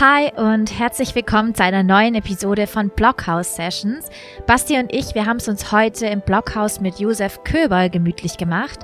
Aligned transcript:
Hi 0.00 0.32
und 0.34 0.78
herzlich 0.78 1.14
willkommen 1.14 1.54
zu 1.54 1.62
einer 1.62 1.82
neuen 1.82 2.14
Episode 2.14 2.66
von 2.66 2.88
Blockhouse 2.88 3.56
Sessions. 3.56 4.08
Basti 4.46 4.78
und 4.78 4.94
ich, 4.94 5.14
wir 5.14 5.26
haben 5.26 5.36
es 5.36 5.46
uns 5.46 5.72
heute 5.72 6.06
im 6.06 6.22
Blockhaus 6.22 6.80
mit 6.80 6.98
Josef 6.98 7.44
Köber 7.44 7.90
gemütlich 7.90 8.38
gemacht. 8.38 8.78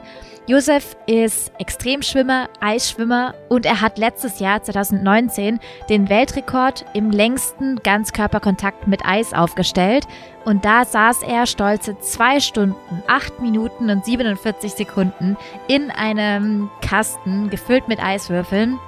Josef 0.47 0.95
ist 1.07 1.53
Extremschwimmer, 1.59 2.51
Eisschwimmer 2.61 3.35
und 3.49 3.65
er 3.65 3.81
hat 3.81 3.97
letztes 3.97 4.41
Jahr 4.41 4.63
2019 4.63 5.59
den 5.89 6.11
Weltrekord 6.11 6.85
im 6.93 7.11
längsten 7.11 7.77
Ganzkörperkontakt 7.77 8.87
mit 8.87 9.03
Eis 9.07 9.33
aufgestellt 9.33 10.07
und 10.45 10.67
da 10.67 10.85
saß 10.85 11.23
er 11.23 11.47
stolze 11.47 11.99
2 11.99 12.41
Stunden, 12.41 13.03
8 13.07 13.41
Minuten 13.41 13.89
und 13.89 14.05
47 14.05 14.73
Sekunden 14.73 15.39
in 15.67 15.91
einem 15.91 16.69
Kasten 16.83 17.49
gefüllt 17.49 17.89
mit 17.89 18.05
Eiswürfeln. 18.05 18.79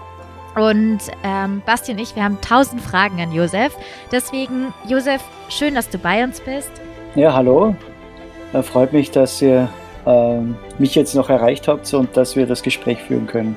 Und 0.59 0.99
ähm, 1.23 1.63
Basti 1.65 1.93
und 1.93 1.99
ich, 1.99 2.17
wir 2.17 2.25
haben 2.25 2.41
tausend 2.41 2.81
Fragen 2.81 3.21
an 3.21 3.31
Josef. 3.33 3.73
Deswegen, 4.11 4.75
Josef, 4.89 5.23
schön, 5.49 5.77
dass 5.77 5.89
du 5.89 5.99
bei 5.99 6.25
uns 6.25 6.41
bist. 6.41 6.73
Ja, 7.15 7.33
hallo. 7.33 7.77
Da 8.53 8.63
freut 8.63 8.93
mich, 8.93 9.13
dass 9.13 9.41
ihr 9.41 9.69
äh, 10.05 10.39
mich 10.79 10.97
jetzt 10.97 11.15
noch 11.15 11.31
erreicht 11.31 11.69
habt 11.69 11.93
und 11.95 12.17
dass 12.17 12.35
wir 12.35 12.47
das 12.47 12.65
Gespräch 12.65 12.99
führen 12.99 13.29
können. 13.29 13.57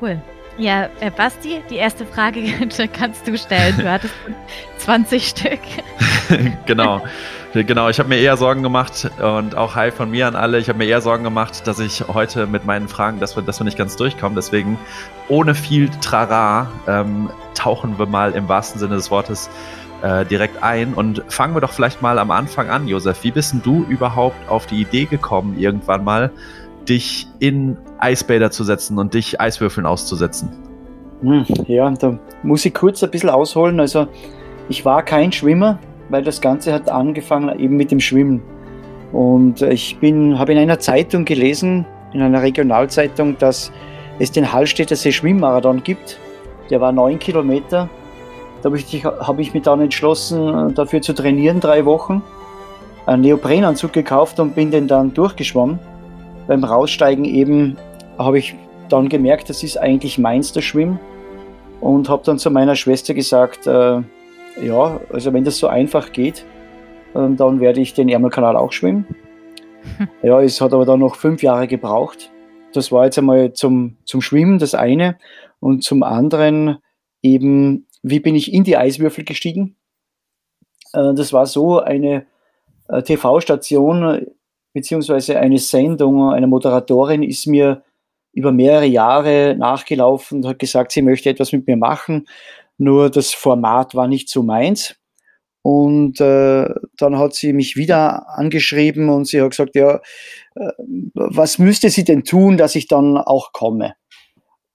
Cool. 0.00 0.20
Ja, 0.58 0.90
äh, 1.00 1.10
Basti, 1.10 1.62
die 1.70 1.76
erste 1.76 2.04
Frage 2.04 2.42
kannst 2.92 3.26
du 3.26 3.38
stellen. 3.38 3.74
Du 3.78 3.90
hattest 3.90 4.12
20 4.78 5.26
Stück. 5.26 5.60
genau. 6.66 7.00
Genau, 7.54 7.90
ich 7.90 7.98
habe 7.98 8.08
mir 8.08 8.16
eher 8.16 8.38
Sorgen 8.38 8.62
gemacht 8.62 9.10
und 9.20 9.54
auch 9.56 9.74
Hi 9.74 9.90
von 9.90 10.10
mir 10.10 10.26
an 10.26 10.34
alle. 10.34 10.58
Ich 10.58 10.70
habe 10.70 10.78
mir 10.78 10.86
eher 10.86 11.02
Sorgen 11.02 11.22
gemacht, 11.22 11.66
dass 11.66 11.80
ich 11.80 12.02
heute 12.08 12.46
mit 12.46 12.64
meinen 12.64 12.88
Fragen, 12.88 13.20
dass 13.20 13.36
wir, 13.36 13.42
dass 13.42 13.60
wir 13.60 13.64
nicht 13.64 13.76
ganz 13.76 13.96
durchkommen. 13.96 14.34
Deswegen, 14.34 14.78
ohne 15.28 15.54
viel 15.54 15.90
Trara, 16.00 16.68
ähm, 16.88 17.28
tauchen 17.54 17.98
wir 17.98 18.06
mal 18.06 18.32
im 18.32 18.48
wahrsten 18.48 18.80
Sinne 18.80 18.94
des 18.94 19.10
Wortes 19.10 19.50
äh, 20.02 20.24
direkt 20.24 20.62
ein 20.62 20.94
und 20.94 21.22
fangen 21.28 21.54
wir 21.54 21.60
doch 21.60 21.72
vielleicht 21.72 22.00
mal 22.00 22.18
am 22.18 22.30
Anfang 22.30 22.70
an, 22.70 22.88
Josef. 22.88 23.22
Wie 23.22 23.30
bist 23.30 23.52
denn 23.52 23.60
du 23.62 23.84
überhaupt 23.86 24.48
auf 24.48 24.64
die 24.64 24.80
Idee 24.80 25.04
gekommen, 25.04 25.58
irgendwann 25.58 26.04
mal 26.04 26.30
dich 26.88 27.28
in 27.38 27.76
Eisbäder 27.98 28.50
zu 28.50 28.64
setzen 28.64 28.98
und 28.98 29.12
dich 29.12 29.42
Eiswürfeln 29.42 29.86
auszusetzen? 29.86 30.48
Hm, 31.20 31.44
ja, 31.68 31.90
da 31.90 32.18
muss 32.42 32.64
ich 32.64 32.72
kurz 32.72 33.02
ein 33.04 33.10
bisschen 33.10 33.28
ausholen. 33.28 33.78
Also, 33.78 34.08
ich 34.70 34.86
war 34.86 35.02
kein 35.02 35.32
Schwimmer, 35.32 35.78
weil 36.08 36.22
das 36.22 36.40
Ganze 36.40 36.72
hat 36.72 36.88
angefangen 36.88 37.58
eben 37.58 37.76
mit 37.76 37.90
dem 37.90 38.00
Schwimmen. 38.00 38.42
Und 39.12 39.62
ich 39.62 39.96
habe 39.96 40.52
in 40.52 40.58
einer 40.58 40.78
Zeitung 40.78 41.24
gelesen, 41.24 41.86
in 42.12 42.22
einer 42.22 42.42
Regionalzeitung, 42.42 43.36
dass 43.38 43.72
es 44.18 44.32
den 44.32 44.52
Hallstätter 44.52 44.96
See 44.96 45.12
Schwimmmarathon 45.12 45.82
gibt. 45.82 46.18
Der 46.70 46.80
war 46.80 46.92
neun 46.92 47.18
Kilometer. 47.18 47.88
Da 48.62 48.68
habe 48.68 48.78
ich, 48.78 49.04
hab 49.04 49.38
ich 49.38 49.52
mich 49.52 49.62
dann 49.62 49.80
entschlossen, 49.80 50.74
dafür 50.74 51.02
zu 51.02 51.12
trainieren, 51.12 51.60
drei 51.60 51.84
Wochen. 51.84 52.22
Einen 53.06 53.22
Neoprenanzug 53.22 53.92
gekauft 53.92 54.38
und 54.38 54.54
bin 54.54 54.70
den 54.70 54.86
dann 54.86 55.12
durchgeschwommen. 55.12 55.80
Beim 56.46 56.62
Raussteigen 56.62 57.24
eben 57.24 57.76
habe 58.18 58.38
ich 58.38 58.54
dann 58.88 59.08
gemerkt, 59.08 59.50
das 59.50 59.62
ist 59.62 59.76
eigentlich 59.76 60.18
meins, 60.18 60.52
das 60.52 60.64
Schwimmen. 60.64 61.00
Und 61.80 62.08
habe 62.08 62.22
dann 62.24 62.38
zu 62.38 62.50
meiner 62.50 62.76
Schwester 62.76 63.12
gesagt, 63.12 63.66
äh, 63.66 64.00
ja, 64.60 65.00
also 65.10 65.32
wenn 65.32 65.44
das 65.44 65.58
so 65.58 65.66
einfach 65.66 66.12
geht, 66.12 66.44
ähm, 67.14 67.36
dann 67.36 67.60
werde 67.60 67.80
ich 67.80 67.94
den 67.94 68.08
Ärmelkanal 68.08 68.56
auch 68.56 68.72
schwimmen. 68.72 69.06
Ja, 70.22 70.40
es 70.40 70.60
hat 70.60 70.72
aber 70.72 70.84
dann 70.84 71.00
noch 71.00 71.16
fünf 71.16 71.42
Jahre 71.42 71.66
gebraucht. 71.66 72.30
Das 72.72 72.92
war 72.92 73.04
jetzt 73.04 73.18
einmal 73.18 73.52
zum, 73.52 73.96
zum 74.04 74.20
Schwimmen 74.20 74.60
das 74.60 74.76
eine. 74.76 75.18
Und 75.58 75.82
zum 75.82 76.04
anderen 76.04 76.78
eben, 77.20 77.88
wie 78.02 78.20
bin 78.20 78.36
ich 78.36 78.52
in 78.52 78.62
die 78.62 78.76
Eiswürfel 78.76 79.24
gestiegen? 79.24 79.76
Äh, 80.92 81.14
das 81.14 81.32
war 81.32 81.46
so 81.46 81.80
eine 81.80 82.26
äh, 82.88 83.02
TV-Station 83.02 84.26
beziehungsweise 84.72 85.38
eine 85.38 85.58
Sendung, 85.58 86.30
eine 86.30 86.46
Moderatorin 86.46 87.22
ist 87.22 87.46
mir 87.46 87.82
über 88.32 88.52
mehrere 88.52 88.86
Jahre 88.86 89.54
nachgelaufen 89.58 90.38
und 90.38 90.48
hat 90.48 90.58
gesagt, 90.58 90.92
sie 90.92 91.02
möchte 91.02 91.28
etwas 91.28 91.52
mit 91.52 91.66
mir 91.66 91.76
machen 91.76 92.26
nur 92.78 93.10
das 93.10 93.32
Format 93.32 93.94
war 93.94 94.08
nicht 94.08 94.28
so 94.28 94.42
meins. 94.42 94.96
Und 95.62 96.20
äh, 96.20 96.68
dann 96.98 97.18
hat 97.18 97.34
sie 97.34 97.52
mich 97.52 97.76
wieder 97.76 98.28
angeschrieben 98.36 99.08
und 99.08 99.26
sie 99.26 99.40
hat 99.40 99.50
gesagt, 99.50 99.76
ja, 99.76 100.00
äh, 100.56 100.72
was 101.14 101.58
müsste 101.58 101.88
sie 101.88 102.02
denn 102.02 102.24
tun, 102.24 102.56
dass 102.56 102.74
ich 102.74 102.88
dann 102.88 103.16
auch 103.16 103.52
komme? 103.52 103.94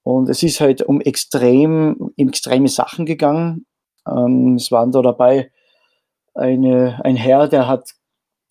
Und 0.04 0.30
es 0.30 0.44
ist 0.44 0.62
halt 0.62 0.82
um 0.82 1.02
extrem, 1.02 2.12
extreme 2.16 2.70
Sachen 2.70 3.06
gegangen. 3.06 3.66
Ähm, 4.08 4.56
es 4.56 4.72
waren 4.72 4.94
da 4.94 5.02
dabei 5.02 5.52
eine, 6.34 7.02
ein 7.04 7.18
Herr, 7.18 7.50
der 7.50 7.68
hat 7.68 7.92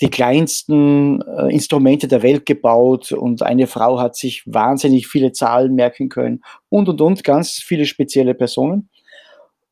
die 0.02 0.10
kleinsten 0.10 1.22
äh, 1.22 1.50
Instrumente 1.50 2.08
der 2.08 2.22
Welt 2.22 2.44
gebaut 2.44 3.12
und 3.12 3.42
eine 3.42 3.66
Frau 3.66 3.98
hat 3.98 4.16
sich 4.16 4.42
wahnsinnig 4.44 5.06
viele 5.06 5.32
Zahlen 5.32 5.74
merken 5.74 6.10
können 6.10 6.42
und 6.68 6.90
und 6.90 7.00
und 7.00 7.24
ganz 7.24 7.52
viele 7.52 7.86
spezielle 7.86 8.34
Personen. 8.34 8.90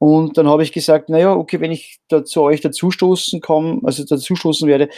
Und 0.04 0.36
dann 0.36 0.48
habe 0.48 0.62
ich 0.62 0.72
gesagt, 0.72 1.08
naja, 1.08 1.34
okay, 1.34 1.60
wenn 1.60 1.72
ich 1.72 1.98
da 2.08 2.26
zu 2.26 2.42
euch 2.42 2.60
dazustoßen 2.60 3.40
komme, 3.40 3.80
also 3.84 4.04
dazustoßen 4.04 4.68
werde, 4.68 4.90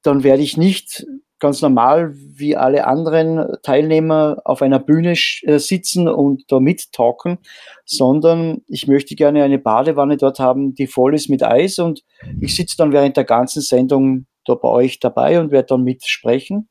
dann 0.00 0.24
werde 0.24 0.42
ich 0.42 0.56
nicht 0.56 1.06
ganz 1.38 1.60
normal 1.60 2.14
wie 2.14 2.56
alle 2.56 2.86
anderen 2.86 3.58
Teilnehmer 3.62 4.40
auf 4.46 4.62
einer 4.62 4.78
Bühne 4.78 5.12
äh, 5.42 5.58
sitzen 5.58 6.08
und 6.08 6.44
da 6.48 6.58
mittalken, 6.58 7.36
sondern 7.84 8.62
ich 8.66 8.88
möchte 8.88 9.14
gerne 9.14 9.44
eine 9.44 9.58
Badewanne 9.58 10.16
dort 10.16 10.38
haben, 10.38 10.74
die 10.74 10.86
voll 10.86 11.14
ist 11.14 11.28
mit 11.28 11.42
Eis 11.42 11.78
und 11.78 12.02
ich 12.40 12.56
sitze 12.56 12.78
dann 12.78 12.92
während 12.92 13.18
der 13.18 13.24
ganzen 13.24 13.60
Sendung 13.60 14.24
da 14.46 14.54
bei 14.54 14.68
euch 14.68 15.00
dabei 15.00 15.38
und 15.38 15.50
werde 15.50 15.66
dann 15.66 15.82
mitsprechen. 15.82 16.70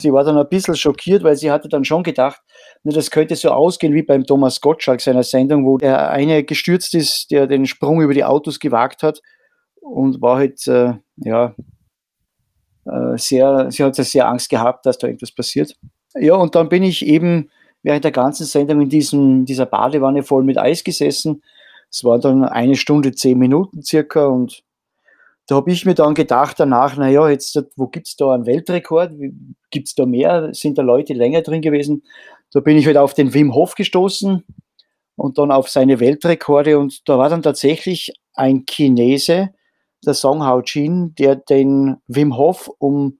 Sie 0.00 0.12
war 0.12 0.22
dann 0.22 0.38
ein 0.38 0.48
bisschen 0.48 0.76
schockiert, 0.76 1.24
weil 1.24 1.34
sie 1.34 1.50
hatte 1.50 1.68
dann 1.68 1.84
schon 1.84 2.04
gedacht, 2.04 2.40
das 2.92 3.10
könnte 3.10 3.36
so 3.36 3.50
ausgehen 3.50 3.94
wie 3.94 4.02
beim 4.02 4.24
Thomas 4.24 4.60
Gottschalk 4.60 5.00
seiner 5.00 5.22
Sendung, 5.22 5.66
wo 5.66 5.78
der 5.78 6.10
eine 6.10 6.44
gestürzt 6.44 6.94
ist, 6.94 7.30
der 7.30 7.46
den 7.46 7.66
Sprung 7.66 8.00
über 8.00 8.14
die 8.14 8.24
Autos 8.24 8.60
gewagt 8.60 9.02
hat 9.02 9.22
und 9.80 10.20
war 10.20 10.36
halt, 10.38 10.66
äh, 10.66 10.94
ja, 11.16 11.54
äh, 12.84 13.16
sehr, 13.16 13.70
sie 13.70 13.82
hat 13.82 13.96
sehr 13.96 14.28
Angst 14.28 14.48
gehabt, 14.50 14.86
dass 14.86 14.98
da 14.98 15.06
irgendwas 15.06 15.32
passiert. 15.32 15.74
Ja, 16.14 16.34
und 16.34 16.54
dann 16.54 16.68
bin 16.68 16.82
ich 16.82 17.04
eben 17.04 17.50
während 17.82 18.04
der 18.04 18.12
ganzen 18.12 18.46
Sendung 18.46 18.80
in 18.80 18.88
diesem, 18.88 19.44
dieser 19.44 19.66
Badewanne 19.66 20.22
voll 20.22 20.44
mit 20.44 20.58
Eis 20.58 20.84
gesessen. 20.84 21.42
Es 21.90 22.04
war 22.04 22.18
dann 22.18 22.44
eine 22.44 22.76
Stunde, 22.76 23.12
zehn 23.12 23.38
Minuten 23.38 23.82
circa 23.82 24.26
und 24.26 24.64
da 25.48 25.54
habe 25.54 25.70
ich 25.70 25.86
mir 25.86 25.94
dann 25.94 26.14
gedacht 26.14 26.58
danach, 26.58 26.96
naja, 26.96 27.28
jetzt, 27.28 27.62
wo 27.76 27.86
gibt 27.86 28.08
es 28.08 28.16
da 28.16 28.34
einen 28.34 28.46
Weltrekord? 28.46 29.12
Gibt 29.70 29.86
es 29.86 29.94
da 29.94 30.04
mehr? 30.04 30.52
Sind 30.52 30.76
da 30.76 30.82
Leute 30.82 31.14
länger 31.14 31.42
drin 31.42 31.62
gewesen? 31.62 32.02
Da 32.52 32.60
bin 32.60 32.76
ich 32.76 32.86
halt 32.86 32.96
auf 32.96 33.14
den 33.14 33.34
Wim 33.34 33.54
Hof 33.54 33.74
gestoßen 33.74 34.44
und 35.16 35.38
dann 35.38 35.50
auf 35.50 35.68
seine 35.68 36.00
Weltrekorde 36.00 36.78
und 36.78 37.08
da 37.08 37.18
war 37.18 37.28
dann 37.28 37.42
tatsächlich 37.42 38.12
ein 38.34 38.64
Chinese, 38.68 39.50
der 40.04 40.14
Song 40.14 40.44
Hao 40.44 40.60
Jin, 40.60 41.14
der 41.16 41.36
den 41.36 41.96
Wim 42.06 42.36
Hof 42.36 42.70
um, 42.78 43.18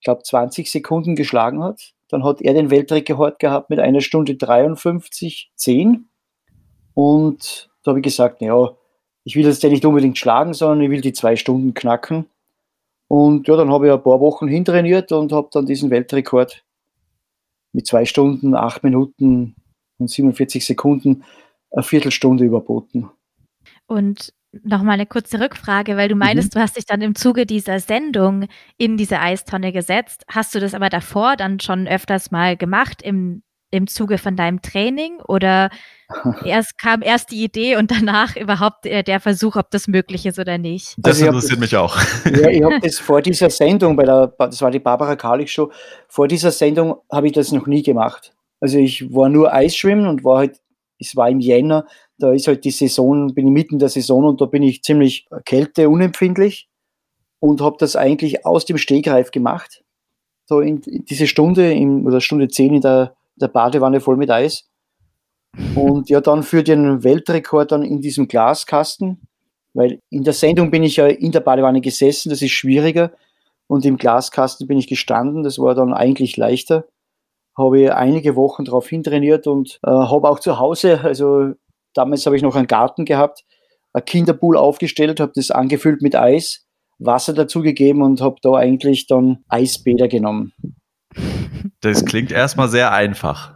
ich 0.00 0.04
glaube, 0.04 0.22
20 0.22 0.70
Sekunden 0.70 1.16
geschlagen 1.16 1.62
hat. 1.62 1.92
Dann 2.08 2.22
hat 2.22 2.40
er 2.40 2.54
den 2.54 2.70
Weltrekord 2.70 3.38
gehabt 3.38 3.70
mit 3.70 3.80
einer 3.80 4.00
Stunde 4.00 4.36
53, 4.36 5.50
10. 5.56 6.08
Und 6.94 7.70
da 7.82 7.90
habe 7.90 7.98
ich 7.98 8.04
gesagt, 8.04 8.40
naja, 8.40 8.76
ich 9.24 9.34
will 9.34 9.44
das 9.44 9.60
ja 9.60 9.68
nicht 9.68 9.84
unbedingt 9.84 10.18
schlagen, 10.18 10.54
sondern 10.54 10.82
ich 10.82 10.90
will 10.90 11.00
die 11.00 11.12
zwei 11.12 11.34
Stunden 11.34 11.74
knacken. 11.74 12.26
Und 13.08 13.48
ja, 13.48 13.56
dann 13.56 13.70
habe 13.70 13.86
ich 13.86 13.92
ein 13.92 14.02
paar 14.02 14.20
Wochen 14.20 14.46
hintrainiert 14.46 15.10
und 15.12 15.32
habe 15.32 15.48
dann 15.52 15.66
diesen 15.66 15.90
Weltrekord 15.90 16.64
mit 17.76 17.86
zwei 17.86 18.06
Stunden, 18.06 18.54
acht 18.54 18.82
Minuten 18.82 19.54
und 19.98 20.08
47 20.08 20.64
Sekunden 20.64 21.24
eine 21.70 21.82
Viertelstunde 21.82 22.42
überboten. 22.44 23.10
Und 23.86 24.32
nochmal 24.62 24.94
eine 24.94 25.04
kurze 25.04 25.38
Rückfrage, 25.38 25.98
weil 25.98 26.08
du 26.08 26.16
meinst, 26.16 26.54
mhm. 26.54 26.58
du 26.58 26.62
hast 26.62 26.78
dich 26.78 26.86
dann 26.86 27.02
im 27.02 27.14
Zuge 27.14 27.44
dieser 27.44 27.78
Sendung 27.78 28.46
in 28.78 28.96
diese 28.96 29.20
Eistonne 29.20 29.72
gesetzt. 29.72 30.24
Hast 30.26 30.54
du 30.54 30.58
das 30.58 30.72
aber 30.72 30.88
davor 30.88 31.36
dann 31.36 31.60
schon 31.60 31.86
öfters 31.86 32.30
mal 32.30 32.56
gemacht 32.56 33.02
im, 33.02 33.42
im 33.70 33.86
Zuge 33.86 34.18
von 34.18 34.36
deinem 34.36 34.62
Training 34.62 35.20
oder 35.26 35.70
erst 36.44 36.78
kam 36.78 37.02
erst 37.02 37.30
die 37.32 37.42
Idee 37.42 37.76
und 37.76 37.90
danach 37.90 38.36
überhaupt 38.36 38.84
der, 38.84 39.02
der 39.02 39.20
Versuch, 39.20 39.56
ob 39.56 39.70
das 39.70 39.88
möglich 39.88 40.24
ist 40.26 40.38
oder 40.38 40.56
nicht. 40.58 40.94
Das 40.98 41.16
also 41.16 41.26
interessiert 41.26 41.52
das, 41.52 41.58
mich 41.58 41.76
auch. 41.76 41.96
Ja, 42.24 42.48
ich 42.48 42.62
habe 42.62 42.78
das 42.82 42.98
vor 42.98 43.22
dieser 43.22 43.50
Sendung, 43.50 43.96
bei 43.96 44.04
der, 44.04 44.28
das 44.38 44.62
war 44.62 44.70
die 44.70 44.78
Barbara 44.78 45.16
Karlich 45.16 45.50
Show, 45.50 45.70
vor 46.08 46.28
dieser 46.28 46.52
Sendung 46.52 46.96
habe 47.10 47.26
ich 47.26 47.32
das 47.32 47.52
noch 47.52 47.66
nie 47.66 47.82
gemacht. 47.82 48.34
Also 48.60 48.78
ich 48.78 49.12
war 49.12 49.28
nur 49.28 49.52
Eisschwimmen 49.52 50.06
und 50.06 50.24
war 50.24 50.38
halt, 50.38 50.60
es 50.98 51.14
war 51.16 51.28
im 51.28 51.40
Jänner, 51.40 51.86
da 52.18 52.32
ist 52.32 52.46
halt 52.46 52.64
die 52.64 52.70
Saison, 52.70 53.34
bin 53.34 53.46
ich 53.48 53.52
mitten 53.52 53.78
der 53.78 53.90
Saison 53.90 54.24
und 54.24 54.40
da 54.40 54.46
bin 54.46 54.62
ich 54.62 54.82
ziemlich 54.82 55.26
kälteunempfindlich 55.44 56.68
und 57.40 57.60
habe 57.60 57.76
das 57.78 57.96
eigentlich 57.96 58.46
aus 58.46 58.64
dem 58.64 58.78
Stegreif 58.78 59.30
gemacht. 59.30 59.84
So 60.46 60.60
in, 60.60 60.80
in 60.82 61.04
diese 61.04 61.26
Stunde, 61.26 61.72
in, 61.72 62.06
oder 62.06 62.20
Stunde 62.20 62.48
10 62.48 62.74
in 62.74 62.80
der, 62.80 63.16
der 63.36 63.48
Badewanne 63.48 64.00
voll 64.00 64.16
mit 64.16 64.30
Eis 64.30 64.68
Und 65.74 66.10
ja, 66.10 66.20
dann 66.20 66.42
für 66.42 66.62
den 66.62 67.04
Weltrekord 67.04 67.72
dann 67.72 67.82
in 67.82 68.00
diesem 68.00 68.28
Glaskasten, 68.28 69.26
weil 69.74 70.00
in 70.10 70.24
der 70.24 70.32
Sendung 70.32 70.70
bin 70.70 70.82
ich 70.82 70.96
ja 70.96 71.06
in 71.06 71.32
der 71.32 71.40
Badewanne 71.40 71.80
gesessen, 71.80 72.30
das 72.30 72.42
ist 72.42 72.52
schwieriger. 72.52 73.12
Und 73.68 73.84
im 73.84 73.96
Glaskasten 73.96 74.66
bin 74.66 74.78
ich 74.78 74.86
gestanden, 74.86 75.42
das 75.42 75.58
war 75.58 75.74
dann 75.74 75.92
eigentlich 75.92 76.36
leichter. 76.36 76.86
Habe 77.56 77.80
ich 77.80 77.92
einige 77.92 78.36
Wochen 78.36 78.64
darauf 78.64 78.88
hintrainiert 78.88 79.46
und 79.46 79.80
äh, 79.82 79.90
habe 79.90 80.28
auch 80.28 80.40
zu 80.40 80.58
Hause, 80.58 81.00
also 81.02 81.52
damals 81.94 82.26
habe 82.26 82.36
ich 82.36 82.42
noch 82.42 82.54
einen 82.54 82.68
Garten 82.68 83.04
gehabt, 83.04 83.44
ein 83.92 84.04
Kinderpool 84.04 84.56
aufgestellt, 84.56 85.20
habe 85.20 85.32
das 85.34 85.50
angefüllt 85.50 86.02
mit 86.02 86.14
Eis, 86.14 86.66
Wasser 86.98 87.32
dazugegeben 87.32 88.02
und 88.02 88.20
habe 88.20 88.36
da 88.42 88.52
eigentlich 88.54 89.06
dann 89.06 89.44
Eisbäder 89.48 90.06
genommen. 90.06 90.52
Das 91.80 92.04
klingt 92.04 92.32
erstmal 92.32 92.68
sehr 92.68 92.92
einfach. 92.92 93.54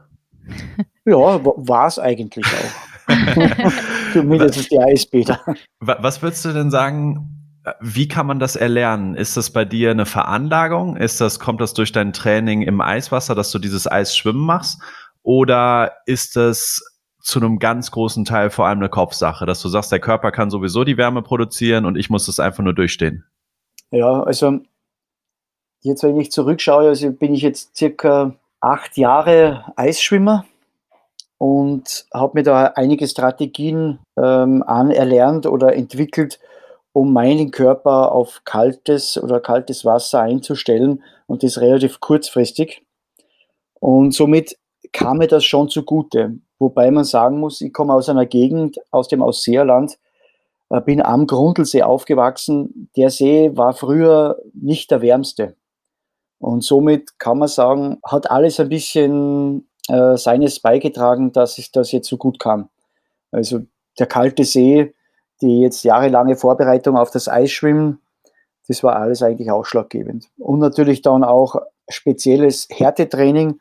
Ja, 1.04 1.40
war 1.44 1.86
es 1.86 1.98
eigentlich 1.98 2.46
auch. 2.46 3.10
Zumindest 4.12 4.70
die 4.70 4.78
Eisbäder. 4.78 5.40
Was 5.80 6.22
würdest 6.22 6.44
du 6.44 6.52
denn 6.52 6.70
sagen, 6.70 7.40
wie 7.80 8.08
kann 8.08 8.26
man 8.26 8.38
das 8.38 8.56
erlernen? 8.56 9.14
Ist 9.14 9.36
das 9.36 9.50
bei 9.50 9.64
dir 9.64 9.90
eine 9.90 10.06
Veranlagung? 10.06 10.96
Ist 10.96 11.20
das, 11.20 11.38
kommt 11.38 11.60
das 11.60 11.74
durch 11.74 11.92
dein 11.92 12.12
Training 12.12 12.62
im 12.62 12.80
Eiswasser, 12.80 13.34
dass 13.34 13.50
du 13.50 13.58
dieses 13.58 13.90
Eisschwimmen 13.90 14.42
machst? 14.42 14.80
Oder 15.22 15.92
ist 16.06 16.36
das 16.36 16.82
zu 17.20 17.38
einem 17.38 17.58
ganz 17.58 17.90
großen 17.90 18.24
Teil 18.24 18.48
vor 18.48 18.66
allem 18.66 18.78
eine 18.78 18.88
Kopfsache, 18.88 19.44
dass 19.44 19.60
du 19.60 19.68
sagst, 19.68 19.92
der 19.92 20.00
Körper 20.00 20.32
kann 20.32 20.50
sowieso 20.50 20.84
die 20.84 20.96
Wärme 20.96 21.22
produzieren 21.22 21.84
und 21.84 21.96
ich 21.96 22.08
muss 22.08 22.26
das 22.26 22.40
einfach 22.40 22.64
nur 22.64 22.74
durchstehen? 22.74 23.24
Ja, 23.90 24.22
also 24.22 24.60
jetzt, 25.80 26.02
wenn 26.02 26.20
ich 26.20 26.30
zurückschaue, 26.30 26.88
also 26.88 27.10
bin 27.12 27.34
ich 27.34 27.42
jetzt 27.42 27.76
circa 27.76 28.34
acht 28.60 28.96
Jahre 28.96 29.64
Eisschwimmer 29.76 30.44
und 31.38 32.06
habe 32.12 32.38
mir 32.38 32.42
da 32.42 32.66
einige 32.74 33.08
Strategien 33.08 33.98
ähm, 34.18 34.62
anerlernt 34.66 35.46
oder 35.46 35.74
entwickelt, 35.74 36.38
um 36.92 37.12
meinen 37.12 37.50
Körper 37.50 38.12
auf 38.12 38.42
kaltes 38.44 39.16
oder 39.16 39.40
kaltes 39.40 39.84
Wasser 39.84 40.20
einzustellen 40.20 41.02
und 41.26 41.42
das 41.42 41.60
relativ 41.60 42.00
kurzfristig. 42.00 42.82
Und 43.78 44.12
somit 44.12 44.56
kam 44.92 45.18
mir 45.18 45.28
das 45.28 45.44
schon 45.44 45.68
zugute. 45.68 46.38
Wobei 46.58 46.90
man 46.90 47.04
sagen 47.04 47.40
muss, 47.40 47.60
ich 47.62 47.72
komme 47.72 47.94
aus 47.94 48.08
einer 48.08 48.26
Gegend, 48.26 48.78
aus 48.90 49.08
dem 49.08 49.22
Ausseerland, 49.22 49.98
äh, 50.68 50.80
bin 50.80 51.00
am 51.00 51.26
Grundlsee 51.26 51.82
aufgewachsen. 51.82 52.90
Der 52.96 53.08
See 53.08 53.50
war 53.54 53.72
früher 53.72 54.38
nicht 54.52 54.90
der 54.90 55.00
wärmste. 55.00 55.56
Und 56.40 56.64
somit 56.64 57.18
kann 57.18 57.38
man 57.38 57.48
sagen, 57.48 57.98
hat 58.04 58.30
alles 58.30 58.58
ein 58.58 58.68
bisschen 58.68 59.68
äh, 59.88 60.16
seines 60.16 60.58
beigetragen, 60.58 61.32
dass 61.32 61.58
ich 61.58 61.70
das 61.70 61.92
jetzt 61.92 62.08
so 62.08 62.16
gut 62.16 62.40
kam. 62.40 62.68
Also 63.30 63.60
der 63.98 64.06
kalte 64.06 64.44
See 64.44 64.92
die 65.40 65.60
jetzt 65.60 65.84
jahrelange 65.84 66.36
Vorbereitung 66.36 66.96
auf 66.96 67.10
das 67.10 67.28
Eisschwimmen, 67.28 68.00
das 68.68 68.82
war 68.82 68.96
alles 68.96 69.22
eigentlich 69.22 69.50
ausschlaggebend. 69.50 70.28
Und 70.38 70.58
natürlich 70.58 71.02
dann 71.02 71.24
auch 71.24 71.56
spezielles 71.88 72.68
Härtetraining 72.70 73.58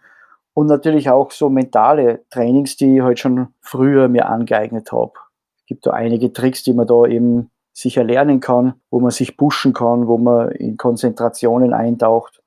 und 0.53 0.67
natürlich 0.67 1.09
auch 1.09 1.31
so 1.31 1.49
mentale 1.49 2.21
Trainings, 2.29 2.77
die 2.77 2.97
ich 2.97 3.01
halt 3.01 3.19
schon 3.19 3.47
früher 3.61 4.07
mir 4.07 4.27
angeeignet 4.27 4.91
habe. 4.91 5.13
Es 5.57 5.65
gibt 5.65 5.85
da 5.85 5.91
einige 5.91 6.33
Tricks, 6.33 6.63
die 6.63 6.73
man 6.73 6.87
da 6.87 7.05
eben 7.05 7.49
sicher 7.73 8.03
lernen 8.03 8.39
kann, 8.39 8.73
wo 8.91 8.99
man 8.99 9.11
sich 9.11 9.37
pushen 9.37 9.73
kann, 9.73 10.07
wo 10.07 10.17
man 10.17 10.51
in 10.51 10.77
Konzentrationen 10.77 11.73
eintaucht. 11.73 12.38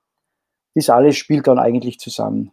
Das 0.75 0.91
alles 0.91 1.17
spielt 1.17 1.47
dann 1.47 1.59
eigentlich 1.59 1.99
zusammen. 1.99 2.53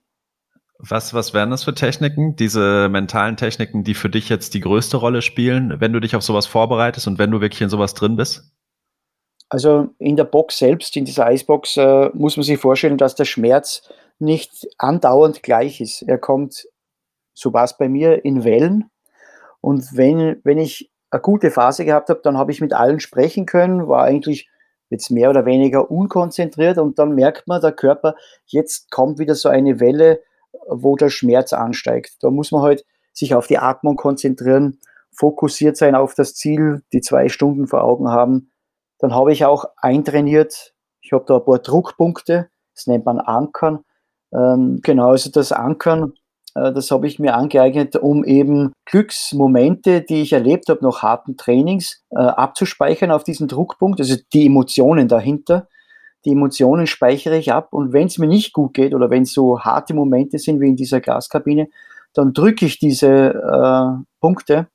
Was, 0.78 1.14
was 1.14 1.34
wären 1.34 1.50
das 1.50 1.66
für 1.66 1.74
Techniken, 1.74 2.38
diese 2.38 2.88
mentalen 2.90 3.36
Techniken, 3.36 3.84
die 3.84 3.94
für 3.94 4.10
dich 4.10 4.30
jetzt 4.30 4.54
die 4.54 4.62
größte 4.62 4.96
Rolle 4.96 5.22
spielen, 5.22 5.82
wenn 5.82 5.92
du 5.92 6.00
dich 6.00 6.16
auf 6.16 6.24
sowas 6.24 6.46
vorbereitest 6.46 7.06
und 7.06 7.20
wenn 7.20 7.32
du 7.32 7.42
wirklich 7.42 7.62
in 7.62 7.70
sowas 7.70 7.94
drin 7.94 8.16
bist? 8.16 8.50
Also 9.50 9.90
in 9.98 10.16
der 10.16 10.24
Box 10.24 10.60
selbst, 10.60 10.96
in 10.96 11.04
dieser 11.04 11.26
Eisbox, 11.26 11.76
äh, 11.76 12.10
muss 12.14 12.38
man 12.38 12.46
sich 12.46 12.60
vorstellen, 12.60 12.98
dass 12.98 13.16
der 13.16 13.26
Schmerz 13.26 13.82
nicht 14.20 14.68
andauernd 14.78 15.44
gleich 15.44 15.82
ist. 15.82 16.04
Er 16.04 16.18
kommt, 16.18 16.68
so 17.34 17.52
war 17.52 17.66
es 17.66 17.76
bei 17.76 17.90
mir, 17.90 18.24
in 18.24 18.46
Wellen. 18.46 18.90
Und 19.60 19.98
wenn, 19.98 20.40
wenn 20.44 20.60
ich 20.60 20.92
eine 21.10 21.22
gute 21.22 21.52
Phase 21.52 21.84
gehabt 21.84 22.10
habe, 22.10 22.22
dann 22.24 22.38
habe 22.38 22.52
ich 22.52 22.62
mit 22.62 22.74
allen 22.74 23.00
sprechen 23.00 23.46
können, 23.46 23.88
war 23.88 24.04
eigentlich 24.04 24.48
jetzt 24.90 25.12
mehr 25.12 25.30
oder 25.30 25.46
weniger 25.46 25.90
unkonzentriert 25.92 26.78
und 26.78 27.00
dann 27.00 27.14
merkt 27.14 27.48
man, 27.48 27.62
der 27.62 27.72
Körper, 27.72 28.16
jetzt 28.46 28.92
kommt 28.92 29.20
wieder 29.20 29.36
so 29.36 29.50
eine 29.50 29.80
Welle, 29.80 30.22
wo 30.68 30.96
der 30.96 31.10
Schmerz 31.10 31.54
ansteigt. 31.54 32.18
Da 32.22 32.32
muss 32.32 32.52
man 32.52 32.62
halt 32.62 32.86
sich 33.14 33.36
auf 33.36 33.48
die 33.48 33.58
Atmung 33.58 33.96
konzentrieren, 33.96 34.80
fokussiert 35.12 35.78
sein 35.78 35.96
auf 35.96 36.14
das 36.16 36.36
Ziel, 36.36 36.84
die 36.94 37.02
zwei 37.02 37.30
Stunden 37.30 37.68
vor 37.68 37.84
Augen 37.84 38.10
haben. 38.10 38.52
Dann 39.00 39.14
habe 39.14 39.32
ich 39.32 39.46
auch 39.46 39.66
eintrainiert, 39.78 40.74
ich 41.02 41.14
habe 41.14 41.26
da 41.28 41.38
ein 41.38 41.46
paar 41.46 41.60
Druckpunkte, 41.60 42.50
das 42.76 42.88
nennt 42.88 43.06
man 43.06 43.20
Ankern. 43.20 43.84
Ähm, 44.34 44.80
genau, 44.84 45.12
also 45.12 45.32
das 45.32 45.52
Ankern, 45.52 46.14
das 46.54 46.92
habe 46.92 47.08
ich 47.08 47.20
mir 47.20 47.36
angeeignet, 47.36 47.96
um 47.96 48.24
eben 48.24 48.74
Glücksmomente, 48.86 50.02
die 50.02 50.22
ich 50.22 50.34
erlebt 50.34 50.70
habe 50.70 50.84
nach 50.84 51.02
harten 51.02 51.38
Trainings, 51.38 52.04
äh, 52.12 52.20
abzuspeichern 52.20 53.12
auf 53.12 53.24
diesen 53.24 53.48
Druckpunkt, 53.48 54.00
also 54.00 54.16
die 54.34 54.48
Emotionen 54.48 55.08
dahinter. 55.08 55.68
Die 56.26 56.32
Emotionen 56.32 56.88
speichere 56.88 57.38
ich 57.38 57.54
ab 57.54 57.70
und 57.72 57.94
wenn 57.94 58.08
es 58.08 58.18
mir 58.18 58.28
nicht 58.28 58.52
gut 58.54 58.74
geht 58.74 58.94
oder 58.94 59.10
wenn 59.10 59.24
es 59.24 59.32
so 59.32 59.60
harte 59.62 59.94
Momente 59.94 60.38
sind 60.38 60.60
wie 60.60 60.68
in 60.68 60.76
dieser 60.76 61.00
Glaskabine, 61.00 61.70
dann 62.14 62.34
drücke 62.34 62.66
ich 62.66 62.80
diese 62.80 63.08
äh, 63.08 64.04
Punkte 64.20 64.68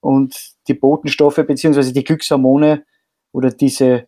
und 0.00 0.54
die 0.68 0.74
Botenstoffe 0.74 1.44
beziehungsweise 1.46 1.92
die 1.92 2.04
Glückshormone 2.04 2.84
oder 3.32 3.50
diese, 3.50 4.06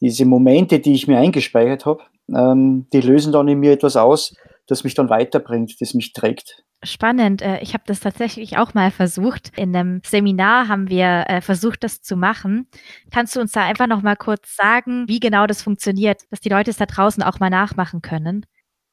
diese 0.00 0.26
Momente, 0.26 0.80
die 0.80 0.94
ich 0.94 1.08
mir 1.08 1.18
eingespeichert 1.18 1.86
habe, 1.86 2.02
ähm, 2.34 2.86
die 2.92 3.00
lösen 3.00 3.32
dann 3.32 3.48
in 3.48 3.60
mir 3.60 3.72
etwas 3.72 3.96
aus, 3.96 4.34
das 4.66 4.84
mich 4.84 4.94
dann 4.94 5.10
weiterbringt, 5.10 5.80
das 5.80 5.94
mich 5.94 6.12
trägt. 6.12 6.64
Spannend. 6.82 7.42
Äh, 7.42 7.60
ich 7.60 7.74
habe 7.74 7.84
das 7.86 8.00
tatsächlich 8.00 8.58
auch 8.58 8.74
mal 8.74 8.90
versucht. 8.90 9.56
In 9.56 9.74
einem 9.74 10.00
Seminar 10.04 10.68
haben 10.68 10.88
wir 10.88 11.24
äh, 11.28 11.40
versucht, 11.40 11.82
das 11.82 12.02
zu 12.02 12.16
machen. 12.16 12.68
Kannst 13.10 13.34
du 13.36 13.40
uns 13.40 13.52
da 13.52 13.62
einfach 13.62 13.86
noch 13.86 14.02
mal 14.02 14.16
kurz 14.16 14.54
sagen, 14.56 15.08
wie 15.08 15.20
genau 15.20 15.46
das 15.46 15.62
funktioniert, 15.62 16.22
dass 16.30 16.40
die 16.40 16.50
Leute 16.50 16.70
es 16.70 16.76
da 16.76 16.86
draußen 16.86 17.22
auch 17.22 17.40
mal 17.40 17.50
nachmachen 17.50 18.02
können? 18.02 18.46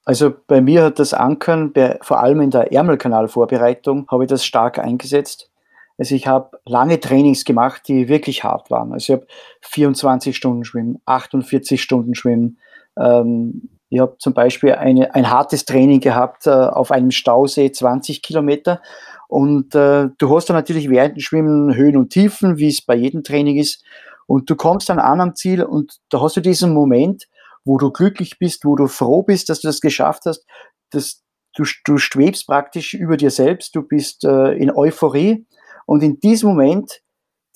Also 0.04 0.34
bei 0.48 0.62
mir 0.62 0.84
hat 0.84 1.00
das 1.00 1.14
Ankern, 1.14 1.74
vor 2.02 2.20
allem 2.22 2.42
in 2.42 2.50
der 2.50 2.72
Ärmelkanalvorbereitung, 2.72 4.08
habe 4.10 4.24
ich 4.24 4.30
das 4.30 4.46
stark 4.46 4.80
eingesetzt. 4.80 5.52
Also 5.98 6.16
ich 6.16 6.26
habe 6.26 6.58
lange 6.66 7.00
Trainings 7.00 7.46
gemacht, 7.46 7.84
die 7.88 8.08
wirklich 8.08 8.44
hart 8.44 8.72
waren. 8.72 8.92
Also 8.92 9.14
ich 9.14 9.20
habe 9.20 9.28
24 9.62 10.36
Stunden 10.36 10.66
Schwimmen, 10.66 11.00
48 11.06 11.80
Stunden 11.80 12.16
Schwimmen, 12.16 12.58
ähm, 12.98 13.70
ich 13.92 14.00
habe 14.00 14.16
zum 14.20 14.34
Beispiel 14.34 14.72
eine, 14.72 15.14
ein 15.14 15.30
hartes 15.30 15.66
Training 15.66 16.00
gehabt 16.00 16.48
äh, 16.48 16.50
auf 16.50 16.92
einem 16.92 17.12
Stausee, 17.12 17.74
20 17.74 18.22
Kilometer. 18.22 18.82
Und 19.28 19.76
äh, 19.76 20.08
du 20.18 20.36
hast 20.36 20.50
dann 20.50 20.56
natürlich 20.56 20.90
während 20.90 21.18
dem 21.18 21.22
Schwimmen 21.22 21.76
Höhen 21.76 21.98
und 21.98 22.10
Tiefen, 22.10 22.58
wie 22.58 22.70
es 22.70 22.82
bei 22.82 22.96
jedem 22.96 23.24
Training 23.26 23.58
ist. 23.58 23.84
Und 24.28 24.50
du 24.50 24.56
kommst 24.56 24.88
dann 24.88 25.00
an 25.00 25.20
am 25.20 25.36
Ziel 25.36 25.62
und 25.62 26.00
da 26.10 26.22
hast 26.22 26.38
du 26.38 26.42
diesen 26.42 26.74
Moment, 26.74 27.28
wo 27.66 27.78
du 27.78 27.92
glücklich 27.92 28.40
bist, 28.40 28.64
wo 28.64 28.78
du 28.78 28.88
froh 28.88 29.24
bist, 29.24 29.50
dass 29.50 29.60
du 29.60 29.68
das 29.68 29.82
geschafft 29.82 30.24
hast. 30.26 30.46
Das, 30.92 31.22
du, 31.56 31.66
du 31.84 31.98
schwebst 31.98 32.48
praktisch 32.48 32.94
über 32.94 33.18
dir 33.18 33.30
selbst, 33.30 33.76
du 33.76 33.82
bist 33.82 34.24
äh, 34.24 34.54
in 34.54 34.72
Euphorie. 34.72 35.46
Und 35.86 36.02
in 36.02 36.18
diesem 36.22 36.48
Moment, 36.48 37.02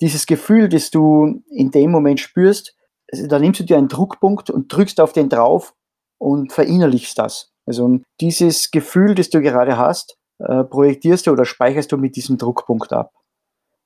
dieses 0.02 0.26
Gefühl, 0.26 0.68
das 0.68 0.90
du 0.90 1.42
in 1.48 1.70
dem 1.70 1.90
Moment 1.90 2.20
spürst, 2.20 2.76
da 3.10 3.38
nimmst 3.38 3.60
du 3.60 3.64
dir 3.64 3.78
einen 3.78 3.88
Druckpunkt 3.88 4.50
und 4.50 4.70
drückst 4.70 5.00
auf 5.00 5.14
den 5.14 5.30
drauf 5.30 5.72
und 6.18 6.52
verinnerlichst 6.52 7.18
das. 7.18 7.52
Also 7.66 8.00
dieses 8.20 8.70
Gefühl, 8.70 9.14
das 9.14 9.30
du 9.30 9.40
gerade 9.40 9.76
hast, 9.76 10.16
äh, 10.38 10.64
projektierst 10.64 11.26
du 11.26 11.32
oder 11.32 11.44
speicherst 11.44 11.90
du 11.92 11.96
mit 11.96 12.16
diesem 12.16 12.38
Druckpunkt 12.38 12.92
ab. 12.92 13.12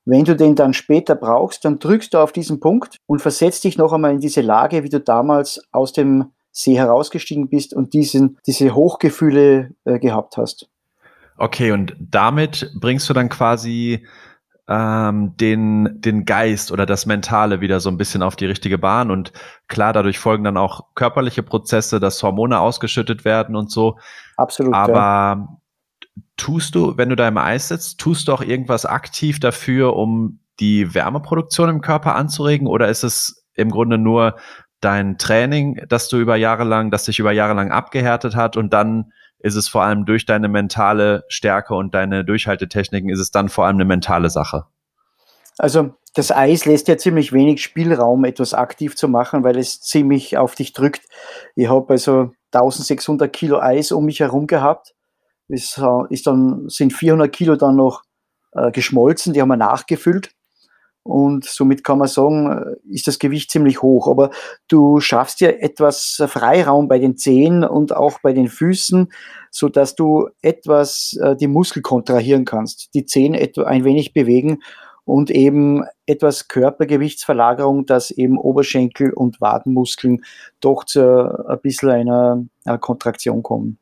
Wenn 0.04 0.24
du 0.24 0.34
den 0.34 0.56
dann 0.56 0.74
später 0.74 1.14
brauchst, 1.14 1.64
dann 1.64 1.78
drückst 1.78 2.14
du 2.14 2.18
auf 2.18 2.32
diesen 2.32 2.60
Punkt 2.60 2.96
und 3.06 3.20
versetzt 3.20 3.64
dich 3.64 3.78
noch 3.78 3.92
einmal 3.92 4.12
in 4.12 4.20
diese 4.20 4.40
Lage, 4.40 4.82
wie 4.82 4.88
du 4.88 5.00
damals 5.00 5.62
aus 5.72 5.92
dem 5.92 6.32
See 6.52 6.76
herausgestiegen 6.76 7.48
bist 7.48 7.74
und 7.74 7.94
diesen, 7.94 8.38
diese 8.46 8.74
Hochgefühle 8.74 9.74
äh, 9.84 9.98
gehabt 9.98 10.36
hast. 10.36 10.68
Okay, 11.36 11.72
und 11.72 11.96
damit 11.98 12.72
bringst 12.78 13.08
du 13.08 13.14
dann 13.14 13.28
quasi 13.28 14.04
ähm, 14.70 15.36
den, 15.36 16.00
den 16.00 16.24
Geist 16.24 16.70
oder 16.70 16.86
das 16.86 17.04
Mentale 17.04 17.60
wieder 17.60 17.80
so 17.80 17.90
ein 17.90 17.96
bisschen 17.96 18.22
auf 18.22 18.36
die 18.36 18.46
richtige 18.46 18.78
Bahn. 18.78 19.10
Und 19.10 19.32
klar, 19.66 19.92
dadurch 19.92 20.20
folgen 20.20 20.44
dann 20.44 20.56
auch 20.56 20.94
körperliche 20.94 21.42
Prozesse, 21.42 21.98
dass 21.98 22.22
Hormone 22.22 22.60
ausgeschüttet 22.60 23.24
werden 23.24 23.56
und 23.56 23.72
so. 23.72 23.98
Absolut. 24.36 24.72
Aber 24.72 25.00
ja. 25.00 25.48
tust 26.36 26.76
du, 26.76 26.96
wenn 26.96 27.08
du 27.08 27.16
da 27.16 27.26
im 27.26 27.36
Eis 27.36 27.66
sitzt, 27.66 27.98
tust 27.98 28.28
du 28.28 28.32
auch 28.32 28.42
irgendwas 28.42 28.86
aktiv 28.86 29.40
dafür, 29.40 29.96
um 29.96 30.38
die 30.60 30.94
Wärmeproduktion 30.94 31.68
im 31.68 31.80
Körper 31.80 32.14
anzuregen? 32.14 32.68
Oder 32.68 32.88
ist 32.88 33.02
es 33.02 33.44
im 33.54 33.70
Grunde 33.70 33.98
nur 33.98 34.36
dein 34.80 35.18
Training, 35.18 35.82
das 35.88 36.08
du 36.08 36.18
über 36.18 36.36
Jahre 36.36 36.64
lang, 36.64 36.92
das 36.92 37.04
dich 37.04 37.18
über 37.18 37.32
Jahre 37.32 37.54
lang 37.54 37.72
abgehärtet 37.72 38.36
hat 38.36 38.56
und 38.56 38.72
dann 38.72 39.12
ist 39.40 39.56
es 39.56 39.68
vor 39.68 39.82
allem 39.82 40.04
durch 40.04 40.26
deine 40.26 40.48
mentale 40.48 41.24
Stärke 41.28 41.74
und 41.74 41.94
deine 41.94 42.24
Durchhaltetechniken, 42.24 43.10
ist 43.10 43.20
es 43.20 43.30
dann 43.30 43.48
vor 43.48 43.66
allem 43.66 43.76
eine 43.76 43.84
mentale 43.84 44.30
Sache? 44.30 44.66
Also 45.58 45.94
das 46.14 46.32
Eis 46.32 46.64
lässt 46.64 46.88
ja 46.88 46.96
ziemlich 46.96 47.32
wenig 47.32 47.62
Spielraum, 47.62 48.24
etwas 48.24 48.54
aktiv 48.54 48.96
zu 48.96 49.08
machen, 49.08 49.44
weil 49.44 49.58
es 49.58 49.80
ziemlich 49.80 50.38
auf 50.38 50.54
dich 50.54 50.72
drückt. 50.72 51.02
Ich 51.54 51.68
habe 51.68 51.92
also 51.92 52.32
1600 52.52 53.32
Kilo 53.32 53.60
Eis 53.60 53.92
um 53.92 54.04
mich 54.06 54.20
herum 54.20 54.46
gehabt. 54.46 54.94
Es 55.48 55.78
äh, 55.78 56.14
ist 56.14 56.26
dann, 56.26 56.68
sind 56.68 56.92
400 56.92 57.32
Kilo 57.32 57.56
dann 57.56 57.76
noch 57.76 58.02
äh, 58.52 58.70
geschmolzen, 58.70 59.32
die 59.32 59.40
haben 59.40 59.48
wir 59.48 59.56
nachgefüllt. 59.56 60.30
Und 61.10 61.44
somit 61.44 61.84
kann 61.84 61.98
man 61.98 62.08
sagen, 62.08 62.76
äh, 62.86 62.94
ist 62.94 63.06
das 63.06 63.18
Gewicht 63.18 63.50
ziemlich 63.50 63.82
hoch. 63.82 64.08
Aber 64.08 64.30
du 64.68 65.00
schaffst 65.00 65.40
ja 65.40 65.48
etwas 65.48 66.22
Freiraum 66.26 66.88
bei 66.88 66.98
den 66.98 67.16
Zehen 67.16 67.64
und 67.64 67.94
auch 67.94 68.20
bei 68.22 68.32
den 68.32 68.48
Füßen, 68.48 69.12
so 69.50 69.68
dass 69.68 69.94
du 69.94 70.28
etwas 70.42 71.18
äh, 71.20 71.36
die 71.36 71.48
Muskel 71.48 71.82
kontrahieren 71.82 72.44
kannst, 72.44 72.94
die 72.94 73.04
Zehen 73.04 73.34
etwa 73.34 73.64
ein 73.64 73.84
wenig 73.84 74.12
bewegen 74.12 74.62
und 75.04 75.30
eben 75.30 75.84
etwas 76.06 76.46
Körpergewichtsverlagerung, 76.46 77.86
dass 77.86 78.10
eben 78.10 78.38
Oberschenkel 78.38 79.12
und 79.12 79.40
Wadenmuskeln 79.40 80.24
doch 80.60 80.84
zu 80.84 81.00
ein 81.48 81.60
bisschen 81.60 81.90
einer, 81.90 82.44
Kontraktion 82.80 83.42
kommen. 83.42 83.78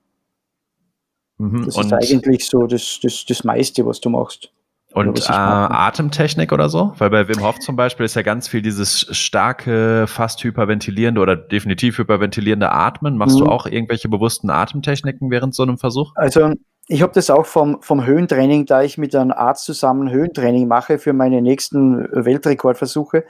Mhm. 1.37 1.67
Das 1.67 1.77
ist 1.77 1.93
eigentlich 1.93 2.47
so 2.47 2.67
das, 2.67 2.99
das, 3.03 3.27
das 3.27 3.45
meiste, 3.45 3.85
was 3.85 4.01
du 4.01 4.09
machst. 4.09 4.51
Und 4.99 5.21
äh, 5.21 5.33
Atemtechnik 5.33 6.53
oder 6.53 6.69
so? 6.69 6.93
Weil 6.99 7.11
bei 7.11 7.29
Wim 7.29 7.43
Hof 7.43 7.59
zum 7.61 7.77
Beispiel 7.77 8.05
ist 8.05 8.15
ja 8.15 8.23
ganz 8.23 8.49
viel 8.49 8.63
dieses 8.63 9.07
starke, 9.17 10.07
fast 10.07 10.43
hyperventilierende 10.43 11.21
oder 11.21 11.37
definitiv 11.37 11.99
hyperventilierende 11.99 12.73
Atmen. 12.73 13.17
Machst 13.17 13.39
mhm. 13.39 13.45
du 13.45 13.51
auch 13.51 13.67
irgendwelche 13.67 14.09
bewussten 14.09 14.51
Atemtechniken 14.51 15.31
während 15.31 15.55
so 15.55 15.63
einem 15.63 15.79
Versuch? 15.79 16.13
Also 16.17 16.53
ich 16.89 17.03
habe 17.03 17.13
das 17.13 17.31
auch 17.31 17.47
vom, 17.47 17.83
vom 17.83 18.05
Höhentraining, 18.05 18.67
da 18.67 18.83
ich 18.83 18.99
mit 18.99 19.15
einem 19.15 19.33
Arzt 19.33 19.65
zusammen 19.65 20.11
Höhentraining 20.11 20.67
mache 20.67 20.99
für 20.99 21.13
meine 21.13 21.43
nächsten 21.43 22.09
Weltrekordversuche. 22.13 23.25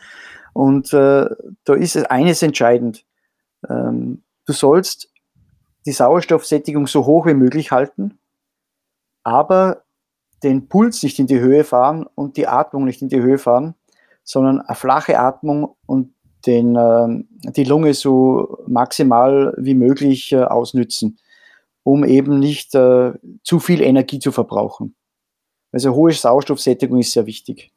Und 0.55 0.93
äh, 0.93 1.27
da 1.65 1.75
ist 1.75 1.97
eines 2.11 2.43
entscheidend. 2.43 3.05
Ähm, 3.69 4.23
du 4.47 4.53
sollst 4.53 5.13
die 5.87 5.93
Sauerstoffsättigung 5.93 6.87
so 6.87 7.05
hoch 7.05 7.27
wie 7.27 7.35
möglich 7.35 7.73
halten, 7.73 8.19
aber 9.25 9.83
den 10.43 10.69
Puls 10.69 11.03
nicht 11.03 11.19
in 11.19 11.27
die 11.27 11.41
Höhe 11.41 11.65
fahren 11.65 12.07
und 12.15 12.37
die 12.37 12.47
Atmung 12.47 12.85
nicht 12.85 13.03
in 13.03 13.09
die 13.09 13.21
Höhe 13.21 13.39
fahren, 13.39 13.75
sondern 14.25 14.61
eine 14.61 14.77
flache 14.77 15.19
Atmung 15.19 15.77
und 15.87 16.15
den, 16.47 16.77
äh, 16.77 17.53
die 17.53 17.65
Lunge 17.65 17.95
so 17.95 18.59
maximal 18.67 19.55
wie 19.59 19.75
möglich 19.75 20.33
äh, 20.33 20.45
ausnützen 20.45 21.19
um 21.89 22.05
eben 22.05 22.39
nicht 22.39 22.75
äh, 22.75 23.15
zu 23.43 23.61
viel 23.61 23.81
Energie 23.81 24.19
zu 24.19 24.31
verbrauchen. 24.31 24.95
Also 25.73 25.95
hohe 25.95 26.13
Sauerstoffsättigung 26.13 26.99
ist 27.01 27.13
sehr 27.13 27.25
wichtig. 27.25 27.73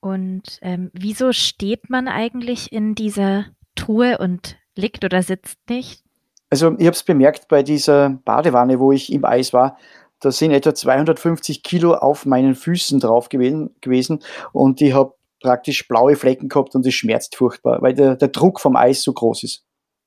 Und 0.00 0.58
ähm, 0.62 0.90
wieso 0.94 1.34
steht 1.34 1.90
man 1.90 2.08
eigentlich 2.08 2.72
in 2.72 2.94
dieser 2.94 3.44
Truhe 3.74 4.16
und 4.16 4.56
liegt 4.76 5.04
oder 5.04 5.22
sitzt 5.22 5.58
nicht? 5.68 6.02
Also 6.48 6.74
ich 6.78 6.86
habe 6.86 6.96
es 6.96 7.02
bemerkt 7.02 7.48
bei 7.48 7.62
dieser 7.62 8.08
Badewanne, 8.24 8.80
wo 8.80 8.92
ich 8.92 9.12
im 9.12 9.26
Eis 9.26 9.52
war, 9.52 9.76
da 10.20 10.30
sind 10.30 10.52
etwa 10.52 10.74
250 10.74 11.62
Kilo 11.62 11.94
auf 11.94 12.26
meinen 12.26 12.54
Füßen 12.54 13.00
drauf 13.00 13.28
gewesen, 13.28 13.74
gewesen 13.80 14.22
und 14.52 14.80
ich 14.80 14.92
habe 14.92 15.14
praktisch 15.40 15.88
blaue 15.88 16.16
Flecken 16.16 16.48
gehabt 16.48 16.74
und 16.74 16.86
es 16.86 16.94
schmerzt 16.94 17.34
furchtbar, 17.36 17.80
weil 17.82 17.94
der, 17.94 18.16
der 18.16 18.28
Druck 18.28 18.60
vom 18.60 18.76
Eis 18.76 19.02
so 19.02 19.12
groß 19.12 19.42
ist. 19.42 19.64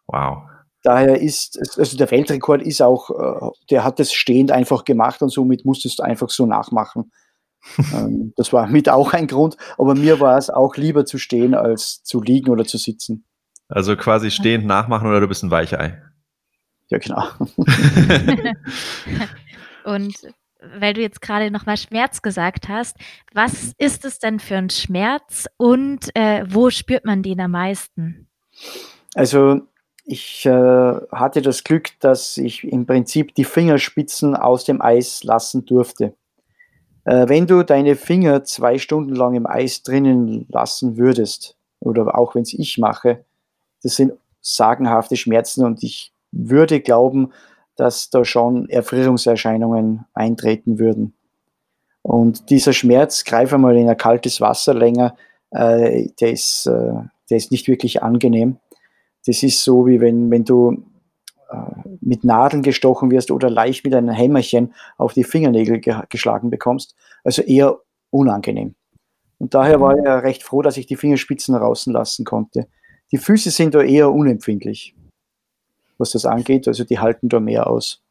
Wow. 0.08 0.44
Daher 0.84 1.20
ist, 1.22 1.60
also 1.78 1.98
der 1.98 2.12
Weltrekord 2.12 2.62
ist 2.62 2.82
auch, 2.82 3.10
äh, 3.10 3.50
der 3.72 3.84
hat 3.84 4.00
das 4.00 4.14
stehend 4.14 4.52
einfach 4.52 4.84
gemacht 4.86 5.22
und 5.22 5.30
somit 5.30 5.66
musstest 5.66 6.00
du 6.00 6.04
einfach 6.04 6.30
so 6.30 6.46
nachmachen. 6.46 7.12
Ähm, 7.94 8.34
das 8.36 8.52
war 8.52 8.68
mit 8.68 8.90
auch 8.90 9.14
ein 9.14 9.26
Grund, 9.26 9.56
aber 9.78 9.96
mir 9.96 10.20
war 10.20 10.38
es 10.38 10.50
auch 10.50 10.76
lieber 10.76 11.06
zu 11.06 11.18
stehen 11.18 11.56
als 11.56 12.04
zu 12.04 12.22
liegen 12.22 12.50
oder 12.50 12.66
zu 12.66 12.78
sitzen. 12.78 13.26
Also 13.70 13.96
quasi 13.96 14.32
stehend 14.32 14.66
nachmachen 14.66 15.08
oder 15.08 15.22
du 15.22 15.30
bist 15.30 15.44
ein 15.44 15.50
Weichei. 15.50 15.98
Ja, 16.90 16.98
genau. 16.98 17.24
und 19.86 20.34
weil 20.80 20.94
du 20.94 21.02
jetzt 21.02 21.22
gerade 21.22 21.52
nochmal 21.52 21.78
Schmerz 21.78 22.22
gesagt 22.22 22.70
hast, 22.70 22.98
was 23.34 23.74
ist 23.78 24.06
es 24.06 24.20
denn 24.20 24.40
für 24.40 24.56
ein 24.56 24.70
Schmerz 24.70 25.48
und 25.58 26.10
äh, 26.16 26.46
wo 26.48 26.70
spürt 26.70 27.06
man 27.06 27.22
den 27.22 27.42
am 27.42 27.52
meisten? 27.52 28.28
Also 29.14 29.62
ich 30.06 30.46
äh, 30.46 30.52
hatte 31.12 31.42
das 31.42 31.64
Glück, 31.64 31.90
dass 32.00 32.38
ich 32.38 32.64
im 32.64 32.86
Prinzip 32.86 33.36
die 33.36 33.46
Fingerspitzen 33.46 34.36
aus 34.36 34.66
dem 34.66 34.82
Eis 34.82 35.24
lassen 35.24 35.66
durfte. 35.66 36.14
Äh, 37.06 37.28
wenn 37.30 37.48
du 37.48 37.64
deine 37.64 37.96
Finger 37.96 38.44
zwei 38.44 38.78
Stunden 38.78 39.16
lang 39.16 39.36
im 39.36 39.48
Eis 39.48 39.84
drinnen 39.84 40.46
lassen 40.50 40.98
würdest, 40.98 41.58
oder 41.80 42.18
auch 42.18 42.36
wenn 42.36 42.44
es 42.44 42.54
ich 42.54 42.78
mache, 42.78 43.24
das 43.82 43.98
sind 43.98 44.14
sagenhafte 44.42 45.18
Schmerzen 45.18 45.66
und 45.66 45.84
ich 45.84 46.14
würde 46.32 46.80
glauben, 46.82 47.32
dass 47.76 48.10
da 48.10 48.24
schon 48.24 48.70
Erfrierungserscheinungen 48.70 50.06
eintreten 50.14 50.80
würden. 50.80 51.14
Und 52.02 52.50
dieser 52.50 52.74
Schmerz, 52.74 53.24
greif 53.24 53.54
einmal 53.54 53.78
in 53.78 53.90
ein 53.90 53.98
kaltes 53.98 54.42
Wasser 54.42 54.74
länger, 54.74 55.16
äh, 55.52 56.10
der, 56.20 56.32
ist, 56.32 56.66
äh, 56.68 56.94
der 57.30 57.38
ist 57.38 57.52
nicht 57.52 57.68
wirklich 57.68 58.04
angenehm. 58.04 58.58
Das 59.26 59.42
ist 59.42 59.64
so, 59.64 59.88
wie 59.88 60.02
wenn, 60.02 60.30
wenn 60.30 60.44
du 60.44 60.84
äh, 61.50 61.56
mit 62.02 62.24
Nadeln 62.24 62.62
gestochen 62.62 63.10
wirst 63.12 63.32
oder 63.32 63.50
leicht 63.50 63.86
mit 63.86 63.96
einem 63.96 64.10
Hämmerchen 64.10 64.74
auf 64.98 65.14
die 65.14 65.24
Fingernägel 65.24 65.80
ge 65.80 65.96
geschlagen 66.10 66.50
bekommst. 66.50 66.96
Also 67.24 67.42
eher 67.42 67.78
unangenehm. 68.10 68.76
Und 69.40 69.54
daher 69.54 69.80
war 69.80 69.98
er 69.98 70.24
recht 70.24 70.44
froh, 70.44 70.62
dass 70.62 70.78
ich 70.78 70.86
die 70.86 70.96
Fingerspitzen 70.96 71.56
rauslassen 71.56 71.94
lassen 71.94 72.26
konnte. 72.26 72.68
Die 73.12 73.18
Füße 73.18 73.52
sind 73.52 73.76
da 73.76 73.82
eher 73.82 74.12
unempfindlich, 74.12 74.96
was 75.98 76.12
das 76.12 76.26
angeht. 76.26 76.68
Also 76.68 76.84
die 76.84 77.00
halten 77.00 77.30
da 77.30 77.40
mehr 77.40 77.68
aus. 77.68 78.04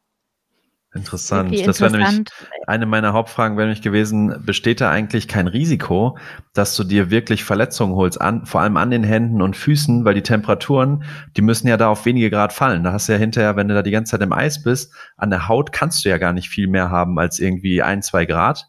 Interessant. 0.94 1.50
Okay, 1.50 1.62
das 1.62 1.80
wäre 1.80 1.90
nämlich 1.90 2.26
eine 2.66 2.84
meiner 2.84 3.14
Hauptfragen 3.14 3.56
wäre 3.56 3.66
nämlich 3.66 3.82
gewesen, 3.82 4.42
besteht 4.44 4.82
da 4.82 4.90
eigentlich 4.90 5.26
kein 5.26 5.46
Risiko, 5.46 6.18
dass 6.52 6.76
du 6.76 6.84
dir 6.84 7.10
wirklich 7.10 7.44
Verletzungen 7.44 7.94
holst, 7.94 8.20
an, 8.20 8.44
vor 8.44 8.60
allem 8.60 8.76
an 8.76 8.90
den 8.90 9.02
Händen 9.02 9.40
und 9.40 9.56
Füßen, 9.56 10.04
weil 10.04 10.12
die 10.12 10.22
Temperaturen, 10.22 11.04
die 11.34 11.40
müssen 11.40 11.66
ja 11.66 11.78
da 11.78 11.88
auf 11.88 12.04
wenige 12.04 12.28
Grad 12.28 12.52
fallen. 12.52 12.84
Da 12.84 12.92
hast 12.92 13.08
du 13.08 13.12
ja 13.12 13.18
hinterher, 13.18 13.56
wenn 13.56 13.68
du 13.68 13.74
da 13.74 13.82
die 13.82 13.90
ganze 13.90 14.10
Zeit 14.10 14.20
im 14.20 14.34
Eis 14.34 14.62
bist, 14.62 14.92
an 15.16 15.30
der 15.30 15.48
Haut 15.48 15.72
kannst 15.72 16.04
du 16.04 16.10
ja 16.10 16.18
gar 16.18 16.34
nicht 16.34 16.50
viel 16.50 16.68
mehr 16.68 16.90
haben 16.90 17.18
als 17.18 17.38
irgendwie 17.38 17.80
ein, 17.80 18.02
zwei 18.02 18.26
Grad. 18.26 18.68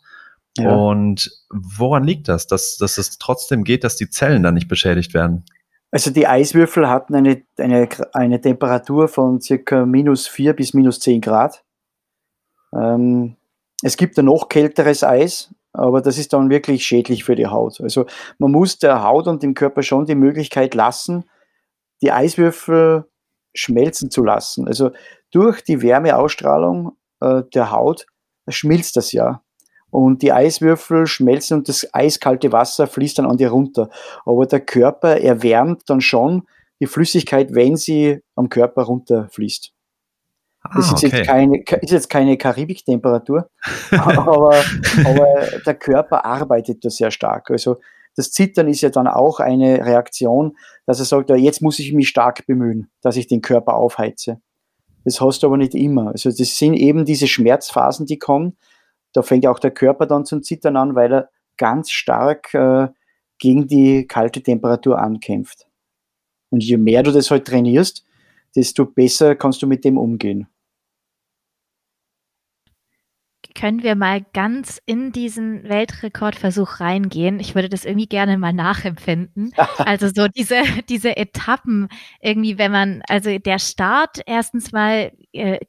Ja. 0.58 0.70
Und 0.70 1.30
woran 1.50 2.06
liegt 2.06 2.30
das, 2.30 2.48
dass, 2.48 2.78
dass 2.78 2.98
es 2.98 3.18
trotzdem 3.18 3.66
geht, 3.66 3.84
dass 3.84 3.98
die 3.98 4.10
Zellen 4.10 4.44
dann 4.44 4.54
nicht 4.54 4.70
beschädigt 4.70 5.14
werden? 5.14 5.44
Also 5.94 6.10
die 6.10 6.26
Eiswürfel 6.26 6.90
hatten 6.90 7.14
eine, 7.14 7.44
eine, 7.56 7.88
eine 8.14 8.42
Temperatur 8.42 9.08
von 9.08 9.40
circa 9.40 9.86
minus 9.86 10.28
vier 10.28 10.54
bis 10.54 10.74
minus 10.74 11.00
zehn 11.00 11.22
Grad. 11.22 11.64
Ähm, 12.76 13.36
es 13.84 13.96
gibt 13.96 14.18
ein 14.18 14.26
noch 14.26 14.50
kälteres 14.50 15.04
Eis, 15.04 15.54
aber 15.72 16.02
das 16.02 16.18
ist 16.18 16.34
dann 16.34 16.50
wirklich 16.50 16.84
schädlich 16.84 17.24
für 17.24 17.36
die 17.36 17.46
Haut. 17.46 17.80
Also 17.80 18.08
man 18.40 18.52
muss 18.52 18.80
der 18.80 19.04
Haut 19.04 19.28
und 19.28 19.44
dem 19.44 19.54
Körper 19.54 19.84
schon 19.84 20.06
die 20.06 20.16
Möglichkeit 20.16 20.74
lassen, 20.74 21.30
die 22.02 22.12
Eiswürfel 22.12 23.06
schmelzen 23.54 24.10
zu 24.10 24.24
lassen. 24.24 24.68
Also 24.68 24.94
durch 25.30 25.64
die 25.64 25.84
Wärmeausstrahlung 25.84 26.98
äh, 27.20 27.44
der 27.54 27.70
Haut 27.70 28.08
schmilzt 28.50 28.96
das 28.96 29.12
ja. 29.12 29.44
Und 29.94 30.24
die 30.24 30.34
Eiswürfel 30.34 31.06
schmelzen 31.06 31.60
und 31.60 31.70
das 31.70 31.88
eiskalte 31.94 32.52
Wasser 32.52 32.88
fließt 32.88 33.20
dann 33.20 33.28
an 33.28 33.38
dir 33.38 33.52
runter. 33.52 33.92
Aber 34.26 34.48
der 34.48 34.60
Körper 34.60 35.22
erwärmt 35.22 35.84
dann 35.86 36.02
schon 36.02 36.48
die 36.80 36.88
Flüssigkeit, 36.88 37.54
wenn 37.54 37.76
sie 37.76 38.24
am 38.36 38.50
Körper 38.50 38.82
runterfließt. 38.82 39.72
Ah, 40.62 40.78
das 40.78 40.88
ist, 40.88 40.94
okay. 40.94 41.18
jetzt 41.18 41.28
keine, 41.28 41.64
ist 41.82 41.92
jetzt 41.92 42.10
keine 42.10 42.38
Karibiktemperatur, 42.38 43.52
aber, 43.92 44.64
aber 45.06 45.28
der 45.64 45.76
Körper 45.76 46.26
arbeitet 46.26 46.84
da 46.84 46.90
sehr 46.90 47.12
stark. 47.12 47.52
Also 47.52 47.78
das 48.16 48.32
Zittern 48.32 48.70
ist 48.70 48.82
ja 48.82 48.90
dann 48.90 49.08
auch 49.08 49.40
eine 49.40 49.86
Reaktion, 49.86 50.58
dass 50.88 50.98
er 50.98 51.06
sagt, 51.06 51.30
ja, 51.30 51.36
jetzt 51.36 51.62
muss 51.62 51.78
ich 51.78 51.94
mich 51.94 52.10
stark 52.10 52.48
bemühen, 52.48 52.90
dass 53.02 53.16
ich 53.16 53.28
den 53.28 53.42
Körper 53.42 53.76
aufheize. 53.76 54.42
Das 55.06 55.22
hast 55.22 55.44
du 55.44 55.48
aber 55.48 55.58
nicht 55.58 55.76
immer. 55.76 56.08
Also 56.08 56.30
das 56.30 56.58
sind 56.58 56.74
eben 56.74 57.06
diese 57.06 57.28
Schmerzphasen, 57.28 58.08
die 58.08 58.18
kommen. 58.18 58.58
Da 59.14 59.22
fängt 59.22 59.46
auch 59.48 59.60
der 59.60 59.72
Körper 59.72 60.06
dann 60.06 60.26
zum 60.26 60.44
Zittern 60.44 60.76
an, 60.76 60.96
weil 60.96 61.14
er 61.14 61.30
ganz 61.58 61.92
stark 61.92 62.54
äh, 62.54 62.88
gegen 63.40 63.68
die 63.68 64.08
kalte 64.08 64.42
Temperatur 64.42 65.00
ankämpft. 65.00 65.68
Und 66.50 66.64
je 66.64 66.78
mehr 66.78 67.04
du 67.04 67.12
das 67.12 67.32
halt 67.32 67.46
trainierst, 67.46 68.06
desto 68.56 68.86
besser 68.86 69.36
kannst 69.36 69.62
du 69.62 69.68
mit 69.68 69.84
dem 69.86 69.98
umgehen 69.98 70.48
können 73.56 73.84
wir 73.84 73.96
mal 73.96 74.26
ganz 74.34 74.82
in 74.86 75.12
diesen 75.12 75.68
Weltrekordversuch 75.70 76.80
reingehen. 76.80 77.40
Ich 77.40 77.56
würde 77.56 77.70
das 77.70 77.86
irgendwie 77.86 78.08
gerne 78.08 78.38
mal 78.38 78.54
nachempfinden. 78.54 79.54
also 79.78 80.10
so 80.14 80.28
diese, 80.28 80.64
diese 80.90 81.16
Etappen 81.16 81.88
irgendwie, 82.22 82.58
wenn 82.58 82.72
man, 82.72 83.02
also 83.08 83.38
der 83.38 83.60
Start 83.60 84.22
erstens 84.26 84.72
mal, 84.72 85.12
äh, 85.32 85.60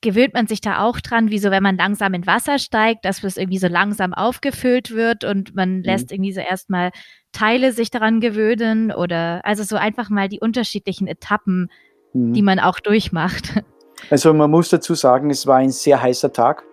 gewöhnt 0.00 0.34
man 0.34 0.46
sich 0.46 0.60
da 0.60 0.84
auch 0.84 1.00
dran, 1.00 1.30
wie 1.30 1.38
so, 1.38 1.50
wenn 1.50 1.62
man 1.62 1.76
langsam 1.76 2.14
in 2.14 2.26
Wasser 2.26 2.58
steigt, 2.58 3.04
dass 3.04 3.22
es 3.22 3.36
irgendwie 3.36 3.58
so 3.58 3.68
langsam 3.68 4.14
aufgefüllt 4.14 4.92
wird 4.92 5.24
und 5.24 5.54
man 5.54 5.78
mhm. 5.78 5.82
lässt 5.82 6.12
irgendwie 6.12 6.32
so 6.32 6.40
erstmal 6.40 6.90
Teile 7.32 7.72
sich 7.72 7.90
daran 7.90 8.20
gewöhnen 8.20 8.92
oder 8.92 9.40
also 9.44 9.62
so 9.62 9.76
einfach 9.76 10.10
mal 10.10 10.28
die 10.28 10.40
unterschiedlichen 10.40 11.06
Etappen, 11.06 11.70
mhm. 12.12 12.32
die 12.32 12.42
man 12.42 12.58
auch 12.58 12.80
durchmacht. 12.80 13.62
Also 14.10 14.34
man 14.34 14.50
muss 14.50 14.68
dazu 14.68 14.94
sagen, 14.94 15.30
es 15.30 15.46
war 15.46 15.56
ein 15.56 15.70
sehr 15.70 16.00
heißer 16.00 16.30
Tag. 16.30 16.64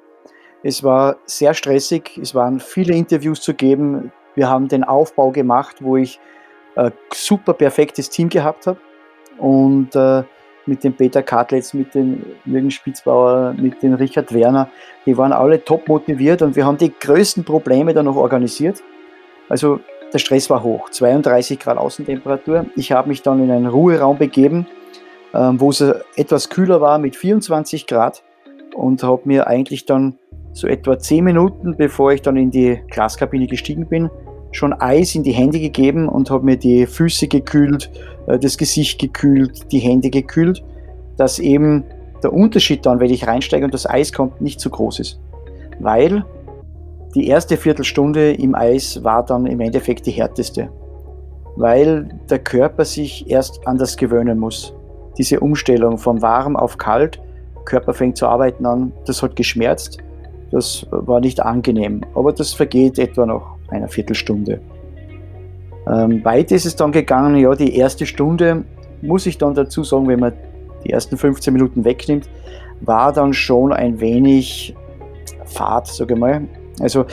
Es 0.62 0.84
war 0.84 1.15
sehr 1.25 1.53
stressig, 1.53 2.20
es 2.22 2.36
waren 2.36 2.60
viele 2.60 2.93
Interviews 2.93 3.39
zu 3.39 3.53
geben. 3.53 4.12
Wir 4.36 4.50
haben 4.50 4.67
den 4.67 4.84
Aufbau 4.84 5.32
gemacht, 5.32 5.77
wo 5.79 5.96
ich 5.96 6.20
ein 6.75 6.91
super 7.13 7.53
perfektes 7.53 8.10
Team 8.10 8.27
gehabt 8.27 8.67
habe 8.67 8.79
und 9.38 9.96
äh, 9.96 10.24
mit 10.65 10.84
dem 10.84 10.93
Peter 10.93 11.22
Kartletz, 11.22 11.74
mit 11.74 11.93
dem 11.96 12.24
Jürgen 12.46 12.72
Spitzbauer, 12.72 13.53
mit 13.58 13.82
dem 13.84 13.93
Richard 13.93 14.34
Werner, 14.34 14.70
die 15.05 15.17
waren 15.17 15.34
alle 15.34 15.63
top 15.63 15.88
motiviert 15.88 16.41
und 16.41 16.55
wir 16.55 16.65
haben 16.65 16.77
die 16.77 16.91
größten 16.91 17.43
Probleme 17.43 17.93
dann 17.93 18.05
noch 18.05 18.15
organisiert. 18.15 18.82
Also 19.50 19.79
der 20.13 20.20
Stress 20.20 20.50
war 20.50 20.63
hoch, 20.63 20.89
32 20.89 21.60
Grad 21.60 21.77
Außentemperatur. 21.77 22.67
Ich 22.75 22.91
habe 22.91 23.10
mich 23.10 23.22
dann 23.22 23.43
in 23.43 23.51
einen 23.51 23.67
Ruheraum 23.67 24.17
begeben, 24.17 24.67
ähm, 25.34 25.60
wo 25.60 25.72
es 25.72 25.82
etwas 26.15 26.50
kühler 26.50 26.82
war 26.82 26.98
mit 27.00 27.15
24 27.15 27.88
Grad 27.88 28.24
und 28.75 29.03
habe 29.03 29.24
mir 29.25 29.48
eigentlich 29.48 29.86
dann 29.86 30.17
so 30.53 30.67
etwa 30.67 30.98
10 30.98 31.24
Minuten, 31.24 31.75
bevor 31.77 32.13
ich 32.13 32.22
dann 32.22 32.38
in 32.38 32.51
die 32.51 32.82
Glaskabine 32.89 33.48
gestiegen 33.48 33.88
bin, 33.88 34.10
schon 34.53 34.74
Eis 34.74 35.15
in 35.15 35.24
die 35.24 35.31
Hände 35.31 35.60
gegeben 35.60 36.07
und 36.07 36.29
habe 36.29 36.45
mir 36.45 36.57
die 36.57 36.86
Füße 36.86 37.27
gekühlt, 37.27 37.91
äh, 38.27 38.39
das 38.39 38.57
Gesicht 38.57 39.00
gekühlt, 39.00 39.72
die 39.72 39.79
Hände 39.79 40.10
gekühlt, 40.10 40.63
dass 41.17 41.39
eben 41.39 41.83
der 42.24 42.31
Unterschied 42.31 42.86
dann, 42.86 43.00
wenn 43.00 43.12
ich 43.12 43.27
reinsteige 43.27 43.65
und 43.65 43.74
das 43.74 43.89
Eis 43.89 44.13
kommt, 44.13 44.39
nicht 44.39 44.60
zu 44.60 44.69
groß 44.69 45.00
ist. 45.00 45.19
Weil 45.79 46.24
die 47.15 47.27
erste 47.27 47.57
Viertelstunde 47.57 48.31
im 48.33 48.55
Eis 48.55 49.03
war 49.03 49.25
dann 49.25 49.45
im 49.45 49.60
Endeffekt 49.60 50.05
die 50.05 50.12
härteste. 50.12 50.69
Weil 51.55 52.10
der 52.29 52.39
Körper 52.39 52.86
sich 52.86 53.29
erst 53.29 53.67
an 53.67 53.77
das 53.77 53.98
gewöhnen 53.98 54.39
muss. 54.39 54.74
Diese 55.17 55.39
Umstellung 55.39 55.98
von 55.98 56.22
warm 56.22 56.55
auf 56.55 56.77
kalt, 56.77 57.19
Körper 57.65 57.93
fängt 57.93 58.17
zu 58.17 58.27
arbeiten 58.27 58.65
an, 58.65 58.91
das 59.05 59.22
hat 59.22 59.36
geschmerzt, 59.36 60.00
das 60.51 60.88
war 60.91 61.19
nicht 61.19 61.39
angenehm. 61.41 62.01
Aber 62.15 62.33
das 62.33 62.53
vergeht 62.53 62.98
etwa 62.98 63.25
noch 63.25 63.57
einer 63.74 63.88
Viertelstunde. 63.88 64.62
Ähm, 65.88 66.24
weiter 66.24 66.56
ist 66.56 66.65
es 66.65 66.75
dann 66.75 66.92
gegangen, 66.92 67.36
ja, 67.36 67.53
die 67.56 67.75
erste 67.75 68.06
Stunde, 68.06 68.63
muss 69.01 69.25
ich 69.25 69.38
dann 69.38 69.53
dazu 69.53 69.84
sagen, 69.84 70.08
wenn 70.08 70.20
man 70.20 70.34
die 70.86 70.92
ersten 70.92 71.18
15 71.18 71.53
Minuten 71.53 71.84
wegnimmt, 71.84 72.30
war 72.82 73.12
dann 73.12 73.34
schon 73.34 73.74
ein 73.74 74.00
wenig 74.00 74.75
Fahrt, 75.46 75.88
sage 75.88 76.13
ich 76.13 76.20
mal. 76.20 76.42
Also 76.80 77.06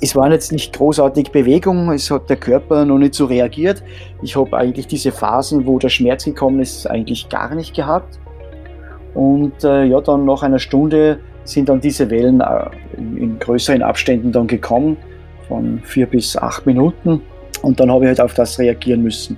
es 0.00 0.16
waren 0.16 0.32
jetzt 0.32 0.50
nicht 0.50 0.74
großartig 0.76 1.30
Bewegungen, 1.30 1.92
es 1.94 2.10
hat 2.10 2.30
der 2.30 2.36
Körper 2.36 2.84
noch 2.86 2.98
nicht 2.98 3.14
so 3.14 3.26
reagiert. 3.26 3.82
Ich 4.22 4.34
habe 4.36 4.56
eigentlich 4.56 4.86
diese 4.86 5.12
Phasen, 5.12 5.66
wo 5.66 5.78
der 5.78 5.90
Schmerz 5.90 6.24
gekommen 6.24 6.60
ist, 6.60 6.86
eigentlich 6.86 7.28
gar 7.28 7.54
nicht 7.54 7.74
gehabt. 7.74 8.18
Und 9.14 9.62
äh, 9.62 9.84
ja, 9.84 10.00
dann 10.00 10.24
nach 10.24 10.42
einer 10.42 10.58
Stunde 10.58 11.18
sind 11.44 11.68
dann 11.68 11.80
diese 11.80 12.08
Wellen 12.10 12.40
äh, 12.40 12.70
in 12.96 13.38
größeren 13.38 13.82
Abständen 13.82 14.32
dann 14.32 14.46
gekommen 14.46 14.96
von 15.50 15.80
vier 15.82 16.06
bis 16.06 16.36
acht 16.36 16.64
Minuten 16.64 17.20
und 17.62 17.80
dann 17.80 17.90
habe 17.90 18.04
ich 18.04 18.08
halt 18.08 18.20
auf 18.20 18.34
das 18.34 18.58
reagieren 18.58 19.02
müssen. 19.02 19.36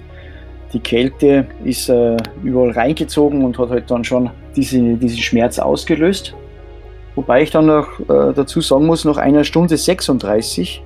Die 0.72 0.78
Kälte 0.78 1.46
ist 1.64 1.88
äh, 1.88 2.16
überall 2.44 2.70
reingezogen 2.70 3.44
und 3.44 3.58
hat 3.58 3.70
halt 3.70 3.90
dann 3.90 4.04
schon 4.04 4.30
diese, 4.54 4.78
diesen 4.78 5.18
Schmerz 5.18 5.58
ausgelöst. 5.58 6.34
Wobei 7.14 7.42
ich 7.42 7.50
dann 7.50 7.66
noch 7.66 7.98
äh, 8.00 8.32
dazu 8.34 8.60
sagen 8.60 8.86
muss, 8.86 9.04
nach 9.04 9.16
einer 9.16 9.44
Stunde 9.44 9.76
36 9.76 10.82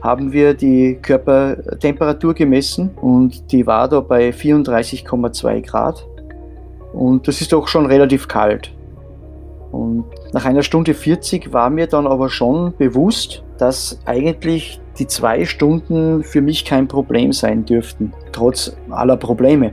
haben 0.00 0.32
wir 0.32 0.54
die 0.54 0.98
Körpertemperatur 1.00 2.34
gemessen 2.34 2.90
und 3.00 3.52
die 3.52 3.66
war 3.66 3.88
da 3.88 4.00
bei 4.00 4.30
34,2 4.30 5.66
Grad. 5.66 6.06
Und 6.92 7.26
das 7.26 7.40
ist 7.40 7.52
doch 7.52 7.68
schon 7.68 7.86
relativ 7.86 8.28
kalt. 8.28 8.72
Und 9.70 10.04
nach 10.32 10.44
einer 10.44 10.62
Stunde 10.62 10.94
40 10.94 11.52
war 11.52 11.70
mir 11.70 11.86
dann 11.86 12.06
aber 12.06 12.28
schon 12.28 12.74
bewusst, 12.76 13.42
dass 13.62 14.00
eigentlich 14.06 14.80
die 14.98 15.06
zwei 15.06 15.44
Stunden 15.44 16.24
für 16.24 16.40
mich 16.40 16.64
kein 16.64 16.88
Problem 16.88 17.32
sein 17.32 17.64
dürften, 17.64 18.12
trotz 18.32 18.76
aller 18.90 19.16
Probleme. 19.16 19.72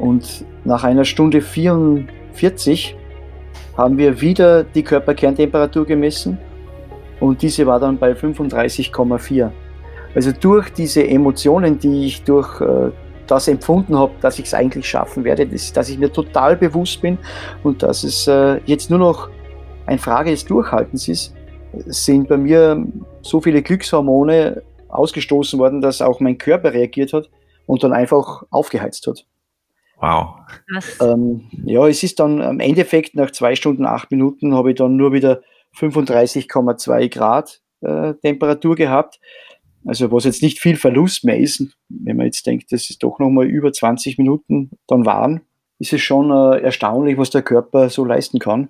Und 0.00 0.44
nach 0.64 0.84
einer 0.84 1.04
Stunde 1.04 1.40
44 1.40 2.96
haben 3.76 3.98
wir 3.98 4.20
wieder 4.20 4.62
die 4.62 4.84
Körperkerntemperatur 4.84 5.84
gemessen 5.86 6.38
und 7.18 7.42
diese 7.42 7.66
war 7.66 7.80
dann 7.80 7.98
bei 7.98 8.12
35,4. 8.12 9.50
Also 10.14 10.30
durch 10.30 10.72
diese 10.72 11.04
Emotionen, 11.04 11.80
die 11.80 12.06
ich 12.06 12.22
durch 12.22 12.60
äh, 12.60 12.92
das 13.26 13.48
empfunden 13.48 13.98
habe, 13.98 14.12
dass 14.20 14.38
ich 14.38 14.44
es 14.44 14.54
eigentlich 14.54 14.88
schaffen 14.88 15.24
werde, 15.24 15.48
dass, 15.48 15.88
ich 15.88 15.98
mir 15.98 16.12
total 16.12 16.56
bewusst 16.56 17.02
bin 17.02 17.18
und 17.64 17.82
dass 17.82 18.04
es 18.04 18.28
äh, 18.28 18.60
jetzt 18.66 18.88
nur 18.88 19.00
noch 19.00 19.30
eine 19.86 19.98
Frage 19.98 20.30
des 20.30 20.44
Durchhaltens 20.44 21.08
ist, 21.08 21.34
sind 21.86 22.28
bei 22.28 22.36
mir 22.36 22.84
so 23.22 23.40
viele 23.40 23.62
Glückshormone 23.62 24.62
ausgestoßen 24.88 25.58
worden, 25.58 25.80
dass 25.80 26.02
auch 26.02 26.20
mein 26.20 26.38
Körper 26.38 26.72
reagiert 26.72 27.12
hat 27.12 27.30
und 27.66 27.82
dann 27.82 27.92
einfach 27.92 28.42
aufgeheizt 28.50 29.06
hat. 29.06 29.26
Wow. 30.00 30.36
Ähm, 31.00 31.48
ja, 31.64 31.86
es 31.86 32.02
ist 32.02 32.20
dann 32.20 32.40
am 32.40 32.58
Endeffekt 32.58 33.14
nach 33.14 33.30
zwei 33.30 33.54
Stunden, 33.54 33.84
acht 33.84 34.10
Minuten 34.10 34.54
habe 34.54 34.70
ich 34.70 34.76
dann 34.76 34.96
nur 34.96 35.12
wieder 35.12 35.42
35,2 35.76 37.12
Grad 37.12 37.60
äh, 37.82 38.14
Temperatur 38.14 38.76
gehabt. 38.76 39.20
Also 39.84 40.10
was 40.10 40.24
jetzt 40.24 40.42
nicht 40.42 40.58
viel 40.58 40.76
Verlust 40.76 41.24
mehr 41.24 41.38
ist, 41.38 41.64
wenn 41.88 42.16
man 42.16 42.26
jetzt 42.26 42.46
denkt, 42.46 42.72
dass 42.72 42.90
es 42.90 42.98
doch 42.98 43.18
nochmal 43.18 43.46
über 43.46 43.72
20 43.72 44.18
Minuten 44.18 44.70
dann 44.86 45.06
waren, 45.06 45.42
ist 45.78 45.92
es 45.92 46.00
schon 46.00 46.30
äh, 46.30 46.60
erstaunlich, 46.60 47.16
was 47.16 47.30
der 47.30 47.42
Körper 47.42 47.88
so 47.88 48.04
leisten 48.04 48.38
kann. 48.38 48.68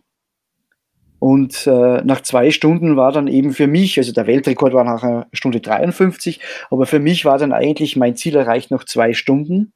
Und 1.20 1.66
äh, 1.66 2.02
nach 2.02 2.22
zwei 2.22 2.50
Stunden 2.50 2.96
war 2.96 3.12
dann 3.12 3.28
eben 3.28 3.52
für 3.52 3.66
mich, 3.66 3.98
also 3.98 4.11
der 4.11 4.26
Weltrekord 4.26 4.72
war 4.72 4.85
nach 4.85 5.02
einer 5.02 5.26
Stunde 5.35 5.61
53, 5.61 6.40
aber 6.70 6.87
für 6.87 6.98
mich 6.98 7.26
war 7.26 7.37
dann 7.37 7.52
eigentlich 7.52 7.94
mein 7.94 8.16
Ziel 8.16 8.37
erreicht 8.37 8.70
nach 8.70 8.85
zwei 8.85 9.12
Stunden. 9.12 9.74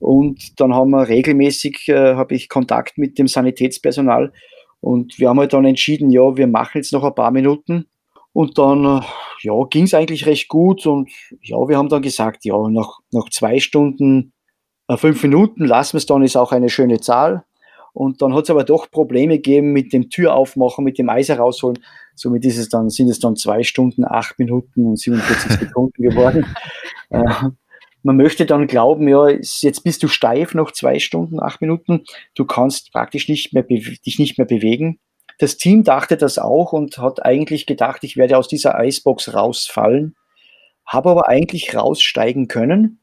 Und 0.00 0.60
dann 0.60 0.74
haben 0.74 0.90
wir 0.90 1.08
regelmäßig, 1.08 1.88
äh, 1.88 2.14
habe 2.16 2.34
ich 2.34 2.48
Kontakt 2.48 2.98
mit 2.98 3.18
dem 3.18 3.28
Sanitätspersonal 3.28 4.32
und 4.80 5.18
wir 5.20 5.28
haben 5.28 5.38
halt 5.38 5.52
dann 5.52 5.64
entschieden, 5.64 6.10
ja, 6.10 6.36
wir 6.36 6.48
machen 6.48 6.78
jetzt 6.78 6.92
noch 6.92 7.04
ein 7.04 7.14
paar 7.14 7.30
Minuten. 7.30 7.86
Und 8.32 8.58
dann 8.58 8.84
äh, 8.84 9.00
ja, 9.42 9.54
ging 9.70 9.84
es 9.84 9.94
eigentlich 9.94 10.26
recht 10.26 10.48
gut 10.48 10.86
und 10.86 11.08
ja, 11.40 11.56
wir 11.68 11.78
haben 11.78 11.88
dann 11.88 12.02
gesagt, 12.02 12.44
ja, 12.44 12.68
nach, 12.68 12.98
nach 13.12 13.30
zwei 13.30 13.60
Stunden, 13.60 14.32
äh, 14.88 14.96
fünf 14.96 15.22
Minuten 15.22 15.64
lassen 15.64 15.94
wir 15.94 15.98
es 15.98 16.06
dann, 16.06 16.22
ist 16.22 16.36
auch 16.36 16.50
eine 16.50 16.68
schöne 16.68 17.00
Zahl. 17.00 17.44
Und 17.94 18.20
dann 18.22 18.34
hat 18.34 18.44
es 18.44 18.50
aber 18.50 18.64
doch 18.64 18.90
Probleme 18.90 19.36
gegeben 19.36 19.72
mit 19.72 19.92
dem 19.92 20.10
Tür 20.10 20.34
aufmachen, 20.34 20.84
mit 20.84 20.98
dem 20.98 21.08
Eis 21.08 21.28
herausholen. 21.28 21.78
Somit 22.16 22.44
ist 22.44 22.58
es 22.58 22.68
dann, 22.68 22.90
sind 22.90 23.08
es 23.08 23.20
dann 23.20 23.36
zwei 23.36 23.62
Stunden, 23.62 24.04
acht 24.04 24.38
Minuten 24.38 24.84
und 24.84 24.98
47 24.98 25.52
Sekunden 25.60 26.02
geworden. 26.02 26.44
äh, 27.10 27.22
man 28.02 28.16
möchte 28.16 28.46
dann 28.46 28.66
glauben, 28.66 29.06
ja, 29.06 29.28
jetzt 29.28 29.84
bist 29.84 30.02
du 30.02 30.08
steif 30.08 30.54
noch 30.54 30.72
zwei 30.72 30.98
Stunden, 30.98 31.40
acht 31.40 31.60
Minuten. 31.60 32.04
Du 32.34 32.44
kannst 32.44 32.92
praktisch 32.92 33.28
nicht 33.28 33.54
mehr 33.54 33.62
dich 33.62 34.18
nicht 34.18 34.38
mehr 34.38 34.46
bewegen. 34.46 34.98
Das 35.38 35.56
Team 35.56 35.84
dachte 35.84 36.16
das 36.16 36.38
auch 36.38 36.72
und 36.72 36.98
hat 36.98 37.24
eigentlich 37.24 37.64
gedacht, 37.64 38.02
ich 38.02 38.16
werde 38.16 38.38
aus 38.38 38.48
dieser 38.48 38.76
Eisbox 38.76 39.34
rausfallen, 39.34 40.16
habe 40.84 41.10
aber 41.10 41.28
eigentlich 41.28 41.74
raussteigen 41.76 42.48
können 42.48 42.98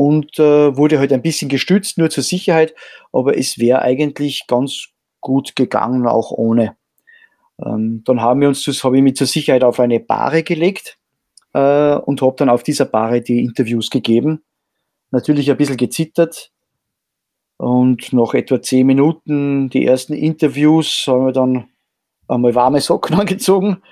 und 0.00 0.38
äh, 0.38 0.74
wurde 0.78 0.98
halt 0.98 1.12
ein 1.12 1.20
bisschen 1.20 1.50
gestützt, 1.50 1.98
nur 1.98 2.08
zur 2.08 2.22
Sicherheit, 2.22 2.74
aber 3.12 3.36
es 3.36 3.58
wäre 3.58 3.82
eigentlich 3.82 4.46
ganz 4.46 4.86
gut 5.20 5.54
gegangen, 5.56 6.06
auch 6.06 6.30
ohne. 6.30 6.74
Ähm, 7.62 8.02
dann 8.06 8.22
haben 8.22 8.40
wir 8.40 8.48
habe 8.48 8.96
ich 8.96 9.02
mich 9.02 9.16
zur 9.16 9.26
Sicherheit 9.26 9.62
auf 9.62 9.78
eine 9.78 10.00
Bahre 10.00 10.42
gelegt 10.42 10.96
äh, 11.52 11.96
und 11.96 12.22
habe 12.22 12.34
dann 12.38 12.48
auf 12.48 12.62
dieser 12.62 12.86
Bahre 12.86 13.20
die 13.20 13.44
Interviews 13.44 13.90
gegeben. 13.90 14.42
Natürlich 15.10 15.50
ein 15.50 15.58
bisschen 15.58 15.76
gezittert 15.76 16.50
und 17.58 18.10
nach 18.14 18.32
etwa 18.32 18.62
zehn 18.62 18.86
Minuten 18.86 19.68
die 19.68 19.84
ersten 19.84 20.14
Interviews 20.14 21.04
haben 21.08 21.26
wir 21.26 21.32
dann 21.32 21.68
einmal 22.26 22.54
warme 22.54 22.80
Socken 22.80 23.16
angezogen 23.20 23.82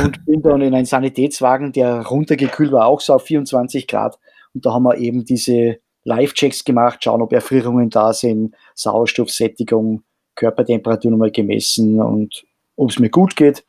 und 0.00 0.24
bin 0.26 0.42
dann 0.42 0.60
in 0.60 0.76
einen 0.76 0.86
Sanitätswagen, 0.86 1.72
der 1.72 2.02
runtergekühlt 2.02 2.70
war, 2.70 2.86
auch 2.86 3.00
so 3.00 3.14
auf 3.14 3.24
24 3.24 3.88
Grad 3.88 4.16
und 4.56 4.64
da 4.64 4.72
haben 4.72 4.84
wir 4.84 4.96
eben 4.96 5.26
diese 5.26 5.76
Live-Checks 6.04 6.64
gemacht, 6.64 7.04
schauen, 7.04 7.20
ob 7.20 7.30
Erfrierungen 7.34 7.90
da 7.90 8.14
sind, 8.14 8.54
Sauerstoffsättigung, 8.74 10.02
Körpertemperatur 10.34 11.10
nochmal 11.10 11.30
gemessen 11.30 12.00
und 12.00 12.44
ob 12.74 12.88
es 12.88 12.98
mir 12.98 13.10
gut 13.10 13.36
geht. 13.36 13.66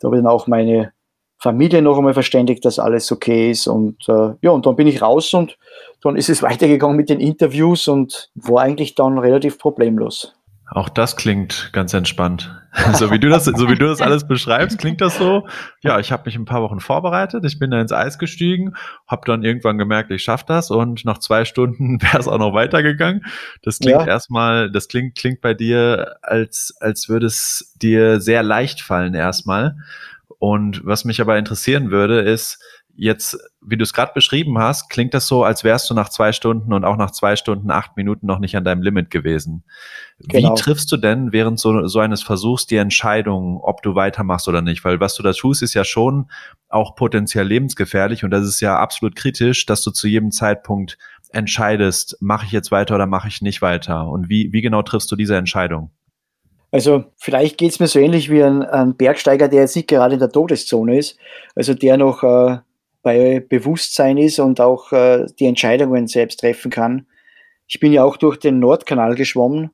Da 0.00 0.08
habe 0.08 0.16
ich 0.16 0.22
dann 0.22 0.32
auch 0.32 0.46
meine 0.46 0.94
Familie 1.38 1.82
noch 1.82 1.98
einmal 1.98 2.14
verständigt, 2.14 2.64
dass 2.64 2.78
alles 2.78 3.12
okay 3.12 3.50
ist. 3.50 3.66
Und 3.66 4.08
äh, 4.08 4.30
ja, 4.40 4.50
und 4.50 4.64
dann 4.64 4.76
bin 4.76 4.86
ich 4.86 5.02
raus 5.02 5.34
und 5.34 5.58
dann 6.00 6.16
ist 6.16 6.30
es 6.30 6.42
weitergegangen 6.42 6.96
mit 6.96 7.10
den 7.10 7.20
Interviews 7.20 7.86
und 7.86 8.30
war 8.34 8.62
eigentlich 8.62 8.94
dann 8.94 9.18
relativ 9.18 9.58
problemlos. 9.58 10.34
Auch 10.74 10.88
das 10.88 11.14
klingt 11.14 11.70
ganz 11.72 11.94
entspannt. 11.94 12.52
so 12.94 13.12
wie 13.12 13.20
du 13.20 13.28
das, 13.28 13.44
so 13.44 13.68
wie 13.68 13.76
du 13.76 13.86
das 13.86 14.02
alles 14.02 14.26
beschreibst, 14.26 14.78
klingt 14.78 15.00
das 15.00 15.16
so. 15.16 15.46
Ja, 15.82 16.00
ich 16.00 16.10
habe 16.10 16.24
mich 16.26 16.34
ein 16.34 16.46
paar 16.46 16.62
Wochen 16.62 16.80
vorbereitet. 16.80 17.44
Ich 17.44 17.60
bin 17.60 17.70
da 17.70 17.80
ins 17.80 17.92
Eis 17.92 18.18
gestiegen, 18.18 18.74
habe 19.06 19.22
dann 19.24 19.44
irgendwann 19.44 19.78
gemerkt, 19.78 20.10
ich 20.10 20.24
schaffe 20.24 20.46
das 20.48 20.72
und 20.72 21.04
nach 21.04 21.18
zwei 21.18 21.44
Stunden 21.44 22.02
wäre 22.02 22.18
es 22.18 22.26
auch 22.26 22.38
noch 22.38 22.54
weitergegangen. 22.54 23.24
Das 23.62 23.78
klingt 23.78 24.00
ja. 24.00 24.06
erstmal, 24.06 24.68
das 24.68 24.88
klingt 24.88 25.14
klingt 25.14 25.40
bei 25.40 25.54
dir 25.54 26.16
als 26.22 26.74
als 26.80 27.08
würde 27.08 27.26
es 27.26 27.72
dir 27.80 28.20
sehr 28.20 28.42
leicht 28.42 28.80
fallen 28.80 29.14
erstmal. 29.14 29.76
Und 30.40 30.84
was 30.84 31.04
mich 31.04 31.20
aber 31.20 31.38
interessieren 31.38 31.92
würde, 31.92 32.18
ist 32.20 32.58
jetzt, 32.96 33.36
wie 33.60 33.76
du 33.76 33.82
es 33.82 33.92
gerade 33.92 34.12
beschrieben 34.14 34.58
hast, 34.58 34.88
klingt 34.88 35.14
das 35.14 35.26
so, 35.26 35.44
als 35.44 35.64
wärst 35.64 35.90
du 35.90 35.94
nach 35.94 36.08
zwei 36.08 36.32
Stunden 36.32 36.72
und 36.72 36.84
auch 36.84 36.96
nach 36.96 37.10
zwei 37.10 37.36
Stunden, 37.36 37.70
acht 37.70 37.96
Minuten 37.96 38.26
noch 38.26 38.38
nicht 38.38 38.56
an 38.56 38.64
deinem 38.64 38.82
Limit 38.82 39.10
gewesen. 39.10 39.64
Genau. 40.20 40.50
Wie 40.50 40.60
triffst 40.60 40.90
du 40.92 40.96
denn 40.96 41.32
während 41.32 41.58
so, 41.58 41.86
so 41.86 41.98
eines 41.98 42.22
Versuchs 42.22 42.66
die 42.66 42.76
Entscheidung, 42.76 43.60
ob 43.60 43.82
du 43.82 43.94
weitermachst 43.94 44.48
oder 44.48 44.62
nicht? 44.62 44.84
Weil 44.84 45.00
was 45.00 45.14
du 45.14 45.22
da 45.22 45.32
tust, 45.32 45.62
ist 45.62 45.74
ja 45.74 45.84
schon 45.84 46.30
auch 46.68 46.94
potenziell 46.94 47.46
lebensgefährlich 47.46 48.24
und 48.24 48.30
das 48.30 48.46
ist 48.46 48.60
ja 48.60 48.78
absolut 48.78 49.16
kritisch, 49.16 49.66
dass 49.66 49.82
du 49.82 49.90
zu 49.90 50.06
jedem 50.06 50.30
Zeitpunkt 50.30 50.98
entscheidest, 51.30 52.16
mache 52.20 52.46
ich 52.46 52.52
jetzt 52.52 52.70
weiter 52.70 52.94
oder 52.94 53.06
mache 53.06 53.28
ich 53.28 53.42
nicht 53.42 53.60
weiter? 53.60 54.08
Und 54.08 54.28
wie, 54.28 54.52
wie 54.52 54.62
genau 54.62 54.82
triffst 54.82 55.10
du 55.10 55.16
diese 55.16 55.36
Entscheidung? 55.36 55.90
Also 56.70 57.04
vielleicht 57.16 57.58
geht 57.58 57.70
es 57.70 57.78
mir 57.78 57.86
so 57.86 58.00
ähnlich 58.00 58.30
wie 58.30 58.42
ein, 58.42 58.62
ein, 58.64 58.96
Bergsteiger, 58.96 59.46
der 59.46 59.60
jetzt 59.60 59.76
nicht 59.76 59.88
gerade 59.88 60.14
in 60.14 60.20
der 60.20 60.30
Todeszone 60.30 60.98
ist, 60.98 61.16
also 61.54 61.72
der 61.72 61.96
noch 61.96 62.24
äh, 62.24 62.58
bei 63.04 63.38
Bewusstsein 63.38 64.18
ist 64.18 64.40
und 64.40 64.60
auch 64.60 64.90
äh, 64.90 65.26
die 65.38 65.46
Entscheidungen 65.46 66.08
selbst 66.08 66.40
treffen 66.40 66.70
kann. 66.72 67.06
Ich 67.68 67.78
bin 67.78 67.92
ja 67.92 68.02
auch 68.02 68.16
durch 68.16 68.38
den 68.38 68.58
Nordkanal 68.58 69.14
geschwommen. 69.14 69.70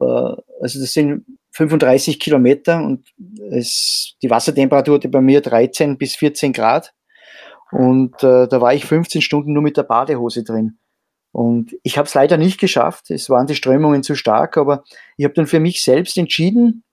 Äh, 0.00 0.04
also 0.04 0.80
das 0.80 0.92
sind 0.92 1.26
35 1.50 2.18
Kilometer 2.18 2.82
und 2.82 3.06
es, 3.50 4.14
die 4.22 4.30
Wassertemperatur 4.30 4.96
hatte 4.96 5.08
bei 5.08 5.20
mir 5.20 5.40
13 5.40 5.98
bis 5.98 6.16
14 6.16 6.52
Grad. 6.52 6.94
Und 7.72 8.22
äh, 8.22 8.46
da 8.46 8.60
war 8.60 8.72
ich 8.72 8.86
15 8.86 9.20
Stunden 9.20 9.52
nur 9.52 9.62
mit 9.62 9.76
der 9.76 9.82
Badehose 9.82 10.44
drin. 10.44 10.78
Und 11.32 11.76
ich 11.82 11.98
habe 11.98 12.06
es 12.06 12.14
leider 12.14 12.36
nicht 12.36 12.60
geschafft. 12.60 13.10
Es 13.10 13.28
waren 13.28 13.48
die 13.48 13.56
Strömungen 13.56 14.04
zu 14.04 14.14
stark, 14.14 14.56
aber 14.56 14.84
ich 15.16 15.24
habe 15.24 15.34
dann 15.34 15.48
für 15.48 15.58
mich 15.58 15.82
selbst 15.82 16.16
entschieden, 16.16 16.84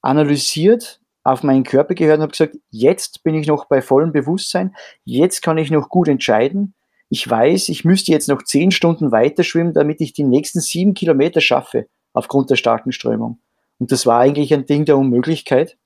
analysiert, 0.00 1.00
auf 1.32 1.42
meinen 1.42 1.64
Körper 1.64 1.94
gehört 1.94 2.18
und 2.18 2.22
habe 2.22 2.32
gesagt, 2.32 2.56
jetzt 2.70 3.22
bin 3.22 3.34
ich 3.34 3.46
noch 3.46 3.66
bei 3.66 3.82
vollem 3.82 4.12
Bewusstsein, 4.12 4.74
jetzt 5.04 5.42
kann 5.42 5.58
ich 5.58 5.70
noch 5.70 5.88
gut 5.88 6.08
entscheiden. 6.08 6.74
Ich 7.10 7.28
weiß, 7.28 7.68
ich 7.70 7.84
müsste 7.84 8.12
jetzt 8.12 8.28
noch 8.28 8.42
zehn 8.42 8.70
Stunden 8.70 9.12
weiter 9.12 9.42
schwimmen, 9.42 9.72
damit 9.72 10.00
ich 10.00 10.12
die 10.12 10.24
nächsten 10.24 10.60
sieben 10.60 10.94
Kilometer 10.94 11.40
schaffe, 11.40 11.86
aufgrund 12.12 12.50
der 12.50 12.56
starken 12.56 12.92
Strömung. 12.92 13.40
Und 13.78 13.92
das 13.92 14.06
war 14.06 14.20
eigentlich 14.20 14.52
ein 14.52 14.66
Ding 14.66 14.84
der 14.84 14.98
Unmöglichkeit 14.98 15.78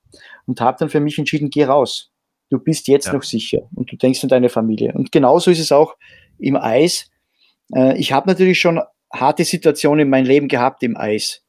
und 0.47 0.61
habe 0.61 0.79
dann 0.79 0.89
für 0.89 1.01
mich 1.01 1.19
entschieden, 1.19 1.51
geh 1.51 1.65
raus. 1.65 2.11
Du 2.51 2.59
bist 2.59 2.89
jetzt 2.89 3.07
ja. 3.07 3.15
noch 3.15 3.23
sicher 3.23 3.63
und 3.75 3.91
du 3.91 3.97
denkst 3.97 4.23
an 4.25 4.29
deine 4.29 4.49
Familie. 4.49 4.93
Und 4.95 5.13
genauso 5.13 5.51
ist 5.51 5.61
es 5.61 5.73
auch 5.73 5.95
im 6.39 6.57
Eis. 6.57 7.11
Äh, 7.75 7.97
ich 7.99 8.13
habe 8.13 8.29
natürlich 8.29 8.59
schon 8.59 8.81
harte 9.13 9.45
Situationen 9.45 10.01
in 10.01 10.11
meinem 10.11 10.27
Leben 10.27 10.49
gehabt 10.49 10.83
im 10.83 10.97
Eis, 10.97 11.43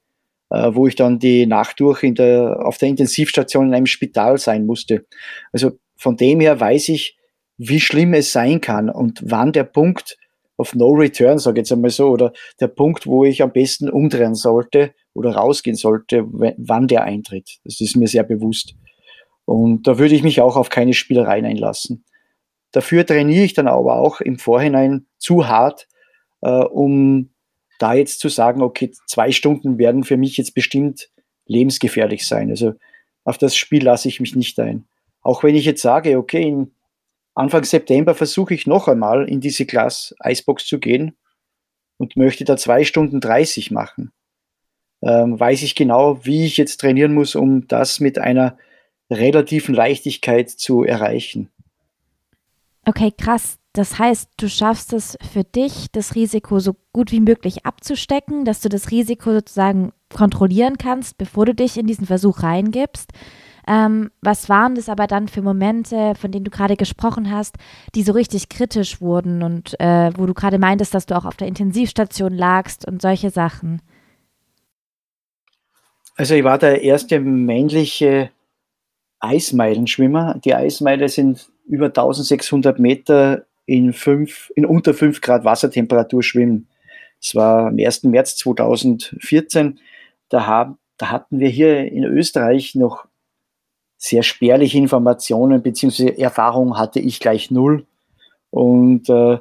wo 0.50 0.88
ich 0.88 0.96
dann 0.96 1.20
die 1.20 1.46
Nacht 1.46 1.80
durch 1.80 2.04
in 2.04 2.16
der, 2.16 2.66
auf 2.66 2.78
der 2.78 2.90
Intensivstation 2.90 3.68
in 3.68 3.74
einem 3.74 3.86
Spital 3.86 4.38
sein 4.38 4.66
musste. 4.66 5.06
Also 5.52 5.72
von 5.96 6.18
dem 6.18 6.40
her 6.40 6.60
weiß 6.60 6.90
ich, 6.90 7.18
wie 7.58 7.80
schlimm 7.80 8.14
es 8.14 8.32
sein 8.32 8.62
kann 8.62 8.90
und 8.90 9.22
wann 9.24 9.52
der 9.52 9.64
Punkt 9.64 10.18
of 10.58 10.76
No 10.76 10.92
Return, 10.92 11.40
sage 11.40 11.60
ich 11.60 11.64
jetzt 11.64 11.72
einmal 11.72 11.90
so, 11.90 12.10
oder 12.10 12.34
der 12.60 12.68
Punkt, 12.68 13.08
wo 13.08 13.26
ich 13.26 13.42
am 13.42 13.52
besten 13.52 13.90
umdrehen 13.90 14.36
sollte 14.36 14.94
oder 15.14 15.32
rausgehen 15.36 15.76
sollte, 15.76 16.26
wann 16.28 16.88
der 16.88 17.04
eintritt. 17.04 17.60
Das 17.64 17.82
ist 17.82 17.96
mir 17.96 18.08
sehr 18.08 18.24
bewusst. 18.24 18.76
Und 19.46 19.88
da 19.88 19.98
würde 19.98 20.16
ich 20.16 20.24
mich 20.24 20.42
auch 20.42 20.56
auf 20.56 20.70
keine 20.70 20.94
Spielereien 20.94 21.46
einlassen. 21.46 22.06
Dafür 22.72 23.06
trainiere 23.06 23.44
ich 23.44 23.54
dann 23.54 23.68
aber 23.68 24.00
auch 24.00 24.22
im 24.22 24.40
Vorhinein 24.40 25.06
zu 25.18 25.48
hart, 25.48 25.88
äh, 26.42 26.50
um 26.50 27.30
da 27.80 27.94
jetzt 27.94 28.20
zu 28.20 28.30
sagen, 28.30 28.62
okay, 28.62 28.92
zwei 29.08 29.32
Stunden 29.32 29.78
werden 29.78 30.04
für 30.04 30.18
mich 30.18 30.38
jetzt 30.38 30.54
bestimmt 30.54 31.10
lebensgefährlich 31.46 32.28
sein. 32.28 32.50
Also 32.50 32.74
auf 33.24 33.38
das 33.38 33.56
Spiel 33.56 33.84
lasse 33.84 34.08
ich 34.08 34.20
mich 34.20 34.36
nicht 34.36 34.60
ein. 34.60 34.86
Auch 35.22 35.44
wenn 35.44 35.56
ich 35.56 35.66
jetzt 35.66 35.82
sage, 35.82 36.18
okay, 36.18 36.68
Anfang 37.36 37.64
September 37.64 38.14
versuche 38.14 38.54
ich 38.54 38.68
noch 38.68 38.88
einmal 38.88 39.28
in 39.28 39.40
diese 39.40 39.66
Class 39.66 40.14
Icebox 40.24 40.68
zu 40.68 40.80
gehen 40.80 41.18
und 41.98 42.16
möchte 42.16 42.44
da 42.44 42.58
zwei 42.58 42.84
Stunden 42.84 43.22
30 43.22 43.72
machen. 43.72 44.12
Ähm, 45.02 45.40
weiß 45.40 45.64
ich 45.64 45.76
genau, 45.76 46.24
wie 46.26 46.46
ich 46.46 46.58
jetzt 46.58 46.80
trainieren 46.80 47.14
muss, 47.14 47.36
um 47.36 47.68
das 47.68 48.00
mit 48.00 48.20
einer 48.20 48.58
relativen 49.10 49.76
Leichtigkeit 49.76 50.50
zu 50.50 50.84
erreichen. 50.84 51.50
Okay, 52.86 53.12
krass. 53.12 53.58
Das 53.74 53.98
heißt, 53.98 54.30
du 54.38 54.48
schaffst 54.48 54.94
es 54.94 55.18
für 55.32 55.44
dich, 55.44 55.88
das 55.92 56.14
Risiko 56.14 56.60
so 56.60 56.76
gut 56.94 57.12
wie 57.12 57.20
möglich 57.20 57.66
abzustecken, 57.66 58.46
dass 58.46 58.62
du 58.62 58.70
das 58.70 58.92
Risiko 58.92 59.34
sozusagen 59.34 59.92
kontrollieren 60.14 60.78
kannst, 60.78 61.18
bevor 61.18 61.48
du 61.48 61.56
dich 61.56 61.78
in 61.78 61.88
diesen 61.88 62.06
Versuch 62.06 62.44
reingibst. 62.44 63.12
Ähm, 63.68 64.12
was 64.22 64.48
waren 64.48 64.76
das 64.76 64.90
aber 64.90 65.08
dann 65.08 65.28
für 65.28 65.42
Momente, 65.42 66.14
von 66.16 66.32
denen 66.32 66.46
du 66.46 66.52
gerade 66.52 66.76
gesprochen 66.76 67.32
hast, 67.32 67.56
die 67.96 68.04
so 68.04 68.12
richtig 68.12 68.50
kritisch 68.50 69.02
wurden 69.02 69.42
und 69.42 69.80
äh, 69.80 70.12
wo 70.16 70.28
du 70.28 70.36
gerade 70.36 70.60
meintest, 70.60 70.94
dass 70.94 71.08
du 71.08 71.18
auch 71.18 71.26
auf 71.26 71.38
der 71.38 71.48
Intensivstation 71.48 72.34
lagst 72.34 72.88
und 72.88 73.02
solche 73.02 73.32
Sachen? 73.32 73.82
Also 76.16 76.36
ich 76.36 76.44
war 76.44 76.60
der 76.60 76.84
erste 76.84 77.20
männliche 77.20 78.30
Eismeilenschwimmer. 79.20 80.40
Die 80.44 80.54
Eismeile 80.54 81.10
sind 81.10 81.50
über 81.66 81.88
1600 81.88 82.78
Meter 82.78 83.46
in, 83.66 83.94
fünf, 83.94 84.52
in 84.56 84.66
unter 84.66 84.94
5 84.94 85.22
Grad 85.22 85.46
Wassertemperatur 85.46 86.24
schwimmen. 86.24 86.68
Das 87.22 87.36
war 87.36 87.68
am 87.68 87.78
1. 87.78 88.04
März 88.04 88.36
2014. 88.38 89.80
Da, 90.30 90.46
haben, 90.46 90.78
da 90.98 91.10
hatten 91.12 91.40
wir 91.40 91.50
hier 91.50 91.92
in 91.92 92.04
Österreich 92.04 92.76
noch 92.76 93.06
sehr 93.98 94.24
spärliche 94.24 94.78
Informationen 94.78 95.62
bzw. 95.62 96.22
Erfahrung 96.22 96.78
hatte 96.78 97.00
ich 97.00 97.22
gleich 97.22 97.52
null 97.52 97.86
und 98.50 99.10
äh, 99.10 99.38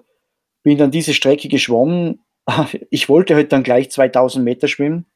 bin 0.63 0.79
dann 0.79 0.93
diese 0.93 1.15
Strecke 1.15 1.49
geschwommen. 1.49 2.21
Ich 2.91 3.09
wollte 3.09 3.35
halt 3.35 3.53
dann 3.53 3.63
gleich 3.63 3.91
2000 3.91 4.45
Meter 4.45 4.69
schwimmen. 4.69 5.07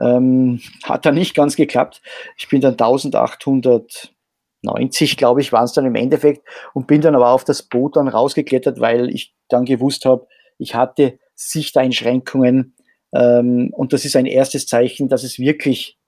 Ähm, 0.00 0.60
hat 0.82 1.04
dann 1.06 1.14
nicht 1.14 1.34
ganz 1.34 1.56
geklappt. 1.56 2.00
Ich 2.36 2.48
bin 2.48 2.60
dann 2.60 2.72
1800 2.72 4.14
90, 4.62 5.16
glaube 5.16 5.40
ich, 5.40 5.52
waren 5.52 5.64
es 5.64 5.72
dann 5.72 5.86
im 5.86 5.94
Endeffekt 5.94 6.46
und 6.74 6.86
bin 6.86 7.00
dann 7.00 7.14
aber 7.14 7.30
auf 7.30 7.44
das 7.44 7.62
Boot 7.62 7.96
dann 7.96 8.08
rausgeklettert, 8.08 8.80
weil 8.80 9.08
ich 9.10 9.34
dann 9.48 9.64
gewusst 9.64 10.04
habe, 10.04 10.26
ich 10.58 10.74
hatte 10.74 11.18
Sichteinschränkungen 11.34 12.74
ähm, 13.12 13.70
und 13.72 13.92
das 13.92 14.04
ist 14.04 14.16
ein 14.16 14.26
erstes 14.26 14.66
Zeichen, 14.66 15.08
dass 15.08 15.22
es 15.22 15.38
wirklich 15.38 15.98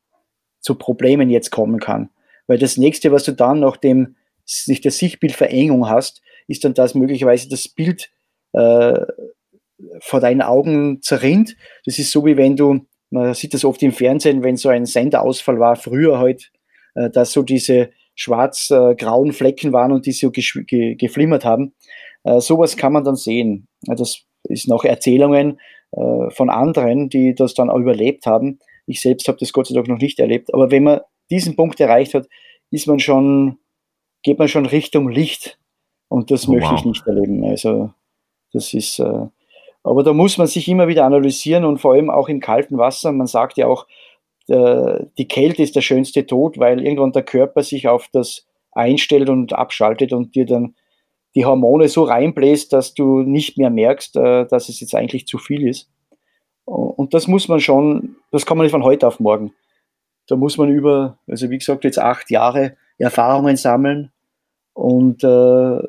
zu 0.60 0.74
Problemen 0.74 1.30
jetzt 1.30 1.50
kommen 1.50 1.78
kann. 1.78 2.10
Weil 2.46 2.58
das 2.58 2.76
nächste, 2.76 3.12
was 3.12 3.24
du 3.24 3.32
dann, 3.32 3.60
nachdem 3.60 4.16
sich 4.44 4.80
der 4.80 4.90
Sichtbildverengung 4.90 5.88
hast, 5.88 6.20
ist 6.48 6.64
dann, 6.64 6.74
dass 6.74 6.94
möglicherweise 6.94 7.48
das 7.48 7.68
Bild 7.68 8.10
äh, 8.52 9.00
vor 10.00 10.20
deinen 10.20 10.42
Augen 10.42 11.00
zerrinnt. 11.02 11.56
Das 11.84 11.98
ist 11.98 12.10
so, 12.10 12.26
wie 12.26 12.36
wenn 12.36 12.56
du, 12.56 12.86
man 13.10 13.34
sieht 13.34 13.54
das 13.54 13.64
oft 13.64 13.82
im 13.82 13.92
Fernsehen, 13.92 14.42
wenn 14.42 14.56
so 14.56 14.68
ein 14.68 14.86
Senderausfall 14.86 15.58
war, 15.58 15.76
früher 15.76 16.18
halt, 16.18 16.50
äh, 16.94 17.08
dass 17.08 17.32
so 17.32 17.42
diese 17.42 17.90
schwarz-grauen 18.20 19.32
Flecken 19.32 19.72
waren 19.72 19.92
und 19.92 20.04
die 20.04 20.12
so 20.12 20.30
ge 20.30 20.94
geflimmert 20.94 21.44
haben. 21.44 21.72
Äh, 22.22 22.40
sowas 22.40 22.76
kann 22.76 22.92
man 22.92 23.02
dann 23.02 23.16
sehen. 23.16 23.66
Das 23.82 24.26
ist 24.44 24.68
noch 24.68 24.84
Erzählungen 24.84 25.58
äh, 25.92 26.30
von 26.30 26.50
anderen, 26.50 27.08
die 27.08 27.34
das 27.34 27.54
dann 27.54 27.70
auch 27.70 27.78
überlebt 27.78 28.26
haben. 28.26 28.58
Ich 28.86 29.00
selbst 29.00 29.26
habe 29.26 29.38
das 29.40 29.54
Gott 29.54 29.68
sei 29.68 29.74
Dank 29.74 29.88
noch 29.88 29.98
nicht 29.98 30.20
erlebt. 30.20 30.52
Aber 30.52 30.70
wenn 30.70 30.84
man 30.84 31.00
diesen 31.30 31.56
Punkt 31.56 31.80
erreicht 31.80 32.12
hat, 32.12 32.28
ist 32.70 32.86
man 32.86 32.98
schon, 32.98 33.56
geht 34.22 34.38
man 34.38 34.48
schon 34.48 34.66
Richtung 34.66 35.08
Licht. 35.08 35.58
Und 36.08 36.30
das 36.30 36.46
oh, 36.46 36.52
möchte 36.52 36.70
wow. 36.70 36.78
ich 36.78 36.84
nicht 36.84 37.06
erleben. 37.06 37.42
Also 37.44 37.90
das 38.52 38.74
ist, 38.74 38.98
äh, 38.98 39.26
aber 39.82 40.02
da 40.02 40.12
muss 40.12 40.36
man 40.36 40.46
sich 40.46 40.68
immer 40.68 40.88
wieder 40.88 41.06
analysieren 41.06 41.64
und 41.64 41.78
vor 41.78 41.94
allem 41.94 42.10
auch 42.10 42.28
im 42.28 42.40
kalten 42.40 42.76
Wasser. 42.76 43.12
Man 43.12 43.28
sagt 43.28 43.56
ja 43.56 43.66
auch, 43.66 43.86
die 44.50 45.28
Kälte 45.28 45.62
ist 45.62 45.76
der 45.76 45.80
schönste 45.80 46.26
Tod, 46.26 46.58
weil 46.58 46.84
irgendwann 46.84 47.12
der 47.12 47.22
Körper 47.22 47.62
sich 47.62 47.88
auf 47.88 48.08
das 48.12 48.46
einstellt 48.72 49.28
und 49.28 49.52
abschaltet 49.52 50.12
und 50.12 50.34
dir 50.34 50.46
dann 50.46 50.74
die 51.34 51.44
Hormone 51.44 51.88
so 51.88 52.02
reinbläst, 52.02 52.72
dass 52.72 52.94
du 52.94 53.20
nicht 53.20 53.56
mehr 53.56 53.70
merkst, 53.70 54.16
äh, 54.16 54.46
dass 54.46 54.68
es 54.68 54.80
jetzt 54.80 54.94
eigentlich 54.94 55.26
zu 55.26 55.38
viel 55.38 55.68
ist. 55.68 55.88
Und 56.64 57.14
das 57.14 57.26
muss 57.26 57.48
man 57.48 57.60
schon, 57.60 58.16
das 58.30 58.46
kann 58.46 58.56
man 58.56 58.64
nicht 58.64 58.72
von 58.72 58.84
heute 58.84 59.06
auf 59.06 59.18
morgen. 59.18 59.52
Da 60.28 60.36
muss 60.36 60.56
man 60.56 60.68
über, 60.68 61.18
also 61.26 61.50
wie 61.50 61.58
gesagt, 61.58 61.82
jetzt 61.82 61.98
acht 61.98 62.30
Jahre 62.30 62.76
Erfahrungen 62.98 63.56
sammeln. 63.56 64.12
Und 64.72 65.24
äh, 65.24 65.26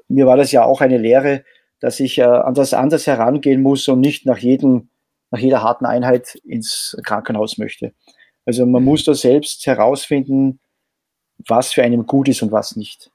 mir 0.08 0.26
war 0.26 0.38
das 0.38 0.52
ja 0.52 0.65
auch 0.65 0.82
eine 0.82 0.97
Lehre, 0.97 1.43
dass 1.80 2.00
ich 2.00 2.17
äh, 2.17 2.24
an 2.24 2.56
das 2.56 2.74
anders 2.74 3.06
herangehen 3.06 3.62
muss 3.62 3.88
und 3.88 4.00
nicht 4.00 4.26
nach 4.26 4.39
jedem 4.39 4.89
nach 5.32 5.39
jeder 5.39 5.63
harten 5.63 5.86
Einheit 5.86 6.36
ins 6.43 6.97
Krankenhaus 7.04 7.58
möchte. 7.58 7.93
Also 8.45 8.65
man 8.65 8.84
muss 8.84 9.04
da 9.04 9.13
selbst 9.13 9.65
herausfinden, 9.65 10.60
was 11.47 11.73
für 11.73 11.84
einen 11.84 12.06
gut 12.06 12.27
ist 12.27 12.41
und 12.41 12.51
was 12.51 12.75
nicht. 12.75 13.12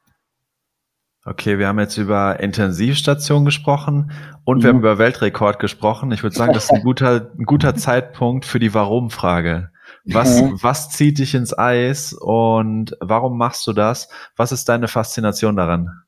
Okay, 1.25 1.59
wir 1.59 1.67
haben 1.67 1.81
jetzt 1.81 1.97
über 1.97 2.39
Intensivstation 2.39 3.45
gesprochen 3.45 4.13
und 4.45 4.59
mhm. 4.59 4.63
wir 4.63 4.69
haben 4.71 4.79
über 4.79 4.99
Weltrekord 4.99 5.59
gesprochen. 5.59 6.13
Ich 6.13 6.23
würde 6.23 6.37
sagen, 6.37 6.53
das 6.53 6.65
ist 6.65 6.73
ein 6.73 6.83
guter, 6.83 7.33
ein 7.37 7.45
guter 7.45 7.75
Zeitpunkt 7.75 8.45
für 8.45 8.61
die 8.61 8.73
Warum-Frage. 8.73 9.71
Was, 10.05 10.41
mhm. 10.41 10.59
was 10.63 10.91
zieht 10.91 11.19
dich 11.19 11.35
ins 11.35 11.57
Eis 11.57 12.13
und 12.13 12.97
warum 13.01 13.37
machst 13.37 13.67
du 13.67 13.73
das? 13.73 14.09
Was 14.37 14.53
ist 14.53 14.69
deine 14.69 14.87
Faszination 14.87 15.57
daran? 15.57 16.03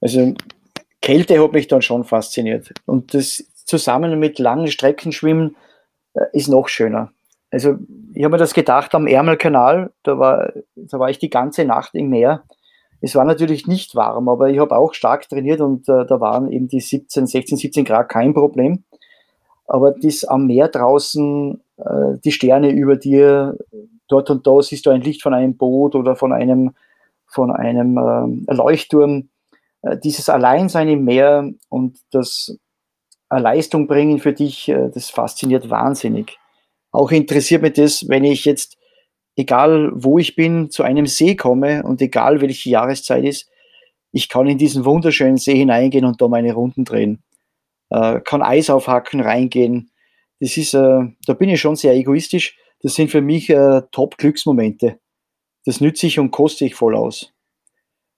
Also 0.00 0.34
Kälte 1.00 1.42
hat 1.42 1.52
mich 1.52 1.68
dann 1.68 1.82
schon 1.82 2.02
fasziniert. 2.02 2.72
Und 2.84 3.14
das 3.14 3.44
zusammen 3.64 4.18
mit 4.18 4.40
langen 4.40 4.66
Streckenschwimmen 4.66 5.56
äh, 6.14 6.24
ist 6.32 6.48
noch 6.48 6.68
schöner. 6.68 7.12
Also 7.52 7.76
ich 8.14 8.24
habe 8.24 8.32
mir 8.32 8.38
das 8.38 8.54
gedacht 8.54 8.94
am 8.94 9.06
Ärmelkanal, 9.06 9.92
da 10.02 10.18
war, 10.18 10.52
da 10.74 10.98
war 10.98 11.10
ich 11.10 11.18
die 11.18 11.30
ganze 11.30 11.64
Nacht 11.64 11.94
im 11.94 12.08
Meer. 12.08 12.42
Es 13.02 13.14
war 13.14 13.24
natürlich 13.24 13.66
nicht 13.66 13.94
warm, 13.94 14.28
aber 14.28 14.48
ich 14.48 14.58
habe 14.58 14.76
auch 14.76 14.94
stark 14.94 15.28
trainiert 15.28 15.60
und 15.60 15.88
äh, 15.88 16.06
da 16.06 16.18
waren 16.20 16.50
eben 16.50 16.68
die 16.68 16.80
17, 16.80 17.26
16, 17.26 17.58
17 17.58 17.84
Grad 17.84 18.08
kein 18.08 18.32
Problem. 18.32 18.84
Aber 19.66 19.92
das 19.92 20.24
am 20.24 20.46
Meer 20.46 20.68
draußen, 20.68 21.60
äh, 21.76 22.18
die 22.24 22.32
Sterne 22.32 22.70
über 22.70 22.96
dir, 22.96 23.58
dort 24.08 24.30
und 24.30 24.46
da 24.46 24.62
siehst 24.62 24.86
du 24.86 24.90
ein 24.90 25.02
Licht 25.02 25.22
von 25.22 25.34
einem 25.34 25.56
Boot 25.56 25.94
oder 25.94 26.16
von 26.16 26.32
einem, 26.32 26.74
von 27.26 27.50
einem 27.50 27.98
äh, 27.98 28.54
Leuchtturm. 28.54 29.28
Äh, 29.82 29.98
dieses 29.98 30.30
Alleinsein 30.30 30.88
im 30.88 31.04
Meer 31.04 31.50
und 31.68 31.98
das 32.12 32.56
Leistung 33.28 33.88
bringen 33.88 34.20
für 34.20 34.32
dich, 34.32 34.68
äh, 34.68 34.90
das 34.90 35.10
fasziniert 35.10 35.68
wahnsinnig. 35.68 36.38
Auch 36.92 37.10
interessiert 37.10 37.62
mich 37.62 37.72
das, 37.72 38.08
wenn 38.08 38.24
ich 38.24 38.44
jetzt, 38.44 38.76
egal 39.34 39.90
wo 39.94 40.18
ich 40.18 40.36
bin, 40.36 40.70
zu 40.70 40.82
einem 40.82 41.06
See 41.06 41.34
komme 41.34 41.82
und 41.82 42.00
egal 42.00 42.40
welche 42.40 42.70
Jahreszeit 42.70 43.24
ist, 43.24 43.48
ich 44.12 44.28
kann 44.28 44.46
in 44.46 44.58
diesen 44.58 44.84
wunderschönen 44.84 45.38
See 45.38 45.56
hineingehen 45.56 46.04
und 46.04 46.20
da 46.20 46.28
meine 46.28 46.52
Runden 46.52 46.84
drehen. 46.84 47.22
Äh, 47.88 48.20
kann 48.20 48.42
Eis 48.42 48.68
aufhacken, 48.68 49.20
reingehen. 49.20 49.90
Das 50.38 50.56
ist, 50.56 50.74
äh, 50.74 51.00
da 51.26 51.32
bin 51.32 51.48
ich 51.48 51.60
schon 51.60 51.76
sehr 51.76 51.94
egoistisch. 51.94 52.56
Das 52.82 52.94
sind 52.94 53.10
für 53.10 53.22
mich 53.22 53.48
äh, 53.48 53.82
Top-Glücksmomente. 53.90 54.98
Das 55.64 55.80
nütze 55.80 56.06
ich 56.06 56.18
und 56.18 56.30
koste 56.30 56.66
ich 56.66 56.74
voll 56.74 56.94
aus. 56.94 57.32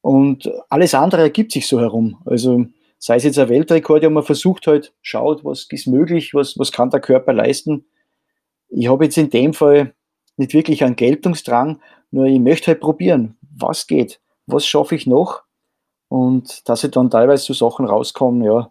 Und 0.01 0.51
alles 0.69 0.95
andere 0.95 1.23
ergibt 1.23 1.53
sich 1.53 1.67
so 1.67 1.81
herum. 1.81 2.21
Also 2.25 2.67
sei 2.99 3.17
es 3.17 3.25
jetzt 3.25 3.39
ein 3.39 3.49
Weltrekord, 3.49 4.03
ja, 4.03 4.11
man 4.11 4.23
versucht 4.23 4.67
halt, 4.67 4.93
schaut, 5.03 5.45
was 5.45 5.67
ist 5.71 5.87
möglich, 5.87 6.35
was, 6.35 6.59
was 6.59 6.73
kann 6.73 6.91
der 6.91 7.01
Körper 7.01 7.33
leisten. 7.33 7.87
Ich 8.77 8.89
habe 8.89 9.05
jetzt 9.05 9.17
in 9.19 9.31
dem 9.31 9.55
Fall 9.55 9.95
nicht 10.37 10.53
wirklich 10.53 10.83
einen 10.85 10.97
Geltungsdrang, 10.97 11.81
nur 12.11 12.27
ich 12.27 12.41
möchte 12.41 12.69
halt 12.69 12.81
probieren, 12.81 13.37
was 13.57 13.87
geht, 13.87 14.21
was 14.47 14.67
schaffe 14.67 14.95
ich 14.95 15.07
noch 15.07 15.43
und 16.09 16.69
dass 16.69 16.85
ich 16.85 16.91
dann 16.91 17.11
teilweise 17.11 17.45
so 17.45 17.55
Sachen 17.55 17.87
rauskommen, 17.87 18.43
ja, 18.43 18.71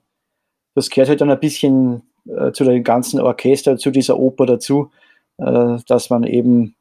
das 0.76 0.90
gehört 0.90 1.10
halt 1.10 1.22
dann 1.22 1.32
ein 1.32 1.40
bisschen 1.40 2.04
äh, 2.26 2.52
zu 2.52 2.64
dem 2.64 2.84
ganzen 2.84 3.20
Orchester, 3.20 3.78
zu 3.78 3.92
dieser 3.92 4.18
Oper 4.18 4.46
dazu, 4.46 4.92
äh, 5.38 5.78
dass 5.88 6.10
man 6.10 6.24
eben 6.24 6.76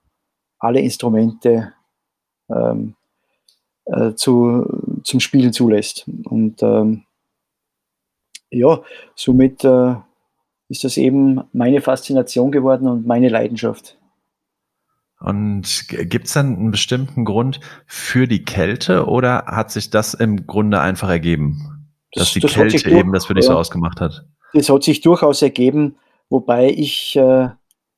alle 0.58 0.80
Instrumente 0.80 1.72
ähm, 2.48 2.94
äh, 3.86 4.14
zu, 4.14 5.00
zum 5.04 5.20
Spielen 5.20 5.52
zulässt. 5.52 6.08
Und 6.24 6.62
ähm, 6.62 7.04
ja, 8.50 8.80
somit 9.14 9.64
äh, 9.64 9.94
ist 10.68 10.84
das 10.84 10.96
eben 10.96 11.40
meine 11.52 11.80
Faszination 11.80 12.50
geworden 12.50 12.88
und 12.88 13.06
meine 13.06 13.28
Leidenschaft. 13.28 13.98
Und 15.20 15.86
gibt 15.88 16.26
es 16.26 16.32
dann 16.32 16.56
einen 16.56 16.70
bestimmten 16.72 17.24
Grund 17.24 17.60
für 17.86 18.26
die 18.26 18.44
Kälte 18.44 19.06
oder 19.06 19.44
hat 19.46 19.70
sich 19.70 19.90
das 19.90 20.14
im 20.14 20.46
Grunde 20.46 20.80
einfach 20.80 21.08
ergeben, 21.08 21.90
das, 22.12 22.24
dass 22.24 22.32
die 22.32 22.40
das 22.40 22.52
Kälte 22.52 22.82
durch, 22.82 22.98
eben 22.98 23.12
das 23.12 23.26
für 23.26 23.34
dich 23.34 23.44
ja, 23.44 23.52
so 23.52 23.58
ausgemacht 23.58 24.00
hat? 24.00 24.26
Das 24.52 24.68
hat 24.68 24.82
sich 24.82 25.00
durchaus 25.00 25.40
ergeben, 25.40 25.96
wobei 26.28 26.70
ich 26.70 27.14
äh, 27.16 27.50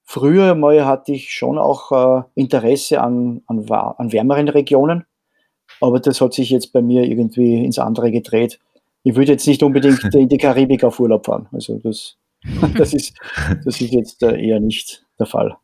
früher 0.04 0.54
mal 0.54 0.84
hatte 0.84 1.12
ich 1.12 1.32
schon 1.32 1.56
auch 1.56 1.92
äh, 1.92 2.22
Interesse 2.34 3.00
an, 3.00 3.40
an, 3.46 3.66
an 3.70 4.12
wärmeren 4.12 4.48
Regionen, 4.48 5.06
aber 5.80 6.00
das 6.00 6.20
hat 6.20 6.34
sich 6.34 6.50
jetzt 6.50 6.72
bei 6.74 6.82
mir 6.82 7.04
irgendwie 7.04 7.64
ins 7.64 7.78
andere 7.78 8.10
gedreht. 8.10 8.60
Ich 9.02 9.16
würde 9.16 9.32
jetzt 9.32 9.46
nicht 9.46 9.62
unbedingt 9.62 10.02
in 10.14 10.28
die 10.28 10.38
Karibik 10.38 10.84
auf 10.84 11.00
Urlaub 11.00 11.24
fahren. 11.24 11.48
Also 11.52 11.78
das 11.78 12.16
das, 12.76 12.92
ist, 12.92 13.18
das 13.64 13.80
ist 13.80 13.92
jetzt 13.92 14.22
äh, 14.22 14.40
eher 14.40 14.60
nicht 14.60 15.04
der 15.18 15.26
Fall. 15.26 15.56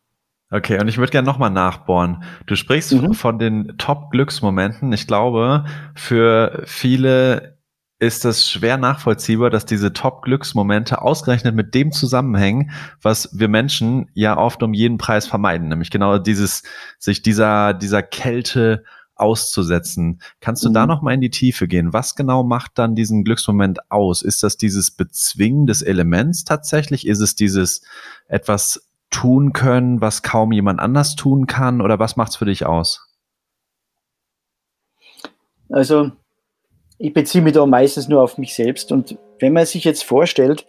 Okay, 0.53 0.79
und 0.81 0.89
ich 0.89 0.97
würde 0.97 1.11
gerne 1.11 1.25
nochmal 1.25 1.49
nachbohren. 1.49 2.23
Du 2.45 2.55
sprichst 2.55 2.91
mhm. 2.91 3.13
von 3.13 3.39
den 3.39 3.77
Top-Glücksmomenten. 3.77 4.91
Ich 4.91 5.07
glaube, 5.07 5.63
für 5.95 6.63
viele 6.65 7.57
ist 7.99 8.25
es 8.25 8.49
schwer 8.49 8.77
nachvollziehbar, 8.77 9.49
dass 9.49 9.65
diese 9.65 9.93
Top-Glücksmomente 9.93 11.01
ausgerechnet 11.01 11.55
mit 11.55 11.73
dem 11.75 11.91
zusammenhängen, 11.91 12.71
was 13.01 13.29
wir 13.31 13.47
Menschen 13.47 14.09
ja 14.13 14.37
oft 14.37 14.63
um 14.63 14.73
jeden 14.73 14.97
Preis 14.97 15.27
vermeiden, 15.27 15.69
nämlich 15.69 15.91
genau 15.91 16.17
dieses, 16.17 16.63
sich 16.97 17.21
dieser, 17.21 17.75
dieser 17.75 18.01
Kälte 18.01 18.83
auszusetzen. 19.21 20.21
Kannst 20.39 20.63
du 20.63 20.69
mhm. 20.69 20.73
da 20.73 20.85
noch 20.85 21.01
mal 21.01 21.13
in 21.13 21.21
die 21.21 21.29
Tiefe 21.29 21.67
gehen? 21.67 21.93
Was 21.93 22.15
genau 22.15 22.43
macht 22.43 22.71
dann 22.75 22.95
diesen 22.95 23.23
Glücksmoment 23.23 23.91
aus? 23.91 24.21
Ist 24.21 24.43
das 24.43 24.57
dieses 24.57 24.91
Bezwingen 24.91 25.67
des 25.67 25.81
Elements 25.81 26.43
tatsächlich? 26.43 27.07
Ist 27.07 27.19
es 27.19 27.35
dieses 27.35 27.81
etwas 28.27 28.89
tun 29.09 29.53
können, 29.53 30.01
was 30.01 30.23
kaum 30.23 30.51
jemand 30.51 30.79
anders 30.79 31.15
tun 31.15 31.47
kann? 31.47 31.81
Oder 31.81 31.99
was 31.99 32.15
macht 32.15 32.31
es 32.31 32.37
für 32.37 32.45
dich 32.45 32.65
aus? 32.65 33.07
Also, 35.69 36.11
ich 36.97 37.13
beziehe 37.13 37.43
mich 37.43 37.53
da 37.53 37.65
meistens 37.65 38.07
nur 38.07 38.21
auf 38.21 38.37
mich 38.37 38.53
selbst. 38.53 38.91
Und 38.91 39.17
wenn 39.39 39.53
man 39.53 39.65
sich 39.65 39.83
jetzt 39.83 40.03
vorstellt, 40.03 40.65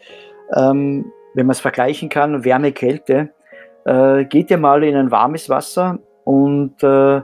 ähm, 0.55 1.11
wenn 1.35 1.47
man 1.47 1.53
es 1.53 1.61
vergleichen 1.61 2.09
kann, 2.09 2.45
Wärme, 2.45 2.73
Kälte, 2.73 3.33
äh, 3.85 4.25
geht 4.25 4.51
ihr 4.51 4.59
mal 4.59 4.85
in 4.85 4.97
ein 4.97 5.11
warmes 5.11 5.49
Wasser 5.49 5.99
und 6.25 6.83
äh, 6.83 7.23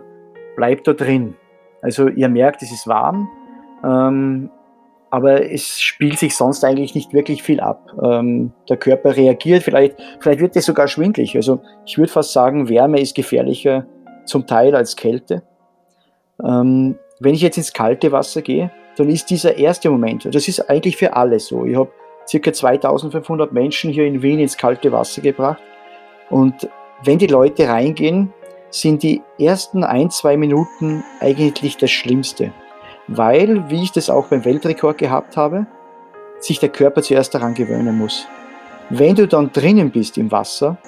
bleibt 0.59 0.89
da 0.89 0.93
drin. 0.93 1.37
Also 1.83 2.09
ihr 2.09 2.29
merkt, 2.29 2.63
es 2.63 2.73
ist 2.73 2.89
warm, 2.89 3.29
ähm, 3.85 4.51
aber 5.09 5.49
es 5.49 5.81
spielt 5.81 6.19
sich 6.19 6.37
sonst 6.37 6.65
eigentlich 6.65 6.97
nicht 6.97 7.15
wirklich 7.15 7.45
viel 7.45 7.61
ab. 7.61 7.93
Ähm, 8.03 8.53
der 8.69 8.77
Körper 8.77 9.17
reagiert, 9.17 9.63
vielleicht, 9.63 9.97
vielleicht 10.19 10.41
wird 10.41 10.57
es 10.57 10.67
sogar 10.67 10.89
schwindlig. 10.89 11.37
Also 11.37 11.61
ich 11.87 11.97
würde 11.97 12.11
fast 12.11 12.33
sagen, 12.33 12.69
Wärme 12.69 13.01
ist 13.01 13.15
gefährlicher 13.15 13.87
zum 14.25 14.49
Teil 14.49 14.75
als 14.75 14.97
Kälte. 14.97 15.45
Ähm, 16.45 16.99
wenn 17.21 17.35
ich 17.35 17.41
jetzt 17.41 17.57
ins 17.57 17.73
kalte 17.73 18.11
Wasser 18.11 18.43
gehe, 18.43 18.73
dann 18.97 19.09
ist 19.09 19.31
dieser 19.31 19.59
erste 19.59 19.91
Moment, 19.91 20.25
das 20.35 20.49
ist 20.49 20.69
eigentlich 20.69 20.97
für 20.97 21.15
alle 21.15 21.39
so. 21.39 21.65
Ich 21.67 21.77
habe 21.77 21.93
circa 22.27 22.53
2500 22.53 23.53
Menschen 23.53 23.93
hier 23.93 24.07
in 24.07 24.23
Wien 24.23 24.41
ins 24.41 24.57
kalte 24.57 24.91
Wasser 24.91 25.23
gebracht 25.23 25.63
und 26.31 26.69
wenn 27.05 27.19
die 27.19 27.29
Leute 27.29 27.69
reingehen, 27.69 28.33
sind 28.71 29.03
die 29.03 29.23
ersten 29.39 29.85
ein, 29.85 30.11
zwei 30.11 30.37
Minuten 30.37 31.05
eigentlich 31.21 31.77
das 31.77 31.91
Schlimmste. 31.91 32.53
Weil, 33.07 33.71
wie 33.71 33.83
ich 33.83 33.93
das 33.93 34.11
auch 34.11 34.27
beim 34.27 34.45
Weltrekord 34.45 34.99
gehabt 34.99 35.37
habe, 35.37 35.67
sich 36.41 36.61
der 36.61 36.69
Körper 36.69 37.03
zuerst 37.03 37.35
daran 37.35 37.55
gewöhnen 37.55 37.97
muss. 37.97 38.27
Wenn 38.91 39.15
du 39.15 39.27
dann 39.27 39.53
drinnen 39.53 39.91
bist 39.91 40.19
im 40.19 40.31
Wasser, 40.31 40.79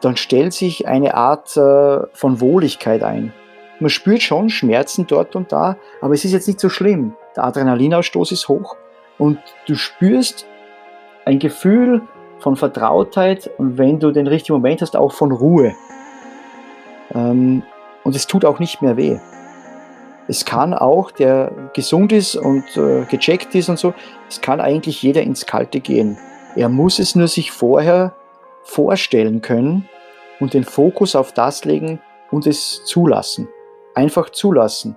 dann 0.00 0.16
stellt 0.16 0.52
sich 0.52 0.86
eine 0.86 1.14
Art 1.14 1.56
äh, 1.56 2.06
von 2.12 2.40
Wohligkeit 2.40 3.02
ein. 3.02 3.32
Man 3.80 3.90
spürt 3.90 4.22
schon 4.22 4.48
Schmerzen 4.48 5.06
dort 5.06 5.36
und 5.36 5.52
da, 5.52 5.76
aber 6.00 6.14
es 6.14 6.24
ist 6.24 6.32
jetzt 6.32 6.46
nicht 6.46 6.60
so 6.60 6.68
schlimm. 6.68 7.14
Der 7.34 7.44
Adrenalinausstoß 7.44 8.32
ist 8.32 8.48
hoch 8.48 8.76
und 9.18 9.38
du 9.66 9.74
spürst 9.74 10.46
ein 11.24 11.38
Gefühl 11.38 12.02
von 12.38 12.56
Vertrautheit 12.56 13.50
und 13.58 13.78
wenn 13.78 13.98
du 13.98 14.12
den 14.12 14.26
richtigen 14.26 14.54
Moment 14.54 14.82
hast, 14.82 14.96
auch 14.96 15.12
von 15.12 15.32
Ruhe. 15.32 15.74
Ähm, 17.16 17.62
und 18.04 18.14
es 18.14 18.26
tut 18.26 18.44
auch 18.44 18.60
nicht 18.60 18.82
mehr 18.82 18.96
weh. 18.96 19.18
Es 20.28 20.44
kann 20.44 20.74
auch, 20.74 21.10
der 21.10 21.70
gesund 21.72 22.12
ist 22.12 22.36
und 22.36 22.64
äh, 22.76 23.04
gecheckt 23.08 23.54
ist 23.54 23.68
und 23.68 23.78
so, 23.78 23.94
es 24.28 24.40
kann 24.40 24.60
eigentlich 24.60 25.02
jeder 25.02 25.22
ins 25.22 25.46
Kalte 25.46 25.80
gehen. 25.80 26.18
Er 26.56 26.68
muss 26.68 26.98
es 26.98 27.14
nur 27.14 27.28
sich 27.28 27.52
vorher 27.52 28.14
vorstellen 28.64 29.40
können 29.40 29.88
und 30.40 30.54
den 30.54 30.64
Fokus 30.64 31.14
auf 31.14 31.32
das 31.32 31.64
legen 31.64 32.00
und 32.30 32.46
es 32.46 32.84
zulassen. 32.84 33.48
Einfach 33.94 34.30
zulassen. 34.30 34.96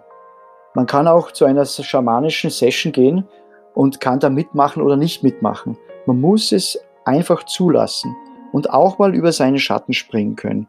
Man 0.74 0.88
kann 0.88 1.08
auch 1.08 1.32
zu 1.32 1.46
einer 1.46 1.66
schamanischen 1.66 2.50
Session 2.50 2.92
gehen 2.92 3.28
und 3.74 4.02
kann 4.02 4.20
da 4.20 4.30
mitmachen 4.30 4.82
oder 4.82 4.98
nicht 4.98 5.24
mitmachen. 5.24 5.78
Man 6.06 6.20
muss 6.20 6.52
es 6.52 6.80
einfach 7.06 7.44
zulassen 7.44 8.16
und 8.52 8.72
auch 8.72 8.98
mal 8.98 9.14
über 9.14 9.32
seinen 9.32 9.60
Schatten 9.60 9.94
springen 9.94 10.36
können 10.36 10.68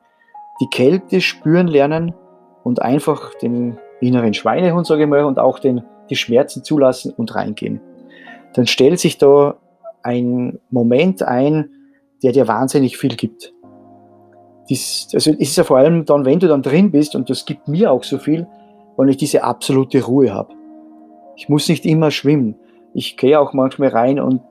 die 0.61 0.68
Kälte 0.68 1.20
spüren 1.20 1.66
lernen 1.66 2.14
und 2.64 2.83
einfach 2.83 3.35
den 3.35 3.79
inneren 4.01 4.35
Schweinehund, 4.35 4.87
sage 4.87 5.05
ich 5.05 5.09
mal, 5.09 5.25
und 5.25 5.38
auch 5.38 5.59
den, 5.59 5.83
die 6.09 6.16
Schmerzen 6.16 6.62
zulassen 6.62 7.12
und 7.16 7.35
reingehen. 7.35 7.81
Dann 8.55 8.66
stellt 8.66 8.99
sich 9.01 9.18
da 9.18 9.57
ein 10.03 10.59
Moment 10.70 11.23
ein, 11.23 11.70
der 12.23 12.33
dir 12.33 12.49
wahnsinnig 12.49 12.99
viel 12.99 13.16
gibt. 13.16 13.55
Dies, 14.68 15.09
also 15.14 15.33
ist 15.33 15.57
ja 15.57 15.64
vor 15.64 15.79
allem 15.79 16.05
dann, 16.05 16.25
wenn 16.25 16.38
du 16.38 16.49
dann 16.49 16.62
drin 16.62 16.90
bist, 16.90 17.14
und 17.14 17.31
das 17.31 17.44
gibt 17.44 17.68
mir 17.68 17.90
auch 17.90 18.05
so 18.05 18.18
viel, 18.18 18.46
wenn 18.96 19.09
ich 19.09 19.16
diese 19.16 19.42
absolute 19.42 20.05
Ruhe 20.05 20.33
habe. 20.33 20.55
Ich 21.37 21.49
muss 21.49 21.68
nicht 21.68 21.87
immer 21.87 22.11
schwimmen. 22.11 22.57
Ich 22.92 23.16
gehe 23.16 23.40
auch 23.40 23.53
manchmal 23.53 23.88
rein 23.88 24.20
und, 24.20 24.42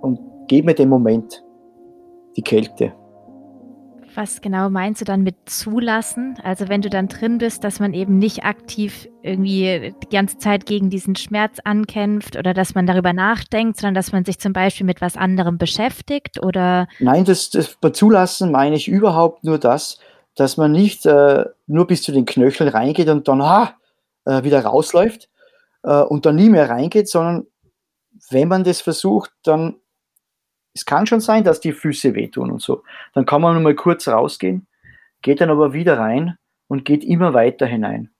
und 0.00 0.18
gebe 0.46 0.66
mir 0.66 0.74
den 0.74 0.88
Moment, 0.88 1.44
die 2.36 2.42
Kälte. 2.42 2.94
Was 4.18 4.40
genau 4.40 4.68
meinst 4.68 5.00
du 5.00 5.04
dann 5.04 5.22
mit 5.22 5.36
zulassen? 5.46 6.40
Also 6.42 6.68
wenn 6.68 6.82
du 6.82 6.90
dann 6.90 7.06
drin 7.06 7.38
bist, 7.38 7.62
dass 7.62 7.78
man 7.78 7.94
eben 7.94 8.18
nicht 8.18 8.44
aktiv 8.44 9.08
irgendwie 9.22 9.94
die 10.02 10.08
ganze 10.08 10.38
Zeit 10.38 10.66
gegen 10.66 10.90
diesen 10.90 11.14
Schmerz 11.14 11.58
ankämpft 11.62 12.34
oder 12.34 12.52
dass 12.52 12.74
man 12.74 12.84
darüber 12.84 13.12
nachdenkt, 13.12 13.76
sondern 13.76 13.94
dass 13.94 14.10
man 14.10 14.24
sich 14.24 14.40
zum 14.40 14.52
Beispiel 14.52 14.84
mit 14.84 15.00
was 15.00 15.16
anderem 15.16 15.56
beschäftigt 15.56 16.42
oder? 16.42 16.88
Nein, 16.98 17.26
das, 17.26 17.50
das 17.50 17.76
bei 17.80 17.90
Zulassen 17.90 18.50
meine 18.50 18.74
ich 18.74 18.88
überhaupt 18.88 19.44
nur 19.44 19.56
das, 19.56 20.00
dass 20.34 20.56
man 20.56 20.72
nicht 20.72 21.06
äh, 21.06 21.44
nur 21.68 21.86
bis 21.86 22.02
zu 22.02 22.10
den 22.10 22.26
Knöcheln 22.26 22.70
reingeht 22.70 23.08
und 23.10 23.28
dann 23.28 23.40
ah, 23.40 23.76
äh, 24.24 24.42
wieder 24.42 24.64
rausläuft 24.64 25.28
äh, 25.84 26.00
und 26.02 26.26
dann 26.26 26.34
nie 26.34 26.48
mehr 26.48 26.68
reingeht, 26.68 27.08
sondern 27.08 27.46
wenn 28.30 28.48
man 28.48 28.64
das 28.64 28.80
versucht, 28.80 29.30
dann 29.44 29.76
es 30.78 30.84
kann 30.84 31.06
schon 31.06 31.20
sein, 31.20 31.42
dass 31.42 31.60
die 31.60 31.72
Füße 31.72 32.14
wehtun 32.14 32.52
und 32.52 32.62
so. 32.62 32.84
Dann 33.12 33.26
kann 33.26 33.42
man 33.42 33.54
nur 33.54 33.62
mal 33.62 33.74
kurz 33.74 34.06
rausgehen, 34.06 34.68
geht 35.22 35.40
dann 35.40 35.50
aber 35.50 35.72
wieder 35.72 35.98
rein 35.98 36.38
und 36.68 36.84
geht 36.84 37.02
immer 37.02 37.34
weiter 37.34 37.66
hinein. 37.66 38.10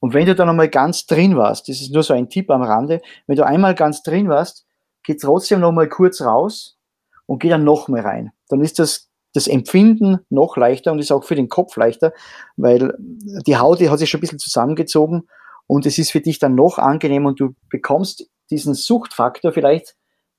Und 0.00 0.14
wenn 0.14 0.26
du 0.26 0.34
dann 0.34 0.48
einmal 0.48 0.68
ganz 0.68 1.06
drin 1.06 1.36
warst, 1.36 1.68
das 1.68 1.80
ist 1.80 1.92
nur 1.92 2.02
so 2.02 2.14
ein 2.14 2.30
Tipp 2.30 2.50
am 2.50 2.62
Rande, 2.62 3.02
wenn 3.26 3.36
du 3.36 3.44
einmal 3.44 3.74
ganz 3.74 4.02
drin 4.02 4.28
warst, 4.28 4.66
geh 5.02 5.16
trotzdem 5.16 5.60
noch 5.60 5.72
mal 5.72 5.88
kurz 5.88 6.22
raus 6.22 6.78
und 7.26 7.40
geh 7.40 7.50
dann 7.50 7.64
noch 7.64 7.88
mal 7.88 8.00
rein. 8.00 8.32
Dann 8.48 8.62
ist 8.62 8.78
das, 8.78 9.10
das 9.34 9.46
Empfinden 9.46 10.20
noch 10.30 10.56
leichter 10.56 10.92
und 10.92 11.00
ist 11.00 11.12
auch 11.12 11.24
für 11.24 11.34
den 11.34 11.50
Kopf 11.50 11.76
leichter, 11.76 12.12
weil 12.56 12.94
die 12.98 13.58
Haut 13.58 13.80
die 13.80 13.90
hat 13.90 13.98
sich 13.98 14.08
schon 14.08 14.18
ein 14.18 14.22
bisschen 14.22 14.38
zusammengezogen 14.38 15.28
und 15.66 15.84
es 15.84 15.98
ist 15.98 16.12
für 16.12 16.20
dich 16.20 16.38
dann 16.38 16.54
noch 16.54 16.78
angenehm 16.78 17.26
und 17.26 17.40
du 17.40 17.54
bekommst 17.68 18.30
diesen 18.50 18.74
Suchtfaktor 18.74 19.52
vielleicht 19.52 19.96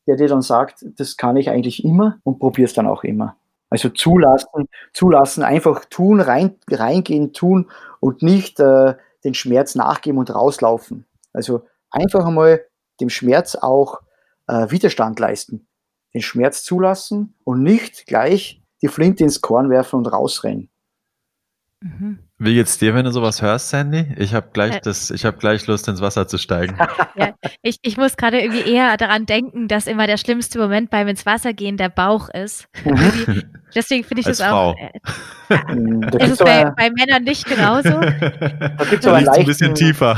der 0.08 0.15
dir 0.15 0.28
dann 0.28 0.41
sagt, 0.41 0.86
das 0.98 1.17
kann 1.17 1.38
ich 1.38 1.50
eigentlich 1.50 1.84
immer 1.84 2.20
und 2.24 2.39
probier's 2.39 2.74
dann 2.74 2.88
auch 2.88 3.04
immer. 3.04 3.36
Also 3.70 3.89
zulassen, 3.89 4.70
zulassen, 4.93 5.43
einfach 5.43 5.86
tun, 5.86 6.22
rein, 6.22 6.56
reingehen, 6.72 7.34
tun 7.34 7.70
und 8.00 8.24
nicht 8.24 8.60
äh, 8.60 8.96
den 9.24 9.34
Schmerz 9.34 9.76
nachgeben 9.76 10.17
und 10.17 10.34
rauslaufen. 10.34 11.06
Also 11.34 11.63
einfach 11.91 12.26
einmal 12.26 12.62
dem 13.02 13.10
Schmerz 13.10 13.56
auch 13.56 14.02
äh, 14.48 14.72
Widerstand 14.72 15.20
leisten. 15.20 15.67
Den 16.13 16.22
Schmerz 16.22 16.63
zulassen 16.63 17.36
und 17.43 17.62
nicht 17.62 18.08
gleich 18.08 18.62
die 18.82 18.88
Flinte 18.88 19.24
ins 19.24 19.41
Korn 19.41 19.70
werfen 19.70 19.98
und 19.98 20.08
rausrennen. 20.08 20.70
Mhm. 21.82 22.20
Wie 22.40 22.56
geht's 22.56 22.80
dir, 22.80 22.96
wenn 22.96 23.06
du 23.06 23.12
sowas 23.12 23.42
hörst, 23.42 23.70
Sandy? 23.70 24.08
Ich 24.18 24.34
habe 24.34 24.50
gleich, 24.52 24.76
äh, 24.76 24.82
das, 24.84 25.12
ich 25.12 25.26
hab 25.26 25.40
gleich 25.40 25.68
Lust, 25.68 25.88
ins 25.88 26.02
Wasser 26.02 26.28
zu 26.28 26.38
steigen. 26.38 26.78
Ja, 27.16 27.34
ich, 27.63 27.80
ich 27.82 27.98
muss 27.98 28.16
gerade 28.16 28.40
irgendwie 28.40 28.72
eher 28.72 28.96
daran 28.96 29.26
denken, 29.26 29.68
dass 29.68 29.88
immer 29.88 30.06
der 30.06 30.18
schlimmste 30.18 30.60
Moment 30.60 30.92
beim 30.92 31.08
ins 31.08 31.26
Wasser 31.26 31.52
gehen 31.54 31.76
der 31.76 31.90
Bauch 31.90 32.30
ist. 32.30 32.68
deswegen 33.76 34.04
finde 34.04 34.22
ich 34.22 34.28
Als 34.28 34.38
das 34.38 34.48
Frau. 34.48 34.72
auch. 34.72 34.78
Äh, 34.78 34.92
ja, 35.50 35.68
hm, 35.68 36.02
da 36.02 36.20
ist 36.20 36.32
es 36.34 36.38
bei, 36.38 36.66
bei, 36.66 36.92
Männern 36.92 37.24
nicht 37.24 37.48
genauso? 37.48 37.90
Da 37.90 38.86
gibt 38.88 39.04
es 39.04 39.08
aber 39.08 39.18
ein 39.18 39.46
bisschen 39.46 39.74
tiefer. 39.74 40.16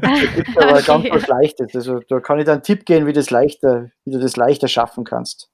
Da 0.00 0.14
gibt 0.32 0.48
es 0.48 0.56
aber 0.56 0.74
okay. 0.74 0.84
ganz 0.86 1.06
was 1.10 1.26
Leichtes. 1.26 1.74
Also, 1.74 2.00
da 2.08 2.20
kann 2.20 2.38
ich 2.38 2.44
dir 2.44 2.52
einen 2.52 2.62
Tipp 2.62 2.86
geben, 2.86 3.08
wie, 3.08 3.12
das 3.12 3.30
leichter, 3.30 3.90
wie 4.04 4.12
du 4.12 4.20
das 4.20 4.36
leichter 4.36 4.68
schaffen 4.68 5.02
kannst. 5.02 5.50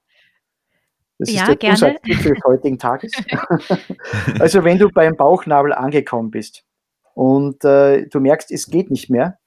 Das 1.18 1.33
ja, 1.33 1.42
ist 1.42 1.48
der 1.48 1.57
gerne. 1.57 1.98
des 2.07 2.44
heutigen 2.44 2.79
Tages. 2.79 3.12
also 4.40 4.64
wenn 4.64 4.79
du 4.79 4.88
beim 4.88 5.16
Bauchnabel 5.16 5.72
angekommen 5.72 6.31
bist 6.31 6.64
und 7.14 7.64
äh, 7.64 8.07
du 8.07 8.20
merkst, 8.20 8.50
es 8.50 8.66
geht 8.66 8.90
nicht 8.90 9.11
mehr, 9.11 9.38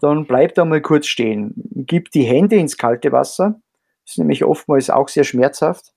dann 0.00 0.26
bleib 0.26 0.54
da 0.54 0.64
mal 0.64 0.80
kurz 0.80 1.06
stehen. 1.06 1.52
Gib 1.74 2.10
die 2.10 2.22
Hände 2.22 2.56
ins 2.56 2.76
kalte 2.76 3.12
Wasser. 3.12 3.60
Das 4.04 4.12
ist 4.12 4.18
nämlich 4.18 4.44
oftmals 4.44 4.88
auch 4.90 5.08
sehr 5.08 5.24
schmerzhaft. 5.24 5.92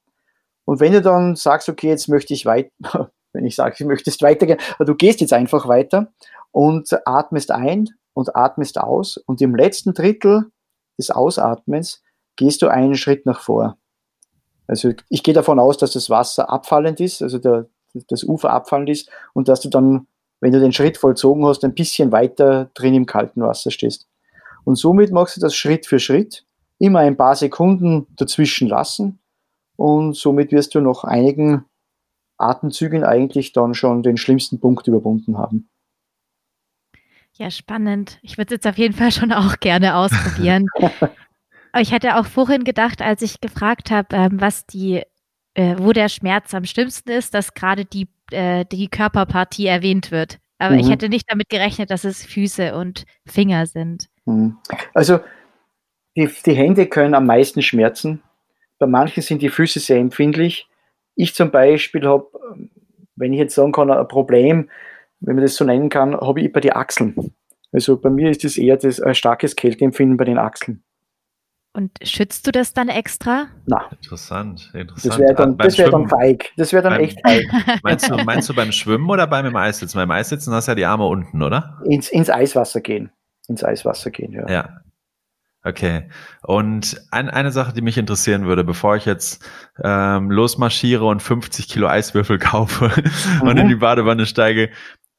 Und 0.65 0.80
wenn 0.80 0.93
du 0.93 1.02
dann 1.02 1.36
sagst, 1.36 1.69
okay, 1.69 1.89
jetzt 1.89 2.08
möchte 2.10 2.34
ich 2.34 2.45
weiter, 2.45 2.71
wenn 3.34 3.45
ich 3.45 3.56
sage, 3.56 3.76
du 3.78 3.86
möchtest 3.86 4.21
weitergehen, 4.21 4.60
du 4.80 4.95
gehst 4.95 5.21
jetzt 5.21 5.34
einfach 5.34 5.67
weiter 5.67 6.12
und 6.52 6.89
atmest 7.06 7.52
ein 7.52 7.89
und 8.13 8.36
atmest 8.36 8.80
aus. 8.80 9.17
Und 9.17 9.41
im 9.41 9.56
letzten 9.56 9.93
Drittel 9.93 10.52
des 10.97 11.10
Ausatmens 11.10 12.04
gehst 12.36 12.62
du 12.62 12.67
einen 12.67 12.95
Schritt 12.95 13.26
nach 13.26 13.41
vor. 13.41 13.78
Also 14.67 14.93
ich 15.10 15.23
gehe 15.23 15.34
davon 15.34 15.60
aus, 15.60 15.78
dass 15.78 15.93
das 15.93 16.10
Wasser 16.10 16.49
abfallend 16.49 16.99
ist, 16.99 17.21
also 17.21 17.38
der, 17.38 17.67
das 18.08 18.23
Ufer 18.23 18.52
abfallend 18.52 18.89
ist 18.89 19.10
und 19.34 19.47
dass 19.47 19.62
du 19.62 19.69
dann, 19.69 20.08
wenn 20.39 20.52
du 20.52 20.60
den 20.60 20.73
Schritt 20.73 20.97
vollzogen 20.97 21.45
hast, 21.45 21.63
ein 21.63 21.76
bisschen 21.76 22.12
weiter 22.12 22.69
drin 22.73 22.93
im 22.93 23.06
kalten 23.06 23.41
Wasser 23.41 23.71
stehst. 23.71 24.08
Und 24.63 24.78
somit 24.78 25.12
machst 25.12 25.38
du 25.38 25.41
das 25.41 25.56
Schritt 25.56 25.86
für 25.86 25.99
Schritt, 25.99 26.45
immer 26.80 26.99
ein 26.99 27.17
paar 27.17 27.36
Sekunden 27.36 28.08
dazwischen 28.15 28.67
lassen 28.67 29.19
und 29.76 30.15
somit 30.15 30.52
wirst 30.52 30.76
du 30.76 30.82
nach 30.82 31.04
einigen 31.04 31.65
Atemzügen 32.38 33.04
eigentlich 33.04 33.54
dann 33.54 33.73
schon 33.73 34.04
den 34.04 34.17
schlimmsten 34.17 34.60
Punkt 34.60 34.88
überwunden 34.88 35.38
haben. 35.38 35.69
Ja, 37.36 37.49
spannend. 37.49 38.19
Ich 38.21 38.38
würde 38.38 38.54
es 38.54 38.58
jetzt 38.60 38.67
auf 38.67 38.78
jeden 38.78 38.93
Fall 38.93 39.12
schon 39.12 39.32
auch 39.32 39.60
gerne 39.60 39.95
ausprobieren. 39.95 40.67
Ich 41.80 41.92
hätte 41.92 42.18
auch 42.18 42.26
vorhin 42.26 42.64
gedacht, 42.64 43.02
als 43.02 43.22
ich 43.22 43.42
gefragt 43.42 43.90
habe, 43.90 44.16
ähm, 44.16 44.40
was 44.40 44.66
die, 44.66 45.02
äh, 45.56 45.76
wo 45.78 45.92
der 45.92 46.10
Schmerz 46.10 46.54
am 46.54 46.66
schlimmsten 46.66 47.10
ist, 47.12 47.34
dass 47.34 47.54
gerade 47.54 47.86
die, 47.86 48.08
äh, 48.32 48.66
die 48.66 48.88
Körperpartie 48.88 49.68
erwähnt 49.68 50.12
wird. 50.12 50.40
Aber 50.60 50.76
mhm. 50.76 50.80
ich 50.80 50.90
hätte 50.90 51.10
nicht 51.10 51.32
damit 51.32 51.50
gerechnet, 51.50 51.90
dass 51.90 52.04
es 52.04 52.26
Füße 52.26 52.76
und 52.76 53.06
Finger 53.26 53.66
sind. 53.66 54.08
Mhm. 54.26 54.58
Also 54.94 55.20
die, 56.16 56.30
die 56.46 56.54
Hände 56.54 56.86
können 56.86 57.16
am 57.16 57.26
meisten 57.26 57.62
schmerzen. 57.62 58.22
Bei 58.78 58.86
manchen 58.86 59.24
sind 59.24 59.42
die 59.42 59.50
Füße 59.50 59.80
sehr 59.80 59.98
empfindlich. 59.98 60.68
Ich 61.16 61.34
zum 61.34 61.52
Beispiel 61.52 62.06
habe, 62.08 62.28
wenn 63.16 63.34
ich 63.34 63.40
jetzt 63.40 63.56
sagen 63.56 63.72
kann, 63.72 63.92
ein 63.92 64.08
Problem, 64.08 64.70
wenn 65.20 65.36
man 65.36 65.44
das 65.44 65.56
so 65.56 65.66
nennen 65.66 65.90
kann, 65.90 66.16
habe 66.16 66.42
ich 66.42 66.52
bei 66.52 66.60
den 66.60 66.74
Achseln. 66.74 67.34
Also 67.72 67.98
bei 68.00 68.10
mir 68.10 68.30
ist 68.30 68.46
es 68.46 68.58
eher 68.58 68.78
das, 68.78 69.00
ein 69.00 69.16
starkes 69.16 69.56
Kälteempfinden 69.56 70.18
bei 70.18 70.26
den 70.26 70.38
Achseln. 70.38 70.84
Und 71.76 71.92
schützt 72.04 72.46
du 72.46 72.52
das 72.52 72.74
dann 72.74 72.88
extra? 72.88 73.48
Na. 73.66 73.88
Interessant, 73.92 74.70
interessant. 74.76 75.14
Das 75.14 75.20
wäre 75.20 75.34
dann, 75.34 75.58
wär 75.58 75.90
dann 75.90 76.08
feig. 76.08 76.52
Das 76.56 76.72
wäre 76.72 76.84
dann 76.84 76.94
beim, 76.94 77.02
echt 77.02 77.20
feig. 77.22 77.46
Meinst 77.84 78.10
du, 78.10 78.16
meinst 78.24 78.50
du 78.50 78.54
beim 78.54 78.72
Schwimmen 78.72 79.10
oder 79.10 79.26
beim 79.26 79.48
im 79.48 79.56
Eissitzen? 79.56 79.98
Beim 79.98 80.12
Eissitzen 80.12 80.54
hast 80.54 80.68
du 80.68 80.72
ja 80.72 80.76
die 80.76 80.86
Arme 80.86 81.06
unten, 81.08 81.42
oder? 81.42 81.82
Ins, 81.86 82.10
ins 82.10 82.30
Eiswasser 82.30 82.82
gehen. 82.82 83.12
Ins 83.48 83.64
Eiswasser 83.64 84.12
gehen, 84.12 84.34
ja. 84.34 84.48
Ja. 84.48 84.84
Okay. 85.64 86.10
Und 86.42 87.02
ein, 87.10 87.30
eine 87.30 87.52
Sache, 87.52 87.74
die 87.74 87.82
mich 87.82 87.98
interessieren 87.98 88.46
würde, 88.46 88.64
bevor 88.64 88.98
ich 88.98 89.06
jetzt 89.06 89.44
ähm, 89.82 90.30
losmarschiere 90.30 91.06
und 91.06 91.22
50 91.22 91.70
Kilo 91.70 91.88
Eiswürfel 91.88 92.38
kaufe 92.40 92.92
mhm. 93.42 93.48
und 93.48 93.58
in 93.58 93.70
die 93.70 93.76
Badewanne 93.76 94.26
steige, 94.26 94.70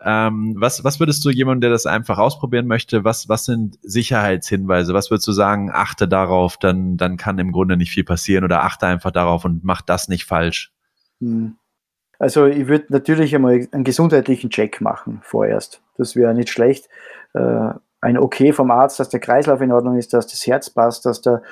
ähm, 0.05 0.55
was, 0.59 0.85
was 0.85 1.01
würdest 1.01 1.25
du 1.25 1.31
jemandem, 1.31 1.63
der 1.63 1.71
das 1.71 1.87
einfach 1.87 2.19
ausprobieren 2.19 2.67
möchte, 2.67 3.05
was, 3.05 3.29
was 3.29 3.47
sind 3.47 3.79
Sicherheitshinweise? 3.83 4.93
Was 4.93 5.11
würdest 5.11 5.27
du 5.27 5.33
sagen, 5.33 5.71
achte 5.73 6.07
darauf, 6.07 6.59
dann, 6.59 6.99
dann 6.99 7.17
kann 7.17 7.39
im 7.39 7.53
Grunde 7.53 7.77
nicht 7.79 7.91
viel 7.91 8.05
passieren 8.05 8.45
oder 8.45 8.65
achte 8.65 8.87
einfach 8.87 9.13
darauf 9.13 9.45
und 9.47 9.65
mach 9.65 9.81
das 9.81 10.09
nicht 10.09 10.27
falsch? 10.27 10.73
Hm. 11.21 11.57
Also 12.19 12.47
ich 12.47 12.69
würde 12.69 12.87
natürlich 12.91 13.35
einmal 13.35 13.67
einen 13.73 13.85
gesundheitlichen 13.85 14.51
Check 14.51 14.81
machen 14.81 15.21
vorerst. 15.25 15.81
Das 15.97 16.17
wäre 16.17 16.35
nicht 16.35 16.51
schlecht. 16.51 16.89
Äh, 17.33 17.71
ein 18.01 18.19
Okay 18.19 18.53
vom 18.53 18.71
Arzt, 18.71 19.01
dass 19.01 19.09
der 19.09 19.21
Kreislauf 19.21 19.63
in 19.63 19.73
Ordnung 19.73 19.97
ist, 19.97 20.13
dass 20.13 20.27
das 20.27 20.47
Herz 20.47 20.69
passt, 20.69 21.07
dass 21.07 21.23
der 21.23 21.43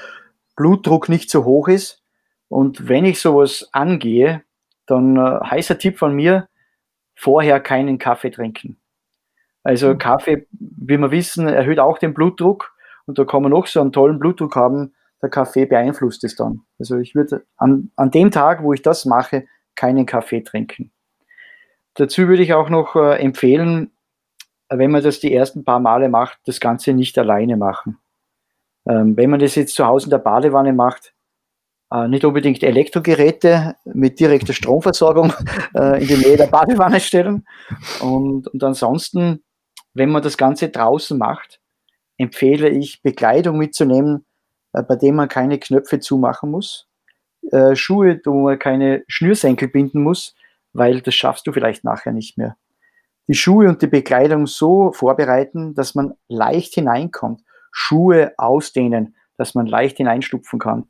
Blutdruck 0.57 1.09
nicht 1.09 1.31
zu 1.31 1.45
hoch 1.45 1.69
ist. 1.69 2.03
Und 2.49 2.89
wenn 2.89 3.07
ich 3.07 3.21
sowas 3.21 3.71
angehe, 3.73 4.43
dann 4.87 5.17
äh, 5.17 5.41
heißer 5.43 5.79
Tipp 5.79 5.99
von 5.99 6.15
mir, 6.15 6.49
vorher 7.23 7.61
keinen 7.61 7.99
Kaffee 7.99 8.31
trinken. 8.31 8.79
Also 9.63 9.95
mhm. 9.95 9.99
Kaffee, 9.99 10.47
wie 10.51 10.99
wir 10.99 11.13
wissen, 11.13 11.47
erhöht 11.47 11.79
auch 11.79 11.99
den 11.99 12.15
Blutdruck 12.15 12.75
und 13.07 13.17
da 13.17 13.25
kann 13.25 13.43
man 13.43 13.53
noch 13.53 13.69
so 13.69 13.81
einen 13.81 13.93
tollen 13.93 14.19
Blutdruck 14.19 14.57
haben, 14.57 14.93
der 15.23 15.31
Kaffee 15.31 15.65
beeinflusst 15.65 16.25
es 16.25 16.35
dann. 16.35 16.63
Also 16.81 16.99
ich 16.99 17.15
würde 17.15 17.45
an, 17.57 17.93
an 17.95 18.11
dem 18.11 18.33
Tag, 18.33 18.65
wo 18.65 18.73
ich 18.73 18.83
das 18.83 19.05
mache, 19.05 19.47
keinen 19.77 20.05
Kaffee 20.05 20.43
trinken. 20.43 20.91
Dazu 21.95 22.27
würde 22.27 22.43
ich 22.43 22.55
auch 22.55 22.69
noch 22.69 22.97
äh, 22.97 23.23
empfehlen, 23.23 23.93
wenn 24.69 24.91
man 24.91 25.05
das 25.05 25.21
die 25.21 25.33
ersten 25.33 25.63
paar 25.63 25.79
Male 25.79 26.09
macht, 26.09 26.41
das 26.47 26.59
Ganze 26.59 26.93
nicht 26.93 27.17
alleine 27.19 27.57
machen. 27.57 27.99
Ähm, 28.89 29.17
wenn 29.17 29.31
man 29.31 29.39
das 29.39 29.55
jetzt 29.55 29.77
zu 29.77 29.87
Hause 29.87 30.07
in 30.07 30.11
der 30.11 30.19
Badewanne 30.19 30.73
macht, 30.73 31.12
äh, 31.93 32.09
nicht 32.09 32.25
unbedingt 32.25 32.63
Elektrogeräte 32.63 33.77
mit 33.85 34.19
direkter 34.19 34.55
Stromversorgung 34.55 35.33
äh, 35.75 36.01
in 36.01 36.09
die 36.09 36.17
Nähe 36.17 36.37
der 36.37 36.47
Badewanne 36.47 37.01
stellen. 37.01 37.45
Und, 38.01 38.49
und 38.49 38.65
ansonsten, 38.65 39.43
wenn 39.93 40.11
man 40.11 40.23
das 40.23 40.39
Ganze 40.39 40.71
draußen 40.71 41.19
macht, 41.19 41.61
empfehle 42.17 42.71
ich 42.71 43.03
Bekleidung 43.03 43.59
mitzunehmen, 43.59 44.25
äh, 44.73 44.83
bei 44.83 44.97
dem 44.97 45.17
man 45.17 45.29
keine 45.29 45.59
Knöpfe 45.59 46.01
zumachen 46.01 46.51
muss. 46.51 46.89
Schuhe, 47.75 48.21
wo 48.25 48.45
man 48.45 48.57
keine 48.57 49.03
Schnürsenkel 49.09 49.67
binden 49.67 50.01
muss, 50.01 50.37
weil 50.73 51.01
das 51.01 51.17
schaffst 51.17 51.45
du 51.45 51.53
vielleicht 51.53 51.83
nachher 51.83 52.13
nicht 52.13 52.39
mehr. 52.39 52.57
Die 53.27 53.35
Schuhe 53.35 53.69
und 53.69 53.83
die 53.83 53.89
Bekleidung 53.89 54.47
so 54.47 54.93
vorbereiten, 54.93 55.75
dass 55.75 55.97
man 55.97 56.15
leicht 56.29 56.75
hineinkommt. 56.75 57.43
Schuhe 57.73 58.33
ausdehnen, 58.39 59.17
dass 59.37 59.57
man 59.57 59.67
leicht 59.67 59.97
hineinstupfen 59.97 60.61
kann. 60.61 60.87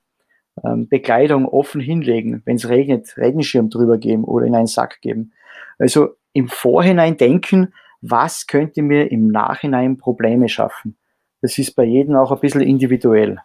Ähm, 0.64 0.88
Bekleidung 0.88 1.46
offen 1.46 1.80
hinlegen, 1.80 2.42
wenn 2.44 2.56
es 2.56 2.68
regnet, 2.68 3.16
Regenschirm 3.16 3.70
drüber 3.70 3.98
geben 3.98 4.24
oder 4.24 4.46
in 4.46 4.54
einen 4.54 4.66
Sack 4.66 5.00
geben. 5.00 5.32
Also 5.78 6.10
im 6.32 6.48
Vorhinein 6.48 7.16
denken, 7.16 7.72
was 8.02 8.46
könnte 8.46 8.82
mir 8.82 9.10
im 9.10 9.28
Nachhinein 9.28 9.96
Probleme 9.96 10.48
schaffen. 10.48 10.96
Das 11.40 11.58
ist 11.58 11.74
bei 11.74 11.84
jedem 11.84 12.16
auch 12.16 12.32
ein 12.32 12.40
bisschen 12.40 12.60
individuell. 12.60 13.38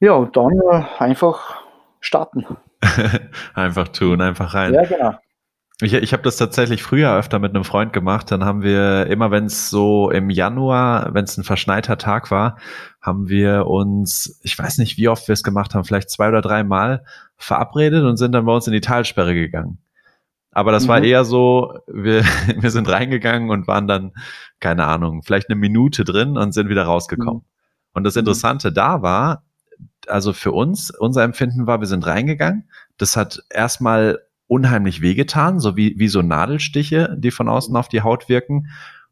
Ja, 0.00 0.12
und 0.12 0.36
dann 0.36 0.58
äh, 0.70 0.84
einfach 0.98 1.62
starten. 2.00 2.46
einfach 3.54 3.88
tun, 3.88 4.20
einfach 4.20 4.54
rein. 4.54 4.74
Ja, 4.74 4.84
genau. 4.84 5.14
Ich, 5.80 5.94
ich 5.94 6.12
habe 6.12 6.24
das 6.24 6.36
tatsächlich 6.36 6.82
früher 6.82 7.14
öfter 7.14 7.38
mit 7.38 7.54
einem 7.54 7.62
Freund 7.62 7.92
gemacht. 7.92 8.32
Dann 8.32 8.44
haben 8.44 8.62
wir 8.62 9.06
immer, 9.06 9.30
wenn 9.30 9.44
es 9.44 9.70
so 9.70 10.10
im 10.10 10.28
Januar, 10.28 11.14
wenn 11.14 11.24
es 11.24 11.36
ein 11.36 11.44
verschneiter 11.44 11.98
Tag 11.98 12.32
war, 12.32 12.58
haben 13.00 13.28
wir 13.28 13.66
uns, 13.66 14.40
ich 14.42 14.58
weiß 14.58 14.78
nicht, 14.78 14.98
wie 14.98 15.08
oft 15.08 15.28
wir 15.28 15.34
es 15.34 15.44
gemacht 15.44 15.74
haben, 15.74 15.84
vielleicht 15.84 16.10
zwei 16.10 16.28
oder 16.28 16.40
drei 16.40 16.64
Mal 16.64 17.04
verabredet 17.36 18.04
und 18.04 18.16
sind 18.16 18.32
dann 18.32 18.44
bei 18.44 18.52
uns 18.52 18.66
in 18.66 18.72
die 18.72 18.80
Talsperre 18.80 19.34
gegangen. 19.34 19.78
Aber 20.50 20.72
das 20.72 20.84
mhm. 20.84 20.88
war 20.88 21.02
eher 21.04 21.24
so, 21.24 21.78
wir, 21.86 22.24
wir 22.56 22.70
sind 22.72 22.88
reingegangen 22.88 23.50
und 23.50 23.68
waren 23.68 23.86
dann, 23.86 24.12
keine 24.58 24.86
Ahnung, 24.86 25.22
vielleicht 25.22 25.48
eine 25.48 25.60
Minute 25.60 26.02
drin 26.02 26.36
und 26.36 26.52
sind 26.52 26.68
wieder 26.68 26.84
rausgekommen. 26.84 27.42
Mhm. 27.42 27.92
Und 27.92 28.02
das 28.02 28.16
mhm. 28.16 28.20
Interessante 28.20 28.72
da 28.72 29.02
war, 29.02 29.44
also 30.08 30.32
für 30.32 30.50
uns, 30.50 30.90
unser 30.90 31.22
Empfinden 31.22 31.68
war, 31.68 31.78
wir 31.78 31.86
sind 31.86 32.04
reingegangen. 32.04 32.68
Das 32.96 33.16
hat 33.16 33.44
erstmal 33.50 34.18
unheimlich 34.48 35.00
wehgetan, 35.00 35.60
so 35.60 35.76
wie, 35.76 35.94
wie 35.98 36.08
so 36.08 36.22
Nadelstiche, 36.22 37.14
die 37.16 37.30
von 37.30 37.48
außen 37.48 37.76
auf 37.76 37.88
die 37.88 38.02
Haut 38.02 38.28
wirken. 38.28 38.68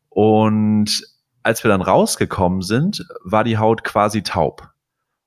Und 0.08 1.02
als 1.42 1.62
wir 1.62 1.68
dann 1.68 1.82
rausgekommen 1.82 2.62
sind, 2.62 3.06
war 3.22 3.44
die 3.44 3.58
Haut 3.58 3.84
quasi 3.84 4.22
taub. 4.22 4.70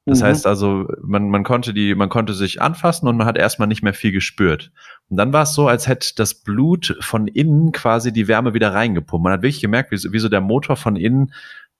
Das 0.06 0.22
mhm. 0.22 0.26
heißt 0.26 0.48
also, 0.48 0.88
man, 1.02 1.30
man 1.30 1.44
konnte 1.44 1.74
die, 1.74 1.94
man 1.94 2.10
konnte 2.10 2.34
sich 2.34 2.62
anfassen 2.62 3.08
und 3.08 3.16
man 3.16 3.28
hat 3.28 3.38
erstmal 3.38 3.68
nicht 3.68 3.84
mehr 3.84 3.94
viel 3.94 4.12
gespürt. 4.12 4.72
Und 5.10 5.18
dann 5.18 5.32
war 5.32 5.44
es 5.44 5.54
so, 5.54 5.68
als 5.68 5.88
hätte 5.88 6.16
das 6.16 6.34
Blut 6.34 6.98
von 7.00 7.28
innen 7.28 7.72
quasi 7.72 8.12
die 8.12 8.28
Wärme 8.28 8.54
wieder 8.54 8.74
reingepumpt. 8.74 9.24
Man 9.24 9.34
hat 9.34 9.44
wirklich 9.44 9.62
gemerkt, 9.62 9.92
wie, 9.92 10.12
wie 10.12 10.20
so 10.20 10.30
der 10.30 10.42
Motor 10.42 10.76
von 10.76 10.96
innen 10.96 11.32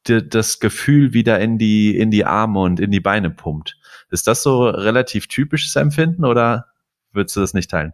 die, 0.08 0.28
das 0.28 0.60
Gefühl 0.60 1.14
wieder 1.14 1.40
in 1.40 1.58
die, 1.58 1.98
in 1.98 2.12
die 2.12 2.26
Arme 2.26 2.60
und 2.60 2.80
in 2.80 2.92
die 2.92 3.00
Beine 3.00 3.32
pumpt. 3.32 3.78
Ist 4.12 4.28
das 4.28 4.44
so 4.44 4.70
relativ 4.70 5.28
typisches 5.28 5.76
Empfinden 5.76 6.26
oder 6.26 6.68
würdest 7.12 7.36
du 7.36 7.42
das 7.42 7.54
nicht 7.54 7.72
teilen? 7.72 7.94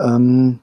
Ähm, 0.00 0.60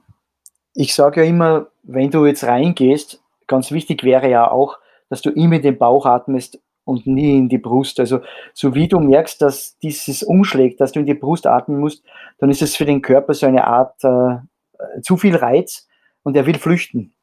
ich 0.73 0.93
sage 0.93 1.21
ja 1.21 1.27
immer, 1.27 1.67
wenn 1.83 2.11
du 2.11 2.25
jetzt 2.25 2.43
reingehst, 2.43 3.21
ganz 3.47 3.71
wichtig 3.71 4.03
wäre 4.03 4.29
ja 4.29 4.49
auch, 4.49 4.77
dass 5.09 5.21
du 5.21 5.31
immer 5.31 5.55
in 5.55 5.61
den 5.61 5.77
Bauch 5.77 6.05
atmest 6.05 6.59
und 6.85 7.07
nie 7.07 7.37
in 7.37 7.49
die 7.49 7.57
Brust. 7.57 7.99
Also 7.99 8.21
so 8.53 8.75
wie 8.75 8.87
du 8.87 8.99
merkst, 8.99 9.41
dass 9.41 9.77
dieses 9.79 10.23
umschlägt, 10.23 10.81
dass 10.81 10.91
du 10.91 10.99
in 10.99 11.05
die 11.05 11.13
Brust 11.13 11.47
atmen 11.47 11.79
musst, 11.79 12.03
dann 12.39 12.49
ist 12.49 12.61
es 12.61 12.75
für 12.75 12.85
den 12.85 13.01
Körper 13.01 13.33
so 13.33 13.45
eine 13.45 13.65
Art 13.65 14.03
äh, 14.03 15.01
zu 15.01 15.17
viel 15.17 15.35
Reiz 15.35 15.87
und 16.23 16.35
er 16.35 16.45
will 16.45 16.57
flüchten. 16.57 17.13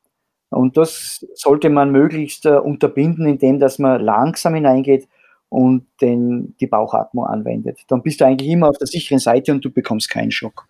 Und 0.51 0.77
das 0.77 1.27
sollte 1.35 1.71
man 1.71 1.91
möglichst 1.91 2.47
äh, 2.47 2.57
unterbinden, 2.57 3.27
indem 3.27 3.59
dass 3.59 3.79
man 3.79 4.01
langsam 4.01 4.55
hineingeht 4.55 5.09
und 5.49 5.87
den, 6.01 6.57
die 6.61 6.67
Bauchatmung 6.67 7.27
anwendet. 7.27 7.81
Dann 7.89 8.03
bist 8.03 8.21
du 8.21 8.27
eigentlich 8.27 8.51
immer 8.51 8.69
auf 8.69 8.79
der 8.79 8.87
sicheren 8.87 9.19
Seite 9.19 9.53
und 9.53 9.65
du 9.65 9.71
bekommst 9.71 10.11
keinen 10.11 10.31
Schock. 10.31 10.67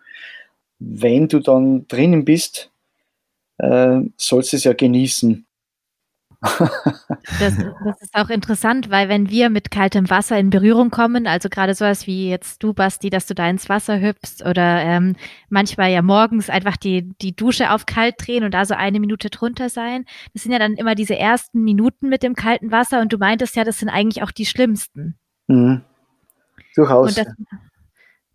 Wenn 0.79 1.29
du 1.29 1.41
dann 1.41 1.87
drinnen 1.89 2.25
bist, 2.25 2.71
äh, 3.59 4.01
sollst 4.17 4.53
du 4.53 4.57
es 4.57 4.65
ja 4.65 4.73
genießen. 4.73 5.47
Das, 6.41 7.57
das, 7.57 8.01
ist 8.01 8.15
auch 8.15 8.29
interessant, 8.29 8.91
weil 8.91 9.09
wenn 9.09 9.31
wir 9.31 9.51
mit 9.51 9.71
kaltem 9.71 10.09
Wasser 10.11 10.39
in 10.39 10.51
Berührung 10.51 10.91
kommen, 10.91 11.27
also 11.27 11.49
gerade 11.49 11.75
sowas 11.75 12.07
wie 12.07 12.31
jetzt 12.31 12.63
du, 12.63 12.73
Basti, 12.73 13.11
dass 13.11 13.27
du 13.27 13.35
da 13.35 13.49
ins 13.49 13.69
Wasser 13.69 14.01
hüpfst 14.01 14.45
oder 14.45 14.81
ähm, 14.83 15.17
manchmal 15.49 15.91
ja 15.91 16.03
morgens 16.03 16.51
einfach 16.51 16.77
die, 16.77 17.11
die 17.21 17.35
Dusche 17.35 17.71
auf 17.73 17.87
kalt 17.87 18.17
drehen 18.19 18.45
und 18.45 18.53
da 18.53 18.65
so 18.65 18.75
eine 18.75 19.01
Minute 19.01 19.31
drunter 19.31 19.71
sein, 19.71 20.05
das 20.35 20.43
sind 20.43 20.53
ja 20.53 20.59
dann 20.59 20.75
immer 20.75 20.95
diese 20.95 21.17
ersten 21.17 21.63
Minuten 21.65 22.09
mit 22.09 22.23
dem 22.23 22.35
kalten 22.35 22.71
Wasser 22.71 23.01
und 23.01 23.13
du 23.13 23.19
meintest 23.19 23.57
ja, 23.57 23.65
das 23.65 23.79
sind 23.79 23.89
eigentlich 23.89 24.23
auch 24.23 24.31
die 24.31 24.47
schlimmsten. 24.47 25.17
Mhm. 25.49 25.83
Durchaus. 26.75 27.09
Und 27.09 27.19
das, 27.19 27.35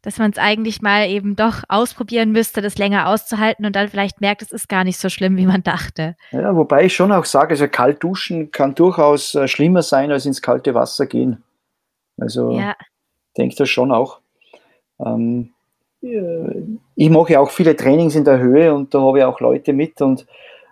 dass 0.01 0.17
man 0.17 0.31
es 0.31 0.37
eigentlich 0.37 0.81
mal 0.81 1.07
eben 1.09 1.35
doch 1.35 1.63
ausprobieren 1.69 2.31
müsste, 2.31 2.61
das 2.61 2.77
länger 2.77 3.07
auszuhalten 3.07 3.65
und 3.65 3.75
dann 3.75 3.87
vielleicht 3.87 4.21
merkt, 4.21 4.41
es 4.41 4.51
ist 4.51 4.67
gar 4.67 4.83
nicht 4.83 4.97
so 4.97 5.09
schlimm, 5.09 5.37
wie 5.37 5.45
man 5.45 5.63
dachte. 5.63 6.15
Ja, 6.31 6.55
wobei 6.55 6.85
ich 6.85 6.95
schon 6.95 7.11
auch 7.11 7.25
sage, 7.25 7.51
also 7.51 7.67
kalt 7.67 8.03
duschen 8.03 8.51
kann 8.51 8.75
durchaus 8.75 9.35
äh, 9.35 9.47
schlimmer 9.47 9.83
sein, 9.83 10.11
als 10.11 10.25
ins 10.25 10.41
kalte 10.41 10.73
Wasser 10.73 11.05
gehen. 11.05 11.43
Also 12.17 12.51
ja. 12.51 12.75
denke 13.37 13.55
das 13.55 13.69
schon 13.69 13.91
auch. 13.91 14.19
Ähm, 14.99 15.51
äh, 16.01 16.63
ich 16.95 17.09
mache 17.09 17.33
ja 17.33 17.39
auch 17.39 17.51
viele 17.51 17.75
Trainings 17.75 18.15
in 18.15 18.25
der 18.25 18.39
Höhe 18.39 18.73
und 18.73 18.93
da 18.93 19.01
habe 19.01 19.19
ich 19.19 19.25
auch 19.25 19.39
Leute 19.39 19.73
mit 19.73 20.01
und, 20.01 20.25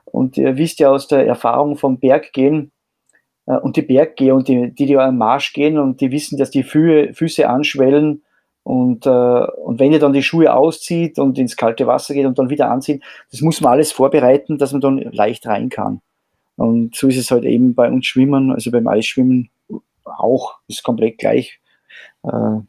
und 0.05 0.37
ihr 0.37 0.57
wisst 0.57 0.79
ja 0.79 0.89
aus 0.89 1.07
der 1.07 1.27
Erfahrung 1.27 1.77
vom 1.77 1.99
Berggehen, 1.99 2.71
äh, 3.49 3.57
und 3.57 3.75
die 3.75 3.81
Berggeher 3.81 4.35
und 4.35 4.47
die, 4.47 4.71
die, 4.71 4.85
die 4.85 4.97
am 4.97 5.17
Marsch 5.17 5.53
gehen 5.53 5.77
und 5.77 5.99
die 6.01 6.11
wissen, 6.11 6.37
dass 6.37 6.51
die 6.51 6.63
Füße, 6.63 7.13
Füße 7.13 7.49
anschwellen, 7.49 8.23
und, 8.69 9.07
äh, 9.07 9.09
und 9.09 9.79
wenn 9.79 9.93
ihr 9.93 9.97
dann 9.97 10.13
die 10.13 10.21
Schuhe 10.21 10.53
auszieht 10.53 11.17
und 11.17 11.39
ins 11.39 11.57
kalte 11.57 11.87
Wasser 11.87 12.13
geht 12.13 12.27
und 12.27 12.37
dann 12.37 12.51
wieder 12.51 12.69
anzieht, 12.69 13.01
das 13.31 13.41
muss 13.41 13.61
man 13.61 13.73
alles 13.73 13.91
vorbereiten, 13.91 14.59
dass 14.59 14.73
man 14.73 14.81
dann 14.81 14.99
leicht 15.11 15.47
rein 15.47 15.69
kann. 15.69 16.01
Und 16.55 16.95
so 16.95 17.07
ist 17.07 17.17
es 17.17 17.31
halt 17.31 17.45
eben 17.45 17.73
bei 17.73 17.89
uns 17.89 18.05
Schwimmen, 18.05 18.51
also 18.51 18.69
beim 18.69 18.87
Eisschwimmen 18.87 19.49
auch, 20.03 20.59
ist 20.67 20.83
komplett 20.83 21.17
gleich. 21.17 21.59
Äh, 22.21 22.59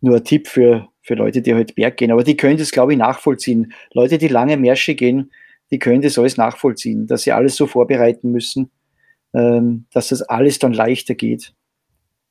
nur 0.00 0.16
ein 0.18 0.22
Tipp 0.22 0.46
für, 0.46 0.86
für 1.02 1.14
Leute, 1.14 1.42
die 1.42 1.52
halt 1.54 1.74
Berg 1.74 1.96
gehen. 1.96 2.12
Aber 2.12 2.22
die 2.22 2.36
können 2.36 2.56
das, 2.56 2.70
glaube 2.70 2.92
ich, 2.92 2.98
nachvollziehen. 3.00 3.72
Leute, 3.92 4.18
die 4.18 4.28
lange 4.28 4.56
Märsche 4.58 4.94
gehen, 4.94 5.32
die 5.72 5.80
können 5.80 6.02
das 6.02 6.20
alles 6.20 6.36
nachvollziehen, 6.36 7.08
dass 7.08 7.22
sie 7.22 7.32
alles 7.32 7.56
so 7.56 7.66
vorbereiten 7.66 8.30
müssen, 8.30 8.70
ähm, 9.34 9.86
dass 9.92 10.10
das 10.10 10.22
alles 10.22 10.60
dann 10.60 10.72
leichter 10.72 11.16
geht. 11.16 11.52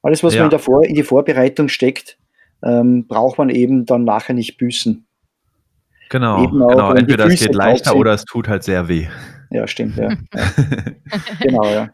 Alles, 0.01 0.23
was 0.23 0.35
ja. 0.35 0.43
man 0.43 0.49
davor 0.49 0.85
in 0.85 0.95
die 0.95 1.03
Vorbereitung 1.03 1.67
steckt, 1.67 2.17
ähm, 2.63 3.07
braucht 3.07 3.37
man 3.37 3.49
eben 3.49 3.85
dann 3.85 4.03
nachher 4.03 4.33
nicht 4.33 4.57
büßen. 4.57 5.05
Genau, 6.09 6.47
genau. 6.47 6.93
entweder 6.93 7.25
es 7.25 7.39
geht 7.39 7.53
leichter 7.53 7.95
oder 7.95 8.13
es 8.13 8.23
tut 8.23 8.47
halt 8.47 8.63
sehr 8.63 8.87
weh. 8.87 9.07
Ja, 9.51 9.67
stimmt, 9.67 9.97
ja. 9.97 10.09
ja. 10.11 10.17
genau, 11.41 11.65
ja. 11.65 11.89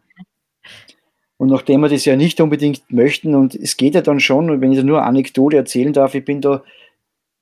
Und 1.38 1.50
nachdem 1.50 1.82
wir 1.82 1.90
das 1.90 2.06
ja 2.06 2.16
nicht 2.16 2.40
unbedingt 2.40 2.92
möchten, 2.92 3.36
und 3.36 3.56
es 3.56 3.76
geht 3.76 3.96
ja 3.96 4.02
dann 4.02 4.20
schon, 4.20 4.50
und 4.50 4.62
wenn 4.62 4.72
ich 4.72 4.78
da 4.78 4.84
nur 4.84 5.00
eine 5.00 5.08
Anekdote 5.08 5.58
erzählen 5.58 5.94
darf, 5.94 6.16
ich 6.16 6.24
bin 6.24 6.42
da 6.42 6.64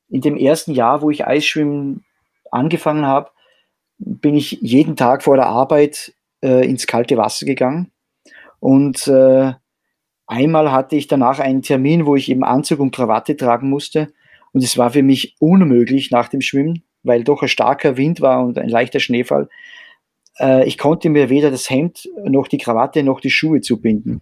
in 0.10 0.22
dem 0.22 0.38
ersten 0.38 0.74
Jahr, 0.74 1.02
wo 1.02 1.10
ich 1.10 1.28
Eisschwimmen 1.28 2.04
angefangen 2.52 3.06
habe, 3.06 3.32
bin 3.98 4.36
ich 4.36 4.58
jeden 4.62 4.96
Tag 4.96 5.24
vor 5.24 5.36
der 5.36 5.48
Arbeit 5.48 6.14
äh, 6.44 6.68
ins 6.68 6.88
kalte 6.88 7.18
Wasser 7.18 7.46
gegangen. 7.46 7.92
Und 8.60 9.08
äh, 9.08 9.54
Einmal 10.32 10.72
hatte 10.72 10.96
ich 10.96 11.08
danach 11.08 11.40
einen 11.40 11.62
Termin, 11.62 12.06
wo 12.06 12.16
ich 12.16 12.30
eben 12.30 12.46
Anzug 12.46 12.80
und 12.80 12.96
Krawatte 12.96 13.36
tragen 13.36 13.70
musste. 13.70 14.14
Und 14.54 14.64
es 14.64 14.78
war 14.78 14.92
für 14.92 15.04
mich 15.04 15.36
unmöglich 15.40 16.10
nach 16.10 16.30
dem 16.30 16.40
Schwimmen, 16.40 16.84
weil 17.04 17.26
doch 17.26 17.42
ein 17.42 17.50
starker 17.50 17.98
Wind 17.98 18.22
war 18.22 18.42
und 18.46 18.58
ein 18.58 18.70
leichter 18.70 19.02
Schneefall. 19.02 19.50
Äh, 20.40 20.66
ich 20.66 20.78
konnte 20.78 21.10
mir 21.10 21.30
weder 21.30 21.52
das 21.52 21.70
Hemd 21.70 22.08
noch 22.24 22.48
die 22.48 22.60
Krawatte 22.60 23.04
noch 23.04 23.20
die 23.20 23.30
Schuhe 23.30 23.60
zubinden. 23.60 24.22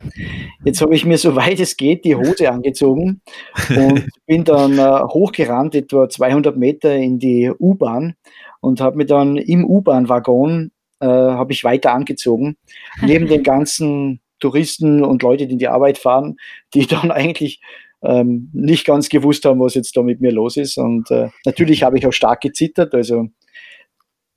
Jetzt 0.65 0.81
habe 0.81 0.95
ich 0.95 1.05
mir, 1.05 1.17
soweit 1.19 1.59
es 1.59 1.77
geht, 1.77 2.05
die 2.05 2.15
Hose 2.15 2.49
angezogen 2.49 3.21
und 3.69 4.07
bin 4.25 4.43
dann 4.45 4.79
äh, 4.79 5.01
hochgerannt, 5.03 5.75
etwa 5.75 6.09
200 6.09 6.57
Meter 6.57 6.95
in 6.95 7.19
die 7.19 7.51
U-Bahn 7.51 8.15
und 8.61 8.81
habe 8.81 8.97
mir 8.97 9.05
dann 9.05 9.37
im 9.37 9.63
U-Bahn-Waggon 9.63 10.71
äh, 11.01 11.05
habe 11.05 11.53
ich 11.53 11.63
weiter 11.63 11.93
angezogen. 11.93 12.57
Neben 13.03 13.27
den 13.27 13.43
ganzen 13.43 14.21
Touristen 14.39 15.03
und 15.03 15.21
Leute, 15.23 15.47
die 15.47 15.53
in 15.53 15.59
die 15.59 15.67
Arbeit 15.67 15.97
fahren, 15.97 16.37
die 16.73 16.87
dann 16.87 17.11
eigentlich 17.11 17.61
ähm, 18.01 18.49
nicht 18.53 18.85
ganz 18.85 19.09
gewusst 19.09 19.45
haben, 19.45 19.59
was 19.59 19.75
jetzt 19.75 19.95
da 19.97 20.01
mit 20.01 20.21
mir 20.21 20.31
los 20.31 20.57
ist. 20.57 20.77
Und 20.77 21.11
äh, 21.11 21.29
natürlich 21.45 21.83
habe 21.83 21.97
ich 21.97 22.07
auch 22.07 22.13
stark 22.13 22.41
gezittert. 22.41 22.93
Also 22.93 23.27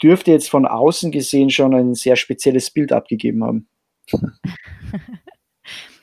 dürfte 0.02 0.32
jetzt 0.32 0.50
von 0.50 0.66
außen 0.66 1.12
gesehen 1.12 1.50
schon 1.50 1.74
ein 1.74 1.94
sehr 1.94 2.16
spezielles 2.16 2.70
Bild 2.70 2.92
abgegeben 2.92 3.44
haben. 3.44 3.68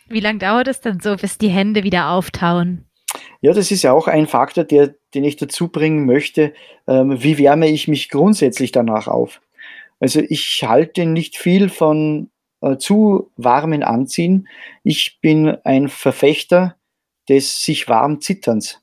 Wie 0.09 0.21
lange 0.21 0.39
dauert 0.39 0.67
es 0.67 0.81
dann 0.81 0.99
so, 0.99 1.15
bis 1.15 1.37
die 1.37 1.49
Hände 1.49 1.83
wieder 1.83 2.09
auftauen? 2.09 2.85
Ja, 3.41 3.53
das 3.53 3.71
ist 3.71 3.83
ja 3.83 3.93
auch 3.93 4.07
ein 4.07 4.27
Faktor, 4.27 4.63
der, 4.63 4.95
den 5.13 5.23
ich 5.23 5.37
dazu 5.37 5.67
bringen 5.69 6.05
möchte. 6.05 6.53
Ähm, 6.87 7.21
wie 7.21 7.37
wärme 7.37 7.69
ich 7.69 7.87
mich 7.87 8.09
grundsätzlich 8.09 8.71
danach 8.71 9.07
auf? 9.07 9.41
Also 9.99 10.21
ich 10.21 10.63
halte 10.65 11.05
nicht 11.05 11.37
viel 11.37 11.69
von 11.69 12.29
zu 12.77 13.31
warmen 13.37 13.83
Anziehen. 13.83 14.47
Ich 14.83 15.19
bin 15.21 15.57
ein 15.63 15.87
Verfechter 15.87 16.75
des 17.29 17.63
sich 17.63 17.87
warm 17.87 18.21
Zitterns. 18.21 18.81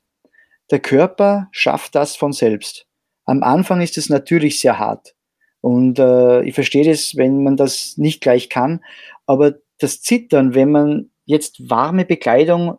der 0.71 0.79
Körper 0.79 1.47
schafft 1.51 1.95
das 1.95 2.15
von 2.15 2.33
selbst. 2.33 2.87
Am 3.25 3.43
Anfang 3.43 3.81
ist 3.81 3.97
es 3.97 4.09
natürlich 4.09 4.59
sehr 4.59 4.79
hart. 4.79 5.15
Und 5.61 5.99
äh, 5.99 6.43
ich 6.43 6.55
verstehe 6.55 6.85
das, 6.85 7.15
wenn 7.15 7.43
man 7.43 7.57
das 7.57 7.97
nicht 7.97 8.21
gleich 8.21 8.49
kann. 8.49 8.83
Aber 9.25 9.55
das 9.79 10.01
Zittern, 10.01 10.55
wenn 10.55 10.71
man 10.71 11.09
jetzt 11.25 11.69
warme 11.69 12.05
Bekleidung 12.05 12.77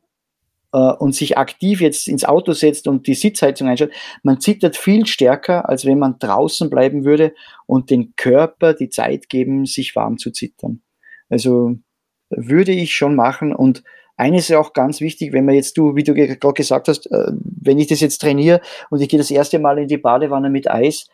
äh, 0.72 0.78
und 0.78 1.14
sich 1.14 1.36
aktiv 1.36 1.80
jetzt 1.80 2.08
ins 2.08 2.24
Auto 2.24 2.52
setzt 2.52 2.88
und 2.88 3.06
die 3.06 3.14
Sitzheizung 3.14 3.68
einschaltet, 3.68 3.96
man 4.22 4.40
zittert 4.40 4.76
viel 4.76 5.06
stärker, 5.06 5.68
als 5.68 5.84
wenn 5.84 5.98
man 5.98 6.18
draußen 6.18 6.70
bleiben 6.70 7.04
würde 7.04 7.34
und 7.66 7.90
den 7.90 8.14
Körper 8.16 8.74
die 8.74 8.88
Zeit 8.88 9.28
geben, 9.28 9.66
sich 9.66 9.94
warm 9.96 10.18
zu 10.18 10.30
zittern. 10.30 10.82
Also 11.28 11.76
würde 12.30 12.72
ich 12.72 12.94
schon 12.94 13.14
machen 13.14 13.54
und 13.54 13.82
eines 14.16 14.50
ist 14.50 14.56
auch 14.56 14.72
ganz 14.72 15.00
wichtig, 15.00 15.32
wenn 15.32 15.44
man 15.44 15.54
jetzt 15.54 15.78
du, 15.78 15.94
wie 15.94 16.02
du 16.02 16.12
gerade 16.12 16.52
gesagt 16.52 16.88
hast, 16.88 17.06
äh, 17.10 17.32
wenn 17.40 17.78
ich 17.78 17.86
das 17.86 18.00
jetzt 18.00 18.18
trainiere 18.18 18.60
und 18.90 19.00
ich 19.00 19.08
gehe 19.08 19.18
das 19.18 19.30
erste 19.30 19.60
Mal 19.60 19.78
in 19.78 19.86
die 19.86 19.96
Badewanne 19.96 20.50
mit 20.50 20.68
Eis, 20.68 21.06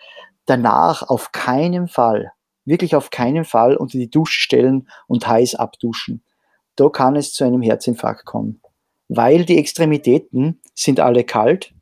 danach 0.46 1.02
auf 1.02 1.30
keinen 1.30 1.86
Fall, 1.86 2.32
wirklich 2.64 2.96
auf 2.96 3.10
keinen 3.10 3.44
Fall 3.44 3.76
unter 3.76 3.98
die 3.98 4.10
Dusche 4.10 4.40
stellen 4.40 4.88
und 5.06 5.26
heiß 5.26 5.54
abduschen. 5.54 6.24
Da 6.76 6.88
kann 6.88 7.14
es 7.14 7.34
zu 7.34 7.44
einem 7.44 7.60
Herzinfarkt 7.60 8.24
kommen, 8.24 8.62
weil 9.08 9.44
die 9.44 9.58
Extremitäten 9.58 10.60
sind 10.74 10.98
alle 10.98 11.24
kalt 11.24 11.74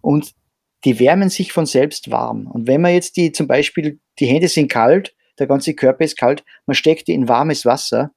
und 0.00 0.32
die 0.84 0.98
wärmen 0.98 1.28
sich 1.28 1.52
von 1.52 1.66
selbst 1.66 2.10
warm. 2.10 2.46
Und 2.46 2.66
wenn 2.66 2.80
man 2.80 2.94
jetzt 2.94 3.18
die 3.18 3.32
zum 3.32 3.46
Beispiel, 3.46 4.00
die 4.18 4.26
Hände 4.26 4.48
sind 4.48 4.70
kalt, 4.72 5.14
der 5.40 5.48
ganze 5.48 5.74
Körper 5.74 6.04
ist 6.04 6.16
kalt, 6.16 6.44
man 6.66 6.74
steckt 6.74 7.08
die 7.08 7.14
in 7.14 7.28
warmes 7.28 7.64
Wasser, 7.64 8.12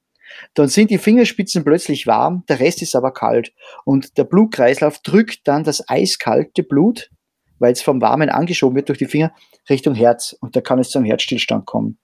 dann 0.54 0.68
sind 0.68 0.90
die 0.90 0.98
Fingerspitzen 0.98 1.64
plötzlich 1.64 2.06
warm, 2.06 2.44
der 2.48 2.60
Rest 2.60 2.82
ist 2.82 2.96
aber 2.96 3.12
kalt. 3.12 3.52
Und 3.84 4.18
der 4.18 4.24
Blutkreislauf 4.24 4.98
drückt 5.00 5.46
dann 5.46 5.64
das 5.64 5.88
eiskalte 5.88 6.62
Blut, 6.62 7.10
weil 7.58 7.72
es 7.72 7.82
vom 7.82 8.00
Warmen 8.00 8.30
angeschoben 8.30 8.76
wird 8.76 8.88
durch 8.88 8.98
die 8.98 9.06
Finger, 9.06 9.32
Richtung 9.68 9.94
Herz. 9.94 10.36
Und 10.40 10.56
da 10.56 10.60
kann 10.60 10.78
es 10.78 10.90
zum 10.90 11.04
Herzstillstand 11.04 11.66
kommen. 11.66 11.98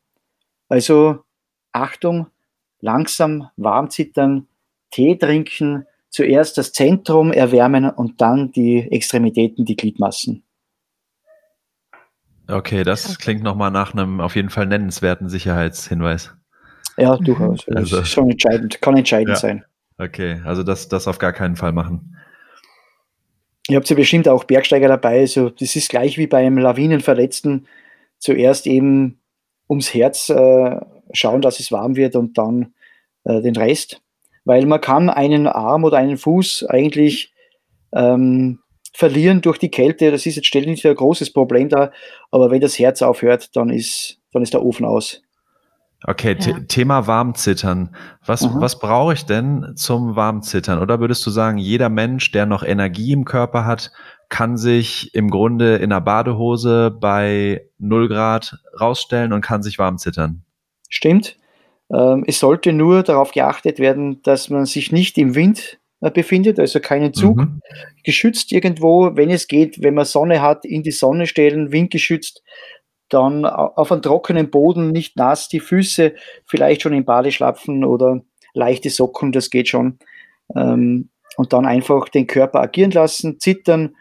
Also 0.69 1.21
Achtung, 1.73 2.27
langsam 2.81 3.49
warm 3.57 3.91
zittern, 3.91 4.49
Tee 4.91 5.17
trinken, 5.17 5.87
zuerst 6.09 6.59
das 6.59 6.73
Zentrum 6.73 7.33
erwärmen 7.33 7.89
und 7.89 8.21
dann 8.21 8.51
die 8.53 8.91
Extremitäten, 8.91 9.65
die 9.65 9.77
Gliedmassen. 9.77 10.45
Okay, 12.51 12.83
das 12.83 13.19
klingt 13.19 13.43
nochmal 13.43 13.71
nach 13.71 13.93
einem 13.93 14.21
auf 14.21 14.37
jeden 14.37 14.51
Fall 14.51 14.67
nennenswerten 14.67 15.29
Sicherheitshinweis. 15.29 16.35
Ja, 16.97 17.17
durchaus. 17.17 17.67
Also, 17.69 17.97
das 17.97 18.07
ist 18.07 18.13
schon 18.13 18.31
entscheidend, 18.31 18.81
kann 18.81 18.97
entscheidend 18.97 19.31
ja. 19.31 19.37
sein. 19.37 19.65
Okay, 19.99 20.41
also 20.45 20.63
das, 20.63 20.89
das 20.89 21.07
auf 21.07 21.19
gar 21.19 21.33
keinen 21.33 21.57
Fall 21.57 21.73
machen. 21.73 22.17
Ihr 23.69 23.77
habt 23.77 23.89
ja 23.89 23.97
bestimmt 23.97 24.27
auch 24.29 24.45
Bergsteiger 24.45 24.89
dabei. 24.89 25.21
Also 25.21 25.51
das 25.51 25.77
ist 25.77 25.91
gleich 25.91 26.19
wie 26.19 26.27
beim 26.27 26.59
Lawinenverletzten. 26.59 27.67
Zuerst 28.19 28.67
eben 28.67 29.21
ums 29.69 29.95
Herz 29.95 30.29
äh, 30.31 30.81
schauen, 31.13 31.43
dass 31.43 31.61
es 31.61 31.71
warm 31.71 31.97
wird 31.97 32.17
und 32.17 32.37
dann 32.37 32.73
äh, 33.25 33.41
den 33.41 33.57
Rest. 33.57 34.03
Weil 34.45 34.67
man 34.67 34.81
kann 34.81 35.11
einen 35.11 35.47
Arm 35.47 35.85
oder 35.85 35.99
einen 35.99 36.17
Fuß 36.17 36.67
eigentlich 36.69 37.33
ähm, 37.93 38.59
verlieren 39.01 39.41
durch 39.41 39.57
die 39.57 39.71
Kälte. 39.71 40.11
Das 40.11 40.27
ist 40.27 40.37
jetzt 40.37 40.47
ständig 40.47 40.71
nicht 40.73 40.87
ein 40.87 40.95
großes 40.95 41.33
Problem 41.33 41.71
da. 41.71 41.91
Aber 42.31 42.51
wenn 42.51 42.61
das 42.61 42.79
Herz 42.79 43.01
aufhört, 43.01 43.57
dann 43.57 43.71
ist, 43.71 44.19
dann 44.33 44.43
ist 44.43 44.53
der 44.53 44.63
Ofen 44.63 44.85
aus. 44.85 45.23
Okay, 46.05 46.37
ja. 46.39 46.61
Thema 46.69 47.07
Warmzittern. 47.07 47.95
Was, 48.25 48.43
mhm. 48.43 48.61
was 48.61 48.79
brauche 48.79 49.15
ich 49.15 49.25
denn 49.25 49.73
zum 49.75 50.17
Warmzittern? 50.17 50.81
Oder 50.81 51.01
würdest 51.01 51.27
du 51.27 51.31
sagen, 51.31 51.57
jeder 51.57 51.89
Mensch, 51.89 52.31
der 52.31 52.45
noch 52.45 52.63
Energie 52.63 53.13
im 53.13 53.25
Körper 53.25 53.65
hat, 53.65 53.91
kann 54.29 54.59
sich 54.59 55.15
im 55.15 55.31
Grunde 55.31 55.77
in 55.77 55.93
einer 55.93 56.01
Badehose 56.03 56.91
bei 56.91 57.63
0 57.79 58.09
Grad 58.09 58.59
rausstellen 58.79 59.33
und 59.33 59.41
kann 59.41 59.63
sich 59.63 59.79
warm 59.79 59.97
zittern? 59.97 60.43
Stimmt. 60.91 61.37
Ähm, 61.93 62.25
es 62.27 62.39
sollte 62.39 62.73
nur 62.75 63.03
darauf 63.03 63.33
geachtet 63.33 63.79
werden, 63.79 64.23
dass 64.23 64.51
man 64.51 64.67
sich 64.67 64.93
nicht 64.93 65.17
im 65.19 65.35
Wind 65.35 65.81
äh, 66.01 66.11
befindet, 66.11 66.59
also 66.59 66.81
keinen 66.81 67.13
Zug 67.13 67.37
mhm. 67.37 67.61
Geschützt 68.05 68.53
irgendwo, 68.53 69.17
wenn 69.17 69.31
es 69.31 69.49
geht, 69.49 69.83
wenn 69.83 69.95
man 69.95 70.05
Sonne 70.05 70.41
hat, 70.41 70.65
in 70.65 70.83
die 70.83 70.91
Sonne 70.91 71.27
stellen, 71.27 71.73
windgeschützt, 71.73 72.43
dann 73.09 73.45
auf 73.45 73.91
einem 73.91 74.03
trockenen 74.03 74.51
Boden, 74.51 74.93
nicht 74.93 75.17
nass, 75.17 75.49
die 75.49 75.61
Füße 75.61 76.15
vielleicht 76.47 76.83
schon 76.83 76.93
in 76.93 77.05
Badeschlapfen 77.05 77.85
oder 77.85 78.23
leichte 78.55 78.91
Socken, 78.91 79.33
das 79.33 79.51
geht 79.51 79.69
schon. 79.69 79.99
Ähm, 80.55 81.11
und 81.37 81.53
dann 81.53 81.67
einfach 81.67 82.09
den 82.09 82.27
Körper 82.27 82.61
agieren 82.61 82.91
lassen, 82.91 83.39
zittern. 83.41 83.97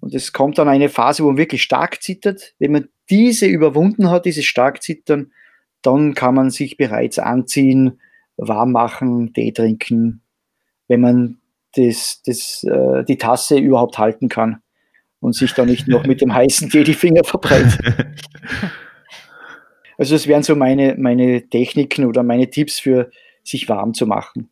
Und 0.00 0.14
es 0.14 0.32
kommt 0.32 0.58
dann 0.58 0.68
eine 0.68 0.88
Phase, 0.88 1.22
wo 1.22 1.28
man 1.28 1.38
wirklich 1.38 1.62
stark 1.62 2.02
zittert. 2.02 2.54
Wenn 2.58 2.72
man 2.72 2.88
diese 3.10 3.46
überwunden 3.46 4.10
hat, 4.10 4.26
dieses 4.26 4.44
stark 4.44 4.82
zittern, 4.82 5.32
dann 5.82 6.14
kann 6.14 6.34
man 6.34 6.50
sich 6.50 6.76
bereits 6.76 7.18
anziehen, 7.18 8.00
warm 8.36 8.72
machen, 8.72 9.32
Tee 9.32 9.52
trinken, 9.52 10.22
wenn 10.88 11.00
man 11.00 11.38
das, 11.76 12.22
das, 12.24 12.64
äh, 12.64 13.04
die 13.04 13.18
Tasse 13.18 13.58
überhaupt 13.58 13.98
halten 13.98 14.28
kann 14.28 14.62
und 15.20 15.34
sich 15.34 15.52
da 15.54 15.64
nicht 15.64 15.88
noch 15.88 16.04
mit 16.04 16.20
dem 16.20 16.34
heißen 16.34 16.70
Tee 16.70 16.84
die 16.84 16.94
Finger 16.94 17.24
verbreitet. 17.24 17.80
Also 19.96 20.14
das 20.14 20.26
wären 20.26 20.42
so 20.42 20.56
meine, 20.56 20.96
meine 20.98 21.48
Techniken 21.48 22.06
oder 22.06 22.22
meine 22.22 22.50
Tipps 22.50 22.78
für 22.78 23.10
sich 23.42 23.68
warm 23.68 23.94
zu 23.94 24.06
machen. 24.06 24.50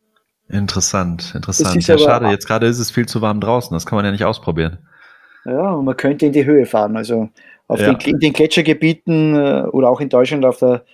Interessant, 0.49 1.33
interessant. 1.35 1.85
Ja, 1.87 1.97
schade, 1.97 2.29
jetzt 2.29 2.47
gerade 2.47 2.67
ist 2.67 2.79
es 2.79 2.91
viel 2.91 3.07
zu 3.07 3.21
warm 3.21 3.41
draußen, 3.41 3.73
das 3.73 3.85
kann 3.85 3.97
man 3.97 4.05
ja 4.05 4.11
nicht 4.11 4.25
ausprobieren. 4.25 4.79
Ja, 5.45 5.71
und 5.71 5.85
man 5.85 5.97
könnte 5.97 6.25
in 6.25 6.31
die 6.31 6.45
Höhe 6.45 6.65
fahren. 6.65 6.95
Also 6.95 7.29
auf 7.67 7.79
ja. 7.79 7.93
den, 7.93 8.13
in 8.13 8.19
den 8.19 8.33
Gletschergebieten 8.33 9.35
äh, 9.35 9.63
oder 9.71 9.89
auch 9.89 9.99
in 9.99 10.09
Deutschland 10.09 10.45
auf 10.45 10.57
der, 10.57 10.85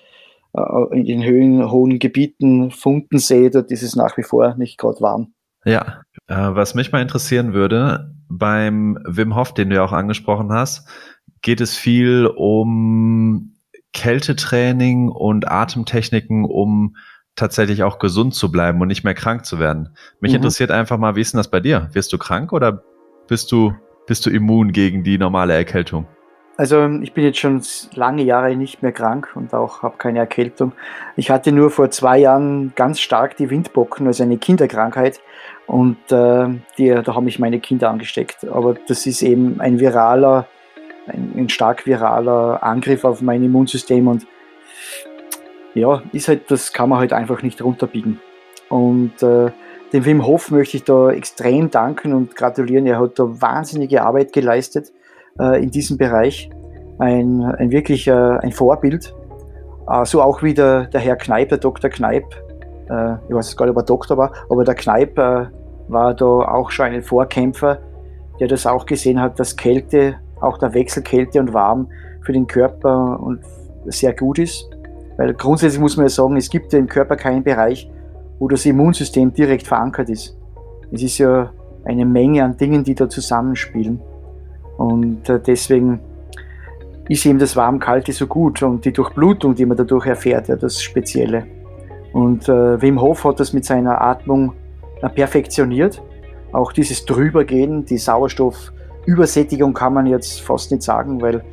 äh, 0.54 0.98
in 0.98 1.06
den 1.06 1.24
Höhen, 1.24 1.70
hohen 1.70 2.00
Gebieten, 2.00 2.72
Funkensee, 2.72 3.50
dort 3.50 3.72
ist 3.72 3.84
es 3.84 3.96
nach 3.96 4.18
wie 4.18 4.24
vor 4.24 4.56
nicht 4.56 4.78
gerade 4.78 5.02
warm. 5.02 5.34
Ja, 5.66 6.02
äh, 6.28 6.36
was 6.36 6.76
mich 6.76 6.92
mal 6.92 7.02
interessieren 7.02 7.54
würde, 7.54 8.16
beim 8.30 8.98
Wim 9.06 9.36
Hof, 9.36 9.54
den 9.54 9.70
du 9.70 9.76
ja 9.76 9.84
auch 9.84 9.92
angesprochen 9.92 10.52
hast, 10.52 10.88
geht 11.42 11.62
es 11.62 11.76
viel 11.76 12.28
um 12.28 13.56
Kältetraining 13.94 15.10
und 15.10 15.50
Atemtechniken, 15.50 16.46
um 16.46 16.96
tatsächlich 17.36 17.84
auch 17.84 18.00
gesund 18.00 18.36
zu 18.36 18.52
bleiben 18.52 18.82
und 18.82 18.88
nicht 18.88 19.04
mehr 19.04 19.14
krank 19.14 19.46
zu 19.46 19.60
werden. 19.60 19.96
Mich 20.20 20.32
mhm. 20.32 20.38
interessiert 20.38 20.72
einfach 20.72 20.98
mal, 20.98 21.16
wie 21.16 21.22
ist 21.22 21.34
denn 21.34 21.40
das 21.40 21.50
bei 21.50 21.60
dir? 21.60 21.90
Wirst 21.94 22.12
du 22.14 22.18
krank 22.18 22.54
oder 22.54 22.84
bist 23.28 23.52
du, 23.52 23.74
bist 24.08 24.26
du 24.26 24.30
immun 24.30 24.72
gegen 24.72 25.04
die 25.04 25.18
normale 25.18 25.54
Erkältung? 25.54 26.08
Also 26.58 26.90
ich 27.02 27.14
bin 27.14 27.24
jetzt 27.24 27.40
schon 27.40 27.62
lange 27.94 28.24
Jahre 28.24 28.54
nicht 28.58 28.84
mehr 28.84 28.92
krank 28.92 29.30
und 29.36 29.54
auch 29.54 29.82
habe 29.82 29.96
keine 29.98 30.20
Erkältung. 30.20 30.74
Ich 31.16 31.32
hatte 31.32 31.54
nur 31.54 31.70
vor 31.70 31.90
zwei 31.90 32.18
Jahren 32.18 32.74
ganz 32.76 33.00
stark 33.00 33.38
die 33.38 33.50
Windbocken, 33.50 34.06
also 34.08 34.24
eine 34.24 34.38
Kinderkrankheit. 34.38 35.22
Und 35.70 35.98
äh, 36.12 36.48
die, 36.80 36.90
da 36.90 37.14
haben 37.14 37.26
mich 37.26 37.38
meine 37.38 37.60
Kinder 37.60 37.92
angesteckt. 37.92 38.44
Aber 38.50 38.74
das 38.88 39.06
ist 39.06 39.22
eben 39.22 39.62
ein 39.62 39.80
viraler, 39.80 40.48
ein, 41.06 41.32
ein 41.38 41.50
stark 41.50 41.86
viraler 41.86 42.64
Angriff 42.64 43.06
auf 43.06 43.22
mein 43.22 43.44
Immunsystem 43.44 44.08
und 44.08 44.26
ja, 45.76 46.02
ist 46.12 46.28
halt, 46.28 46.50
das 46.50 46.74
kann 46.74 46.90
man 46.90 46.98
halt 46.98 47.14
einfach 47.14 47.44
nicht 47.44 47.62
runterbiegen. 47.62 48.20
Und 48.70 49.22
äh, 49.22 49.52
dem 49.94 50.06
Wim 50.06 50.26
Hof 50.26 50.50
möchte 50.50 50.78
ich 50.78 50.86
da 50.86 51.12
extrem 51.12 51.70
danken 51.70 52.14
und 52.14 52.36
gratulieren. 52.36 52.88
Er 52.88 53.00
hat 53.00 53.20
da 53.20 53.26
wahnsinnige 53.40 54.02
Arbeit 54.02 54.34
geleistet 54.34 54.92
äh, 55.40 55.62
in 55.62 55.70
diesem 55.70 56.00
Bereich. 56.00 56.50
Ein, 56.98 57.44
ein 57.44 57.70
wirklich 57.70 58.08
äh, 58.08 58.12
ein 58.12 58.52
Vorbild. 58.52 59.14
Äh, 59.88 60.06
so 60.06 60.24
auch 60.24 60.42
wie 60.42 60.56
der, 60.56 60.86
der 60.86 61.00
Herr 61.00 61.16
Kneip, 61.16 61.50
der 61.50 61.60
Dr. 61.60 61.92
Kneip. 61.92 62.24
Äh, 62.90 63.14
ich 63.28 63.36
weiß 63.36 63.56
gar 63.56 63.68
nicht, 63.68 63.76
ob 63.76 63.84
er 63.84 63.86
Doktor 63.86 64.18
war, 64.18 64.34
aber 64.50 64.64
der 64.64 64.74
Kneip 64.74 65.16
äh, 65.20 65.46
war 65.90 66.14
da 66.14 66.26
auch 66.26 66.72
schon 66.72 66.86
ein 66.88 67.02
Vorkämpfer, 67.02 67.80
der 68.40 68.48
das 68.48 68.66
auch 68.66 68.86
gesehen 68.86 69.20
hat, 69.20 69.40
dass 69.40 69.56
Kälte, 69.56 70.16
auch 70.40 70.58
der 70.58 70.74
Wechsel 70.74 71.04
Kälte 71.04 71.40
und 71.40 71.54
Warm 71.54 71.90
für 72.22 72.32
den 72.32 72.48
Körper 72.48 73.20
und 73.22 73.42
sehr 73.86 74.14
gut 74.14 74.40
ist. 74.40 74.70
Weil 75.18 75.34
grundsätzlich 75.34 75.82
muss 75.82 75.98
man 75.98 76.06
ja 76.06 76.10
sagen, 76.10 76.38
es 76.38 76.50
gibt 76.50 76.72
ja 76.72 76.80
im 76.80 76.88
Körper 76.88 77.18
keinen 77.18 77.44
Bereich, 77.44 77.90
wo 78.40 78.48
das 78.48 78.66
Immunsystem 78.66 79.34
direkt 79.34 79.68
verankert 79.68 80.10
ist. 80.10 80.38
Es 80.92 81.04
ist 81.04 81.18
ja 81.18 81.52
eine 81.84 82.06
Menge 82.06 82.44
an 82.44 82.56
Dingen, 82.56 82.84
die 82.84 82.96
da 82.96 83.10
zusammenspielen. 83.10 84.00
Und 84.78 85.28
äh, 85.28 85.40
deswegen 85.46 86.00
ist 87.10 87.26
eben 87.26 87.40
das 87.40 87.56
Warm-Kalte 87.56 88.14
so 88.14 88.28
gut 88.28 88.62
und 88.64 88.86
die 88.86 88.94
Durchblutung, 88.94 89.56
die 89.56 89.66
man 89.66 89.76
dadurch 89.76 90.06
erfährt, 90.06 90.48
ja 90.48 90.56
das 90.56 90.82
Spezielle. 90.82 91.46
Und 92.14 92.48
äh, 92.48 92.82
Wim 92.82 93.02
Hof 93.02 93.26
hat 93.26 93.40
das 93.40 93.52
mit 93.52 93.66
seiner 93.66 94.02
Atmung 94.02 94.54
perfektioniert. 95.08 96.02
Auch 96.52 96.74
dieses 96.74 97.06
Drübergehen, 97.06 97.86
die 97.86 97.98
Sauerstoffübersättigung 97.98 99.74
kann 99.74 99.94
man 99.94 100.08
jetzt 100.08 100.42
fast 100.42 100.72
nicht 100.72 100.84
sagen, 100.84 101.22
weil 101.22 101.44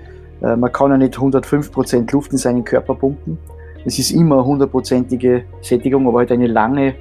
äh, 0.42 0.56
man 0.56 0.72
kann 0.72 0.90
ja 0.90 0.96
nicht 0.96 1.16
105% 1.16 2.12
Luft 2.12 2.32
in 2.32 2.38
seinen 2.38 2.64
Körper 2.64 2.94
pumpen. 2.94 3.38
Es 3.84 3.98
ist 3.98 4.10
immer 4.10 4.44
hundertprozentige 4.44 5.44
Sättigung, 5.60 6.08
aber 6.08 6.18
halt 6.18 6.32
eine 6.32 6.48
lange 6.48 6.94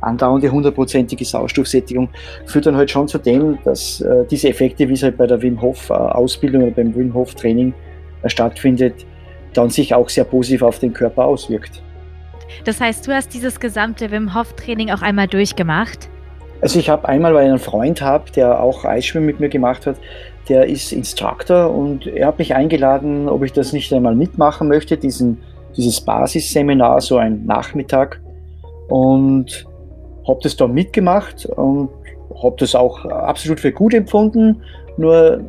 andauernde 0.00 0.50
hundertprozentige 0.50 1.24
Sauerstoffsättigung 1.24 2.08
führt 2.46 2.66
dann 2.66 2.76
halt 2.76 2.90
schon 2.90 3.06
zu 3.06 3.18
dem, 3.18 3.58
dass 3.64 4.00
äh, 4.00 4.24
diese 4.30 4.48
Effekte, 4.48 4.88
wie 4.88 4.94
es 4.94 5.02
halt 5.02 5.18
bei 5.18 5.26
der 5.26 5.42
Wim 5.42 5.60
Hof 5.60 5.90
äh, 5.90 5.92
Ausbildung 5.92 6.62
oder 6.62 6.72
beim 6.72 6.94
Wim 6.94 7.12
Hof 7.12 7.34
Training 7.34 7.74
äh, 8.22 8.28
stattfindet, 8.28 9.06
dann 9.52 9.68
sich 9.68 9.94
auch 9.94 10.08
sehr 10.08 10.24
positiv 10.24 10.62
auf 10.62 10.78
den 10.78 10.92
Körper 10.92 11.24
auswirkt. 11.24 11.82
Das 12.64 12.80
heißt, 12.80 13.06
du 13.06 13.12
hast 13.12 13.34
dieses 13.34 13.60
gesamte 13.60 14.10
Wim 14.10 14.34
Hof 14.34 14.54
Training 14.54 14.90
auch 14.90 15.02
einmal 15.02 15.28
durchgemacht? 15.28 16.08
Also 16.60 16.78
ich 16.78 16.90
habe 16.90 17.08
einmal, 17.08 17.34
weil 17.34 17.44
ich 17.44 17.50
einen 17.50 17.58
Freund 17.58 18.02
habe, 18.02 18.30
der 18.32 18.62
auch 18.62 18.84
Eisschwimmen 18.84 19.26
mit 19.26 19.40
mir 19.40 19.48
gemacht 19.48 19.86
hat, 19.86 19.96
der 20.48 20.66
ist 20.66 20.92
Instructor 20.92 21.70
und 21.70 22.06
er 22.06 22.26
hat 22.26 22.38
mich 22.38 22.54
eingeladen, 22.54 23.28
ob 23.28 23.44
ich 23.44 23.52
das 23.52 23.72
nicht 23.72 23.92
einmal 23.92 24.14
mitmachen 24.14 24.68
möchte, 24.68 24.96
diesen, 24.96 25.38
dieses 25.76 26.00
Basisseminar, 26.00 27.00
so 27.00 27.16
ein 27.16 27.46
Nachmittag. 27.46 28.20
Und 28.88 29.66
habe 30.26 30.40
das 30.42 30.56
da 30.56 30.66
mitgemacht 30.66 31.46
und 31.46 31.88
habe 32.42 32.56
das 32.58 32.74
auch 32.74 33.04
absolut 33.04 33.60
für 33.60 33.72
gut 33.72 33.94
empfunden. 33.94 34.62
Nur 34.96 35.40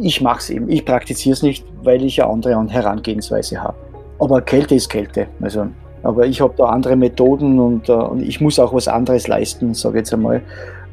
ich 0.00 0.20
mache 0.20 0.38
es 0.38 0.50
eben, 0.50 0.68
ich 0.68 0.84
praktiziere 0.84 1.34
es 1.34 1.42
nicht, 1.42 1.64
weil 1.82 2.02
ich 2.04 2.22
eine 2.22 2.32
andere 2.32 2.68
Herangehensweise 2.70 3.62
habe. 3.62 3.76
Aber 4.18 4.40
Kälte 4.40 4.74
ist 4.74 4.88
Kälte. 4.88 5.26
Also, 5.40 5.66
aber 6.08 6.26
ich 6.26 6.40
habe 6.40 6.54
da 6.56 6.64
andere 6.64 6.96
Methoden 6.96 7.60
und, 7.60 7.90
uh, 7.90 8.06
und 8.06 8.22
ich 8.22 8.40
muss 8.40 8.58
auch 8.58 8.72
was 8.72 8.88
anderes 8.88 9.28
leisten, 9.28 9.74
sage 9.74 9.98
ich 9.98 10.00
jetzt 10.00 10.14
einmal. 10.14 10.40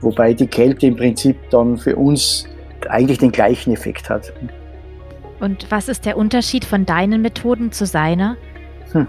Wobei 0.02 0.34
die 0.34 0.46
Kälte 0.46 0.88
im 0.88 0.98
Prinzip 0.98 1.38
dann 1.52 1.78
für 1.78 1.96
uns 1.96 2.50
eigentlich 2.90 3.20
den 3.20 3.32
gleichen 3.32 3.72
Effekt 3.72 4.10
hat. 4.10 4.34
Und 5.40 5.72
was 5.72 5.88
ist 5.88 6.06
der 6.06 6.18
Unterschied 6.18 6.66
von 6.66 6.86
deinen 6.86 7.22
Methoden 7.22 7.72
zu 7.72 7.86
seiner? 7.86 8.36
Hm. 8.92 9.08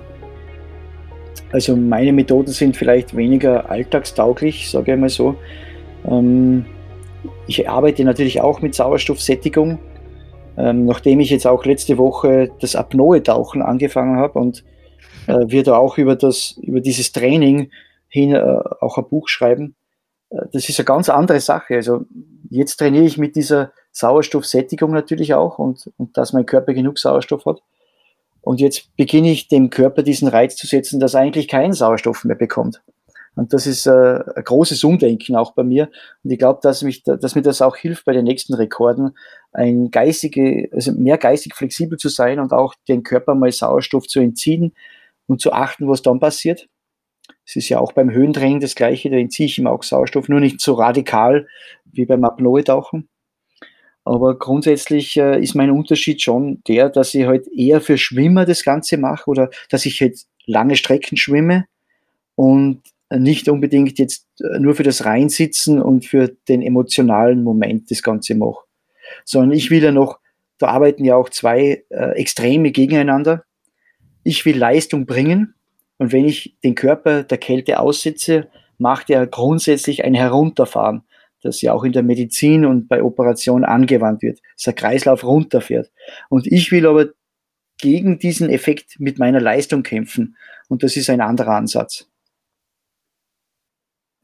Also 1.50 1.76
meine 1.76 2.12
Methoden 2.12 2.52
sind 2.52 2.76
vielleicht 2.76 3.16
weniger 3.16 3.68
alltagstauglich, 3.68 4.70
sage 4.70 4.94
ich 4.94 5.00
mal 5.00 5.08
so. 5.08 5.34
Ähm, 6.08 6.66
ich 7.48 7.68
arbeite 7.68 8.04
natürlich 8.04 8.40
auch 8.40 8.62
mit 8.62 8.76
Sauerstoffsättigung, 8.76 9.80
ähm, 10.56 10.86
nachdem 10.86 11.18
ich 11.18 11.30
jetzt 11.30 11.48
auch 11.48 11.64
letzte 11.64 11.98
Woche 11.98 12.50
das 12.60 12.76
Apnoe-Tauchen 12.76 13.60
angefangen 13.60 14.18
habe 14.18 14.38
und 14.38 14.62
äh, 15.26 15.44
wir 15.46 15.62
da 15.62 15.76
auch 15.76 15.98
über, 15.98 16.16
das, 16.16 16.56
über 16.62 16.80
dieses 16.80 17.12
Training 17.12 17.70
hin 18.08 18.34
äh, 18.34 18.60
auch 18.80 18.98
ein 18.98 19.08
Buch 19.08 19.28
schreiben. 19.28 19.76
Äh, 20.30 20.46
das 20.52 20.68
ist 20.68 20.78
eine 20.78 20.86
ganz 20.86 21.08
andere 21.08 21.40
Sache. 21.40 21.74
Also 21.74 22.04
jetzt 22.50 22.76
trainiere 22.76 23.04
ich 23.04 23.18
mit 23.18 23.36
dieser 23.36 23.72
Sauerstoffsättigung 23.92 24.92
natürlich 24.92 25.34
auch 25.34 25.58
und, 25.58 25.90
und 25.96 26.16
dass 26.16 26.32
mein 26.32 26.46
Körper 26.46 26.74
genug 26.74 26.98
Sauerstoff 26.98 27.46
hat. 27.46 27.62
Und 28.40 28.60
jetzt 28.60 28.96
beginne 28.96 29.32
ich 29.32 29.48
dem 29.48 29.70
Körper 29.70 30.02
diesen 30.02 30.28
Reiz 30.28 30.54
zu 30.54 30.66
setzen, 30.66 31.00
dass 31.00 31.14
er 31.14 31.20
eigentlich 31.20 31.48
keinen 31.48 31.72
Sauerstoff 31.72 32.24
mehr 32.24 32.36
bekommt. 32.36 32.80
Und 33.34 33.52
das 33.52 33.66
ist 33.66 33.86
äh, 33.86 33.90
ein 33.90 34.44
großes 34.44 34.82
Umdenken 34.84 35.36
auch 35.36 35.52
bei 35.52 35.62
mir. 35.62 35.90
Und 36.24 36.30
ich 36.30 36.38
glaube, 36.38 36.60
dass, 36.62 36.82
mich, 36.82 37.02
dass 37.02 37.34
mir 37.34 37.42
das 37.42 37.60
auch 37.60 37.76
hilft 37.76 38.04
bei 38.04 38.12
den 38.12 38.24
nächsten 38.24 38.54
Rekorden, 38.54 39.16
ein 39.52 39.90
geistige, 39.90 40.70
also 40.72 40.92
mehr 40.92 41.18
geistig 41.18 41.54
flexibel 41.54 41.98
zu 41.98 42.08
sein 42.08 42.38
und 42.38 42.52
auch 42.52 42.74
den 42.88 43.02
Körper 43.02 43.34
mal 43.34 43.52
Sauerstoff 43.52 44.06
zu 44.06 44.20
entziehen 44.20 44.72
und 45.26 45.40
zu 45.40 45.52
achten, 45.52 45.88
was 45.88 46.02
dann 46.02 46.20
passiert. 46.20 46.68
Es 47.44 47.56
ist 47.56 47.68
ja 47.68 47.78
auch 47.78 47.92
beim 47.92 48.10
Höhentraining 48.10 48.60
das 48.60 48.74
Gleiche, 48.74 49.10
da 49.10 49.16
entziehe 49.16 49.46
ich 49.46 49.58
ihm 49.58 49.66
auch 49.66 49.82
Sauerstoff, 49.82 50.28
nur 50.28 50.40
nicht 50.40 50.60
so 50.60 50.74
radikal 50.74 51.46
wie 51.84 52.06
beim 52.06 52.24
Apnoe-Tauchen. 52.24 53.08
Aber 54.04 54.38
grundsätzlich 54.38 55.16
äh, 55.16 55.42
ist 55.42 55.56
mein 55.56 55.70
Unterschied 55.70 56.22
schon 56.22 56.62
der, 56.68 56.88
dass 56.88 57.12
ich 57.14 57.26
halt 57.26 57.48
eher 57.48 57.80
für 57.80 57.98
Schwimmer 57.98 58.44
das 58.44 58.62
Ganze 58.62 58.98
mache 58.98 59.28
oder 59.28 59.50
dass 59.68 59.84
ich 59.84 60.00
halt 60.00 60.20
lange 60.46 60.76
Strecken 60.76 61.16
schwimme 61.16 61.66
und 62.36 62.82
nicht 63.10 63.48
unbedingt 63.48 63.98
jetzt 63.98 64.26
äh, 64.40 64.60
nur 64.60 64.74
für 64.74 64.82
das 64.82 65.04
Reinsitzen 65.04 65.80
und 65.80 66.04
für 66.04 66.28
den 66.48 66.62
emotionalen 66.62 67.42
Moment 67.42 67.90
das 67.90 68.02
Ganze 68.02 68.34
mache. 68.34 68.64
Sondern 69.24 69.52
ich 69.52 69.70
will 69.70 69.82
ja 69.82 69.92
noch, 69.92 70.20
da 70.58 70.68
arbeiten 70.68 71.04
ja 71.04 71.16
auch 71.16 71.28
zwei 71.28 71.84
äh, 71.90 72.10
Extreme 72.12 72.70
gegeneinander. 72.70 73.44
Ich 74.26 74.44
will 74.44 74.58
Leistung 74.58 75.06
bringen 75.06 75.54
und 75.98 76.12
wenn 76.12 76.24
ich 76.24 76.56
den 76.64 76.74
Körper 76.74 77.22
der 77.22 77.38
Kälte 77.38 77.80
aussetze, 77.80 78.48
macht 78.78 79.08
er 79.10 79.26
grundsätzlich 79.26 80.04
ein 80.04 80.14
Herunterfahren 80.14 81.02
das 81.46 81.62
ja 81.62 81.72
auch 81.72 81.84
in 81.84 81.92
der 81.92 82.02
Medizin 82.02 82.66
und 82.66 82.88
bei 82.88 83.02
Operationen 83.02 83.64
angewandt 83.64 84.22
wird, 84.22 84.40
dass 84.54 84.64
der 84.64 84.72
Kreislauf 84.74 85.24
runterfährt. 85.24 85.90
Und 86.28 86.46
ich 86.46 86.70
will 86.72 86.86
aber 86.86 87.06
gegen 87.78 88.18
diesen 88.18 88.50
Effekt 88.50 88.98
mit 88.98 89.18
meiner 89.18 89.40
Leistung 89.40 89.82
kämpfen. 89.82 90.36
Und 90.68 90.82
das 90.82 90.96
ist 90.96 91.10
ein 91.10 91.20
anderer 91.20 91.52
Ansatz. 91.52 92.08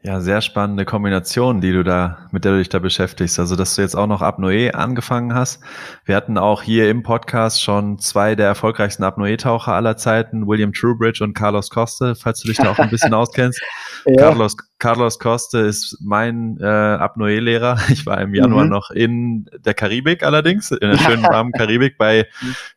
Ja, 0.04 0.20
sehr 0.20 0.40
spannende 0.40 0.84
Kombination, 0.84 1.60
die 1.60 1.70
du 1.70 1.84
da, 1.84 2.26
mit 2.32 2.44
der 2.44 2.52
du 2.52 2.58
dich 2.58 2.68
da 2.68 2.80
beschäftigst. 2.80 3.38
Also, 3.38 3.54
dass 3.54 3.76
du 3.76 3.82
jetzt 3.82 3.94
auch 3.94 4.08
noch 4.08 4.20
Apnoe 4.20 4.74
angefangen 4.74 5.32
hast. 5.32 5.62
Wir 6.04 6.16
hatten 6.16 6.38
auch 6.38 6.60
hier 6.62 6.90
im 6.90 7.04
Podcast 7.04 7.62
schon 7.62 8.00
zwei 8.00 8.34
der 8.34 8.48
erfolgreichsten 8.48 9.04
Apnoe-Taucher 9.04 9.72
aller 9.72 9.96
Zeiten, 9.96 10.48
William 10.48 10.72
Truebridge 10.72 11.22
und 11.22 11.34
Carlos 11.34 11.70
Coste, 11.70 12.16
falls 12.16 12.40
du 12.40 12.48
dich 12.48 12.56
da 12.56 12.72
auch 12.72 12.80
ein 12.80 12.90
bisschen 12.90 13.14
auskennst. 13.14 13.62
ja. 14.04 14.16
Carlos, 14.16 14.56
Carlos 14.80 15.20
Coste 15.20 15.58
ist 15.60 15.96
mein 16.00 16.58
äh, 16.60 16.64
Apnoe-Lehrer. 16.64 17.78
Ich 17.92 18.04
war 18.04 18.20
im 18.20 18.34
Januar 18.34 18.64
mhm. 18.64 18.70
noch 18.70 18.90
in 18.90 19.48
der 19.64 19.74
Karibik 19.74 20.24
allerdings, 20.24 20.72
in 20.72 20.90
der 20.90 20.98
schönen 20.98 21.22
warmen 21.22 21.52
Karibik 21.56 21.96
bei 21.96 22.26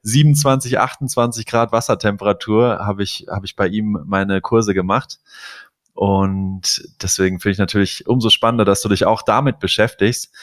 27, 0.04 0.78
28 0.78 1.48
Grad 1.48 1.72
Wassertemperatur 1.72 2.86
habe 2.86 3.02
ich, 3.02 3.26
habe 3.32 3.48
ich 3.48 3.56
bei 3.56 3.68
ihm 3.68 3.98
meine 4.06 4.42
Kurse 4.42 4.76
gemacht. 4.76 5.20
Und 5.96 6.84
deswegen 7.02 7.40
finde 7.40 7.54
ich 7.54 7.58
natürlich 7.58 8.06
umso 8.06 8.30
spannender, 8.30 8.66
dass 8.66 8.82
du 8.82 8.90
dich 8.90 9.06
auch 9.06 9.22
damit 9.22 9.60
beschäftigst, 9.60 10.36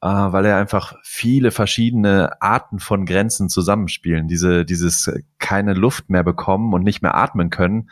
äh, 0.00 0.08
weil 0.08 0.46
er 0.46 0.56
einfach 0.56 0.94
viele 1.02 1.50
verschiedene 1.50 2.40
Arten 2.40 2.78
von 2.78 3.04
Grenzen 3.04 3.50
zusammenspielen. 3.50 4.26
Diese, 4.26 4.64
dieses 4.64 5.12
keine 5.38 5.74
Luft 5.74 6.08
mehr 6.08 6.24
bekommen 6.24 6.72
und 6.72 6.82
nicht 6.82 7.02
mehr 7.02 7.14
atmen 7.14 7.50
können, 7.50 7.90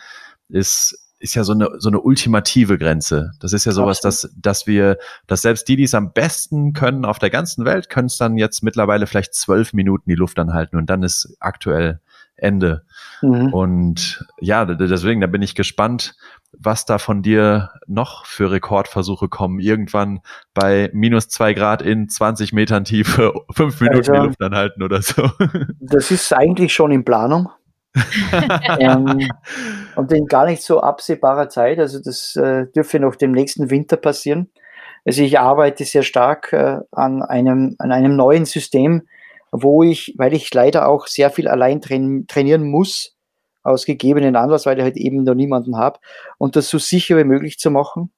ist 0.48 0.98
ist 1.24 1.34
ja 1.34 1.42
so 1.42 1.52
eine, 1.52 1.70
so 1.78 1.88
eine 1.88 2.02
ultimative 2.02 2.76
Grenze. 2.76 3.32
Das 3.40 3.54
ist 3.54 3.64
ja 3.64 3.72
sowas, 3.72 4.00
dass, 4.00 4.30
dass 4.36 4.66
wir, 4.66 4.98
dass 5.26 5.40
selbst 5.40 5.66
die, 5.68 5.76
die 5.76 5.84
es 5.84 5.94
am 5.94 6.12
besten 6.12 6.74
können 6.74 7.06
auf 7.06 7.18
der 7.18 7.30
ganzen 7.30 7.64
Welt, 7.64 7.88
können 7.88 8.08
es 8.08 8.18
dann 8.18 8.36
jetzt 8.36 8.62
mittlerweile 8.62 9.06
vielleicht 9.06 9.32
zwölf 9.32 9.72
Minuten 9.72 10.10
die 10.10 10.16
Luft 10.16 10.38
anhalten 10.38 10.76
und 10.76 10.90
dann 10.90 11.02
ist 11.02 11.34
aktuell 11.40 12.00
Ende. 12.44 12.84
Mhm. 13.22 13.52
Und 13.52 14.24
ja, 14.40 14.64
deswegen, 14.64 15.20
da 15.20 15.26
bin 15.26 15.42
ich 15.42 15.54
gespannt, 15.54 16.14
was 16.52 16.84
da 16.84 16.98
von 16.98 17.22
dir 17.22 17.70
noch 17.86 18.26
für 18.26 18.50
Rekordversuche 18.50 19.28
kommen. 19.28 19.58
Irgendwann 19.58 20.20
bei 20.52 20.90
minus 20.92 21.28
zwei 21.28 21.54
Grad 21.54 21.82
in 21.82 22.08
20 22.08 22.52
Metern 22.52 22.84
Tiefe 22.84 23.32
fünf 23.50 23.80
Minuten 23.80 23.98
also, 23.98 24.12
die 24.12 24.18
Luft 24.18 24.42
anhalten 24.42 24.82
oder 24.82 25.02
so. 25.02 25.30
Das 25.80 26.10
ist 26.10 26.32
eigentlich 26.32 26.72
schon 26.72 26.92
in 26.92 27.04
Planung. 27.04 27.48
ähm, 28.80 29.28
und 29.94 30.12
in 30.12 30.26
gar 30.26 30.46
nicht 30.46 30.62
so 30.62 30.80
absehbarer 30.80 31.48
Zeit. 31.48 31.78
Also 31.78 32.00
das 32.02 32.34
äh, 32.36 32.66
dürfte 32.74 32.98
noch 32.98 33.16
dem 33.16 33.32
nächsten 33.32 33.70
Winter 33.70 33.96
passieren. 33.96 34.50
Also 35.04 35.22
ich 35.22 35.38
arbeite 35.38 35.84
sehr 35.84 36.02
stark 36.02 36.52
äh, 36.52 36.78
an, 36.90 37.22
einem, 37.22 37.76
an 37.78 37.92
einem 37.92 38.16
neuen 38.16 38.46
System, 38.46 39.02
wo 39.56 39.84
ich, 39.84 40.14
weil 40.18 40.34
ich 40.34 40.52
leider 40.52 40.88
auch 40.88 41.06
sehr 41.06 41.30
viel 41.30 41.46
allein 41.46 41.80
train 41.80 42.26
trainieren 42.26 42.68
muss, 42.68 43.16
aus 43.62 43.86
gegebenen 43.86 44.34
Anlass, 44.34 44.66
weil 44.66 44.78
ich 44.78 44.84
halt 44.84 44.96
eben 44.96 45.22
noch 45.22 45.34
niemanden 45.34 45.76
habe, 45.76 46.00
und 46.38 46.56
das 46.56 46.68
so 46.68 46.78
sicher 46.78 47.16
wie 47.16 47.24
möglich 47.24 47.58
zu 47.58 47.70
machen. 47.70 48.12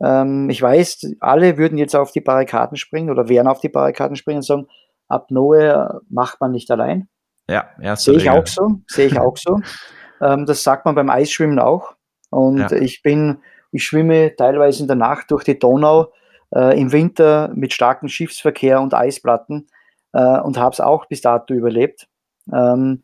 Ähm, 0.00 0.48
ich 0.48 0.62
weiß, 0.62 1.16
alle 1.18 1.58
würden 1.58 1.76
jetzt 1.76 1.96
auf 1.96 2.12
die 2.12 2.20
Barrikaden 2.20 2.76
springen 2.76 3.10
oder 3.10 3.28
wären 3.28 3.48
auf 3.48 3.60
die 3.60 3.68
Barrikaden 3.68 4.16
springen 4.16 4.38
und 4.38 4.44
sagen, 4.44 4.68
Apnoe 5.08 6.00
macht 6.08 6.40
man 6.40 6.52
nicht 6.52 6.70
allein. 6.70 7.08
Ja, 7.48 7.68
Sehe 7.96 8.14
ich 8.14 8.30
auch 8.30 8.46
so, 8.46 8.80
sehe 8.86 9.08
ich 9.08 9.18
auch 9.18 9.36
so. 9.36 9.58
ähm, 10.22 10.46
das 10.46 10.62
sagt 10.62 10.86
man 10.86 10.94
beim 10.94 11.10
Eisschwimmen 11.10 11.58
auch. 11.58 11.94
Und 12.30 12.58
ja. 12.58 12.72
ich 12.72 13.02
bin, 13.02 13.38
ich 13.72 13.82
schwimme 13.82 14.36
teilweise 14.36 14.82
in 14.82 14.86
der 14.86 14.96
Nacht 14.96 15.32
durch 15.32 15.42
die 15.42 15.58
Donau, 15.58 16.12
äh, 16.54 16.80
im 16.80 16.92
Winter 16.92 17.50
mit 17.54 17.72
starkem 17.72 18.08
Schiffsverkehr 18.08 18.80
und 18.80 18.94
Eisplatten 18.94 19.66
äh, 20.12 20.40
und 20.40 20.58
habe 20.58 20.72
es 20.72 20.80
auch 20.80 21.06
bis 21.06 21.20
dato 21.20 21.54
überlebt. 21.54 22.08
Ähm, 22.52 23.02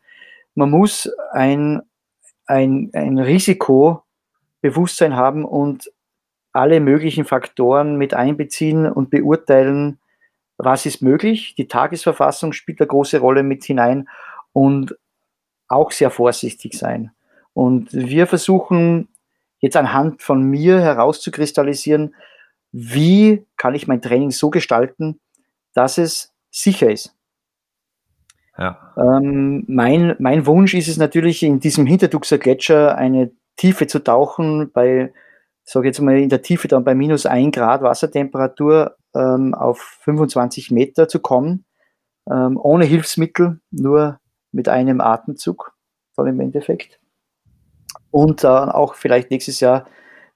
man 0.55 0.69
muss 0.71 1.09
ein, 1.31 1.81
ein, 2.45 2.89
ein 2.93 3.19
Risikobewusstsein 3.19 5.15
haben 5.15 5.45
und 5.45 5.91
alle 6.53 6.79
möglichen 6.79 7.25
Faktoren 7.25 7.97
mit 7.97 8.13
einbeziehen 8.13 8.91
und 8.91 9.11
beurteilen, 9.11 9.99
was 10.57 10.87
ist 10.87 11.03
möglich. 11.03 11.53
Die 11.55 11.67
Tagesverfassung 11.67 12.51
spielt 12.51 12.81
eine 12.81 12.87
große 12.87 13.19
Rolle 13.19 13.43
mit 13.43 13.63
hinein 13.63 14.09
und 14.53 14.97
auch 15.67 15.91
sehr 15.91 16.09
vorsichtig 16.09 16.73
sein. 16.73 17.11
Und 17.53 17.93
wir 17.93 18.25
versuchen 18.25 19.09
jetzt 19.59 19.77
anhand 19.77 20.21
von 20.21 20.41
mir 20.41 20.79
herauszukristallisieren, 20.79 22.15
wie 22.71 23.45
kann 23.55 23.75
ich 23.75 23.87
mein 23.87 24.01
Training 24.01 24.31
so 24.31 24.49
gestalten, 24.49 25.19
dass 25.73 25.97
es 25.97 26.33
sicher 26.49 26.91
ist. 26.91 27.15
Ja. 28.57 28.93
Ähm, 28.97 29.65
mein, 29.67 30.15
mein 30.19 30.45
Wunsch 30.45 30.73
ist 30.73 30.87
es 30.87 30.97
natürlich, 30.97 31.43
in 31.43 31.59
diesem 31.59 31.85
Hinterduxer 31.85 32.37
Gletscher 32.37 32.97
eine 32.97 33.31
Tiefe 33.55 33.87
zu 33.87 33.99
tauchen 33.99 34.71
bei 34.71 35.11
sage 35.67 35.87
jetzt 35.87 35.99
mal 35.99 36.17
in 36.17 36.29
der 36.29 36.41
Tiefe 36.41 36.67
dann 36.67 36.85
bei 36.85 36.95
minus 36.95 37.25
1 37.25 37.53
Grad 37.53 37.81
Wassertemperatur 37.81 38.95
ähm, 39.13 39.53
auf 39.53 39.99
25 40.01 40.71
Meter 40.71 41.09
zu 41.09 41.19
kommen, 41.19 41.65
ähm, 42.31 42.57
ohne 42.57 42.85
Hilfsmittel, 42.85 43.59
nur 43.69 44.19
mit 44.51 44.69
einem 44.69 45.01
Atemzug 45.01 45.73
dann 46.15 46.27
im 46.27 46.39
Endeffekt. 46.39 46.99
Und 48.11 48.45
dann 48.45 48.69
auch 48.69 48.95
vielleicht 48.95 49.29
nächstes 49.29 49.59
Jahr 49.59 49.85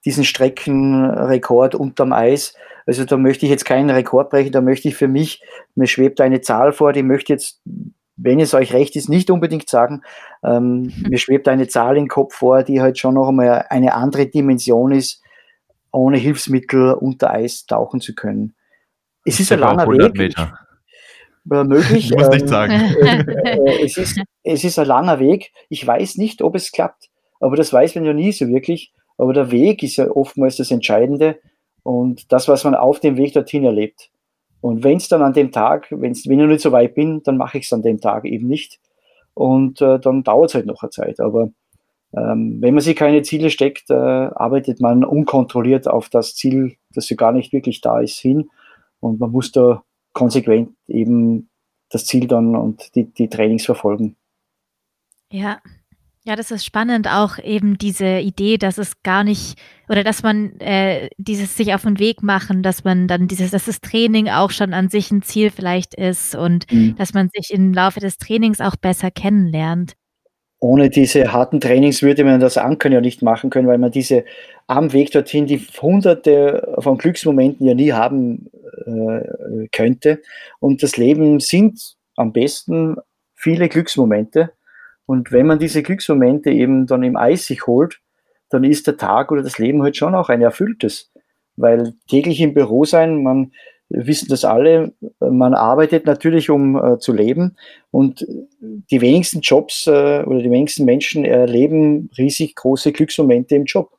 diesen 0.06 0.24
Streckenrekord 0.24 1.76
unterm 1.76 2.14
Eis. 2.14 2.56
Also 2.86 3.06
da 3.06 3.18
möchte 3.18 3.45
ich 3.45 3.52
jetzt 3.52 3.66
keinen 3.66 3.89
Rekord 3.89 4.30
brechen, 4.30 4.52
da 4.52 4.62
möchte 4.62 4.88
ich 4.88 4.95
für 4.95 5.08
mich, 5.08 5.41
mir 5.76 5.88
schwebt 5.88 6.20
eine 6.22 6.41
Zahl 6.41 6.74
vor, 6.74 6.93
die 6.93 7.04
möchte 7.04 7.34
jetzt, 7.34 7.62
wenn 8.16 8.39
es 8.39 8.54
euch 8.54 8.74
recht 8.74 8.95
ist, 8.95 9.10
nicht 9.10 9.30
unbedingt 9.30 9.70
sagen. 9.70 10.02
Ähm, 10.43 10.91
mir 11.10 11.18
schwebt 11.18 11.47
eine 11.47 11.68
Zahl 11.68 11.97
im 11.97 12.08
Kopf 12.08 12.36
vor, 12.36 12.64
die 12.64 12.82
halt 12.82 12.97
schon 12.97 13.16
noch 13.16 13.30
einmal 13.30 13.66
eine 13.70 13.93
andere 13.93 14.28
Dimension 14.28 14.91
ist, 14.91 15.22
ohne 15.91 16.18
Hilfsmittel 16.18 16.93
unter 16.93 17.32
Eis 17.32 17.66
tauchen 17.66 18.02
zu 18.02 18.16
können. 18.16 18.56
Es 19.26 19.39
ist 19.39 19.52
ein 19.52 19.60
langer 19.60 19.88
Weg. 19.88 20.18
Meter. 20.18 20.58
Äh, 21.49 21.64
möglich. 21.64 21.91
Ich 22.12 22.12
muss 22.12 22.26
ähm, 22.26 22.34
nicht 22.34 22.47
sagen. 22.47 22.72
Äh, 22.72 23.22
äh, 23.22 23.84
es, 23.86 23.97
ist, 23.97 24.20
es 24.43 24.64
ist 24.64 24.80
ein 24.80 24.88
langer 24.88 25.20
Weg. 25.20 25.52
Ich 25.70 25.86
weiß 25.86 26.18
nicht, 26.18 26.41
ob 26.41 26.56
es 26.56 26.72
klappt, 26.72 27.10
aber 27.39 27.56
das 27.56 27.72
weiß 27.72 27.95
man 27.95 28.06
ja 28.06 28.14
nie 28.14 28.32
so 28.32 28.47
wirklich. 28.47 28.93
Aber 29.22 29.34
der 29.34 29.51
Weg 29.51 29.84
ist 29.84 29.97
ja 29.97 30.09
oftmals 30.09 30.57
das 30.57 30.72
Entscheidende 30.72 31.38
und 31.84 32.32
das, 32.32 32.47
was 32.47 32.63
man 32.63 32.74
auf 32.74 32.99
dem 32.99 33.17
Weg 33.17 33.34
dorthin 33.34 33.63
erlebt. 33.63 34.09
Und 34.61 34.84
wenn 34.84 34.97
es 34.97 35.09
dann 35.09 35.22
an 35.22 35.34
dem 35.34 35.51
Tag, 35.51 35.89
wenn's, 35.91 36.26
wenn 36.26 36.39
ich 36.39 36.45
noch 36.45 36.51
nicht 36.51 36.61
so 36.61 36.72
weit 36.72 36.95
bin, 36.95 37.22
dann 37.22 37.38
mache 37.38 37.59
ich 37.59 37.65
es 37.65 37.74
an 37.74 37.84
dem 37.84 38.01
Tag 38.01 38.26
eben 38.26 38.47
nicht. 38.47 38.80
Und 39.36 39.80
äh, 39.80 39.99
dann 39.99 40.24
dauert 40.24 40.49
es 40.49 40.55
halt 40.55 40.65
noch 40.65 40.82
eine 40.82 40.89
Zeit. 40.89 41.19
Aber 41.19 41.51
ähm, 42.17 42.63
wenn 42.63 42.74
man 42.74 42.82
sich 42.82 42.95
keine 42.95 43.22
Ziele 43.22 43.51
steckt, 43.51 43.91
äh, 43.91 43.93
arbeitet 43.93 44.82
man 44.82 45.03
unkontrolliert 45.03 45.88
auf 45.88 46.09
das 46.09 46.34
Ziel, 46.34 46.78
das 46.95 47.07
ja 47.11 47.15
gar 47.15 47.32
nicht 47.32 47.53
wirklich 47.53 47.80
da 47.80 47.99
ist, 47.99 48.17
hin. 48.17 48.49
Und 49.01 49.19
man 49.19 49.30
muss 49.30 49.51
da 49.51 49.84
konsequent 50.13 50.72
eben 50.88 51.47
das 51.89 52.05
Ziel 52.05 52.26
dann 52.26 52.55
und 52.55 52.95
die, 52.95 53.03
die 53.03 53.30
Trainings 53.30 53.65
verfolgen. 53.65 54.15
Ja. 55.32 55.59
Ja, 56.24 56.36
das 56.36 56.51
ist 56.51 56.63
spannend, 56.63 57.07
auch 57.07 57.39
eben 57.39 57.80
diese 57.80 58.19
Idee, 58.19 58.59
dass 58.59 58.78
es 58.78 59.01
gar 59.01 59.24
nicht, 59.24 59.57
oder 59.89 60.03
dass 60.03 60.22
man 60.22 60.59
äh, 60.59 61.09
dieses 61.17 61.57
sich 61.57 61.74
auf 61.74 61.82
den 61.82 61.97
Weg 61.97 62.22
machen, 62.22 62.61
dass 62.61 62.84
man 62.84 63.07
dann 63.07 63.28
dieses, 63.28 63.49
dass 63.49 63.65
das 63.65 63.82
Training 63.82 64.30
auch 64.30 64.51
schon 64.51 64.74
an 64.74 64.89
sich 64.89 65.09
ein 65.09 65.24
Ziel 65.24 65.49
vielleicht 65.49 65.95
ist 65.95 66.36
und 66.36 66.72
mhm. 66.72 66.95
dass 66.95 67.15
man 67.15 67.30
sich 67.34 67.51
im 67.51 67.74
Laufe 67.74 67.99
des 67.99 68.17
Trainings 68.17 68.61
auch 68.61 68.76
besser 68.76 69.09
kennenlernt. 69.09 69.93
Ohne 70.59 70.91
diese 70.91 71.34
harten 71.34 71.59
Trainings 71.59 72.03
würde 72.03 72.24
man 72.24 72.39
das 72.39 72.55
Ankern 72.55 72.91
ja 72.91 73.01
nicht 73.01 73.24
machen 73.24 73.49
können, 73.49 73.67
weil 73.67 73.80
man 73.80 73.89
diese 73.89 74.24
am 74.67 74.93
Weg 74.93 75.09
dorthin 75.11 75.47
die 75.47 75.57
hunderte 75.82 76.76
von 76.78 76.99
Glücksmomenten 76.99 77.65
ja 77.65 77.74
nie 77.74 77.93
haben 77.93 78.51
äh, 78.86 79.67
könnte. 79.72 80.22
Und 80.59 80.84
das 80.84 80.97
Leben 80.97 81.39
sind 81.39 81.95
am 82.15 82.32
besten 82.32 82.97
viele 83.34 83.69
Glücksmomente. 83.69 84.51
Und 85.12 85.34
wenn 85.34 85.45
man 85.45 85.59
diese 85.59 85.84
Glücksmomente 85.84 86.51
eben 86.51 86.88
dann 86.88 87.03
im 87.03 87.18
Eis 87.18 87.45
sich 87.45 87.68
holt, 87.68 87.99
dann 88.49 88.64
ist 88.64 88.88
der 88.88 88.95
Tag 88.95 89.30
oder 89.34 89.43
das 89.43 89.59
Leben 89.59 89.84
halt 89.84 89.97
schon 89.97 90.16
auch 90.16 90.30
ein 90.30 90.41
erfülltes. 90.41 91.12
Weil 91.57 91.95
täglich 92.09 92.39
im 92.39 92.53
Büro 92.53 92.86
sein, 92.86 93.22
man 93.22 93.51
wissen 93.89 94.30
das 94.30 94.45
alle, 94.45 94.93
man 95.20 95.53
arbeitet 95.53 96.05
natürlich, 96.05 96.49
um 96.49 96.78
äh, 96.82 96.97
zu 96.97 97.12
leben. 97.12 97.57
Und 97.91 98.26
die 98.62 99.01
wenigsten 99.01 99.41
Jobs 99.41 99.86
äh, 99.86 100.24
oder 100.24 100.41
die 100.41 100.49
wenigsten 100.49 100.86
Menschen 100.86 101.26
erleben 101.26 102.09
riesig 102.18 102.55
große 102.55 102.93
Glücksmomente 102.93 103.55
im 103.55 103.66
Job. 103.66 103.89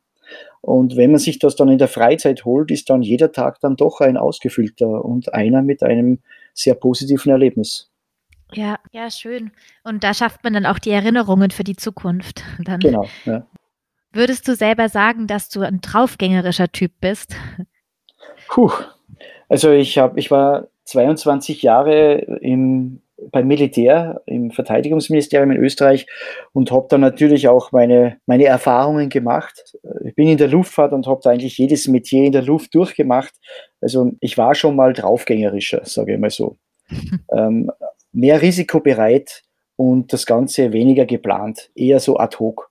Und 0.63 0.97
wenn 0.97 1.11
man 1.11 1.21
sich 1.21 1.39
das 1.39 1.57
dann 1.57 1.69
in 1.69 1.77
der 1.77 1.89
Freizeit 1.89 2.47
holt, 2.47 2.71
ist 2.71 2.89
dann 2.89 3.03
jeder 3.03 3.33
Tag 3.33 3.61
dann 3.61 3.77
doch 3.77 4.01
ein 4.01 4.17
ausgefüllter 4.17 5.05
und 5.05 5.35
einer 5.35 5.61
mit 5.61 5.83
einem 5.83 6.21
sehr 6.55 6.75
positiven 6.75 7.33
Erlebnis. 7.33 7.92
Ja, 8.53 8.79
ja, 8.93 9.11
schön. 9.11 9.51
Und 9.85 10.05
da 10.05 10.15
schafft 10.15 10.45
man 10.45 10.53
dann 10.53 10.67
auch 10.67 10.79
die 10.79 10.91
Erinnerungen 10.91 11.51
für 11.51 11.65
die 11.65 11.77
Zukunft. 11.77 12.43
Dann 12.65 12.81
genau. 12.81 13.07
Ja. 13.25 13.47
Würdest 14.13 14.47
du 14.47 14.55
selber 14.55 14.89
sagen, 14.89 15.27
dass 15.27 15.49
du 15.49 15.63
ein 15.63 15.81
draufgängerischer 15.81 16.71
Typ 16.71 16.93
bist? 17.01 17.35
Puh. 18.49 18.71
Also 19.49 19.71
ich 19.71 19.97
habe, 19.99 20.19
ich 20.19 20.31
war 20.31 20.69
22 20.85 21.63
Jahre 21.63 22.19
im 22.41 23.03
beim 23.31 23.47
Militär, 23.47 24.21
im 24.27 24.51
Verteidigungsministerium 24.51 25.51
in 25.53 25.59
Österreich 25.59 26.07
und 26.53 26.71
habe 26.71 26.87
da 26.89 26.99
natürlich 26.99 27.49
auch 27.49 27.73
meine, 27.73 28.19
meine 28.27 28.45
Erfahrungen 28.45 29.09
gemacht. 29.09 29.77
Ich 30.05 30.15
bin 30.15 30.29
in 30.29 30.39
der 30.39 30.49
Luftfahrt 30.49 30.93
und 30.93 31.07
habe 31.07 31.21
da 31.23 31.31
eigentlich 31.31 31.59
jedes 31.59 31.87
Metier 31.89 32.25
in 32.25 32.33
der 32.33 32.43
Luft 32.43 32.75
durchgemacht. 32.75 33.35
Also 33.81 34.13
ich 34.21 34.39
war 34.39 34.55
schon 34.55 34.77
mal 34.77 34.93
draufgängerischer, 34.93 35.83
sage 35.85 36.15
ich 36.15 36.21
mal 36.21 36.31
so. 36.31 36.57
ähm, 37.33 37.71
mehr 38.13 38.43
risikobereit 38.43 39.43
und 39.77 40.13
das 40.13 40.27
Ganze 40.27 40.73
weniger 40.73 41.07
geplant, 41.07 41.71
eher 41.75 42.01
so 42.01 42.19
ad 42.19 42.37
hoc. 42.39 42.71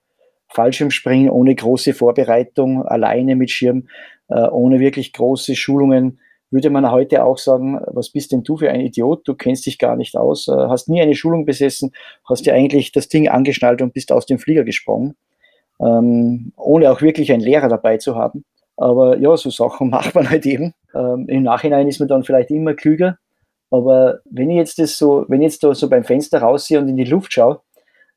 Fallschirmspringen 0.50 1.30
ohne 1.30 1.56
große 1.56 1.94
Vorbereitung, 1.94 2.86
alleine 2.86 3.36
mit 3.36 3.52
Schirm, 3.52 3.88
äh, 4.28 4.48
ohne 4.48 4.80
wirklich 4.80 5.14
große 5.14 5.56
Schulungen 5.56 6.20
würde 6.52 6.70
man 6.70 6.92
heute 6.92 7.24
auch 7.24 7.38
sagen, 7.38 7.80
was 7.88 8.10
bist 8.10 8.34
denn 8.34 8.44
du 8.44 8.58
für 8.58 8.70
ein 8.70 8.82
Idiot? 8.82 9.28
Du 9.28 9.36
kennst 9.36 9.66
dich 9.66 9.80
gar 9.80 9.96
nicht 9.96 10.18
aus, 10.18 10.50
äh, 10.50 10.52
hast 10.52 10.90
nie 10.90 11.02
eine 11.02 11.16
Schulung 11.16 11.46
besessen, 11.46 11.94
hast 12.26 12.46
dir 12.46 12.54
eigentlich 12.54 12.92
das 12.92 13.08
Ding 13.08 13.30
angeschnallt 13.30 13.82
und 13.82 13.94
bist 13.94 14.12
aus 14.12 14.26
dem 14.26 14.38
Flieger 14.38 14.66
gesprungen, 14.66 15.16
ähm, 15.80 16.52
ohne 16.58 16.92
auch 16.92 17.02
wirklich 17.02 17.32
einen 17.32 17.42
Lehrer 17.42 17.70
dabei 17.70 17.98
zu 17.98 18.16
haben. 18.16 18.44
Aber 18.76 19.18
ja, 19.18 19.36
so 19.38 19.50
Sachen 19.50 19.90
macht 19.92 20.14
man 20.14 20.30
halt 20.30 20.46
eben. 20.46 20.74
Ähm, 20.94 21.28
Im 21.30 21.44
Nachhinein 21.44 21.88
ist 21.88 22.00
man 22.00 22.10
dann 22.10 22.24
vielleicht 22.24 22.52
immer 22.52 22.74
klüger. 22.74 23.18
Aber 23.72 24.20
wenn 24.30 24.50
ich 24.50 24.58
jetzt 24.58 24.80
das 24.80 24.98
so, 24.98 25.26
wenn 25.28 25.42
ich 25.42 25.52
jetzt 25.52 25.64
da 25.64 25.74
so 25.74 25.90
beim 25.90 26.04
Fenster 26.04 26.42
raussehe 26.42 26.80
und 26.80 26.90
in 26.90 26.98
die 26.98 27.06
Luft 27.06 27.34
schaue, 27.34 27.62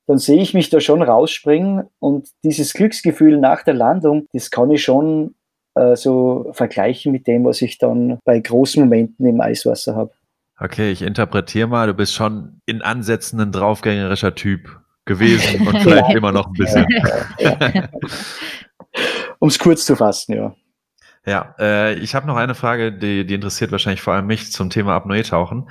dann 0.06 0.18
sehe 0.18 0.42
ich 0.42 0.52
mich 0.52 0.68
da 0.68 0.80
schon 0.80 1.02
rausspringen 1.02 1.84
und 1.98 2.28
dieses 2.42 2.74
Glücksgefühl 2.74 3.38
nach 3.38 3.62
der 3.62 3.74
Landung, 3.74 4.26
das 4.32 4.50
kann 4.50 4.70
ich 4.70 4.82
schon 4.82 5.34
äh, 5.74 5.96
so 5.96 6.50
vergleichen 6.52 7.12
mit 7.12 7.26
dem, 7.26 7.44
was 7.44 7.62
ich 7.62 7.78
dann 7.78 8.18
bei 8.24 8.38
großen 8.38 8.82
Momenten 8.82 9.26
im 9.26 9.40
Eiswasser 9.40 9.94
habe. 9.94 10.12
Okay, 10.58 10.90
ich 10.90 11.02
interpretiere 11.02 11.66
mal, 11.66 11.86
du 11.86 11.94
bist 11.94 12.12
schon 12.14 12.60
in 12.66 12.82
Ansätzen 12.82 13.40
ein 13.40 13.50
draufgängerischer 13.50 14.34
Typ 14.34 14.80
gewesen 15.04 15.66
und 15.66 15.78
vielleicht 15.82 16.14
immer 16.14 16.32
noch 16.32 16.46
ein 16.46 16.52
bisschen. 16.52 16.86
Um 19.40 19.48
es 19.48 19.58
kurz 19.58 19.84
zu 19.84 19.96
fassen, 19.96 20.34
ja. 20.34 20.54
Ja, 21.26 21.54
äh, 21.58 21.94
ich 21.94 22.14
habe 22.14 22.26
noch 22.26 22.36
eine 22.36 22.54
Frage, 22.54 22.92
die, 22.92 23.24
die 23.26 23.34
interessiert 23.34 23.72
wahrscheinlich 23.72 24.02
vor 24.02 24.14
allem 24.14 24.26
mich 24.26 24.52
zum 24.52 24.68
Thema 24.68 24.94
Apnoe-Tauchen. 24.94 25.70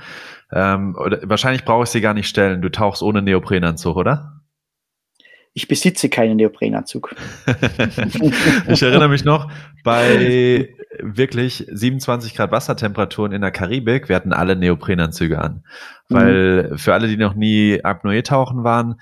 Ähm, 0.52 0.96
oder, 0.96 1.20
wahrscheinlich 1.24 1.64
brauche 1.64 1.84
ich 1.84 1.90
sie 1.90 2.00
gar 2.00 2.14
nicht 2.14 2.28
stellen. 2.28 2.60
Du 2.60 2.70
tauchst 2.70 3.02
ohne 3.02 3.22
Neoprenanzug, 3.22 3.96
oder? 3.96 4.40
Ich 5.52 5.68
besitze 5.68 6.08
keinen 6.08 6.36
Neoprenanzug. 6.36 7.14
ich 8.68 8.82
erinnere 8.82 9.08
mich 9.08 9.24
noch, 9.24 9.48
bei 9.84 10.74
wirklich 10.98 11.64
27 11.70 12.34
Grad 12.34 12.50
Wassertemperaturen 12.50 13.30
in 13.30 13.40
der 13.40 13.52
Karibik, 13.52 14.08
wir 14.08 14.16
hatten 14.16 14.32
alle 14.32 14.56
Neoprenanzüge 14.56 15.40
an. 15.40 15.64
Weil 16.08 16.70
mhm. 16.70 16.78
für 16.78 16.94
alle, 16.94 17.06
die 17.06 17.16
noch 17.16 17.34
nie 17.34 17.80
Apnoe-Tauchen 17.84 18.64
waren, 18.64 19.00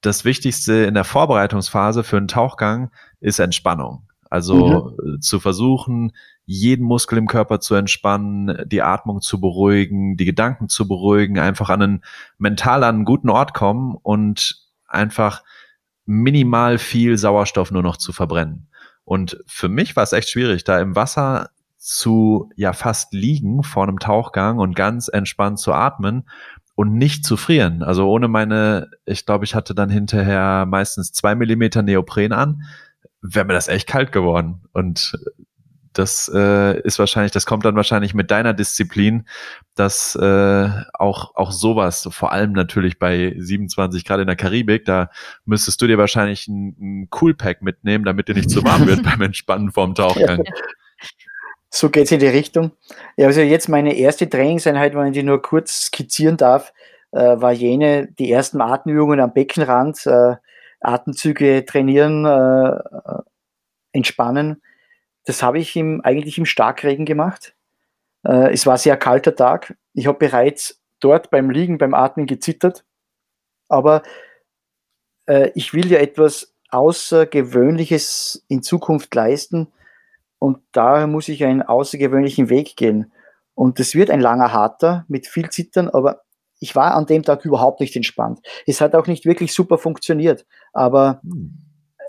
das 0.00 0.24
Wichtigste 0.24 0.72
in 0.84 0.94
der 0.94 1.04
Vorbereitungsphase 1.04 2.04
für 2.04 2.16
einen 2.16 2.28
Tauchgang 2.28 2.90
ist 3.20 3.40
Entspannung. 3.40 4.06
Also 4.30 4.94
mhm. 5.04 5.20
zu 5.20 5.40
versuchen, 5.40 6.12
jeden 6.46 6.86
Muskel 6.86 7.18
im 7.18 7.26
Körper 7.26 7.60
zu 7.60 7.74
entspannen, 7.74 8.62
die 8.66 8.80
Atmung 8.80 9.20
zu 9.20 9.40
beruhigen, 9.40 10.16
die 10.16 10.24
Gedanken 10.24 10.68
zu 10.68 10.86
beruhigen, 10.86 11.38
einfach 11.38 11.68
an 11.68 11.82
einen 11.82 12.04
mental 12.38 12.84
an 12.84 12.94
einen 12.94 13.04
guten 13.04 13.28
Ort 13.28 13.54
kommen 13.54 13.96
und 14.00 14.64
einfach 14.86 15.42
minimal 16.06 16.78
viel 16.78 17.18
Sauerstoff 17.18 17.72
nur 17.72 17.82
noch 17.82 17.96
zu 17.96 18.12
verbrennen. 18.12 18.68
Und 19.04 19.42
für 19.46 19.68
mich 19.68 19.96
war 19.96 20.04
es 20.04 20.12
echt 20.12 20.30
schwierig, 20.30 20.62
da 20.62 20.80
im 20.80 20.94
Wasser 20.94 21.50
zu 21.76 22.50
ja 22.56 22.72
fast 22.72 23.12
liegen 23.12 23.62
vor 23.64 23.82
einem 23.82 23.98
Tauchgang 23.98 24.58
und 24.58 24.76
ganz 24.76 25.08
entspannt 25.08 25.58
zu 25.58 25.72
atmen 25.72 26.28
und 26.76 26.94
nicht 26.94 27.24
zu 27.24 27.36
frieren. 27.36 27.82
Also 27.82 28.08
ohne 28.08 28.28
meine, 28.28 28.90
ich 29.06 29.26
glaube, 29.26 29.44
ich 29.44 29.54
hatte 29.54 29.74
dann 29.74 29.90
hinterher 29.90 30.66
meistens 30.66 31.12
zwei 31.12 31.34
Millimeter 31.34 31.82
Neopren 31.82 32.32
an, 32.32 32.62
wäre 33.22 33.44
mir 33.44 33.52
das 33.52 33.68
echt 33.68 33.86
kalt 33.86 34.12
geworden. 34.12 34.62
Und 34.72 35.18
das 35.92 36.30
äh, 36.32 36.80
ist 36.82 36.98
wahrscheinlich, 36.98 37.32
das 37.32 37.46
kommt 37.46 37.64
dann 37.64 37.74
wahrscheinlich 37.74 38.14
mit 38.14 38.30
deiner 38.30 38.54
Disziplin, 38.54 39.26
dass 39.74 40.14
äh, 40.14 40.68
auch, 40.94 41.34
auch 41.34 41.50
sowas, 41.50 42.08
vor 42.12 42.32
allem 42.32 42.52
natürlich 42.52 42.98
bei 42.98 43.34
27 43.36 44.04
Grad 44.04 44.20
in 44.20 44.28
der 44.28 44.36
Karibik, 44.36 44.84
da 44.84 45.10
müsstest 45.44 45.82
du 45.82 45.88
dir 45.88 45.98
wahrscheinlich 45.98 46.46
ein, 46.46 46.76
ein 46.80 47.10
Coolpack 47.10 47.62
mitnehmen, 47.62 48.04
damit 48.04 48.28
dir 48.28 48.34
nicht 48.34 48.50
zu 48.50 48.62
warm 48.62 48.86
wird 48.86 49.02
beim 49.04 49.20
Entspannen 49.22 49.72
vorm 49.72 49.94
Tauchgang. 49.94 50.44
So 51.72 51.88
geht's 51.88 52.10
in 52.10 52.18
die 52.18 52.26
Richtung. 52.26 52.72
Ja, 53.16 53.28
also 53.28 53.42
jetzt 53.42 53.68
meine 53.68 53.94
erste 53.94 54.28
Trainingseinheit, 54.28 54.92
wenn 54.96 55.06
ich 55.06 55.12
die 55.12 55.22
nur 55.22 55.40
kurz 55.40 55.86
skizzieren 55.86 56.36
darf, 56.36 56.72
äh, 57.12 57.40
war 57.40 57.52
jene, 57.52 58.08
die 58.08 58.30
ersten 58.30 58.60
Atemübungen 58.60 59.20
am 59.20 59.32
Beckenrand, 59.32 60.04
äh, 60.04 60.34
Atemzüge 60.80 61.64
trainieren, 61.64 62.24
äh, 62.24 62.78
entspannen 63.92 64.62
das 65.24 65.42
habe 65.42 65.58
ich 65.58 65.76
im, 65.76 66.00
eigentlich 66.02 66.38
im 66.38 66.46
Starkregen 66.46 67.04
gemacht. 67.04 67.54
Äh, 68.24 68.52
es 68.52 68.66
war 68.66 68.78
sehr 68.78 68.96
kalter 68.96 69.34
Tag. 69.34 69.76
Ich 69.94 70.06
habe 70.06 70.18
bereits 70.18 70.80
dort 71.00 71.30
beim 71.30 71.50
Liegen, 71.50 71.78
beim 71.78 71.94
Atmen 71.94 72.26
gezittert. 72.26 72.84
Aber 73.68 74.02
äh, 75.26 75.50
ich 75.54 75.72
will 75.74 75.90
ja 75.90 75.98
etwas 75.98 76.54
Außergewöhnliches 76.70 78.44
in 78.48 78.62
Zukunft 78.62 79.14
leisten 79.14 79.72
und 80.38 80.58
daher 80.72 81.06
muss 81.06 81.28
ich 81.28 81.44
einen 81.44 81.62
außergewöhnlichen 81.62 82.48
Weg 82.48 82.76
gehen. 82.76 83.12
Und 83.54 83.80
es 83.80 83.94
wird 83.94 84.10
ein 84.10 84.20
langer, 84.20 84.52
harter 84.52 85.04
mit 85.08 85.26
viel 85.26 85.50
Zittern, 85.50 85.88
aber 85.88 86.22
ich 86.60 86.76
war 86.76 86.94
an 86.94 87.06
dem 87.06 87.22
Tag 87.22 87.44
überhaupt 87.44 87.80
nicht 87.80 87.96
entspannt. 87.96 88.40
Es 88.66 88.80
hat 88.80 88.94
auch 88.94 89.06
nicht 89.06 89.24
wirklich 89.24 89.52
super 89.52 89.78
funktioniert, 89.78 90.46
aber 90.72 91.20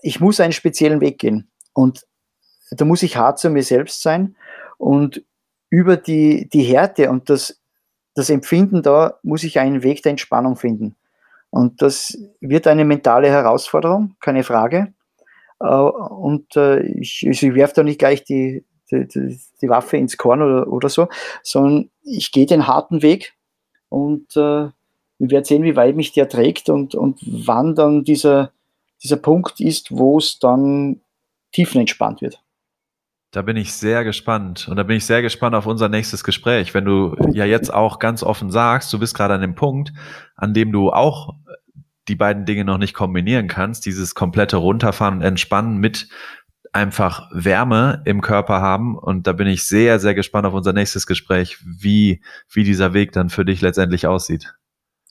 ich 0.01 0.19
muss 0.19 0.39
einen 0.39 0.53
speziellen 0.53 1.01
Weg 1.01 1.17
gehen. 1.19 1.49
Und 1.73 2.05
da 2.71 2.85
muss 2.85 3.01
ich 3.01 3.17
hart 3.17 3.39
zu 3.39 3.49
mir 3.49 3.63
selbst 3.63 4.01
sein 4.01 4.35
und 4.77 5.23
über 5.69 5.97
die, 5.97 6.49
die 6.49 6.63
Härte 6.63 7.09
und 7.09 7.29
das, 7.29 7.61
das 8.13 8.29
Empfinden 8.29 8.83
da 8.83 9.19
muss 9.23 9.43
ich 9.43 9.59
einen 9.59 9.83
Weg 9.83 10.03
der 10.03 10.11
Entspannung 10.11 10.57
finden. 10.57 10.95
Und 11.49 11.81
das 11.81 12.17
wird 12.39 12.67
eine 12.67 12.85
mentale 12.85 13.29
Herausforderung, 13.29 14.15
keine 14.19 14.43
Frage. 14.43 14.93
Äh, 15.59 15.65
und 15.65 16.55
äh, 16.55 16.81
ich, 16.81 17.25
ich 17.25 17.41
werfe 17.53 17.75
da 17.75 17.83
nicht 17.83 17.99
gleich 17.99 18.23
die, 18.23 18.65
die, 18.91 19.07
die, 19.07 19.69
Waffe 19.69 19.97
ins 19.97 20.17
Korn 20.17 20.41
oder, 20.41 20.67
oder 20.67 20.89
so, 20.89 21.07
sondern 21.43 21.89
ich 22.03 22.31
gehe 22.31 22.45
den 22.45 22.67
harten 22.67 23.01
Weg 23.01 23.33
und 23.91 24.35
äh, 24.37 24.69
wir 25.19 25.29
werden 25.29 25.43
sehen, 25.43 25.63
wie 25.63 25.75
weit 25.75 25.95
mich 25.95 26.13
der 26.13 26.29
trägt 26.29 26.69
und, 26.69 26.95
und 26.95 27.19
wann 27.21 27.75
dann 27.75 28.03
dieser, 28.03 28.51
dieser 29.03 29.17
Punkt 29.17 29.59
ist, 29.59 29.91
wo 29.91 30.17
es 30.17 30.39
dann 30.39 31.01
tiefenentspannt 31.51 32.21
wird. 32.21 32.41
Da 33.31 33.41
bin 33.41 33.57
ich 33.57 33.73
sehr 33.73 34.03
gespannt 34.03 34.67
und 34.69 34.77
da 34.77 34.83
bin 34.83 34.97
ich 34.97 35.05
sehr 35.05 35.21
gespannt 35.21 35.55
auf 35.55 35.65
unser 35.65 35.89
nächstes 35.89 36.23
Gespräch. 36.23 36.73
Wenn 36.73 36.85
du 36.85 37.15
ja 37.33 37.45
jetzt 37.45 37.73
auch 37.73 37.99
ganz 37.99 38.23
offen 38.23 38.49
sagst, 38.49 38.91
du 38.93 38.99
bist 38.99 39.15
gerade 39.15 39.33
an 39.33 39.41
dem 39.41 39.55
Punkt, 39.55 39.93
an 40.35 40.53
dem 40.53 40.71
du 40.71 40.89
auch 40.89 41.35
die 42.07 42.15
beiden 42.15 42.45
Dinge 42.45 42.65
noch 42.65 42.77
nicht 42.77 42.93
kombinieren 42.93 43.47
kannst, 43.47 43.85
dieses 43.85 44.15
komplette 44.15 44.57
Runterfahren 44.57 45.15
und 45.15 45.21
Entspannen 45.21 45.77
mit 45.77 46.09
einfach 46.73 47.29
Wärme 47.31 48.01
im 48.05 48.21
Körper 48.21 48.61
haben. 48.61 48.97
Und 48.97 49.27
da 49.27 49.33
bin 49.33 49.47
ich 49.47 49.63
sehr, 49.63 49.99
sehr 49.99 50.13
gespannt 50.13 50.45
auf 50.45 50.53
unser 50.53 50.73
nächstes 50.73 51.05
Gespräch, 51.07 51.57
wie, 51.63 52.21
wie 52.51 52.63
dieser 52.63 52.93
Weg 52.93 53.11
dann 53.11 53.29
für 53.29 53.45
dich 53.45 53.61
letztendlich 53.61 54.07
aussieht. 54.07 54.53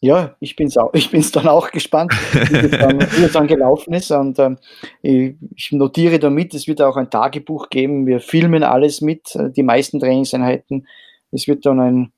Ja, 0.03 0.35
ich 0.41 0.57
bin's 0.57 0.79
auch. 0.79 0.95
Ich 0.95 1.11
bin's 1.11 1.31
dann 1.31 1.47
auch 1.47 1.71
gespannt, 1.71 2.15
wie 2.33 2.69
das 2.69 2.71
dann, 2.71 3.01
wie 3.17 3.23
das 3.23 3.33
dann 3.33 3.47
gelaufen 3.47 3.93
ist. 3.93 4.11
Und 4.11 4.39
ähm, 4.39 4.57
ich 5.03 5.73
notiere 5.73 6.19
damit, 6.19 6.55
es 6.55 6.67
wird 6.67 6.81
auch 6.81 6.97
ein 6.97 7.11
Tagebuch 7.11 7.69
geben. 7.69 8.07
Wir 8.07 8.21
filmen 8.21 8.63
alles 8.63 9.03
mit, 9.03 9.35
äh, 9.37 9.51
die 9.51 9.63
meisten 9.63 10.01
Trainingseinheiten. 10.01 10.87
Es 11.33 11.47
wird 11.47 11.67
dann 11.67 11.81
ein, 11.81 12.13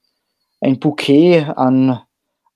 ein 0.61 0.79
Bouquet 0.79 1.47
an, 1.57 2.01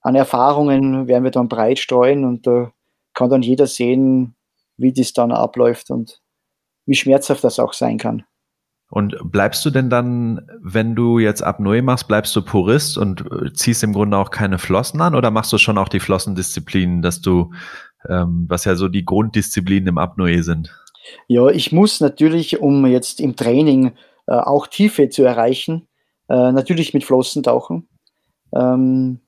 an 0.01 0.15
Erfahrungen, 0.15 1.09
werden 1.09 1.25
wir 1.25 1.33
dann 1.33 1.49
breit 1.49 1.81
streuen 1.81 2.25
und 2.25 2.47
da 2.47 2.71
kann 3.13 3.29
dann 3.29 3.43
jeder 3.43 3.67
sehen, 3.67 4.37
wie 4.77 4.93
das 4.93 5.13
dann 5.13 5.33
abläuft 5.33 5.91
und 5.91 6.21
wie 6.87 6.95
schmerzhaft 6.95 7.45
das 7.45 7.59
auch 7.59 7.73
sein 7.73 7.99
kann. 7.99 8.25
Und 8.89 9.17
bleibst 9.25 9.65
du 9.67 9.71
denn 9.71 9.91
dann, 9.91 10.49
wenn 10.63 10.95
du 10.95 11.19
jetzt 11.19 11.43
Apnoe 11.43 11.83
machst, 11.83 12.07
bleibst 12.07 12.35
du 12.37 12.43
Purist 12.43 12.97
und 12.97 13.25
äh, 13.33 13.53
ziehst 13.53 13.83
im 13.83 13.93
Grunde 13.93 14.17
auch 14.17 14.31
keine 14.31 14.59
Flossen 14.59 15.01
an 15.01 15.17
oder 15.17 15.33
machst 15.33 15.53
du 15.53 15.59
schon 15.59 15.77
auch 15.77 15.89
die 15.89 15.99
Flossendisziplinen, 15.99 17.03
dass 17.03 17.21
du, 17.21 17.53
ähm, 18.09 18.47
was 18.49 18.65
ja 18.65 18.77
so 18.77 18.87
die 18.87 19.05
Grunddisziplinen 19.05 19.89
im 19.89 19.99
Apnoe 19.99 20.43
sind? 20.43 20.73
Ja, 21.27 21.49
ich 21.49 21.73
muss 21.73 22.01
natürlich, 22.01 22.61
um 22.61 22.87
jetzt 22.87 23.21
im 23.21 23.35
Training 23.35 23.93
äh, 24.29 24.35
auch 24.35 24.69
Tiefe 24.69 25.09
zu 25.09 25.25
erreichen, 25.25 25.89
äh, 26.29 26.53
natürlich 26.53 26.95
mit 26.95 27.05
Flossen 27.05 27.43
tauchen. 27.43 27.89
Ähm, 28.55 29.21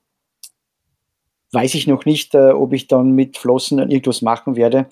weiß 1.52 1.74
ich 1.74 1.86
noch 1.88 2.04
nicht, 2.04 2.34
äh, 2.34 2.50
ob 2.50 2.72
ich 2.72 2.86
dann 2.86 3.12
mit 3.12 3.38
Flossen 3.38 3.78
irgendwas 3.78 4.22
machen 4.22 4.54
werde, 4.54 4.86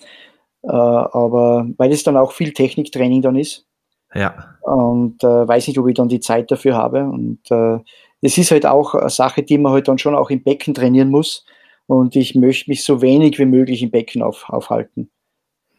äh, 0.63 0.69
aber 0.69 1.67
weil 1.77 1.91
es 1.91 2.03
dann 2.03 2.17
auch 2.17 2.31
viel 2.31 2.53
Techniktraining 2.53 3.21
dann 3.21 3.35
ist. 3.35 3.65
Ja. 4.13 4.55
Und 4.61 5.23
äh, 5.23 5.47
weiß 5.47 5.67
nicht, 5.67 5.77
ob 5.79 5.87
ich 5.87 5.95
dann 5.95 6.09
die 6.09 6.19
Zeit 6.19 6.49
dafür 6.51 6.75
habe. 6.75 7.03
Und 7.03 7.39
äh, 7.51 7.79
das 8.21 8.37
ist 8.37 8.51
halt 8.51 8.65
auch 8.65 8.95
eine 8.95 9.09
Sache, 9.09 9.43
die 9.43 9.57
man 9.57 9.73
halt 9.73 9.87
dann 9.87 9.97
schon 9.97 10.15
auch 10.15 10.29
im 10.29 10.43
Becken 10.43 10.73
trainieren 10.73 11.09
muss. 11.09 11.45
Und 11.87 12.15
ich 12.15 12.35
möchte 12.35 12.69
mich 12.69 12.83
so 12.83 13.01
wenig 13.01 13.39
wie 13.39 13.45
möglich 13.45 13.81
im 13.81 13.91
Becken 13.91 14.21
auf, 14.21 14.49
aufhalten. 14.49 15.09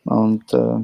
Und 0.05 0.53
äh, 0.53 0.79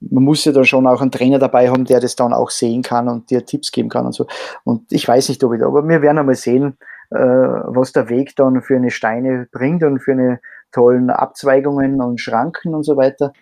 man 0.00 0.24
muss 0.24 0.44
ja 0.44 0.52
dann 0.52 0.64
schon 0.64 0.86
auch 0.86 1.00
einen 1.00 1.10
Trainer 1.10 1.38
dabei 1.38 1.70
haben, 1.70 1.84
der 1.84 2.00
das 2.00 2.16
dann 2.16 2.32
auch 2.32 2.50
sehen 2.50 2.82
kann 2.82 3.08
und 3.08 3.30
dir 3.30 3.46
Tipps 3.46 3.72
geben 3.72 3.88
kann 3.88 4.06
und 4.06 4.12
so. 4.12 4.26
Und 4.64 4.92
ich 4.92 5.06
weiß 5.06 5.28
nicht, 5.28 5.42
ob 5.44 5.54
ich 5.54 5.60
da, 5.60 5.66
aber 5.66 5.86
wir 5.88 6.02
werden 6.02 6.18
einmal 6.18 6.34
sehen, 6.34 6.76
äh, 7.10 7.16
was 7.16 7.92
der 7.92 8.08
Weg 8.08 8.36
dann 8.36 8.62
für 8.62 8.76
eine 8.76 8.90
Steine 8.90 9.48
bringt 9.50 9.82
und 9.82 10.00
für 10.00 10.12
eine 10.12 10.40
tollen 10.72 11.10
Abzweigungen 11.10 12.00
und 12.00 12.20
Schranken 12.20 12.74
und 12.74 12.82
so 12.82 12.96
weiter. 12.96 13.32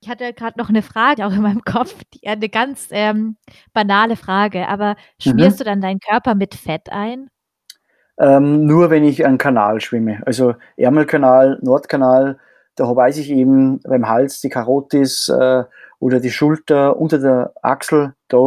Ich 0.00 0.08
hatte 0.08 0.32
gerade 0.32 0.58
noch 0.58 0.68
eine 0.68 0.82
Frage 0.82 1.24
auch 1.24 1.32
in 1.32 1.42
meinem 1.42 1.62
Kopf, 1.64 1.94
die, 2.12 2.26
eine 2.26 2.48
ganz 2.48 2.88
ähm, 2.90 3.36
banale 3.72 4.16
Frage, 4.16 4.68
aber 4.68 4.96
schmierst 5.20 5.58
mhm. 5.58 5.58
du 5.58 5.64
dann 5.64 5.80
deinen 5.80 6.00
Körper 6.00 6.34
mit 6.34 6.54
Fett 6.54 6.90
ein? 6.90 7.28
Ähm, 8.18 8.66
nur 8.66 8.90
wenn 8.90 9.04
ich 9.04 9.24
einen 9.24 9.38
Kanal 9.38 9.80
schwimme. 9.80 10.20
Also 10.26 10.54
Ärmelkanal, 10.76 11.58
Nordkanal, 11.62 12.38
da 12.74 12.84
weiß 12.84 13.18
ich 13.18 13.30
eben 13.30 13.80
beim 13.80 14.08
Hals 14.08 14.40
die 14.40 14.48
Karotis 14.48 15.28
äh, 15.28 15.64
oder 15.98 16.20
die 16.20 16.30
Schulter 16.30 16.96
unter 16.96 17.18
der 17.18 17.52
Achsel, 17.62 18.14
da 18.28 18.38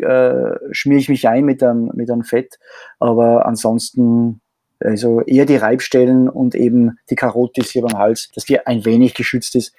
äh, 0.00 0.58
schmiere 0.72 1.00
ich 1.00 1.08
mich 1.08 1.28
ein 1.28 1.44
mit 1.44 1.62
einem, 1.62 1.92
mit 1.94 2.10
einem 2.10 2.24
Fett. 2.24 2.58
Aber 2.98 3.46
ansonsten 3.46 4.40
also 4.80 5.20
eher 5.22 5.46
die 5.46 5.56
Reibstellen 5.56 6.28
und 6.28 6.54
eben 6.54 6.98
die 7.10 7.16
Karotis 7.16 7.70
hier 7.70 7.82
beim 7.82 7.98
Hals, 7.98 8.30
dass 8.34 8.44
die 8.44 8.64
ein 8.66 8.84
wenig 8.84 9.14
geschützt 9.14 9.54
ist 9.56 9.74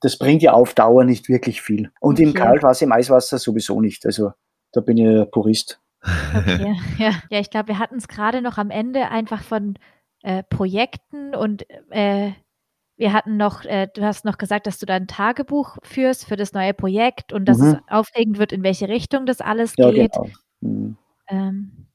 das 0.00 0.16
bringt 0.16 0.42
ja 0.42 0.52
auf 0.52 0.74
Dauer 0.74 1.04
nicht 1.04 1.28
wirklich 1.28 1.62
viel. 1.62 1.90
Und 2.00 2.14
okay. 2.14 2.24
im 2.24 2.34
Kaltwasser, 2.34 2.86
im 2.86 2.92
Eiswasser 2.92 3.38
sowieso 3.38 3.80
nicht. 3.80 4.06
Also 4.06 4.32
da 4.72 4.80
bin 4.80 4.96
ich 4.96 5.30
Purist. 5.30 5.80
Okay, 6.34 6.76
ja, 6.98 7.12
ja 7.28 7.38
ich 7.38 7.50
glaube, 7.50 7.68
wir 7.68 7.78
hatten 7.78 7.96
es 7.96 8.08
gerade 8.08 8.40
noch 8.40 8.58
am 8.58 8.70
Ende 8.70 9.10
einfach 9.10 9.42
von 9.42 9.74
äh, 10.22 10.42
Projekten 10.42 11.34
und 11.34 11.66
äh, 11.90 12.32
wir 12.96 13.12
hatten 13.12 13.36
noch, 13.36 13.64
äh, 13.64 13.88
du 13.94 14.02
hast 14.02 14.24
noch 14.24 14.38
gesagt, 14.38 14.66
dass 14.66 14.78
du 14.78 14.86
da 14.86 14.94
ein 14.94 15.06
Tagebuch 15.06 15.78
führst 15.82 16.26
für 16.26 16.36
das 16.36 16.52
neue 16.52 16.74
Projekt 16.74 17.32
und 17.32 17.46
dass 17.46 17.58
mhm. 17.58 17.68
es 17.68 17.76
aufregend 17.88 18.38
wird, 18.38 18.52
in 18.52 18.62
welche 18.62 18.88
Richtung 18.88 19.26
das 19.26 19.40
alles 19.40 19.74
ja, 19.76 19.90
geht. 19.90 20.12
Genau. 20.12 20.28
Mhm. 20.60 20.96
Ähm, 21.28 21.86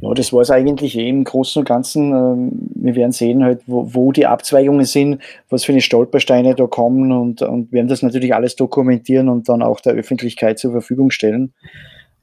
ja, 0.00 0.14
das 0.14 0.32
war 0.32 0.42
es 0.42 0.50
eigentlich 0.50 0.96
eh 0.96 1.08
im 1.08 1.24
Großen 1.24 1.60
und 1.60 1.68
Ganzen. 1.68 2.12
Ähm, 2.12 2.70
wir 2.74 2.94
werden 2.94 3.12
sehen, 3.12 3.42
halt, 3.42 3.62
wo, 3.66 3.92
wo, 3.94 4.12
die 4.12 4.26
Abzweigungen 4.26 4.84
sind, 4.84 5.20
was 5.48 5.64
für 5.64 5.72
eine 5.72 5.80
Stolpersteine 5.80 6.54
da 6.54 6.66
kommen 6.66 7.10
und, 7.10 7.42
und 7.42 7.72
werden 7.72 7.88
das 7.88 8.02
natürlich 8.02 8.34
alles 8.34 8.54
dokumentieren 8.54 9.28
und 9.28 9.48
dann 9.48 9.62
auch 9.62 9.80
der 9.80 9.94
Öffentlichkeit 9.94 10.58
zur 10.58 10.70
Verfügung 10.70 11.10
stellen. 11.10 11.52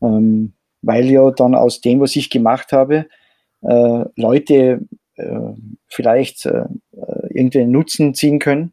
Ähm, 0.02 0.54
weil 0.82 1.06
ja 1.06 1.32
dann 1.32 1.56
aus 1.56 1.82
dem, 1.82 2.00
was 2.00 2.16
ich 2.16 2.30
gemacht 2.30 2.72
habe, 2.72 3.08
äh, 3.62 4.06
Leute 4.16 4.88
äh, 5.16 5.54
vielleicht 5.88 6.46
äh, 6.46 6.66
irgendeinen 7.30 7.72
Nutzen 7.72 8.14
ziehen 8.14 8.40
können. 8.40 8.72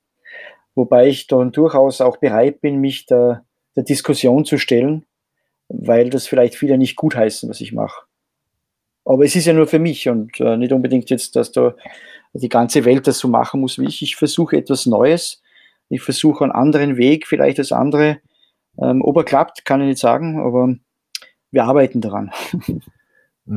Wobei 0.74 1.08
ich 1.08 1.26
dann 1.26 1.52
durchaus 1.52 2.00
auch 2.00 2.18
bereit 2.18 2.60
bin, 2.60 2.80
mich 2.80 3.06
der, 3.06 3.44
der 3.76 3.82
Diskussion 3.82 4.44
zu 4.44 4.58
stellen, 4.58 5.04
weil 5.68 6.10
das 6.10 6.26
vielleicht 6.26 6.54
viele 6.54 6.78
nicht 6.78 6.96
gutheißen, 6.96 7.48
was 7.48 7.60
ich 7.60 7.72
mache. 7.72 8.02
Aber 9.04 9.24
es 9.24 9.34
ist 9.34 9.46
ja 9.46 9.52
nur 9.52 9.66
für 9.66 9.78
mich 9.78 10.08
und 10.08 10.38
äh, 10.40 10.56
nicht 10.56 10.72
unbedingt 10.72 11.10
jetzt, 11.10 11.36
dass 11.36 11.52
da 11.52 11.74
die 12.34 12.48
ganze 12.48 12.84
Welt 12.84 13.06
das 13.06 13.18
so 13.18 13.28
machen 13.28 13.60
muss 13.60 13.78
wie 13.78 13.86
ich. 13.86 14.02
Ich 14.02 14.16
versuche 14.16 14.56
etwas 14.56 14.86
Neues. 14.86 15.42
Ich 15.88 16.02
versuche 16.02 16.44
einen 16.44 16.52
anderen 16.52 16.96
Weg, 16.96 17.26
vielleicht 17.26 17.58
als 17.58 17.72
andere. 17.72 18.18
Ähm, 18.80 19.02
ob 19.02 19.16
er 19.16 19.24
klappt, 19.24 19.64
kann 19.64 19.80
ich 19.80 19.88
nicht 19.88 20.00
sagen, 20.00 20.40
aber 20.40 20.74
wir 21.50 21.64
arbeiten 21.64 22.00
daran. 22.00 22.32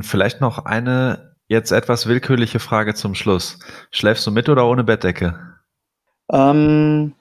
Vielleicht 0.02 0.41
noch 0.41 0.66
eine 0.66 1.36
jetzt 1.48 1.72
etwas 1.72 2.08
willkürliche 2.08 2.60
Frage 2.60 2.96
zum 2.96 3.16
Schluss. 3.16 3.60
Schläfst 3.91 4.26
du 4.26 4.32
mit 4.32 4.50
oder 4.50 4.68
ohne 4.68 4.84
Bettdecke? 4.84 5.39
Ähm, 6.32 7.14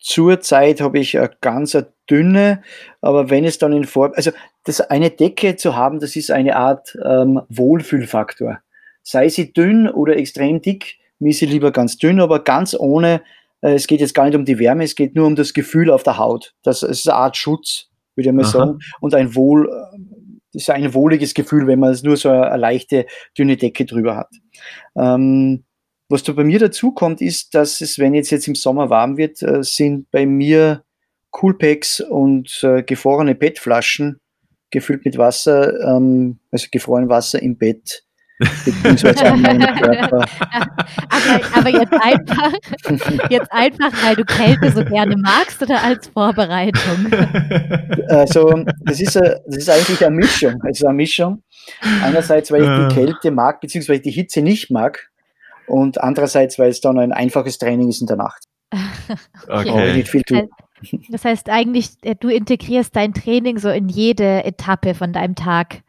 Zurzeit 0.00 0.80
habe 0.80 0.98
ich 0.98 1.18
eine 1.18 1.30
ganz 1.40 1.76
dünne, 2.08 2.62
aber 3.00 3.30
wenn 3.30 3.44
es 3.44 3.58
dann 3.58 3.72
in 3.72 3.84
Form, 3.84 4.12
also 4.16 4.32
das 4.64 4.80
eine 4.80 5.10
Decke 5.10 5.56
zu 5.56 5.76
haben, 5.76 6.00
das 6.00 6.16
ist 6.16 6.30
eine 6.30 6.56
Art 6.56 6.96
ähm, 7.04 7.40
Wohlfühlfaktor. 7.48 8.60
Sei 9.02 9.28
sie 9.28 9.52
dünn 9.52 9.88
oder 9.88 10.16
extrem 10.16 10.60
dick, 10.60 10.98
mir 11.18 11.30
ist 11.30 11.38
sie 11.38 11.46
lieber 11.46 11.72
ganz 11.72 11.96
dünn, 11.96 12.20
aber 12.20 12.44
ganz 12.44 12.74
ohne, 12.78 13.22
äh, 13.62 13.74
es 13.74 13.86
geht 13.86 14.00
jetzt 14.00 14.14
gar 14.14 14.24
nicht 14.26 14.34
um 14.34 14.44
die 14.44 14.58
Wärme, 14.58 14.84
es 14.84 14.94
geht 14.94 15.14
nur 15.14 15.26
um 15.26 15.36
das 15.36 15.54
Gefühl 15.54 15.90
auf 15.90 16.02
der 16.02 16.18
Haut. 16.18 16.54
Das 16.62 16.82
ist 16.82 17.08
eine 17.08 17.16
Art 17.16 17.36
Schutz, 17.36 17.88
würde 18.14 18.28
ich 18.28 18.34
mal 18.34 18.44
Aha. 18.44 18.50
sagen, 18.50 18.78
und 19.00 19.14
ein 19.14 19.34
Wohl, 19.34 19.70
das 20.52 20.62
ist 20.62 20.70
ein 20.70 20.92
wohliges 20.94 21.34
Gefühl, 21.34 21.66
wenn 21.66 21.78
man 21.78 21.96
nur 22.02 22.16
so 22.16 22.28
eine, 22.28 22.50
eine 22.50 22.60
leichte, 22.60 23.06
dünne 23.38 23.56
Decke 23.56 23.86
drüber 23.86 24.16
hat. 24.16 24.30
Ähm, 24.96 25.64
was 26.08 26.24
da 26.24 26.32
bei 26.32 26.44
mir 26.44 26.58
dazu 26.58 26.92
kommt, 26.92 27.20
ist, 27.20 27.54
dass 27.54 27.80
es, 27.80 27.98
wenn 27.98 28.14
jetzt, 28.14 28.30
jetzt 28.30 28.48
im 28.48 28.56
Sommer 28.56 28.90
warm 28.90 29.16
wird, 29.16 29.42
äh, 29.42 29.62
sind 29.62 30.10
bei 30.10 30.26
mir 30.26 30.82
Coolpacks 31.30 32.00
und 32.00 32.62
äh, 32.64 32.82
gefrorene 32.82 33.36
PET-Flaschen 33.36 34.19
gefüllt 34.70 35.04
mit 35.04 35.18
Wasser, 35.18 35.78
ähm, 35.80 36.38
also 36.50 36.66
gefrorenem 36.70 37.08
Wasser 37.08 37.40
im 37.42 37.56
Bett. 37.56 38.04
Beziehungsweise 38.64 39.26
an 39.26 39.42
meinem 39.42 39.60
Körper. 39.82 40.24
aber, 41.10 41.58
aber 41.58 41.68
jetzt 41.68 41.92
einfach, 41.92 42.52
jetzt 43.28 43.52
einfach, 43.52 43.92
weil 44.02 44.16
du 44.16 44.24
Kälte 44.24 44.70
so 44.72 44.82
gerne 44.82 45.16
magst 45.16 45.60
oder 45.60 45.82
als 45.82 46.08
Vorbereitung? 46.08 47.10
Also, 48.08 48.64
das 48.80 49.00
ist, 49.00 49.16
das 49.16 49.40
ist 49.46 49.68
eigentlich 49.68 50.04
eine 50.04 50.16
Mischung. 50.16 50.54
Also 50.62 50.86
eine 50.86 50.96
Mischung. 50.96 51.42
Einerseits, 52.02 52.50
weil 52.50 52.62
ich 52.62 52.88
die 52.88 52.94
Kälte 52.94 53.30
mag, 53.30 53.60
beziehungsweise 53.60 54.00
die 54.00 54.10
Hitze 54.10 54.40
nicht 54.40 54.70
mag. 54.70 55.10
Und 55.66 56.00
andererseits, 56.00 56.58
weil 56.58 56.70
es 56.70 56.80
dann 56.80 56.98
ein 56.98 57.12
einfaches 57.12 57.58
Training 57.58 57.90
ist 57.90 58.00
in 58.00 58.06
der 58.06 58.16
Nacht. 58.16 58.44
Okay. 59.48 59.94
Nicht 59.94 60.08
viel 60.08 60.22
tun. 60.22 60.48
Das 61.08 61.24
heißt 61.24 61.48
eigentlich, 61.48 61.90
äh, 62.02 62.14
du 62.18 62.28
integrierst 62.28 62.94
dein 62.94 63.14
Training 63.14 63.58
so 63.58 63.68
in 63.68 63.88
jede 63.88 64.44
Etappe 64.44 64.94
von 64.94 65.12
deinem 65.12 65.34
Tag. 65.34 65.82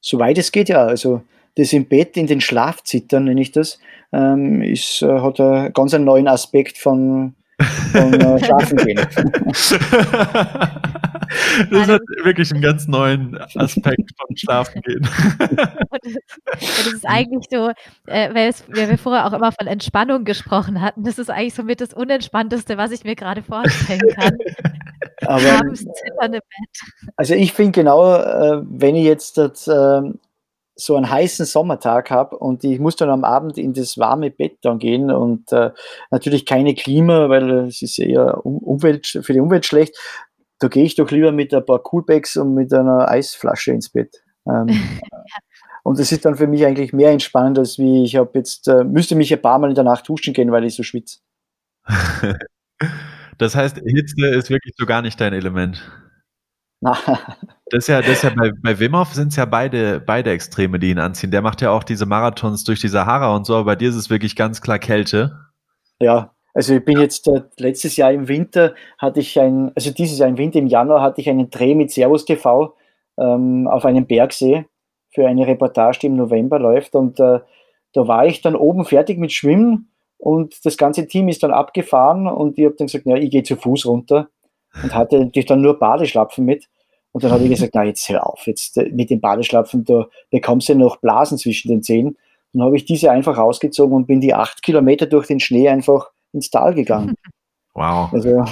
Soweit 0.00 0.38
es 0.38 0.52
geht, 0.52 0.68
ja. 0.68 0.84
Also 0.84 1.22
das 1.56 1.72
im 1.72 1.86
Bett 1.86 2.16
in 2.16 2.26
den 2.26 2.40
Schlaf 2.40 2.82
zittern, 2.84 3.24
nenne 3.24 3.40
ich 3.40 3.52
das, 3.52 3.78
ähm, 4.12 4.62
ist, 4.62 5.02
äh, 5.02 5.20
hat 5.20 5.40
einen 5.40 5.72
ganz 5.72 5.92
einen 5.92 6.04
neuen 6.04 6.28
Aspekt 6.28 6.78
von, 6.78 7.34
von 7.92 8.14
äh, 8.14 8.44
Schlafen 8.44 8.76
gehen. 8.78 9.00
Das 11.70 11.88
hat 11.88 12.00
wirklich 12.22 12.50
einen 12.52 12.62
ganz 12.62 12.86
neuen 12.86 13.36
Aspekt 13.56 14.10
von 14.18 14.36
Schlafen 14.36 14.80
gehen. 14.82 15.08
das 16.60 16.86
ist 16.86 17.06
eigentlich 17.06 17.46
so, 17.50 17.70
äh, 18.06 18.34
weil, 18.34 18.48
es, 18.48 18.64
weil, 18.68 18.88
wir 18.88 18.98
vorher 18.98 19.26
auch 19.26 19.32
immer 19.32 19.52
von 19.52 19.66
Entspannung 19.66 20.24
gesprochen 20.24 20.80
hatten, 20.80 21.04
das 21.04 21.18
ist 21.18 21.30
eigentlich 21.30 21.54
somit 21.54 21.80
das 21.80 21.94
Unentspannteste, 21.94 22.76
was 22.76 22.90
ich 22.90 23.04
mir 23.04 23.16
gerade 23.16 23.42
vorstellen 23.42 24.00
kann. 24.14 24.36
Aber, 25.26 25.58
Abends 25.58 25.80
zittern 25.80 26.34
im 26.34 26.40
Bett. 26.40 27.12
Also 27.16 27.34
ich 27.34 27.52
finde 27.52 27.72
genau, 27.72 28.14
äh, 28.14 28.62
wenn 28.68 28.94
ich 28.94 29.04
jetzt 29.04 29.36
das, 29.36 29.66
äh, 29.66 30.02
so 30.80 30.94
einen 30.94 31.10
heißen 31.10 31.44
Sommertag 31.44 32.10
habe 32.10 32.38
und 32.38 32.62
ich 32.62 32.78
muss 32.78 32.94
dann 32.94 33.10
am 33.10 33.24
Abend 33.24 33.58
in 33.58 33.74
das 33.74 33.98
warme 33.98 34.30
Bett 34.30 34.58
dann 34.62 34.78
gehen 34.78 35.10
und 35.10 35.50
äh, 35.52 35.72
natürlich 36.12 36.46
keine 36.46 36.74
Klima, 36.74 37.28
weil 37.28 37.66
es 37.66 37.82
ist 37.82 37.98
eher 37.98 38.46
um, 38.46 38.58
Umwelt, 38.58 39.06
für 39.22 39.32
die 39.32 39.40
Umwelt 39.40 39.66
schlecht. 39.66 39.98
Da 40.58 40.68
gehe 40.68 40.84
ich 40.84 40.94
doch 40.96 41.10
lieber 41.10 41.32
mit 41.32 41.54
ein 41.54 41.64
paar 41.64 41.82
Coolbacks 41.82 42.36
und 42.36 42.54
mit 42.54 42.72
einer 42.72 43.08
Eisflasche 43.08 43.72
ins 43.72 43.88
Bett. 43.88 44.22
Ähm, 44.46 44.68
und 45.84 45.98
das 45.98 46.12
ist 46.12 46.24
dann 46.24 46.36
für 46.36 46.46
mich 46.46 46.64
eigentlich 46.66 46.92
mehr 46.92 47.10
entspannend, 47.10 47.58
als 47.58 47.78
wie 47.78 48.04
ich 48.04 48.16
habe 48.16 48.30
jetzt, 48.34 48.68
äh, 48.68 48.84
müsste 48.84 49.14
mich 49.14 49.32
ein 49.32 49.42
paar 49.42 49.58
Mal 49.58 49.68
in 49.68 49.74
der 49.74 49.84
Nacht 49.84 50.08
duschen 50.08 50.34
gehen, 50.34 50.50
weil 50.50 50.64
ich 50.64 50.74
so 50.74 50.82
schwitze. 50.82 51.18
das 53.38 53.54
heißt, 53.54 53.78
Hitze 53.84 54.26
ist 54.26 54.50
wirklich 54.50 54.74
so 54.76 54.86
gar 54.86 55.02
nicht 55.02 55.20
dein 55.20 55.32
Element. 55.32 55.82
Das 57.70 57.80
ist 57.84 57.88
ja, 57.88 58.00
das 58.00 58.10
ist 58.12 58.22
ja 58.22 58.30
bei, 58.30 58.50
bei 58.62 58.78
Wim 58.78 58.96
Hof 58.96 59.12
sind 59.12 59.28
es 59.28 59.36
ja 59.36 59.44
beide, 59.44 60.00
beide 60.00 60.30
Extreme, 60.30 60.78
die 60.78 60.88
ihn 60.88 60.98
anziehen. 60.98 61.30
Der 61.30 61.42
macht 61.42 61.60
ja 61.60 61.70
auch 61.70 61.84
diese 61.84 62.06
Marathons 62.06 62.64
durch 62.64 62.80
die 62.80 62.88
Sahara 62.88 63.36
und 63.36 63.44
so, 63.44 63.56
aber 63.56 63.64
bei 63.66 63.76
dir 63.76 63.90
ist 63.90 63.94
es 63.94 64.08
wirklich 64.08 64.36
ganz 64.36 64.62
klar 64.62 64.78
Kälte. 64.78 65.38
Ja, 66.00 66.34
also 66.58 66.74
ich 66.74 66.84
bin 66.84 66.98
jetzt 66.98 67.28
äh, 67.28 67.42
letztes 67.56 67.96
Jahr 67.96 68.10
im 68.10 68.26
Winter 68.26 68.74
hatte 68.98 69.20
ich 69.20 69.38
ein, 69.38 69.70
also 69.76 69.92
dieses 69.92 70.18
Jahr 70.18 70.28
im 70.28 70.38
Winter, 70.38 70.58
im 70.58 70.66
Januar 70.66 71.02
hatte 71.02 71.20
ich 71.20 71.30
einen 71.30 71.50
Dreh 71.50 71.76
mit 71.76 71.92
Servus 71.92 72.24
TV 72.24 72.74
ähm, 73.16 73.68
auf 73.68 73.84
einem 73.84 74.06
Bergsee 74.06 74.64
für 75.10 75.28
eine 75.28 75.46
Reportage, 75.46 76.00
die 76.00 76.06
im 76.08 76.16
November 76.16 76.58
läuft 76.58 76.96
und 76.96 77.20
äh, 77.20 77.38
da 77.92 78.08
war 78.08 78.26
ich 78.26 78.40
dann 78.40 78.56
oben 78.56 78.84
fertig 78.84 79.18
mit 79.18 79.32
Schwimmen 79.32 79.92
und 80.16 80.66
das 80.66 80.76
ganze 80.76 81.06
Team 81.06 81.28
ist 81.28 81.44
dann 81.44 81.52
abgefahren 81.52 82.26
und 82.26 82.58
ich 82.58 82.64
habe 82.64 82.74
dann 82.74 82.88
gesagt, 82.88 83.06
ja, 83.06 83.14
ich 83.14 83.30
gehe 83.30 83.44
zu 83.44 83.54
Fuß 83.54 83.86
runter 83.86 84.28
und 84.82 84.92
hatte 84.92 85.20
natürlich 85.20 85.46
dann 85.46 85.60
nur 85.60 85.78
Badeschlapfen 85.78 86.44
mit. 86.44 86.68
Und 87.12 87.22
dann 87.22 87.30
habe 87.30 87.44
ich 87.44 87.50
gesagt, 87.50 87.72
na 87.74 87.84
jetzt 87.84 88.08
hör 88.08 88.26
auf, 88.26 88.48
jetzt 88.48 88.76
äh, 88.76 88.90
mit 88.90 89.10
den 89.10 89.20
Badeschlapfen, 89.20 89.84
da 89.84 90.08
bekommst 90.30 90.68
du 90.68 90.74
noch 90.74 90.96
Blasen 90.96 91.38
zwischen 91.38 91.68
den 91.68 91.84
Zähnen. 91.84 92.18
Dann 92.52 92.64
habe 92.64 92.76
ich 92.76 92.84
diese 92.84 93.12
einfach 93.12 93.38
ausgezogen 93.38 93.94
und 93.94 94.06
bin 94.08 94.20
die 94.20 94.34
acht 94.34 94.62
Kilometer 94.62 95.06
durch 95.06 95.28
den 95.28 95.38
Schnee 95.38 95.68
einfach 95.68 96.10
ins 96.32 96.50
Tal 96.50 96.74
gegangen. 96.74 97.14
Wow. 97.74 98.12
Also 98.12 98.44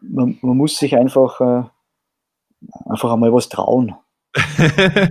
man, 0.00 0.38
man 0.42 0.56
muss 0.56 0.76
sich 0.76 0.96
einfach, 0.96 1.40
äh, 1.40 1.62
einfach 2.86 3.12
einmal 3.12 3.32
was 3.32 3.48
trauen. 3.48 3.94
das 4.34 5.08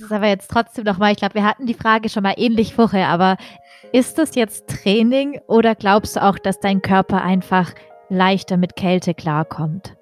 ist 0.00 0.10
aber 0.10 0.28
jetzt 0.28 0.50
trotzdem 0.50 0.84
nochmal, 0.84 1.12
ich 1.12 1.18
glaube, 1.18 1.34
wir 1.34 1.44
hatten 1.44 1.66
die 1.66 1.74
Frage 1.74 2.08
schon 2.08 2.22
mal 2.22 2.32
ähnlich 2.38 2.74
vorher, 2.74 3.08
aber 3.08 3.36
ist 3.92 4.16
das 4.16 4.36
jetzt 4.36 4.68
Training 4.68 5.38
oder 5.48 5.74
glaubst 5.74 6.16
du 6.16 6.22
auch, 6.22 6.38
dass 6.38 6.60
dein 6.60 6.80
Körper 6.80 7.22
einfach 7.22 7.74
leichter 8.08 8.56
mit 8.56 8.76
Kälte 8.76 9.12
klarkommt? 9.12 9.96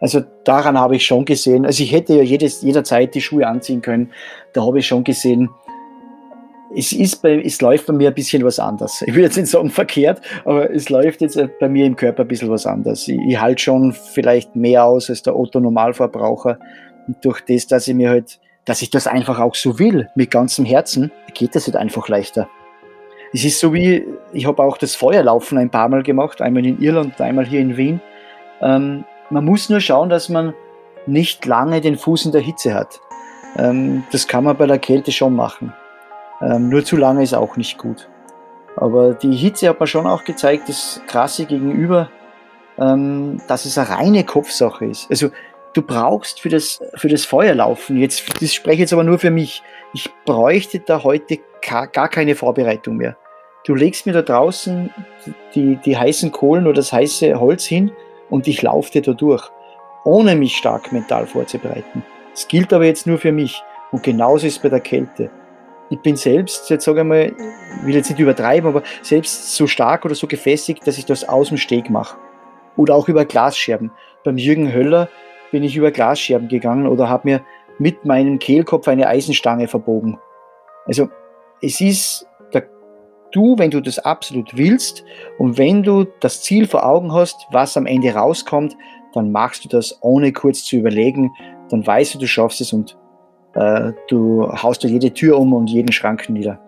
Also 0.00 0.20
daran 0.44 0.78
habe 0.78 0.96
ich 0.96 1.04
schon 1.04 1.24
gesehen, 1.24 1.66
also 1.66 1.82
ich 1.82 1.90
hätte 1.90 2.14
ja 2.14 2.22
jedes, 2.22 2.62
jederzeit 2.62 3.14
die 3.14 3.20
Schuhe 3.20 3.46
anziehen 3.46 3.82
können, 3.82 4.12
da 4.52 4.64
habe 4.64 4.78
ich 4.78 4.86
schon 4.86 5.02
gesehen, 5.02 5.50
es, 6.74 6.92
ist 6.92 7.22
bei, 7.22 7.40
es 7.40 7.60
läuft 7.60 7.86
bei 7.86 7.92
mir 7.92 8.08
ein 8.08 8.14
bisschen 8.14 8.44
was 8.44 8.58
anders. 8.58 9.02
Ich 9.02 9.14
will 9.14 9.22
jetzt 9.22 9.36
nicht 9.36 9.48
sagen 9.48 9.70
verkehrt, 9.70 10.20
aber 10.44 10.70
es 10.70 10.88
läuft 10.88 11.20
jetzt 11.20 11.38
bei 11.60 11.68
mir 11.68 11.86
im 11.86 11.96
Körper 11.96 12.22
ein 12.22 12.28
bisschen 12.28 12.50
was 12.50 12.66
anders. 12.66 13.08
Ich, 13.08 13.18
ich 13.26 13.40
halte 13.40 13.62
schon 13.62 13.92
vielleicht 13.92 14.54
mehr 14.54 14.84
aus 14.84 15.08
als 15.10 15.22
der 15.22 15.36
Otto-Normalverbraucher. 15.36 16.58
Und 17.06 17.24
durch 17.24 17.40
das, 17.40 17.66
dass 17.66 17.88
ich 17.88 17.94
mir 17.94 18.10
halt, 18.10 18.38
dass 18.64 18.82
ich 18.82 18.90
das 18.90 19.06
einfach 19.06 19.38
auch 19.38 19.54
so 19.54 19.78
will, 19.78 20.08
mit 20.14 20.30
ganzem 20.30 20.64
Herzen, 20.64 21.10
geht 21.34 21.54
das 21.54 21.66
halt 21.66 21.76
einfach 21.76 22.08
leichter. 22.08 22.48
Es 23.32 23.44
ist 23.44 23.60
so 23.60 23.72
wie, 23.74 24.04
ich 24.32 24.46
habe 24.46 24.62
auch 24.62 24.78
das 24.78 24.94
Feuerlaufen 24.94 25.58
ein 25.58 25.70
paar 25.70 25.88
Mal 25.88 26.02
gemacht, 26.02 26.40
einmal 26.40 26.64
in 26.64 26.80
Irland, 26.80 27.20
einmal 27.20 27.46
hier 27.46 27.60
in 27.60 27.76
Wien. 27.76 28.00
Ähm, 28.60 29.04
man 29.30 29.44
muss 29.44 29.68
nur 29.68 29.80
schauen, 29.80 30.08
dass 30.08 30.28
man 30.28 30.54
nicht 31.06 31.44
lange 31.46 31.80
den 31.80 31.96
Fuß 31.96 32.26
in 32.26 32.32
der 32.32 32.40
Hitze 32.40 32.74
hat. 32.74 33.00
Ähm, 33.56 34.04
das 34.12 34.26
kann 34.26 34.44
man 34.44 34.56
bei 34.56 34.66
der 34.66 34.78
Kälte 34.78 35.12
schon 35.12 35.34
machen. 35.34 35.72
Ähm, 36.40 36.68
nur 36.68 36.84
zu 36.84 36.96
lange 36.96 37.22
ist 37.22 37.34
auch 37.34 37.56
nicht 37.56 37.78
gut. 37.78 38.08
Aber 38.76 39.14
die 39.14 39.34
Hitze 39.34 39.68
hat 39.68 39.80
mir 39.80 39.86
schon 39.86 40.06
auch 40.06 40.24
gezeigt, 40.24 40.68
das 40.68 41.00
Krasse 41.06 41.46
gegenüber, 41.46 42.10
ähm, 42.78 43.40
dass 43.48 43.64
es 43.64 43.76
eine 43.76 43.88
reine 43.88 44.24
Kopfsache 44.24 44.86
ist. 44.86 45.10
Also 45.10 45.30
du 45.74 45.82
brauchst 45.82 46.40
für 46.40 46.48
das, 46.48 46.80
für 46.94 47.08
das 47.08 47.24
Feuerlaufen, 47.24 47.96
jetzt, 47.96 48.24
das 48.40 48.54
spreche 48.54 48.74
ich 48.74 48.80
jetzt 48.80 48.92
aber 48.92 49.04
nur 49.04 49.18
für 49.18 49.30
mich, 49.30 49.62
ich 49.92 50.08
bräuchte 50.24 50.80
da 50.80 51.02
heute 51.02 51.38
gar 51.60 52.08
keine 52.08 52.34
Vorbereitung 52.34 52.96
mehr. 52.96 53.16
Du 53.64 53.74
legst 53.74 54.06
mir 54.06 54.12
da 54.12 54.22
draußen 54.22 54.90
die, 55.54 55.76
die 55.84 55.96
heißen 55.96 56.30
Kohlen 56.30 56.66
oder 56.66 56.76
das 56.76 56.92
heiße 56.92 57.38
Holz 57.38 57.64
hin 57.64 57.90
und 58.30 58.46
ich 58.46 58.62
laufe 58.62 58.92
dir 58.92 59.02
da 59.02 59.12
durch, 59.12 59.50
ohne 60.04 60.36
mich 60.36 60.56
stark 60.56 60.92
mental 60.92 61.26
vorzubereiten. 61.26 62.04
Das 62.32 62.46
gilt 62.46 62.72
aber 62.72 62.84
jetzt 62.84 63.06
nur 63.06 63.18
für 63.18 63.32
mich. 63.32 63.62
Und 63.90 64.02
genauso 64.02 64.46
ist 64.46 64.56
es 64.56 64.62
bei 64.62 64.68
der 64.68 64.80
Kälte. 64.80 65.30
Ich 65.90 66.00
bin 66.00 66.16
selbst, 66.16 66.68
jetzt 66.68 66.84
sage 66.84 67.00
ich 67.00 67.06
mal, 67.06 67.32
will 67.82 67.94
jetzt 67.94 68.10
nicht 68.10 68.20
übertreiben, 68.20 68.68
aber 68.68 68.82
selbst 69.02 69.54
so 69.54 69.66
stark 69.66 70.04
oder 70.04 70.14
so 70.14 70.26
gefestigt, 70.26 70.86
dass 70.86 70.98
ich 70.98 71.06
das 71.06 71.26
aus 71.26 71.48
dem 71.48 71.56
Steg 71.56 71.88
mache. 71.88 72.18
Oder 72.76 72.94
auch 72.94 73.08
über 73.08 73.24
Glasscherben. 73.24 73.90
Beim 74.24 74.36
Jürgen 74.36 74.72
Höller 74.72 75.08
bin 75.50 75.62
ich 75.62 75.76
über 75.76 75.90
Glasscherben 75.90 76.48
gegangen 76.48 76.86
oder 76.86 77.08
habe 77.08 77.28
mir 77.28 77.40
mit 77.78 78.04
meinem 78.04 78.38
Kehlkopf 78.38 78.86
eine 78.88 79.06
Eisenstange 79.06 79.68
verbogen. 79.68 80.18
Also 80.86 81.08
es 81.62 81.80
ist 81.80 82.26
der, 82.52 82.68
du, 83.32 83.56
wenn 83.58 83.70
du 83.70 83.80
das 83.80 83.98
absolut 83.98 84.56
willst 84.56 85.04
und 85.38 85.58
wenn 85.58 85.82
du 85.82 86.04
das 86.20 86.42
Ziel 86.42 86.66
vor 86.66 86.84
Augen 86.84 87.12
hast, 87.12 87.46
was 87.50 87.76
am 87.76 87.86
Ende 87.86 88.14
rauskommt, 88.14 88.76
dann 89.14 89.32
machst 89.32 89.64
du 89.64 89.68
das 89.68 89.98
ohne 90.02 90.32
kurz 90.32 90.64
zu 90.64 90.76
überlegen, 90.76 91.32
dann 91.70 91.86
weißt 91.86 92.14
du, 92.14 92.18
du 92.18 92.26
schaffst 92.26 92.60
es 92.60 92.72
und 92.72 92.98
äh, 93.58 93.92
du 94.08 94.50
haust 94.50 94.84
du 94.84 94.88
jede 94.88 95.12
Tür 95.12 95.38
um 95.38 95.52
und 95.52 95.68
jeden 95.68 95.92
Schrank 95.92 96.28
nieder. 96.28 96.60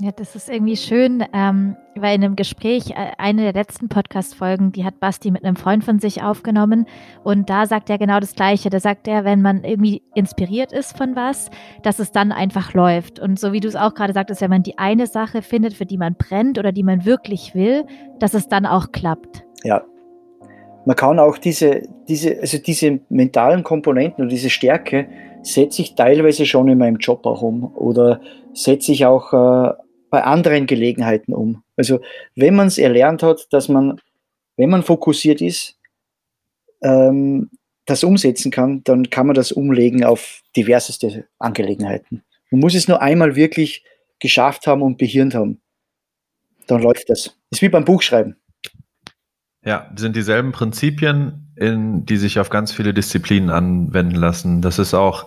Ja, 0.00 0.10
das 0.10 0.34
ist 0.34 0.50
irgendwie 0.50 0.76
schön, 0.76 1.22
ähm, 1.32 1.76
weil 1.94 2.16
in 2.16 2.24
einem 2.24 2.34
Gespräch, 2.34 2.90
äh, 2.90 3.12
eine 3.18 3.42
der 3.42 3.52
letzten 3.52 3.88
Podcast-Folgen, 3.88 4.72
die 4.72 4.84
hat 4.84 4.98
Basti 4.98 5.30
mit 5.30 5.44
einem 5.44 5.54
Freund 5.54 5.84
von 5.84 6.00
sich 6.00 6.24
aufgenommen 6.24 6.86
und 7.22 7.48
da 7.48 7.66
sagt 7.66 7.88
er 7.88 7.98
genau 7.98 8.18
das 8.18 8.34
Gleiche. 8.34 8.68
Da 8.68 8.80
sagt 8.80 9.06
er, 9.06 9.24
wenn 9.24 9.42
man 9.42 9.62
irgendwie 9.62 10.02
inspiriert 10.14 10.72
ist 10.72 10.96
von 10.96 11.14
was, 11.14 11.50
dass 11.84 12.00
es 12.00 12.10
dann 12.10 12.32
einfach 12.32 12.74
läuft. 12.74 13.20
Und 13.20 13.38
so 13.38 13.52
wie 13.52 13.60
du 13.60 13.68
es 13.68 13.76
auch 13.76 13.94
gerade 13.94 14.12
sagtest, 14.12 14.40
wenn 14.40 14.50
man 14.50 14.64
die 14.64 14.76
eine 14.76 15.06
Sache 15.06 15.40
findet, 15.40 15.74
für 15.74 15.86
die 15.86 15.98
man 15.98 16.16
brennt 16.16 16.58
oder 16.58 16.72
die 16.72 16.82
man 16.82 17.04
wirklich 17.04 17.54
will, 17.54 17.84
dass 18.18 18.34
es 18.34 18.48
dann 18.48 18.66
auch 18.66 18.90
klappt. 18.90 19.44
Ja. 19.62 19.84
Man 20.84 20.96
kann 20.96 21.20
auch 21.20 21.38
diese, 21.38 21.82
diese, 22.08 22.40
also 22.40 22.58
diese 22.58 22.98
mentalen 23.08 23.62
Komponenten 23.62 24.24
und 24.24 24.32
diese 24.32 24.50
Stärke 24.50 25.06
setze 25.42 25.82
ich 25.82 25.94
teilweise 25.94 26.46
schon 26.46 26.68
in 26.68 26.78
meinem 26.78 26.96
Job 26.96 27.26
auch 27.26 27.42
um 27.42 27.74
oder 27.76 28.20
setze 28.54 28.92
ich 28.92 29.06
auch 29.06 29.32
äh, 29.32 29.72
bei 30.10 30.24
anderen 30.24 30.66
Gelegenheiten 30.66 31.32
um. 31.32 31.62
Also 31.76 32.00
wenn 32.34 32.54
man 32.54 32.68
es 32.68 32.78
erlernt 32.78 33.22
hat, 33.22 33.46
dass 33.50 33.68
man, 33.68 34.00
wenn 34.56 34.70
man 34.70 34.82
fokussiert 34.82 35.40
ist, 35.40 35.78
ähm, 36.82 37.50
das 37.86 38.04
umsetzen 38.04 38.50
kann, 38.50 38.84
dann 38.84 39.10
kann 39.10 39.26
man 39.26 39.34
das 39.34 39.52
umlegen 39.52 40.04
auf 40.04 40.42
diverseste 40.56 41.26
Angelegenheiten. 41.38 42.22
Man 42.50 42.60
muss 42.60 42.74
es 42.74 42.86
nur 42.86 43.02
einmal 43.02 43.34
wirklich 43.34 43.84
geschafft 44.18 44.66
haben 44.66 44.82
und 44.82 44.98
behirnt 44.98 45.34
haben. 45.34 45.60
Dann 46.66 46.82
läuft 46.82 47.10
das. 47.10 47.36
Ist 47.50 47.62
wie 47.62 47.68
beim 47.68 47.84
Buchschreiben. 47.84 48.36
Ja, 49.64 49.90
sind 49.96 50.16
dieselben 50.16 50.52
Prinzipien, 50.52 51.41
in, 51.62 52.04
die 52.04 52.16
sich 52.16 52.38
auf 52.40 52.50
ganz 52.50 52.72
viele 52.72 52.92
Disziplinen 52.92 53.48
anwenden 53.48 54.16
lassen. 54.16 54.60
Das 54.60 54.78
ist 54.78 54.94
auch 54.94 55.26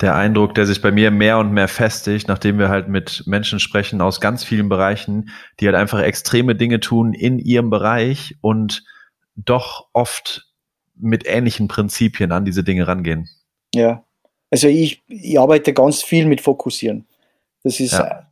der 0.00 0.14
Eindruck, 0.14 0.54
der 0.54 0.66
sich 0.66 0.80
bei 0.80 0.90
mir 0.90 1.10
mehr 1.10 1.38
und 1.38 1.52
mehr 1.52 1.68
festigt, 1.68 2.26
nachdem 2.26 2.58
wir 2.58 2.70
halt 2.70 2.88
mit 2.88 3.24
Menschen 3.26 3.60
sprechen 3.60 4.00
aus 4.00 4.20
ganz 4.20 4.42
vielen 4.42 4.68
Bereichen, 4.68 5.30
die 5.60 5.66
halt 5.66 5.76
einfach 5.76 6.00
extreme 6.00 6.54
Dinge 6.54 6.80
tun 6.80 7.12
in 7.12 7.38
ihrem 7.38 7.70
Bereich 7.70 8.36
und 8.40 8.82
doch 9.36 9.88
oft 9.92 10.46
mit 10.96 11.26
ähnlichen 11.26 11.68
Prinzipien 11.68 12.32
an 12.32 12.44
diese 12.44 12.64
Dinge 12.64 12.88
rangehen. 12.88 13.28
Ja, 13.74 14.04
also 14.50 14.68
ich, 14.68 15.02
ich 15.08 15.38
arbeite 15.38 15.72
ganz 15.74 16.02
viel 16.02 16.26
mit 16.26 16.40
Fokussieren. 16.40 17.06
Das 17.62 17.80
ist, 17.80 17.92
ja. 17.92 18.26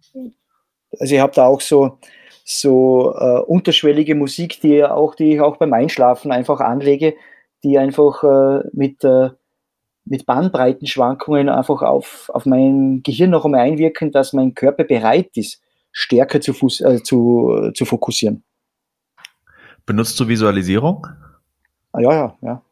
also 0.98 1.14
ich 1.14 1.20
habe 1.20 1.34
da 1.34 1.46
auch 1.46 1.61
so, 1.61 1.98
so 2.44 3.14
äh, 3.18 3.40
unterschwellige 3.40 4.14
Musik, 4.14 4.61
die 4.61 4.84
auch, 4.84 5.14
die 5.14 5.34
ich 5.34 5.40
auch 5.40 5.57
beim 5.57 5.72
Einschlafen 5.72 6.32
einfach 6.32 6.61
anlege, 6.61 7.14
die 7.65 7.79
einfach 7.79 8.23
äh, 8.23 8.69
mit, 8.73 9.05
äh, 9.05 9.31
mit 10.05 10.27
Bandbreitenschwankungen 10.27 11.49
einfach 11.49 11.83
auf, 11.83 12.31
auf 12.33 12.47
mein 12.47 13.03
Gehirn 13.03 13.31
noch 13.31 13.45
einmal 13.45 13.61
einwirken, 13.61 14.13
dass 14.13 14.33
mein 14.33 14.55
Körper 14.55 14.85
bereit 14.85 15.37
ist, 15.37 15.61
stärker 15.93 16.41
zu, 16.41 16.53
äh, 16.53 17.03
zu, 17.03 17.71
zu 17.75 17.85
fokussieren. 17.85 18.43
Benutzt 19.87 20.19
du 20.19 20.29
Visualisierung? 20.29 21.07
Ah, 21.93 22.01
ja, 22.01 22.13
ja, 22.13 22.37
ja. 22.41 22.63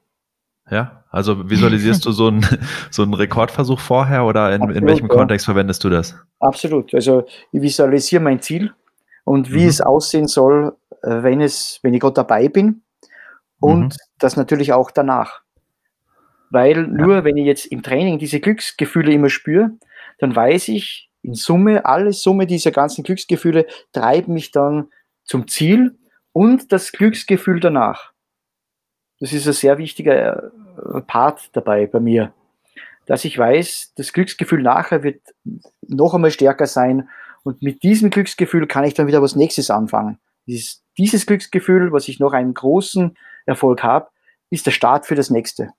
Ja, 0.70 1.04
also 1.10 1.50
visualisierst 1.50 2.06
du 2.06 2.12
so 2.12 2.28
einen, 2.28 2.46
so 2.90 3.02
einen 3.02 3.14
Rekordversuch 3.14 3.80
vorher 3.80 4.24
oder 4.24 4.54
in, 4.54 4.62
Absolut, 4.62 4.76
in 4.76 4.86
welchem 4.86 5.08
ja. 5.08 5.14
Kontext 5.14 5.46
verwendest 5.46 5.82
du 5.82 5.90
das? 5.90 6.14
Absolut. 6.38 6.94
Also 6.94 7.26
ich 7.50 7.60
visualisiere 7.60 8.22
mein 8.22 8.40
Ziel 8.40 8.72
und 9.24 9.52
wie 9.52 9.62
mhm. 9.62 9.68
es 9.68 9.80
aussehen 9.80 10.28
soll, 10.28 10.76
äh, 11.02 11.22
wenn, 11.22 11.40
es, 11.40 11.80
wenn 11.82 11.92
ich 11.92 12.00
gerade 12.00 12.14
dabei 12.14 12.48
bin 12.48 12.82
und 13.60 13.84
mhm. 13.84 13.98
das 14.18 14.36
natürlich 14.36 14.72
auch 14.72 14.90
danach. 14.90 15.42
Weil 16.50 16.86
nur 16.86 17.16
ja. 17.16 17.24
wenn 17.24 17.36
ich 17.36 17.46
jetzt 17.46 17.66
im 17.66 17.82
Training 17.82 18.18
diese 18.18 18.40
Glücksgefühle 18.40 19.12
immer 19.12 19.30
spüre, 19.30 19.70
dann 20.18 20.34
weiß 20.34 20.68
ich, 20.68 21.10
in 21.22 21.34
Summe, 21.34 21.84
alle 21.84 22.12
Summe 22.12 22.46
dieser 22.46 22.70
ganzen 22.70 23.04
Glücksgefühle 23.04 23.66
treiben 23.92 24.32
mich 24.32 24.50
dann 24.50 24.88
zum 25.24 25.46
Ziel 25.48 25.98
und 26.32 26.72
das 26.72 26.92
Glücksgefühl 26.92 27.60
danach. 27.60 28.12
Das 29.20 29.32
ist 29.32 29.46
ein 29.46 29.52
sehr 29.52 29.78
wichtiger 29.78 30.44
äh, 30.44 31.00
Part 31.02 31.50
dabei 31.52 31.86
bei 31.86 32.00
mir, 32.00 32.32
dass 33.06 33.24
ich 33.24 33.36
weiß, 33.36 33.92
das 33.96 34.12
Glücksgefühl 34.12 34.62
nachher 34.62 35.02
wird 35.02 35.20
noch 35.86 36.14
einmal 36.14 36.30
stärker 36.30 36.66
sein 36.66 37.08
und 37.42 37.62
mit 37.62 37.82
diesem 37.82 38.10
Glücksgefühl 38.10 38.66
kann 38.66 38.84
ich 38.84 38.94
dann 38.94 39.06
wieder 39.06 39.22
was 39.22 39.36
Nächstes 39.36 39.70
anfangen. 39.70 40.18
Dieses, 40.46 40.82
dieses 40.96 41.26
Glücksgefühl, 41.26 41.92
was 41.92 42.08
ich 42.08 42.18
noch 42.18 42.32
einen 42.32 42.54
großen 42.54 43.16
Erfolg 43.46 43.82
habe, 43.82 44.08
ist 44.50 44.66
der 44.66 44.72
Start 44.72 45.06
für 45.06 45.14
das 45.14 45.30
nächste. 45.30 45.70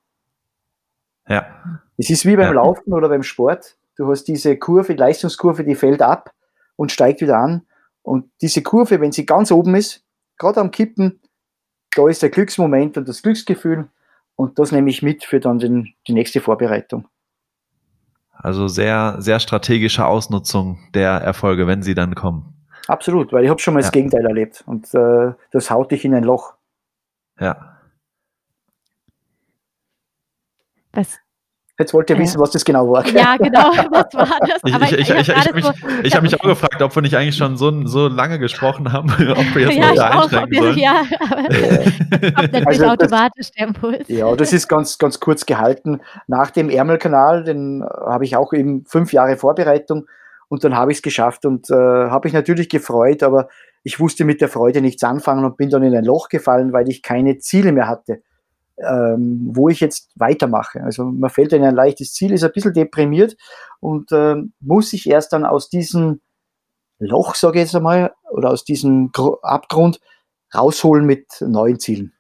Ja. 1.28 1.46
Es 1.98 2.10
ist 2.10 2.26
wie 2.26 2.36
beim 2.36 2.48
ja. 2.48 2.64
Laufen 2.64 2.94
oder 2.94 3.10
beim 3.10 3.24
Sport. 3.24 3.78
Du 3.96 4.10
hast 4.10 4.26
diese 4.26 4.58
Kurve, 4.58 4.94
die 4.94 5.00
Leistungskurve, 5.00 5.64
die 5.64 5.76
fällt 5.76 6.02
ab 6.02 6.32
und 6.76 6.92
steigt 6.92 7.22
wieder 7.22 7.38
an. 7.38 7.66
Und 8.02 8.32
diese 8.42 8.64
Kurve, 8.64 9.00
wenn 9.00 9.12
sie 9.12 9.26
ganz 9.26 9.52
oben 9.52 9.76
ist, 9.76 10.04
gerade 10.38 10.60
am 10.60 10.72
Kippen, 10.72 11.20
da 11.96 12.08
ist 12.08 12.22
der 12.22 12.30
Glücksmoment 12.30 12.98
und 12.98 13.08
das 13.08 13.22
Glücksgefühl. 13.22 13.88
Und 14.36 14.58
das 14.58 14.72
nehme 14.72 14.90
ich 14.90 15.04
mit 15.04 15.24
für 15.24 15.40
dann 15.40 15.60
den, 15.60 15.94
die 16.08 16.14
nächste 16.14 16.42
Vorbereitung. 16.42 17.08
Also 18.34 18.68
sehr, 18.68 19.18
sehr 19.20 19.40
strategische 19.40 20.06
Ausnutzung 20.06 20.80
der 20.96 21.12
Erfolge, 21.12 21.68
wenn 21.68 21.84
sie 21.84 21.94
dann 21.94 22.16
kommen. 22.16 22.56
Absolut, 22.88 23.32
weil 23.32 23.44
ich 23.44 23.50
habe 23.50 23.60
schon 23.60 23.76
mal 23.76 23.82
ja. 23.82 23.84
das 23.84 23.92
Gegenteil 23.92 24.26
erlebt 24.26 24.64
und 24.66 24.92
äh, 24.96 25.34
das 25.52 25.70
haut 25.70 25.92
dich 25.92 26.04
in 26.06 26.16
ein 26.16 26.24
Loch. 26.24 26.56
Ja. 27.42 27.78
Was, 30.94 31.20
Jetzt 31.82 31.96
wollt 31.96 32.12
ihr 32.12 32.20
wissen, 32.20 32.40
was 32.40 32.52
das 32.52 32.64
genau 32.64 32.92
war. 32.92 33.04
Ja, 33.08 33.38
genau, 33.38 33.72
was 33.92 34.14
war 34.14 34.38
das? 34.42 34.62
ich, 34.64 35.00
ich, 35.00 35.10
ich, 35.10 35.30
ich, 35.30 35.30
ich, 35.30 35.54
mich, 35.54 35.66
so, 35.66 35.72
ich 36.04 36.14
habe 36.14 36.24
mich 36.24 36.40
auch 36.40 36.48
gefragt, 36.48 36.80
ob 36.80 36.96
wir 36.96 37.02
nicht 37.02 37.18
eigentlich 37.18 37.36
schon 37.36 37.58
so, 37.58 37.88
so 37.88 38.08
lange 38.08 38.38
gesprochen 38.38 38.94
haben, 38.94 39.10
ob 39.10 39.56
wir 39.56 39.62
jetzt 39.64 39.78
ja, 39.78 39.88
noch 39.88 39.96
da 39.96 40.22
einsteigen 40.22 40.62
sollen. 40.62 40.78
Ja, 40.78 41.04
aber 41.32 41.42
natürlich 42.44 42.68
also 42.68 42.86
automatisch 42.86 43.48
das, 43.48 43.52
der 43.54 43.68
Impuls. 43.68 44.08
Ja, 44.10 44.36
das 44.36 44.54
ist 44.54 44.68
ganz, 44.68 45.00
ganz 45.00 45.20
kurz 45.20 45.48
gehalten. 45.48 46.02
Nach 46.28 46.52
dem 46.52 46.70
Ärmelkanal, 46.70 47.46
den 47.46 47.84
habe 47.84 48.26
ich 48.26 48.36
auch 48.36 48.54
eben 48.54 48.86
fünf 48.86 49.12
Jahre 49.12 49.36
Vorbereitung 49.36 50.06
und 50.50 50.64
dann 50.64 50.76
habe 50.76 50.92
ich 50.92 51.00
es 51.00 51.02
geschafft 51.02 51.48
und 51.48 51.72
äh, 51.72 51.74
habe 51.74 52.28
ich 52.28 52.34
natürlich 52.36 52.70
gefreut, 52.70 53.24
aber 53.24 53.48
ich 53.84 54.00
wusste 54.00 54.26
mit 54.26 54.42
der 54.42 54.50
Freude 54.50 54.82
nichts 54.82 55.04
anfangen 55.04 55.46
und 55.46 55.58
bin 55.58 55.70
dann 55.70 55.84
in 55.84 55.96
ein 55.96 56.06
Loch 56.06 56.30
gefallen, 56.30 56.74
weil 56.74 56.90
ich 56.90 57.02
keine 57.02 57.40
Ziele 57.40 57.72
mehr 57.72 57.88
hatte 57.88 58.22
ähm, 58.84 59.50
wo 59.54 59.70
ich 59.70 59.80
jetzt 59.80 60.12
weitermache. 60.16 60.82
Also 60.84 61.06
man 61.06 61.30
fällt 61.30 61.54
in 61.54 61.64
ein 61.64 61.76
leichtes 61.76 62.14
Ziel, 62.14 62.32
ist 62.32 62.44
ein 62.44 62.52
bisschen 62.52 62.74
deprimiert 62.74 63.36
und 63.80 64.12
äh, 64.12 64.36
muss 64.60 64.90
sich 64.90 65.10
erst 65.10 65.34
dann 65.34 65.46
aus 65.46 65.70
diesem 65.70 66.22
Loch, 67.00 67.36
sage 67.36 67.60
ich 67.60 67.66
jetzt 67.66 67.76
einmal, 67.76 68.14
oder 68.30 68.50
aus 68.50 68.64
diesem 68.64 69.12
Abgrund 69.42 70.00
rausholen 70.54 71.06
mit 71.06 71.28
neuen 71.42 71.80
Zielen. 71.80 72.14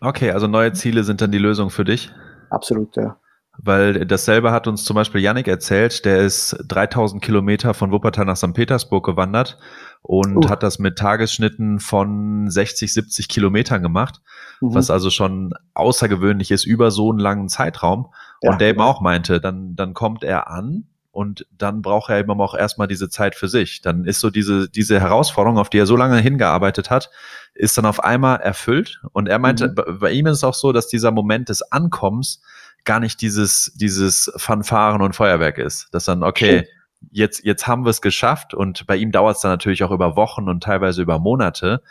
Okay, 0.00 0.30
also 0.30 0.46
neue 0.46 0.72
Ziele 0.72 1.04
sind 1.04 1.20
dann 1.20 1.32
die 1.32 1.38
Lösung 1.38 1.70
für 1.70 1.84
dich? 1.84 2.10
Absolut, 2.50 2.96
ja. 2.96 3.18
Weil 3.60 4.06
dasselbe 4.06 4.52
hat 4.52 4.68
uns 4.68 4.84
zum 4.84 4.94
Beispiel 4.94 5.20
Yannick 5.20 5.48
erzählt, 5.48 6.04
der 6.04 6.18
ist 6.18 6.56
3000 6.68 7.22
Kilometer 7.22 7.74
von 7.74 7.90
Wuppertal 7.90 8.24
nach 8.24 8.36
St. 8.36 8.54
Petersburg 8.54 9.04
gewandert 9.04 9.58
und 10.02 10.44
uh. 10.44 10.48
hat 10.48 10.62
das 10.62 10.78
mit 10.78 10.96
Tagesschnitten 10.96 11.80
von 11.80 12.48
60, 12.48 12.92
70 12.92 13.28
Kilometern 13.28 13.82
gemacht, 13.82 14.20
mhm. 14.60 14.74
was 14.74 14.90
also 14.90 15.10
schon 15.10 15.54
außergewöhnlich 15.74 16.52
ist 16.52 16.66
über 16.66 16.92
so 16.92 17.10
einen 17.10 17.18
langen 17.18 17.48
Zeitraum. 17.48 18.12
Ja. 18.42 18.52
Und 18.52 18.60
der 18.60 18.68
eben 18.68 18.80
auch 18.80 19.00
meinte, 19.00 19.40
dann, 19.40 19.74
dann 19.74 19.92
kommt 19.92 20.22
er 20.22 20.48
an 20.48 20.84
und 21.10 21.44
dann 21.50 21.82
braucht 21.82 22.10
er 22.10 22.20
eben 22.20 22.40
auch 22.40 22.54
erstmal 22.54 22.86
diese 22.86 23.08
Zeit 23.08 23.34
für 23.34 23.48
sich. 23.48 23.82
Dann 23.82 24.04
ist 24.04 24.20
so 24.20 24.30
diese, 24.30 24.68
diese 24.68 25.00
Herausforderung, 25.00 25.58
auf 25.58 25.68
die 25.68 25.78
er 25.78 25.86
so 25.86 25.96
lange 25.96 26.18
hingearbeitet 26.18 26.90
hat, 26.90 27.10
ist 27.54 27.76
dann 27.76 27.86
auf 27.86 28.04
einmal 28.04 28.38
erfüllt. 28.38 29.00
Und 29.12 29.28
er 29.28 29.40
meinte, 29.40 29.66
mhm. 29.66 29.98
bei 29.98 30.12
ihm 30.12 30.26
ist 30.26 30.36
es 30.36 30.44
auch 30.44 30.54
so, 30.54 30.70
dass 30.70 30.86
dieser 30.86 31.10
Moment 31.10 31.48
des 31.48 31.62
Ankommens 31.72 32.40
gar 32.88 33.00
nicht 33.00 33.20
dieses, 33.20 33.70
dieses 33.76 34.32
Fanfaren 34.36 35.02
und 35.02 35.14
Feuerwerk 35.14 35.58
ist. 35.58 35.88
Dass 35.92 36.06
dann, 36.06 36.24
okay, 36.24 36.66
jetzt, 37.10 37.44
jetzt 37.44 37.66
haben 37.66 37.84
wir 37.84 37.90
es 37.90 38.00
geschafft 38.00 38.54
und 38.54 38.86
bei 38.86 38.96
ihm 38.96 39.12
dauert 39.12 39.36
es 39.36 39.42
dann 39.42 39.52
natürlich 39.52 39.84
auch 39.84 39.90
über 39.90 40.16
Wochen 40.16 40.48
und 40.48 40.62
teilweise 40.62 41.02
über 41.02 41.18
Monate. 41.18 41.82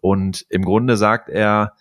Und 0.00 0.46
im 0.50 0.64
Grunde 0.64 0.96
sagt 0.96 1.28
er, 1.28 1.72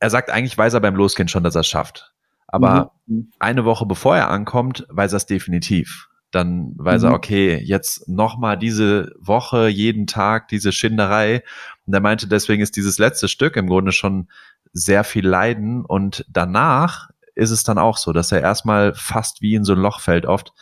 er 0.00 0.10
sagt, 0.10 0.28
eigentlich 0.30 0.58
weiß 0.58 0.74
er 0.74 0.80
beim 0.80 0.96
Losgehen 0.96 1.28
schon, 1.28 1.44
dass 1.44 1.54
er 1.54 1.60
es 1.60 1.68
schafft. 1.68 2.12
Aber 2.48 2.92
mhm. 3.06 3.30
eine 3.38 3.64
Woche 3.64 3.86
bevor 3.86 4.16
er 4.16 4.28
ankommt, 4.28 4.84
weiß 4.88 5.12
er 5.12 5.18
es 5.18 5.26
definitiv. 5.26 6.08
Dann 6.32 6.74
weiß 6.76 7.02
mhm. 7.02 7.08
er, 7.08 7.14
okay, 7.14 7.56
jetzt 7.62 8.08
nochmal 8.08 8.58
diese 8.58 9.14
Woche, 9.20 9.68
jeden 9.68 10.08
Tag, 10.08 10.48
diese 10.48 10.72
Schinderei. 10.72 11.44
Und 11.86 11.94
er 11.94 12.00
meinte, 12.00 12.26
deswegen 12.26 12.60
ist 12.60 12.74
dieses 12.76 12.98
letzte 12.98 13.28
Stück 13.28 13.54
im 13.54 13.68
Grunde 13.68 13.92
schon 13.92 14.28
sehr 14.72 15.04
viel 15.04 15.26
Leiden. 15.26 15.84
Und 15.84 16.26
danach 16.28 17.10
ist 17.34 17.50
es 17.50 17.64
dann 17.64 17.78
auch 17.78 17.96
so, 17.96 18.12
dass 18.12 18.32
er 18.32 18.40
erstmal 18.40 18.94
fast 18.94 19.42
wie 19.42 19.54
in 19.54 19.64
so 19.64 19.72
ein 19.72 19.78
Loch 19.78 20.00
fällt 20.00 20.26
oft, 20.26 20.52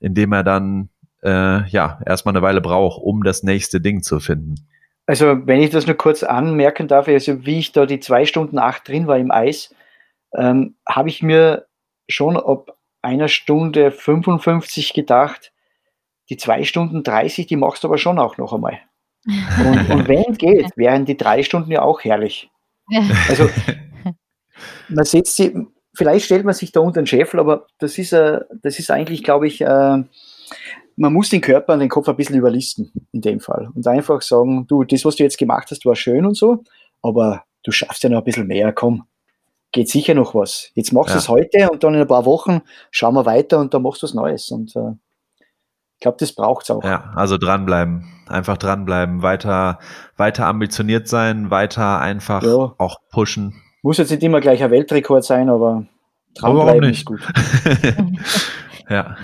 indem 0.00 0.32
er 0.32 0.44
dann 0.44 0.90
äh, 1.22 1.68
ja 1.68 2.00
erstmal 2.04 2.34
eine 2.34 2.42
Weile 2.42 2.60
braucht, 2.60 3.00
um 3.02 3.22
das 3.22 3.42
nächste 3.42 3.80
Ding 3.80 4.02
zu 4.02 4.20
finden. 4.20 4.54
Also 5.06 5.46
wenn 5.46 5.62
ich 5.62 5.70
das 5.70 5.86
nur 5.86 5.96
kurz 5.96 6.22
anmerken 6.22 6.86
darf, 6.86 7.08
also 7.08 7.46
wie 7.46 7.58
ich 7.58 7.72
da 7.72 7.86
die 7.86 8.00
zwei 8.00 8.26
Stunden 8.26 8.58
acht 8.58 8.86
drin 8.86 9.06
war 9.06 9.16
im 9.16 9.30
Eis, 9.30 9.74
ähm, 10.34 10.76
habe 10.86 11.08
ich 11.08 11.22
mir 11.22 11.66
schon 12.08 12.36
ab 12.36 12.76
einer 13.00 13.28
Stunde 13.28 13.90
55 13.90 14.92
gedacht, 14.92 15.52
die 16.28 16.36
zwei 16.36 16.64
Stunden 16.64 17.02
30, 17.02 17.46
die 17.46 17.56
machst 17.56 17.84
du 17.84 17.88
aber 17.88 17.96
schon 17.96 18.18
auch 18.18 18.36
noch 18.36 18.52
einmal. 18.52 18.78
Und, 19.26 19.90
und 19.90 20.08
wenn 20.08 20.34
geht, 20.34 20.76
wären 20.76 21.06
die 21.06 21.16
drei 21.16 21.42
Stunden 21.42 21.70
ja 21.70 21.82
auch 21.82 22.04
herrlich. 22.04 22.50
Also 23.28 23.48
man 24.88 25.04
setzt 25.04 25.36
sie, 25.36 25.54
vielleicht 25.98 26.26
stellt 26.26 26.44
man 26.44 26.54
sich 26.54 26.70
da 26.70 26.78
unter 26.78 27.02
den 27.02 27.08
Scheffel, 27.08 27.40
aber 27.40 27.66
das 27.78 27.98
ist, 27.98 28.12
äh, 28.12 28.40
das 28.62 28.78
ist 28.78 28.90
eigentlich, 28.90 29.24
glaube 29.24 29.48
ich, 29.48 29.60
äh, 29.60 30.04
man 30.96 31.12
muss 31.12 31.28
den 31.28 31.40
Körper 31.40 31.74
und 31.74 31.80
den 31.80 31.88
Kopf 31.88 32.08
ein 32.08 32.14
bisschen 32.14 32.36
überlisten 32.36 32.92
in 33.10 33.20
dem 33.20 33.40
Fall 33.40 33.68
und 33.74 33.86
einfach 33.86 34.22
sagen, 34.22 34.66
du, 34.68 34.84
das, 34.84 35.04
was 35.04 35.16
du 35.16 35.24
jetzt 35.24 35.38
gemacht 35.38 35.68
hast, 35.72 35.84
war 35.84 35.96
schön 35.96 36.24
und 36.24 36.36
so, 36.36 36.62
aber 37.02 37.42
du 37.64 37.72
schaffst 37.72 38.04
ja 38.04 38.10
noch 38.10 38.18
ein 38.18 38.24
bisschen 38.24 38.46
mehr, 38.46 38.72
komm, 38.72 39.06
geht 39.72 39.88
sicher 39.88 40.14
noch 40.14 40.36
was. 40.36 40.70
Jetzt 40.74 40.92
machst 40.92 41.14
du 41.14 41.18
es 41.18 41.28
heute 41.28 41.68
und 41.68 41.82
dann 41.82 41.94
in 41.94 42.00
ein 42.00 42.06
paar 42.06 42.24
Wochen 42.24 42.62
schauen 42.92 43.14
wir 43.14 43.26
weiter 43.26 43.58
und 43.58 43.74
dann 43.74 43.82
machst 43.82 44.02
du 44.02 44.06
was 44.06 44.14
Neues 44.14 44.50
und 44.52 44.76
äh, 44.76 44.92
ich 45.40 46.00
glaube, 46.00 46.18
das 46.20 46.32
braucht 46.32 46.62
es 46.62 46.70
auch. 46.70 46.84
Ja, 46.84 47.12
also 47.16 47.38
dranbleiben, 47.38 48.04
einfach 48.28 48.56
dranbleiben, 48.56 49.22
weiter, 49.22 49.80
weiter 50.16 50.46
ambitioniert 50.46 51.08
sein, 51.08 51.50
weiter 51.50 51.98
einfach 51.98 52.44
ja. 52.44 52.72
auch 52.78 53.00
pushen. 53.10 53.60
Muss 53.82 53.98
jetzt 53.98 54.10
nicht 54.10 54.22
immer 54.22 54.40
gleich 54.40 54.62
ein 54.62 54.70
Weltrekord 54.70 55.24
sein, 55.24 55.48
aber 55.48 55.86
dranbleiben 56.34 56.90
ist 56.90 57.04
gut. 57.04 57.20
ja. 58.90 59.16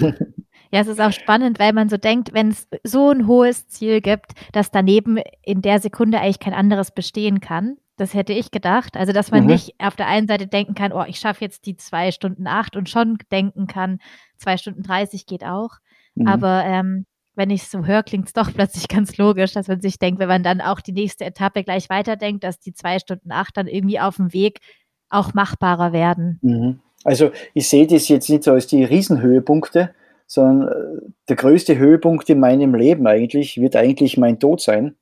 Ja, 0.71 0.81
es 0.81 0.89
ist 0.89 1.01
auch 1.01 1.13
spannend, 1.13 1.61
weil 1.61 1.73
man 1.73 1.89
so 1.89 1.97
denkt, 1.97 2.33
wenn 2.33 2.49
es 2.49 2.67
so 2.83 3.11
ein 3.11 3.29
hohes 3.29 3.69
Ziel 3.69 4.01
gibt, 4.01 4.33
dass 4.51 4.73
daneben 4.73 5.21
in 5.43 5.63
der 5.63 5.79
Sekunde 5.79 6.19
eigentlich 6.19 6.41
kein 6.41 6.53
anderes 6.53 6.91
bestehen 6.91 7.41
kann. 7.41 7.77
Das 7.97 8.13
hätte 8.13 8.33
ich 8.33 8.51
gedacht. 8.51 8.97
Also, 8.97 9.13
dass 9.13 9.31
man 9.31 9.43
mhm. 9.43 9.51
nicht 9.51 9.75
auf 9.79 9.95
der 9.95 10.09
einen 10.09 10.27
Seite 10.27 10.49
denken 10.49 10.75
kann, 10.75 10.93
oh, 10.93 11.05
ich 11.07 11.21
schaffe 11.21 11.45
jetzt 11.45 11.67
die 11.67 11.77
zwei 11.77 12.11
Stunden 12.11 12.49
acht 12.49 12.75
und 12.75 12.89
schon 12.89 13.19
denken 13.31 13.69
kann, 13.69 14.01
zwei 14.37 14.57
Stunden 14.57 14.83
dreißig 14.83 15.27
geht 15.27 15.45
auch. 15.45 15.77
Mhm. 16.17 16.27
Aber 16.27 16.65
ähm, 16.65 17.07
wenn 17.37 17.51
ich 17.51 17.63
es 17.63 17.71
so 17.71 17.85
höre, 17.85 18.03
klingt 18.03 18.27
es 18.27 18.33
doch 18.33 18.53
plötzlich 18.53 18.89
ganz 18.89 19.17
logisch, 19.17 19.53
dass 19.53 19.69
man 19.69 19.81
sich 19.81 19.99
denkt, 19.99 20.21
wenn 20.21 20.29
man 20.29 20.43
dann 20.43 20.61
auch 20.61 20.81
die 20.81 20.93
nächste 20.93 21.25
Etappe 21.25 21.65
gleich 21.65 21.89
weiterdenkt, 21.91 22.45
dass 22.45 22.61
die 22.61 22.73
zwei 22.73 22.99
Stunden 22.99 23.33
acht 23.33 23.57
dann 23.57 23.67
irgendwie 23.67 24.01
auf 24.01 24.17
dem 24.17 24.33
Weg 24.33 24.61
auch 25.09 25.35
machbarer 25.35 25.93
werden. 25.93 26.39
Mhm. 26.43 26.81
Also 27.05 27.31
ich 27.53 27.69
sehe 27.69 27.87
das 27.87 28.09
jetzt 28.09 28.31
nicht 28.31 28.45
so 28.45 28.53
als 28.53 28.67
die 28.67 28.85
Riesenhöhepunkte, 28.85 29.91
sondern 30.27 30.69
äh, 30.69 31.01
der 31.29 31.37
größte 31.37 31.77
Höhepunkt 31.77 32.29
in 32.31 32.41
meinem 32.41 32.75
Leben 32.75 33.07
eigentlich 33.07 33.61
wird 33.61 33.77
eigentlich 33.77 34.17
mein 34.17 34.41
Tod 34.41 34.61
sein. 34.61 34.97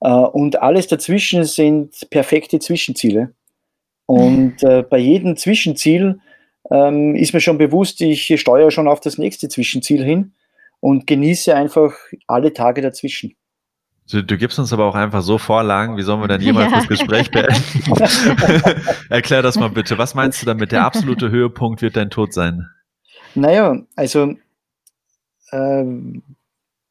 Äh, 0.00 0.08
und 0.10 0.60
alles 0.60 0.88
dazwischen 0.88 1.44
sind 1.44 2.08
perfekte 2.10 2.58
Zwischenziele. 2.58 3.32
Und 4.06 4.62
äh, 4.62 4.82
bei 4.82 4.98
jedem 4.98 5.36
Zwischenziel 5.36 6.18
ähm, 6.70 7.14
ist 7.14 7.34
mir 7.34 7.40
schon 7.40 7.58
bewusst, 7.58 8.00
ich 8.00 8.40
steuere 8.40 8.72
schon 8.72 8.88
auf 8.88 9.00
das 9.00 9.16
nächste 9.16 9.48
Zwischenziel 9.48 10.02
hin 10.02 10.32
und 10.80 11.06
genieße 11.06 11.54
einfach 11.54 11.94
alle 12.26 12.52
Tage 12.52 12.82
dazwischen. 12.82 13.34
Du, 14.10 14.22
du, 14.22 14.38
gibst 14.38 14.58
uns 14.58 14.72
aber 14.72 14.86
auch 14.86 14.94
einfach 14.94 15.20
so 15.20 15.36
Vorlagen, 15.36 15.98
wie 15.98 16.02
sollen 16.02 16.22
wir 16.22 16.28
denn 16.28 16.40
jemals 16.40 16.72
ja. 16.72 16.78
das 16.78 16.88
Gespräch 16.88 17.30
beenden? 17.30 17.92
Erklär 19.10 19.42
das 19.42 19.56
mal 19.56 19.68
bitte. 19.68 19.98
Was 19.98 20.14
meinst 20.14 20.40
du 20.40 20.46
damit? 20.46 20.72
Der 20.72 20.84
absolute 20.84 21.30
Höhepunkt 21.30 21.82
wird 21.82 21.96
dein 21.96 22.08
Tod 22.08 22.32
sein? 22.32 22.70
Naja, 23.34 23.76
also 23.96 24.34
äh, 25.50 25.84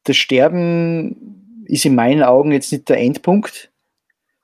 das 0.04 0.16
Sterben 0.16 1.66
ist 1.66 1.86
in 1.86 1.96
meinen 1.96 2.22
Augen 2.22 2.52
jetzt 2.52 2.72
nicht 2.72 2.88
der 2.88 3.00
Endpunkt, 3.00 3.72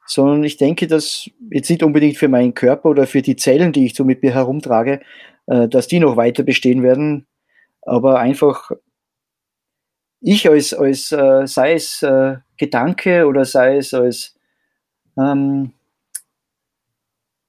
sondern 0.08 0.44
ich 0.44 0.58
denke, 0.58 0.88
dass 0.88 1.30
jetzt 1.52 1.70
nicht 1.70 1.84
unbedingt 1.84 2.18
für 2.18 2.28
meinen 2.28 2.56
Körper 2.56 2.90
oder 2.90 3.06
für 3.06 3.22
die 3.22 3.36
Zellen, 3.36 3.72
die 3.72 3.86
ich 3.86 3.94
so 3.94 4.04
mit 4.04 4.24
mir 4.24 4.34
herumtrage, 4.34 5.02
äh, 5.46 5.68
dass 5.68 5.88
die 5.88 6.00
noch 6.00 6.18
weiter 6.18 6.44
bestehen 6.44 6.82
werden, 6.82 7.28
aber 7.82 8.20
einfach 8.20 8.72
ich 10.24 10.50
als, 10.50 10.74
als 10.74 11.12
äh, 11.12 11.46
sei 11.46 11.74
es 11.74 12.02
äh, 12.02 12.38
Gedanke 12.58 13.28
oder 13.28 13.46
sei 13.46 13.78
es 13.78 13.94
als, 13.94 14.36
ähm, 15.18 15.74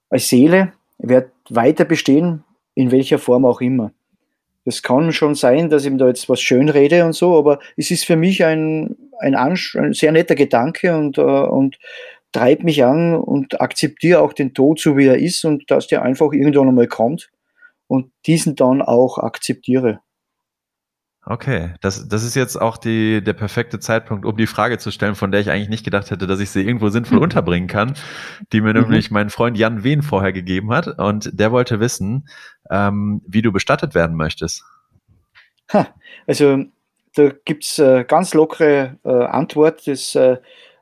als 0.09 0.27
Seele, 0.27 0.73
wird 0.97 1.31
weiter 1.49 1.85
bestehen, 1.85 2.43
in 2.75 2.91
welcher 2.91 3.17
Form 3.17 3.45
auch 3.45 3.61
immer. 3.61 3.91
Das 4.65 4.81
kann 4.81 5.13
schon 5.13 5.35
sein, 5.35 5.69
dass 5.69 5.85
ich 5.85 5.91
mir 5.91 5.97
da 5.97 6.07
jetzt 6.07 6.27
was 6.27 6.41
schön 6.41 6.69
rede 6.69 7.05
und 7.05 7.13
so, 7.13 7.37
aber 7.37 7.59
es 7.77 7.91
ist 7.91 8.05
für 8.05 8.15
mich 8.15 8.43
ein, 8.43 8.95
ein, 9.19 9.35
ein 9.35 9.93
sehr 9.93 10.11
netter 10.11 10.35
Gedanke 10.35 10.97
und, 10.97 11.17
äh, 11.17 11.21
und 11.21 11.77
treibt 12.33 12.63
mich 12.63 12.83
an 12.83 13.15
und 13.15 13.61
akzeptiere 13.61 14.19
auch 14.19 14.33
den 14.33 14.53
Tod 14.53 14.79
so, 14.79 14.97
wie 14.97 15.05
er 15.05 15.17
ist 15.17 15.45
und 15.45 15.71
dass 15.71 15.87
der 15.87 16.01
einfach 16.01 16.33
irgendwann 16.33 16.67
einmal 16.67 16.87
kommt 16.87 17.29
und 17.87 18.11
diesen 18.25 18.55
dann 18.55 18.81
auch 18.81 19.17
akzeptiere. 19.17 20.01
Okay, 21.27 21.73
das, 21.81 22.07
das 22.07 22.23
ist 22.23 22.35
jetzt 22.35 22.55
auch 22.55 22.77
die, 22.77 23.23
der 23.23 23.33
perfekte 23.33 23.79
Zeitpunkt, 23.79 24.25
um 24.25 24.37
die 24.37 24.45
Frage 24.45 24.77
zu 24.77 24.91
stellen, 24.91 25.15
von 25.15 25.31
der 25.31 25.41
ich 25.41 25.49
eigentlich 25.49 25.69
nicht 25.69 25.83
gedacht 25.83 26.11
hätte, 26.11 26.27
dass 26.27 26.39
ich 26.39 26.51
sie 26.51 26.61
irgendwo 26.61 26.89
sinnvoll 26.89 27.17
unterbringen 27.17 27.67
kann, 27.67 27.95
die 28.53 28.61
mir 28.61 28.75
mhm. 28.75 28.81
nämlich 28.81 29.09
mein 29.09 29.31
Freund 29.31 29.57
Jan 29.57 29.83
Wehn 29.83 30.03
vorher 30.03 30.33
gegeben 30.33 30.71
hat. 30.71 30.87
Und 30.99 31.31
der 31.33 31.51
wollte 31.51 31.79
wissen, 31.79 32.27
ähm, 32.69 33.23
wie 33.27 33.41
du 33.41 33.51
bestattet 33.51 33.95
werden 33.95 34.15
möchtest. 34.15 34.63
Ha, 35.73 35.87
also 36.27 36.63
da 37.15 37.31
gibt's 37.43 37.79
äh, 37.79 38.05
ganz 38.07 38.35
lockere 38.35 38.97
äh, 39.03 39.09
Antwort. 39.09 39.87
Das 39.87 40.13
äh, 40.13 40.37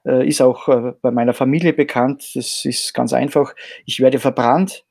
äh 0.06 0.28
ist 0.28 0.42
auch 0.42 0.68
äh, 0.68 0.92
bei 1.02 1.12
meiner 1.12 1.34
Familie 1.34 1.72
bekannt. 1.72 2.32
Das 2.36 2.66
ist 2.66 2.94
ganz 2.94 3.14
einfach. 3.14 3.56
Ich 3.86 4.02
werde 4.02 4.20
verbrannt. 4.20 4.84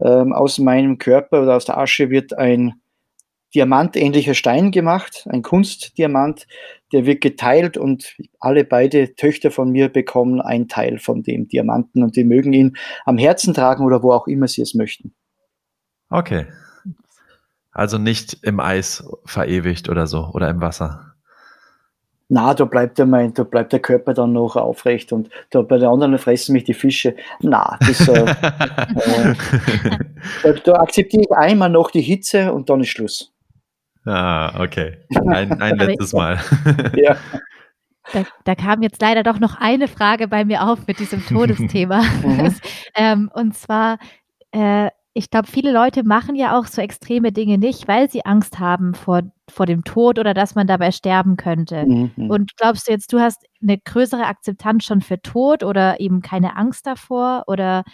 Ähm, 0.00 0.32
aus 0.32 0.58
meinem 0.58 0.96
Körper 0.96 1.42
oder 1.42 1.56
aus 1.56 1.66
der 1.66 1.76
Asche 1.76 2.08
wird 2.08 2.36
ein 2.38 2.80
diamantähnlicher 3.54 4.34
Stein 4.34 4.70
gemacht, 4.70 5.26
ein 5.30 5.42
Kunstdiamant, 5.42 6.46
der 6.92 7.06
wird 7.06 7.20
geteilt 7.20 7.76
und 7.76 8.16
alle 8.40 8.64
beide 8.64 9.14
Töchter 9.14 9.50
von 9.50 9.70
mir 9.70 9.88
bekommen 9.88 10.40
einen 10.40 10.68
Teil 10.68 10.98
von 10.98 11.22
dem 11.22 11.48
Diamanten 11.48 12.02
und 12.02 12.16
die 12.16 12.24
mögen 12.24 12.52
ihn 12.52 12.76
am 13.04 13.18
Herzen 13.18 13.54
tragen 13.54 13.84
oder 13.84 14.02
wo 14.02 14.12
auch 14.12 14.26
immer 14.26 14.48
sie 14.48 14.62
es 14.62 14.74
möchten. 14.74 15.14
Okay. 16.10 16.46
Also 17.72 17.98
nicht 17.98 18.38
im 18.42 18.60
Eis 18.60 19.04
verewigt 19.24 19.88
oder 19.88 20.06
so 20.06 20.30
oder 20.32 20.48
im 20.48 20.60
Wasser. 20.60 21.14
Na, 22.28 22.54
da 22.54 22.64
bleibt 22.64 22.98
der, 22.98 23.06
mein, 23.06 23.34
da 23.34 23.44
bleibt 23.44 23.72
der 23.72 23.80
Körper 23.80 24.14
dann 24.14 24.32
noch 24.32 24.56
aufrecht 24.56 25.12
und 25.12 25.28
da 25.50 25.62
bei 25.62 25.76
den 25.76 25.88
anderen 25.88 26.18
fressen 26.18 26.54
mich 26.54 26.64
die 26.64 26.74
Fische. 26.74 27.16
Na, 27.40 27.78
das, 27.80 28.08
äh, 28.08 28.24
äh, 28.24 29.34
da, 30.42 30.52
da 30.52 30.72
akzeptiere 30.74 31.22
ich 31.22 31.30
einmal 31.32 31.68
noch 31.68 31.90
die 31.90 32.00
Hitze 32.00 32.52
und 32.52 32.70
dann 32.70 32.80
ist 32.80 32.88
Schluss. 32.88 33.33
Ah, 34.06 34.62
okay. 34.62 34.98
Ein, 35.26 35.52
ein 35.60 35.76
letztes 35.76 36.12
Mal. 36.12 36.40
ja. 36.96 37.16
Da, 38.12 38.24
da, 38.44 38.54
kam 38.54 38.82
jetzt 38.82 39.00
leider 39.00 39.22
doch 39.22 39.40
noch 39.40 39.58
eine 39.58 39.88
Frage 39.88 40.28
bei 40.28 40.44
mir 40.44 40.68
auf 40.68 40.86
mit 40.86 40.98
diesem 40.98 41.24
Todesthema. 41.24 42.02
Mhm. 42.22 42.54
ähm, 42.94 43.30
und 43.34 43.56
zwar, 43.56 43.98
äh, 44.52 44.90
ich 45.14 45.30
glaube, 45.30 45.48
viele 45.48 45.72
Leute 45.72 46.02
machen 46.02 46.34
ja 46.34 46.58
auch 46.58 46.66
so 46.66 46.82
extreme 46.82 47.32
Dinge 47.32 47.56
nicht, 47.56 47.88
weil 47.88 48.10
sie 48.10 48.24
Angst 48.26 48.58
haben 48.58 48.94
vor, 48.94 49.22
vor 49.48 49.64
dem 49.64 49.84
Tod 49.84 50.18
oder 50.18 50.34
dass 50.34 50.54
man 50.54 50.66
dabei 50.66 50.90
sterben 50.90 51.36
könnte. 51.36 51.86
Mhm. 51.86 52.30
Und 52.30 52.56
glaubst 52.56 52.88
du 52.88 52.92
jetzt, 52.92 53.12
du 53.12 53.20
hast 53.20 53.46
eine 53.62 53.78
größere 53.78 54.26
Akzeptanz 54.26 54.84
schon 54.84 55.00
für 55.00 55.22
Tod 55.22 55.62
oder 55.62 56.00
eben 56.00 56.20
keine 56.20 56.56
Angst 56.56 56.86
davor? 56.86 57.44
Oder 57.46 57.84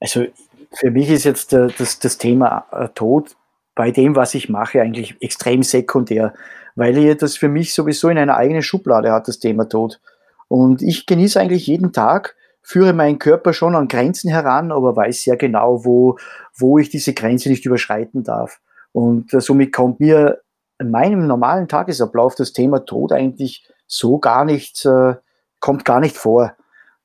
also 0.00 0.24
für 0.72 0.90
mich 0.90 1.08
ist 1.10 1.24
jetzt 1.24 1.52
äh, 1.52 1.68
das, 1.76 1.98
das 1.98 2.18
Thema 2.18 2.66
äh, 2.72 2.88
Tod 2.88 3.36
bei 3.80 3.92
dem, 3.92 4.14
was 4.14 4.34
ich 4.34 4.50
mache, 4.50 4.82
eigentlich 4.82 5.16
extrem 5.22 5.62
sekundär, 5.62 6.34
weil 6.74 6.98
ihr 6.98 7.14
das 7.14 7.38
für 7.38 7.48
mich 7.48 7.72
sowieso 7.72 8.10
in 8.10 8.18
einer 8.18 8.36
eigenen 8.36 8.60
Schublade 8.60 9.10
hat, 9.10 9.26
das 9.26 9.38
Thema 9.38 9.70
Tod. 9.70 10.02
Und 10.48 10.82
ich 10.82 11.06
genieße 11.06 11.40
eigentlich 11.40 11.66
jeden 11.66 11.90
Tag, 11.90 12.36
führe 12.60 12.92
meinen 12.92 13.18
Körper 13.18 13.54
schon 13.54 13.74
an 13.74 13.88
Grenzen 13.88 14.28
heran, 14.28 14.70
aber 14.70 14.96
weiß 14.96 15.22
sehr 15.22 15.38
genau, 15.38 15.86
wo, 15.86 16.18
wo 16.54 16.76
ich 16.78 16.90
diese 16.90 17.14
Grenze 17.14 17.48
nicht 17.48 17.64
überschreiten 17.64 18.22
darf. 18.22 18.60
Und 18.92 19.32
äh, 19.32 19.40
somit 19.40 19.72
kommt 19.72 19.98
mir 19.98 20.42
in 20.78 20.90
meinem 20.90 21.26
normalen 21.26 21.66
Tagesablauf 21.66 22.34
das 22.34 22.52
Thema 22.52 22.84
Tod 22.84 23.12
eigentlich 23.12 23.66
so 23.86 24.18
gar 24.18 24.44
nicht, 24.44 24.84
äh, 24.84 25.14
kommt 25.58 25.86
gar 25.86 26.00
nicht 26.00 26.18
vor. 26.18 26.52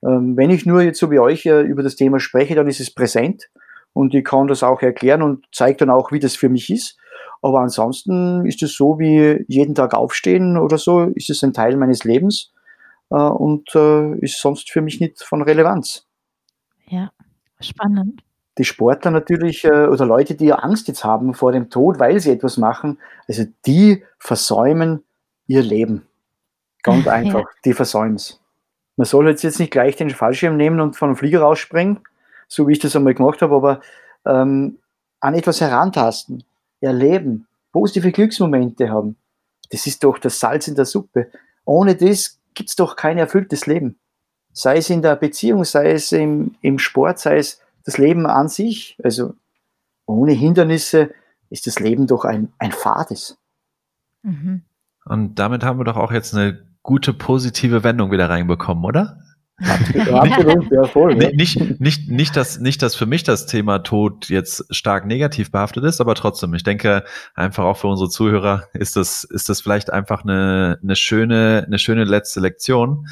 Ähm, 0.03 0.35
wenn 0.35 0.49
ich 0.49 0.65
nur 0.65 0.81
jetzt 0.81 0.99
so 0.99 1.09
wie 1.09 1.19
euch 1.19 1.45
äh, 1.45 1.61
über 1.61 1.83
das 1.83 1.95
Thema 1.95 2.19
spreche, 2.19 2.53
dann 2.53 2.67
ist 2.67 2.81
es 2.81 2.93
präsent 2.93 3.47
und 3.95 4.13
ich 4.13 4.25
kann 4.25 4.47
das 4.47 4.61
auch 4.61 4.81
erklären 4.81 5.21
und 5.21 5.45
zeige 5.53 5.77
dann 5.77 5.89
auch, 5.89 6.11
wie 6.11 6.19
das 6.19 6.35
für 6.35 6.49
mich 6.49 6.69
ist. 6.69 6.97
Aber 7.41 7.61
ansonsten 7.61 8.45
ist 8.45 8.61
es 8.61 8.75
so 8.75 8.99
wie 8.99 9.45
jeden 9.47 9.73
Tag 9.73 9.93
aufstehen 9.93 10.57
oder 10.57 10.77
so, 10.77 11.03
ist 11.03 11.29
es 11.29 11.43
ein 11.43 11.53
Teil 11.53 11.77
meines 11.77 12.03
Lebens 12.03 12.51
äh, 13.09 13.15
und 13.15 13.73
äh, 13.73 14.17
ist 14.19 14.41
sonst 14.41 14.69
für 14.69 14.81
mich 14.81 14.99
nicht 14.99 15.23
von 15.23 15.41
Relevanz. 15.41 16.05
Ja, 16.87 17.09
spannend. 17.61 18.21
Die 18.57 18.65
Sportler 18.65 19.11
natürlich 19.11 19.63
äh, 19.63 19.87
oder 19.87 20.05
Leute, 20.05 20.35
die 20.35 20.51
Angst 20.51 20.89
jetzt 20.89 21.05
haben 21.05 21.33
vor 21.33 21.53
dem 21.53 21.69
Tod, 21.69 21.97
weil 21.97 22.19
sie 22.19 22.31
etwas 22.31 22.57
machen, 22.57 22.99
also 23.29 23.45
die 23.65 24.03
versäumen 24.19 25.03
ihr 25.47 25.61
Leben. 25.61 26.05
Ganz 26.83 27.07
einfach, 27.07 27.39
ja. 27.39 27.47
die 27.63 27.73
versäumen 27.73 28.15
es. 28.15 28.41
Man 28.97 29.05
soll 29.05 29.29
jetzt, 29.29 29.43
jetzt 29.43 29.59
nicht 29.59 29.71
gleich 29.71 29.95
den 29.95 30.09
Fallschirm 30.09 30.57
nehmen 30.57 30.81
und 30.81 30.97
von 30.97 31.09
einem 31.09 31.17
Flieger 31.17 31.39
rausspringen, 31.41 32.01
so 32.47 32.67
wie 32.67 32.73
ich 32.73 32.79
das 32.79 32.95
einmal 32.95 33.13
gemacht 33.13 33.41
habe, 33.41 33.55
aber 33.55 33.81
ähm, 34.25 34.79
an 35.19 35.33
etwas 35.33 35.61
herantasten, 35.61 36.43
erleben, 36.81 37.47
positive 37.71 38.11
Glücksmomente 38.11 38.89
haben, 38.89 39.15
das 39.69 39.87
ist 39.87 40.03
doch 40.03 40.19
das 40.19 40.39
Salz 40.39 40.67
in 40.67 40.75
der 40.75 40.85
Suppe. 40.85 41.31
Ohne 41.65 41.95
das 41.95 42.39
gibt 42.53 42.69
es 42.69 42.75
doch 42.75 42.95
kein 42.95 43.17
erfülltes 43.17 43.65
Leben. 43.65 43.97
Sei 44.53 44.77
es 44.77 44.89
in 44.89 45.01
der 45.01 45.15
Beziehung, 45.15 45.63
sei 45.65 45.91
es 45.91 46.11
im, 46.11 46.55
im 46.61 46.79
Sport, 46.79 47.19
sei 47.19 47.37
es 47.37 47.61
das 47.83 47.97
Leben 47.97 48.25
an 48.25 48.47
sich. 48.47 48.97
Also 49.03 49.33
ohne 50.05 50.31
Hindernisse 50.31 51.11
ist 51.49 51.67
das 51.67 51.79
Leben 51.79 52.07
doch 52.07 52.25
ein, 52.25 52.53
ein 52.57 52.71
fades. 52.71 53.37
Mhm. 54.23 54.63
Und 55.05 55.35
damit 55.35 55.63
haben 55.63 55.79
wir 55.79 55.83
doch 55.83 55.97
auch 55.97 56.11
jetzt 56.11 56.33
eine 56.33 56.65
gute 56.83 57.13
positive 57.13 57.83
Wendung 57.83 58.11
wieder 58.11 58.29
reinbekommen, 58.29 58.85
oder? 58.85 59.19
Absolut, 59.57 60.69
ja, 60.69 60.83
voll. 60.83 61.15
Ne? 61.15 61.31
Nicht, 61.33 61.79
nicht, 61.79 62.09
nicht, 62.09 62.35
dass, 62.35 62.59
nicht, 62.59 62.81
dass 62.81 62.95
für 62.95 63.05
mich 63.05 63.23
das 63.23 63.45
Thema 63.45 63.79
Tod 63.79 64.27
jetzt 64.27 64.65
stark 64.75 65.05
negativ 65.05 65.51
behaftet 65.51 65.85
ist, 65.85 66.01
aber 66.01 66.13
trotzdem, 66.15 66.53
ich 66.53 66.63
denke, 66.63 67.05
einfach 67.35 67.63
auch 67.63 67.77
für 67.77 67.87
unsere 67.87 68.09
Zuhörer 68.09 68.67
ist 68.73 68.97
das, 68.97 69.23
ist 69.23 69.47
das 69.47 69.61
vielleicht 69.61 69.93
einfach 69.93 70.23
eine, 70.23 70.77
eine 70.83 70.95
schöne, 70.97 71.63
eine 71.65 71.79
schöne 71.79 72.03
letzte 72.03 72.41
Lektion. 72.41 73.07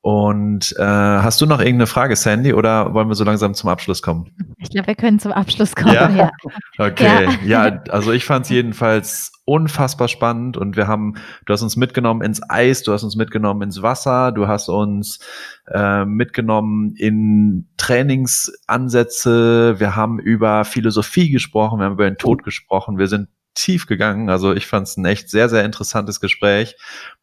Und 0.00 0.76
äh, 0.78 0.84
hast 0.84 1.40
du 1.40 1.46
noch 1.46 1.58
irgendeine 1.58 1.88
Frage, 1.88 2.14
Sandy, 2.14 2.54
oder 2.54 2.94
wollen 2.94 3.08
wir 3.08 3.16
so 3.16 3.24
langsam 3.24 3.54
zum 3.54 3.68
Abschluss 3.68 4.00
kommen? 4.00 4.30
Ich 4.58 4.70
glaube, 4.70 4.86
wir 4.86 4.94
können 4.94 5.18
zum 5.18 5.32
Abschluss 5.32 5.74
kommen. 5.74 5.92
Ja, 5.92 6.08
ja. 6.08 6.30
okay. 6.78 7.28
Ja, 7.44 7.66
ja 7.66 7.82
also 7.90 8.12
ich 8.12 8.24
fand 8.24 8.44
es 8.44 8.50
jedenfalls 8.50 9.32
unfassbar 9.44 10.06
spannend 10.06 10.56
und 10.56 10.76
wir 10.76 10.86
haben, 10.86 11.14
du 11.46 11.52
hast 11.52 11.62
uns 11.62 11.76
mitgenommen 11.76 12.22
ins 12.22 12.40
Eis, 12.48 12.84
du 12.84 12.92
hast 12.92 13.02
uns 13.02 13.16
mitgenommen 13.16 13.62
ins 13.62 13.82
Wasser, 13.82 14.30
du 14.30 14.46
hast 14.46 14.68
uns 14.68 15.18
äh, 15.66 16.04
mitgenommen 16.04 16.94
in 16.96 17.68
Trainingsansätze, 17.76 19.80
wir 19.80 19.96
haben 19.96 20.20
über 20.20 20.64
Philosophie 20.64 21.30
gesprochen, 21.30 21.80
wir 21.80 21.86
haben 21.86 21.94
über 21.94 22.08
den 22.08 22.18
Tod 22.18 22.44
gesprochen, 22.44 22.98
wir 22.98 23.08
sind 23.08 23.28
tief 23.54 23.86
gegangen. 23.86 24.30
Also 24.30 24.54
ich 24.54 24.66
fand 24.66 24.86
es 24.86 24.96
ein 24.96 25.04
echt 25.04 25.28
sehr, 25.28 25.48
sehr 25.48 25.64
interessantes 25.64 26.20
Gespräch. 26.20 26.76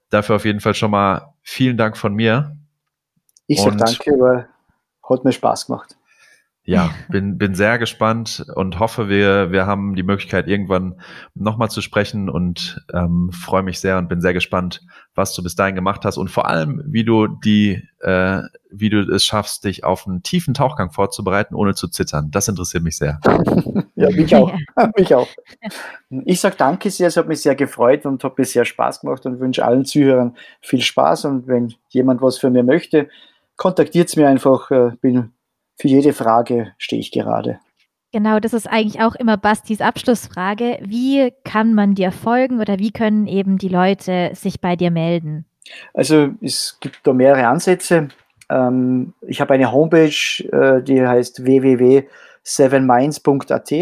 Dafür 0.10 0.35
auf 0.35 0.45
jeden 0.45 0.60
Fall 0.60 0.73
schon 0.73 0.91
mal 0.91 1.34
vielen 1.41 1.77
Dank 1.77 1.95
von 1.95 2.14
mir. 2.14 2.57
Ich 3.47 3.61
sage 3.61 3.77
danke, 3.77 4.11
weil 4.19 4.47
hat 5.09 5.23
mir 5.23 5.31
Spaß 5.31 5.67
gemacht. 5.67 5.95
Ja, 6.67 6.89
bin, 7.09 7.38
bin 7.38 7.53
sehr 7.53 7.77
gespannt 7.77 8.43
und 8.55 8.80
hoffe, 8.80 9.07
wir, 9.07 9.51
wir 9.51 9.67
haben 9.67 9.95
die 9.95 10.03
Möglichkeit, 10.03 10.47
irgendwann 10.47 10.99
nochmal 11.35 11.69
zu 11.69 11.81
sprechen 11.81 12.27
und 12.27 12.84
ähm, 12.91 13.30
freue 13.31 13.61
mich 13.61 13.80
sehr 13.80 13.99
und 13.99 14.09
bin 14.09 14.19
sehr 14.19 14.34
gespannt, 14.34 14.81
was 15.13 15.35
du 15.35 15.43
bis 15.43 15.55
dahin 15.55 15.76
gemacht 15.76 16.03
hast 16.05 16.17
und 16.17 16.30
vor 16.30 16.47
allem, 16.47 16.81
wie 16.88 17.05
du 17.05 17.27
die, 17.27 17.84
äh, 18.01 18.41
wie 18.72 18.89
du 18.89 19.01
es 19.01 19.23
schaffst, 19.23 19.63
dich 19.63 19.84
auf 19.84 20.07
einen 20.07 20.23
tiefen 20.23 20.55
Tauchgang 20.55 20.91
vorzubereiten, 20.91 21.53
ohne 21.53 21.76
zu 21.76 21.88
zittern. 21.88 22.31
Das 22.31 22.47
interessiert 22.47 22.84
mich 22.84 22.97
sehr. 22.97 23.19
ja, 23.95 24.09
mich 24.09 24.35
auch. 24.35 24.51
mich 24.97 25.13
auch. 25.13 25.27
Ich 26.26 26.41
sage 26.41 26.55
danke 26.57 26.89
sehr, 26.89 27.09
es 27.09 27.17
hat 27.17 27.27
mich 27.27 27.41
sehr 27.41 27.55
gefreut 27.55 28.07
und 28.07 28.23
hat 28.23 28.39
mir 28.39 28.45
sehr 28.45 28.65
Spaß 28.65 29.01
gemacht 29.01 29.23
und 29.27 29.39
wünsche 29.39 29.63
allen 29.63 29.85
Zuhörern 29.85 30.35
viel 30.61 30.81
Spaß 30.81 31.26
und 31.26 31.47
wenn 31.47 31.76
jemand 31.89 32.23
was 32.23 32.39
für 32.39 32.49
mir 32.49 32.63
möchte, 32.63 33.07
kontaktiert 33.57 34.10
es 34.10 34.15
mir 34.15 34.27
einfach, 34.27 34.72
äh, 34.72 34.91
bin 35.02 35.32
für 35.77 35.88
jede 35.88 36.14
Frage 36.14 36.73
stehe 36.77 36.99
ich 36.99 37.11
gerade. 37.11 37.60
Genau, 38.11 38.40
das 38.40 38.53
ist 38.53 38.68
eigentlich 38.68 39.02
auch 39.02 39.15
immer 39.15 39.36
Bastis 39.36 39.82
Abschlussfrage. 39.82 40.77
Wie 40.82 41.34
kann 41.44 41.73
man 41.73 41.95
dir 41.95 42.14
folgen 42.14 42.61
oder 42.61 42.80
wie 42.80 42.91
können 42.91 43.27
eben 43.27 43.57
die 43.57 43.68
Leute 43.68 44.32
sich 44.34 44.61
bei 44.61 44.77
dir 44.77 44.90
melden? 44.90 45.45
Also 45.94 46.30
es 46.41 46.77
gibt 46.80 46.99
da 47.03 47.11
mehrere 47.11 47.45
Ansätze. 47.48 48.07
Ähm, 48.49 49.14
ich 49.22 49.41
habe 49.41 49.53
eine 49.53 49.69
Homepage, 49.72 50.44
äh, 50.52 50.82
die 50.82 51.06
heißt 51.06 51.44
www.sevenminds.at. 51.44 53.73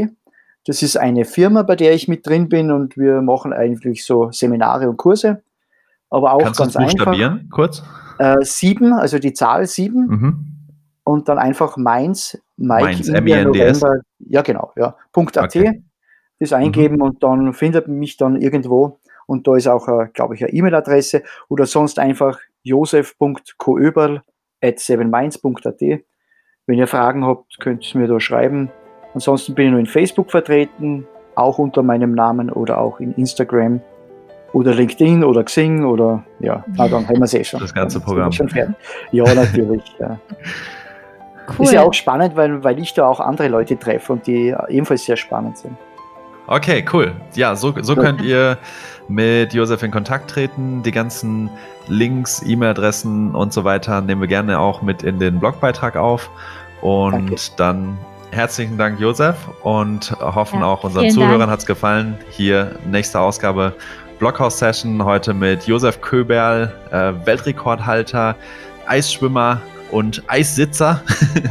Das 0.65 0.81
ist 0.81 0.97
eine 0.97 1.25
Firma, 1.25 1.61
bei 1.61 1.75
der 1.75 1.93
ich 1.93 2.07
mit 2.07 2.25
drin 2.25 2.49
bin 2.49 2.71
und 2.71 2.97
wir 2.97 3.21
machen 3.21 3.53
eigentlich 3.53 4.03
so 4.03 4.31
Seminare 4.31 4.89
und 4.89 4.97
Kurse. 4.97 5.43
Aber 6.09 6.33
auch 6.33 6.41
Kannst 6.41 6.59
ganz 6.59 6.75
einfach. 6.75 7.15
kurz? 7.51 7.83
Äh, 8.23 8.37
sieben, 8.41 8.93
also 8.93 9.19
die 9.19 9.33
Zahl 9.33 9.65
sieben. 9.65 10.07
Mhm 10.07 10.53
und 11.03 11.29
dann 11.29 11.37
einfach 11.37 11.77
Mainz, 11.77 12.41
Mike 12.57 12.83
Mainz, 12.83 13.07
November, 13.07 14.01
ja 14.19 14.41
genau, 14.41 14.71
ja, 14.75 14.95
.at, 15.13 15.37
okay. 15.37 15.83
das 16.39 16.53
eingeben 16.53 16.95
mhm. 16.95 17.01
und 17.01 17.23
dann 17.23 17.53
findet 17.53 17.87
man 17.87 17.99
mich 17.99 18.17
dann 18.17 18.39
irgendwo 18.39 18.99
und 19.25 19.47
da 19.47 19.55
ist 19.55 19.67
auch, 19.67 19.87
glaube 20.13 20.35
ich, 20.35 20.43
eine 20.43 20.53
E-Mail-Adresse 20.53 21.23
oder 21.49 21.65
sonst 21.65 21.99
einfach 21.99 22.39
josef.koöberl 22.63 24.21
at 24.61 24.79
sevenminds.at. 24.79 25.81
Wenn 26.65 26.77
ihr 26.77 26.87
Fragen 26.87 27.25
habt, 27.25 27.59
könnt 27.59 27.93
ihr 27.93 28.01
mir 28.01 28.07
da 28.07 28.19
schreiben. 28.19 28.71
Ansonsten 29.13 29.53
bin 29.53 29.65
ich 29.65 29.71
nur 29.71 29.79
in 29.79 29.85
Facebook 29.85 30.31
vertreten, 30.31 31.05
auch 31.35 31.57
unter 31.57 31.83
meinem 31.83 32.13
Namen 32.13 32.49
oder 32.49 32.77
auch 32.77 32.99
in 32.99 33.13
Instagram 33.15 33.81
oder 34.53 34.73
LinkedIn 34.73 35.23
oder 35.23 35.43
Xing 35.43 35.83
oder 35.83 36.23
ja, 36.39 36.63
na, 36.75 36.87
dann 36.87 37.07
haben 37.07 37.17
wir 37.17 37.25
es 37.25 37.33
eh 37.33 37.43
schon. 37.43 37.59
Das 37.59 37.73
ganze 37.73 37.99
Programm. 37.99 38.31
Schon 38.31 38.49
ja, 39.11 39.33
natürlich. 39.33 39.83
ja. 39.99 40.17
Cool. 41.57 41.65
Ist 41.65 41.73
ja 41.73 41.81
auch 41.81 41.93
spannend, 41.93 42.35
weil, 42.35 42.63
weil 42.63 42.79
ich 42.79 42.93
da 42.93 43.07
auch 43.07 43.19
andere 43.19 43.47
Leute 43.47 43.77
treffe 43.77 44.13
und 44.13 44.25
die 44.27 44.55
ebenfalls 44.69 45.05
sehr 45.05 45.17
spannend 45.17 45.57
sind. 45.57 45.75
Okay, 46.45 46.85
cool. 46.93 47.13
Ja, 47.35 47.55
so, 47.55 47.73
so 47.81 47.95
könnt 47.95 48.21
ihr 48.21 48.57
mit 49.07 49.53
Josef 49.53 49.81
in 49.81 49.91
Kontakt 49.91 50.29
treten. 50.29 50.83
Die 50.83 50.91
ganzen 50.91 51.49
Links, 51.87 52.43
E-Mail-Adressen 52.45 53.33
und 53.33 53.53
so 53.53 53.63
weiter 53.63 54.01
nehmen 54.01 54.21
wir 54.21 54.27
gerne 54.27 54.59
auch 54.59 54.81
mit 54.81 55.03
in 55.03 55.19
den 55.19 55.39
Blogbeitrag 55.39 55.95
auf. 55.95 56.29
Und 56.81 57.13
Danke. 57.13 57.35
dann 57.57 57.97
herzlichen 58.31 58.77
Dank, 58.77 58.99
Josef, 58.99 59.35
und 59.61 60.11
hoffen 60.19 60.59
ja, 60.59 60.65
auch 60.65 60.83
unseren 60.83 61.09
Zuhörern 61.11 61.49
hat 61.49 61.59
es 61.59 61.65
gefallen. 61.65 62.17
Hier 62.29 62.75
nächste 62.85 63.19
Ausgabe 63.19 63.73
Blockhaus-Session 64.23 65.03
heute 65.03 65.33
mit 65.33 65.67
Josef 65.67 65.99
Köberl, 65.99 66.71
äh, 66.91 67.11
Weltrekordhalter, 67.25 68.37
Eisschwimmer, 68.87 69.61
und 69.91 70.23
Eissitzer. 70.27 71.01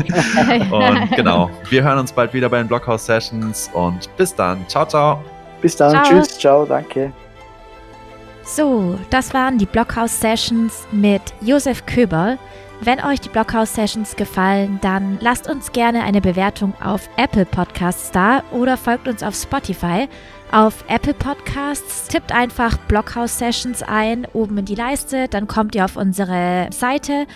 und 0.71 1.11
genau, 1.15 1.51
wir 1.69 1.85
hören 1.85 1.99
uns 1.99 2.13
bald 2.13 2.33
wieder 2.33 2.49
bei 2.49 2.57
den 2.57 2.69
Blockhouse 2.69 3.05
Sessions 3.05 3.69
und 3.75 4.09
bis 4.17 4.35
dann. 4.35 4.67
Ciao, 4.69 4.87
ciao. 4.87 5.23
Bis 5.61 5.77
dann. 5.77 5.91
Ciao. 5.91 6.05
Tschüss. 6.05 6.39
Ciao. 6.39 6.65
Danke. 6.65 7.13
So, 8.43 8.99
das 9.11 9.35
waren 9.35 9.59
die 9.59 9.67
Blockhouse 9.67 10.19
Sessions 10.19 10.87
mit 10.93 11.21
Josef 11.43 11.85
Köberl. 11.85 12.39
Wenn 12.81 13.05
euch 13.05 13.21
die 13.21 13.29
Blockhouse 13.29 13.75
Sessions 13.75 14.17
gefallen, 14.17 14.79
dann 14.81 15.19
lasst 15.21 15.49
uns 15.49 15.73
gerne 15.73 16.03
eine 16.05 16.23
Bewertung 16.23 16.73
auf 16.83 17.09
Apple 17.19 17.45
Podcasts 17.45 18.11
da 18.13 18.43
oder 18.51 18.79
folgt 18.79 19.07
uns 19.09 19.23
auf 19.23 19.35
Spotify. 19.35 20.09
Auf 20.53 20.85
Apple 20.87 21.15
Podcasts 21.15 22.09
tippt 22.09 22.31
einfach 22.31 22.77
Blockhouse 22.77 23.39
Sessions 23.39 23.83
ein, 23.83 24.27
oben 24.35 24.59
in 24.59 24.67
die 24.67 24.75
Leiste, 24.75 25.27
dann 25.27 25.47
kommt 25.47 25.75
ihr 25.75 25.83
auf 25.83 25.97
unsere 25.97 26.69
Seite 26.71 27.27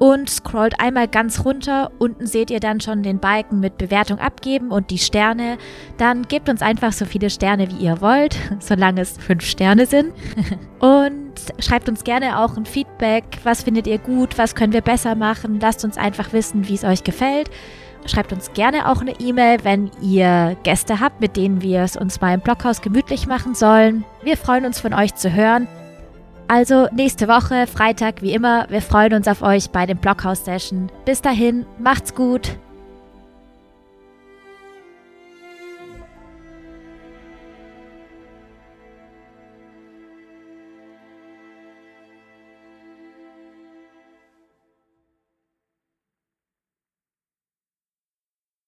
und 0.00 0.28
scrollt 0.28 0.80
einmal 0.80 1.06
ganz 1.06 1.44
runter. 1.44 1.92
Unten 2.00 2.26
seht 2.26 2.50
ihr 2.50 2.58
dann 2.58 2.80
schon 2.80 3.04
den 3.04 3.20
Balken 3.20 3.60
mit 3.60 3.78
Bewertung 3.78 4.18
abgeben 4.18 4.72
und 4.72 4.90
die 4.90 4.98
Sterne. 4.98 5.56
Dann 5.98 6.24
gebt 6.24 6.48
uns 6.48 6.62
einfach 6.62 6.92
so 6.92 7.04
viele 7.04 7.30
Sterne, 7.30 7.70
wie 7.70 7.76
ihr 7.84 8.00
wollt, 8.00 8.36
solange 8.58 9.02
es 9.02 9.18
fünf 9.18 9.44
Sterne 9.44 9.86
sind. 9.86 10.12
und 10.80 11.32
schreibt 11.60 11.88
uns 11.88 12.02
gerne 12.02 12.40
auch 12.40 12.56
ein 12.56 12.66
Feedback. 12.66 13.24
Was 13.44 13.62
findet 13.62 13.86
ihr 13.86 13.98
gut? 13.98 14.36
Was 14.36 14.56
können 14.56 14.72
wir 14.72 14.82
besser 14.82 15.14
machen? 15.14 15.60
Lasst 15.60 15.84
uns 15.84 15.96
einfach 15.96 16.32
wissen, 16.32 16.66
wie 16.66 16.74
es 16.74 16.82
euch 16.82 17.04
gefällt. 17.04 17.50
Schreibt 18.06 18.32
uns 18.32 18.52
gerne 18.52 18.90
auch 18.90 19.00
eine 19.00 19.18
E-Mail, 19.18 19.64
wenn 19.64 19.90
ihr 20.02 20.56
Gäste 20.62 21.00
habt, 21.00 21.20
mit 21.20 21.36
denen 21.36 21.62
wir 21.62 21.80
es 21.80 21.96
uns 21.96 22.20
mal 22.20 22.34
im 22.34 22.40
Blockhaus 22.40 22.82
gemütlich 22.82 23.26
machen 23.26 23.54
sollen. 23.54 24.04
Wir 24.22 24.36
freuen 24.36 24.66
uns 24.66 24.80
von 24.80 24.92
euch 24.92 25.14
zu 25.14 25.32
hören. 25.32 25.66
Also 26.46 26.88
nächste 26.92 27.26
Woche, 27.26 27.66
Freitag 27.66 28.20
wie 28.20 28.34
immer. 28.34 28.66
Wir 28.68 28.82
freuen 28.82 29.14
uns 29.14 29.28
auf 29.28 29.40
euch 29.40 29.70
bei 29.70 29.86
dem 29.86 29.98
Blockhaus-Session. 29.98 30.90
Bis 31.06 31.22
dahin, 31.22 31.64
macht's 31.78 32.14
gut. 32.14 32.58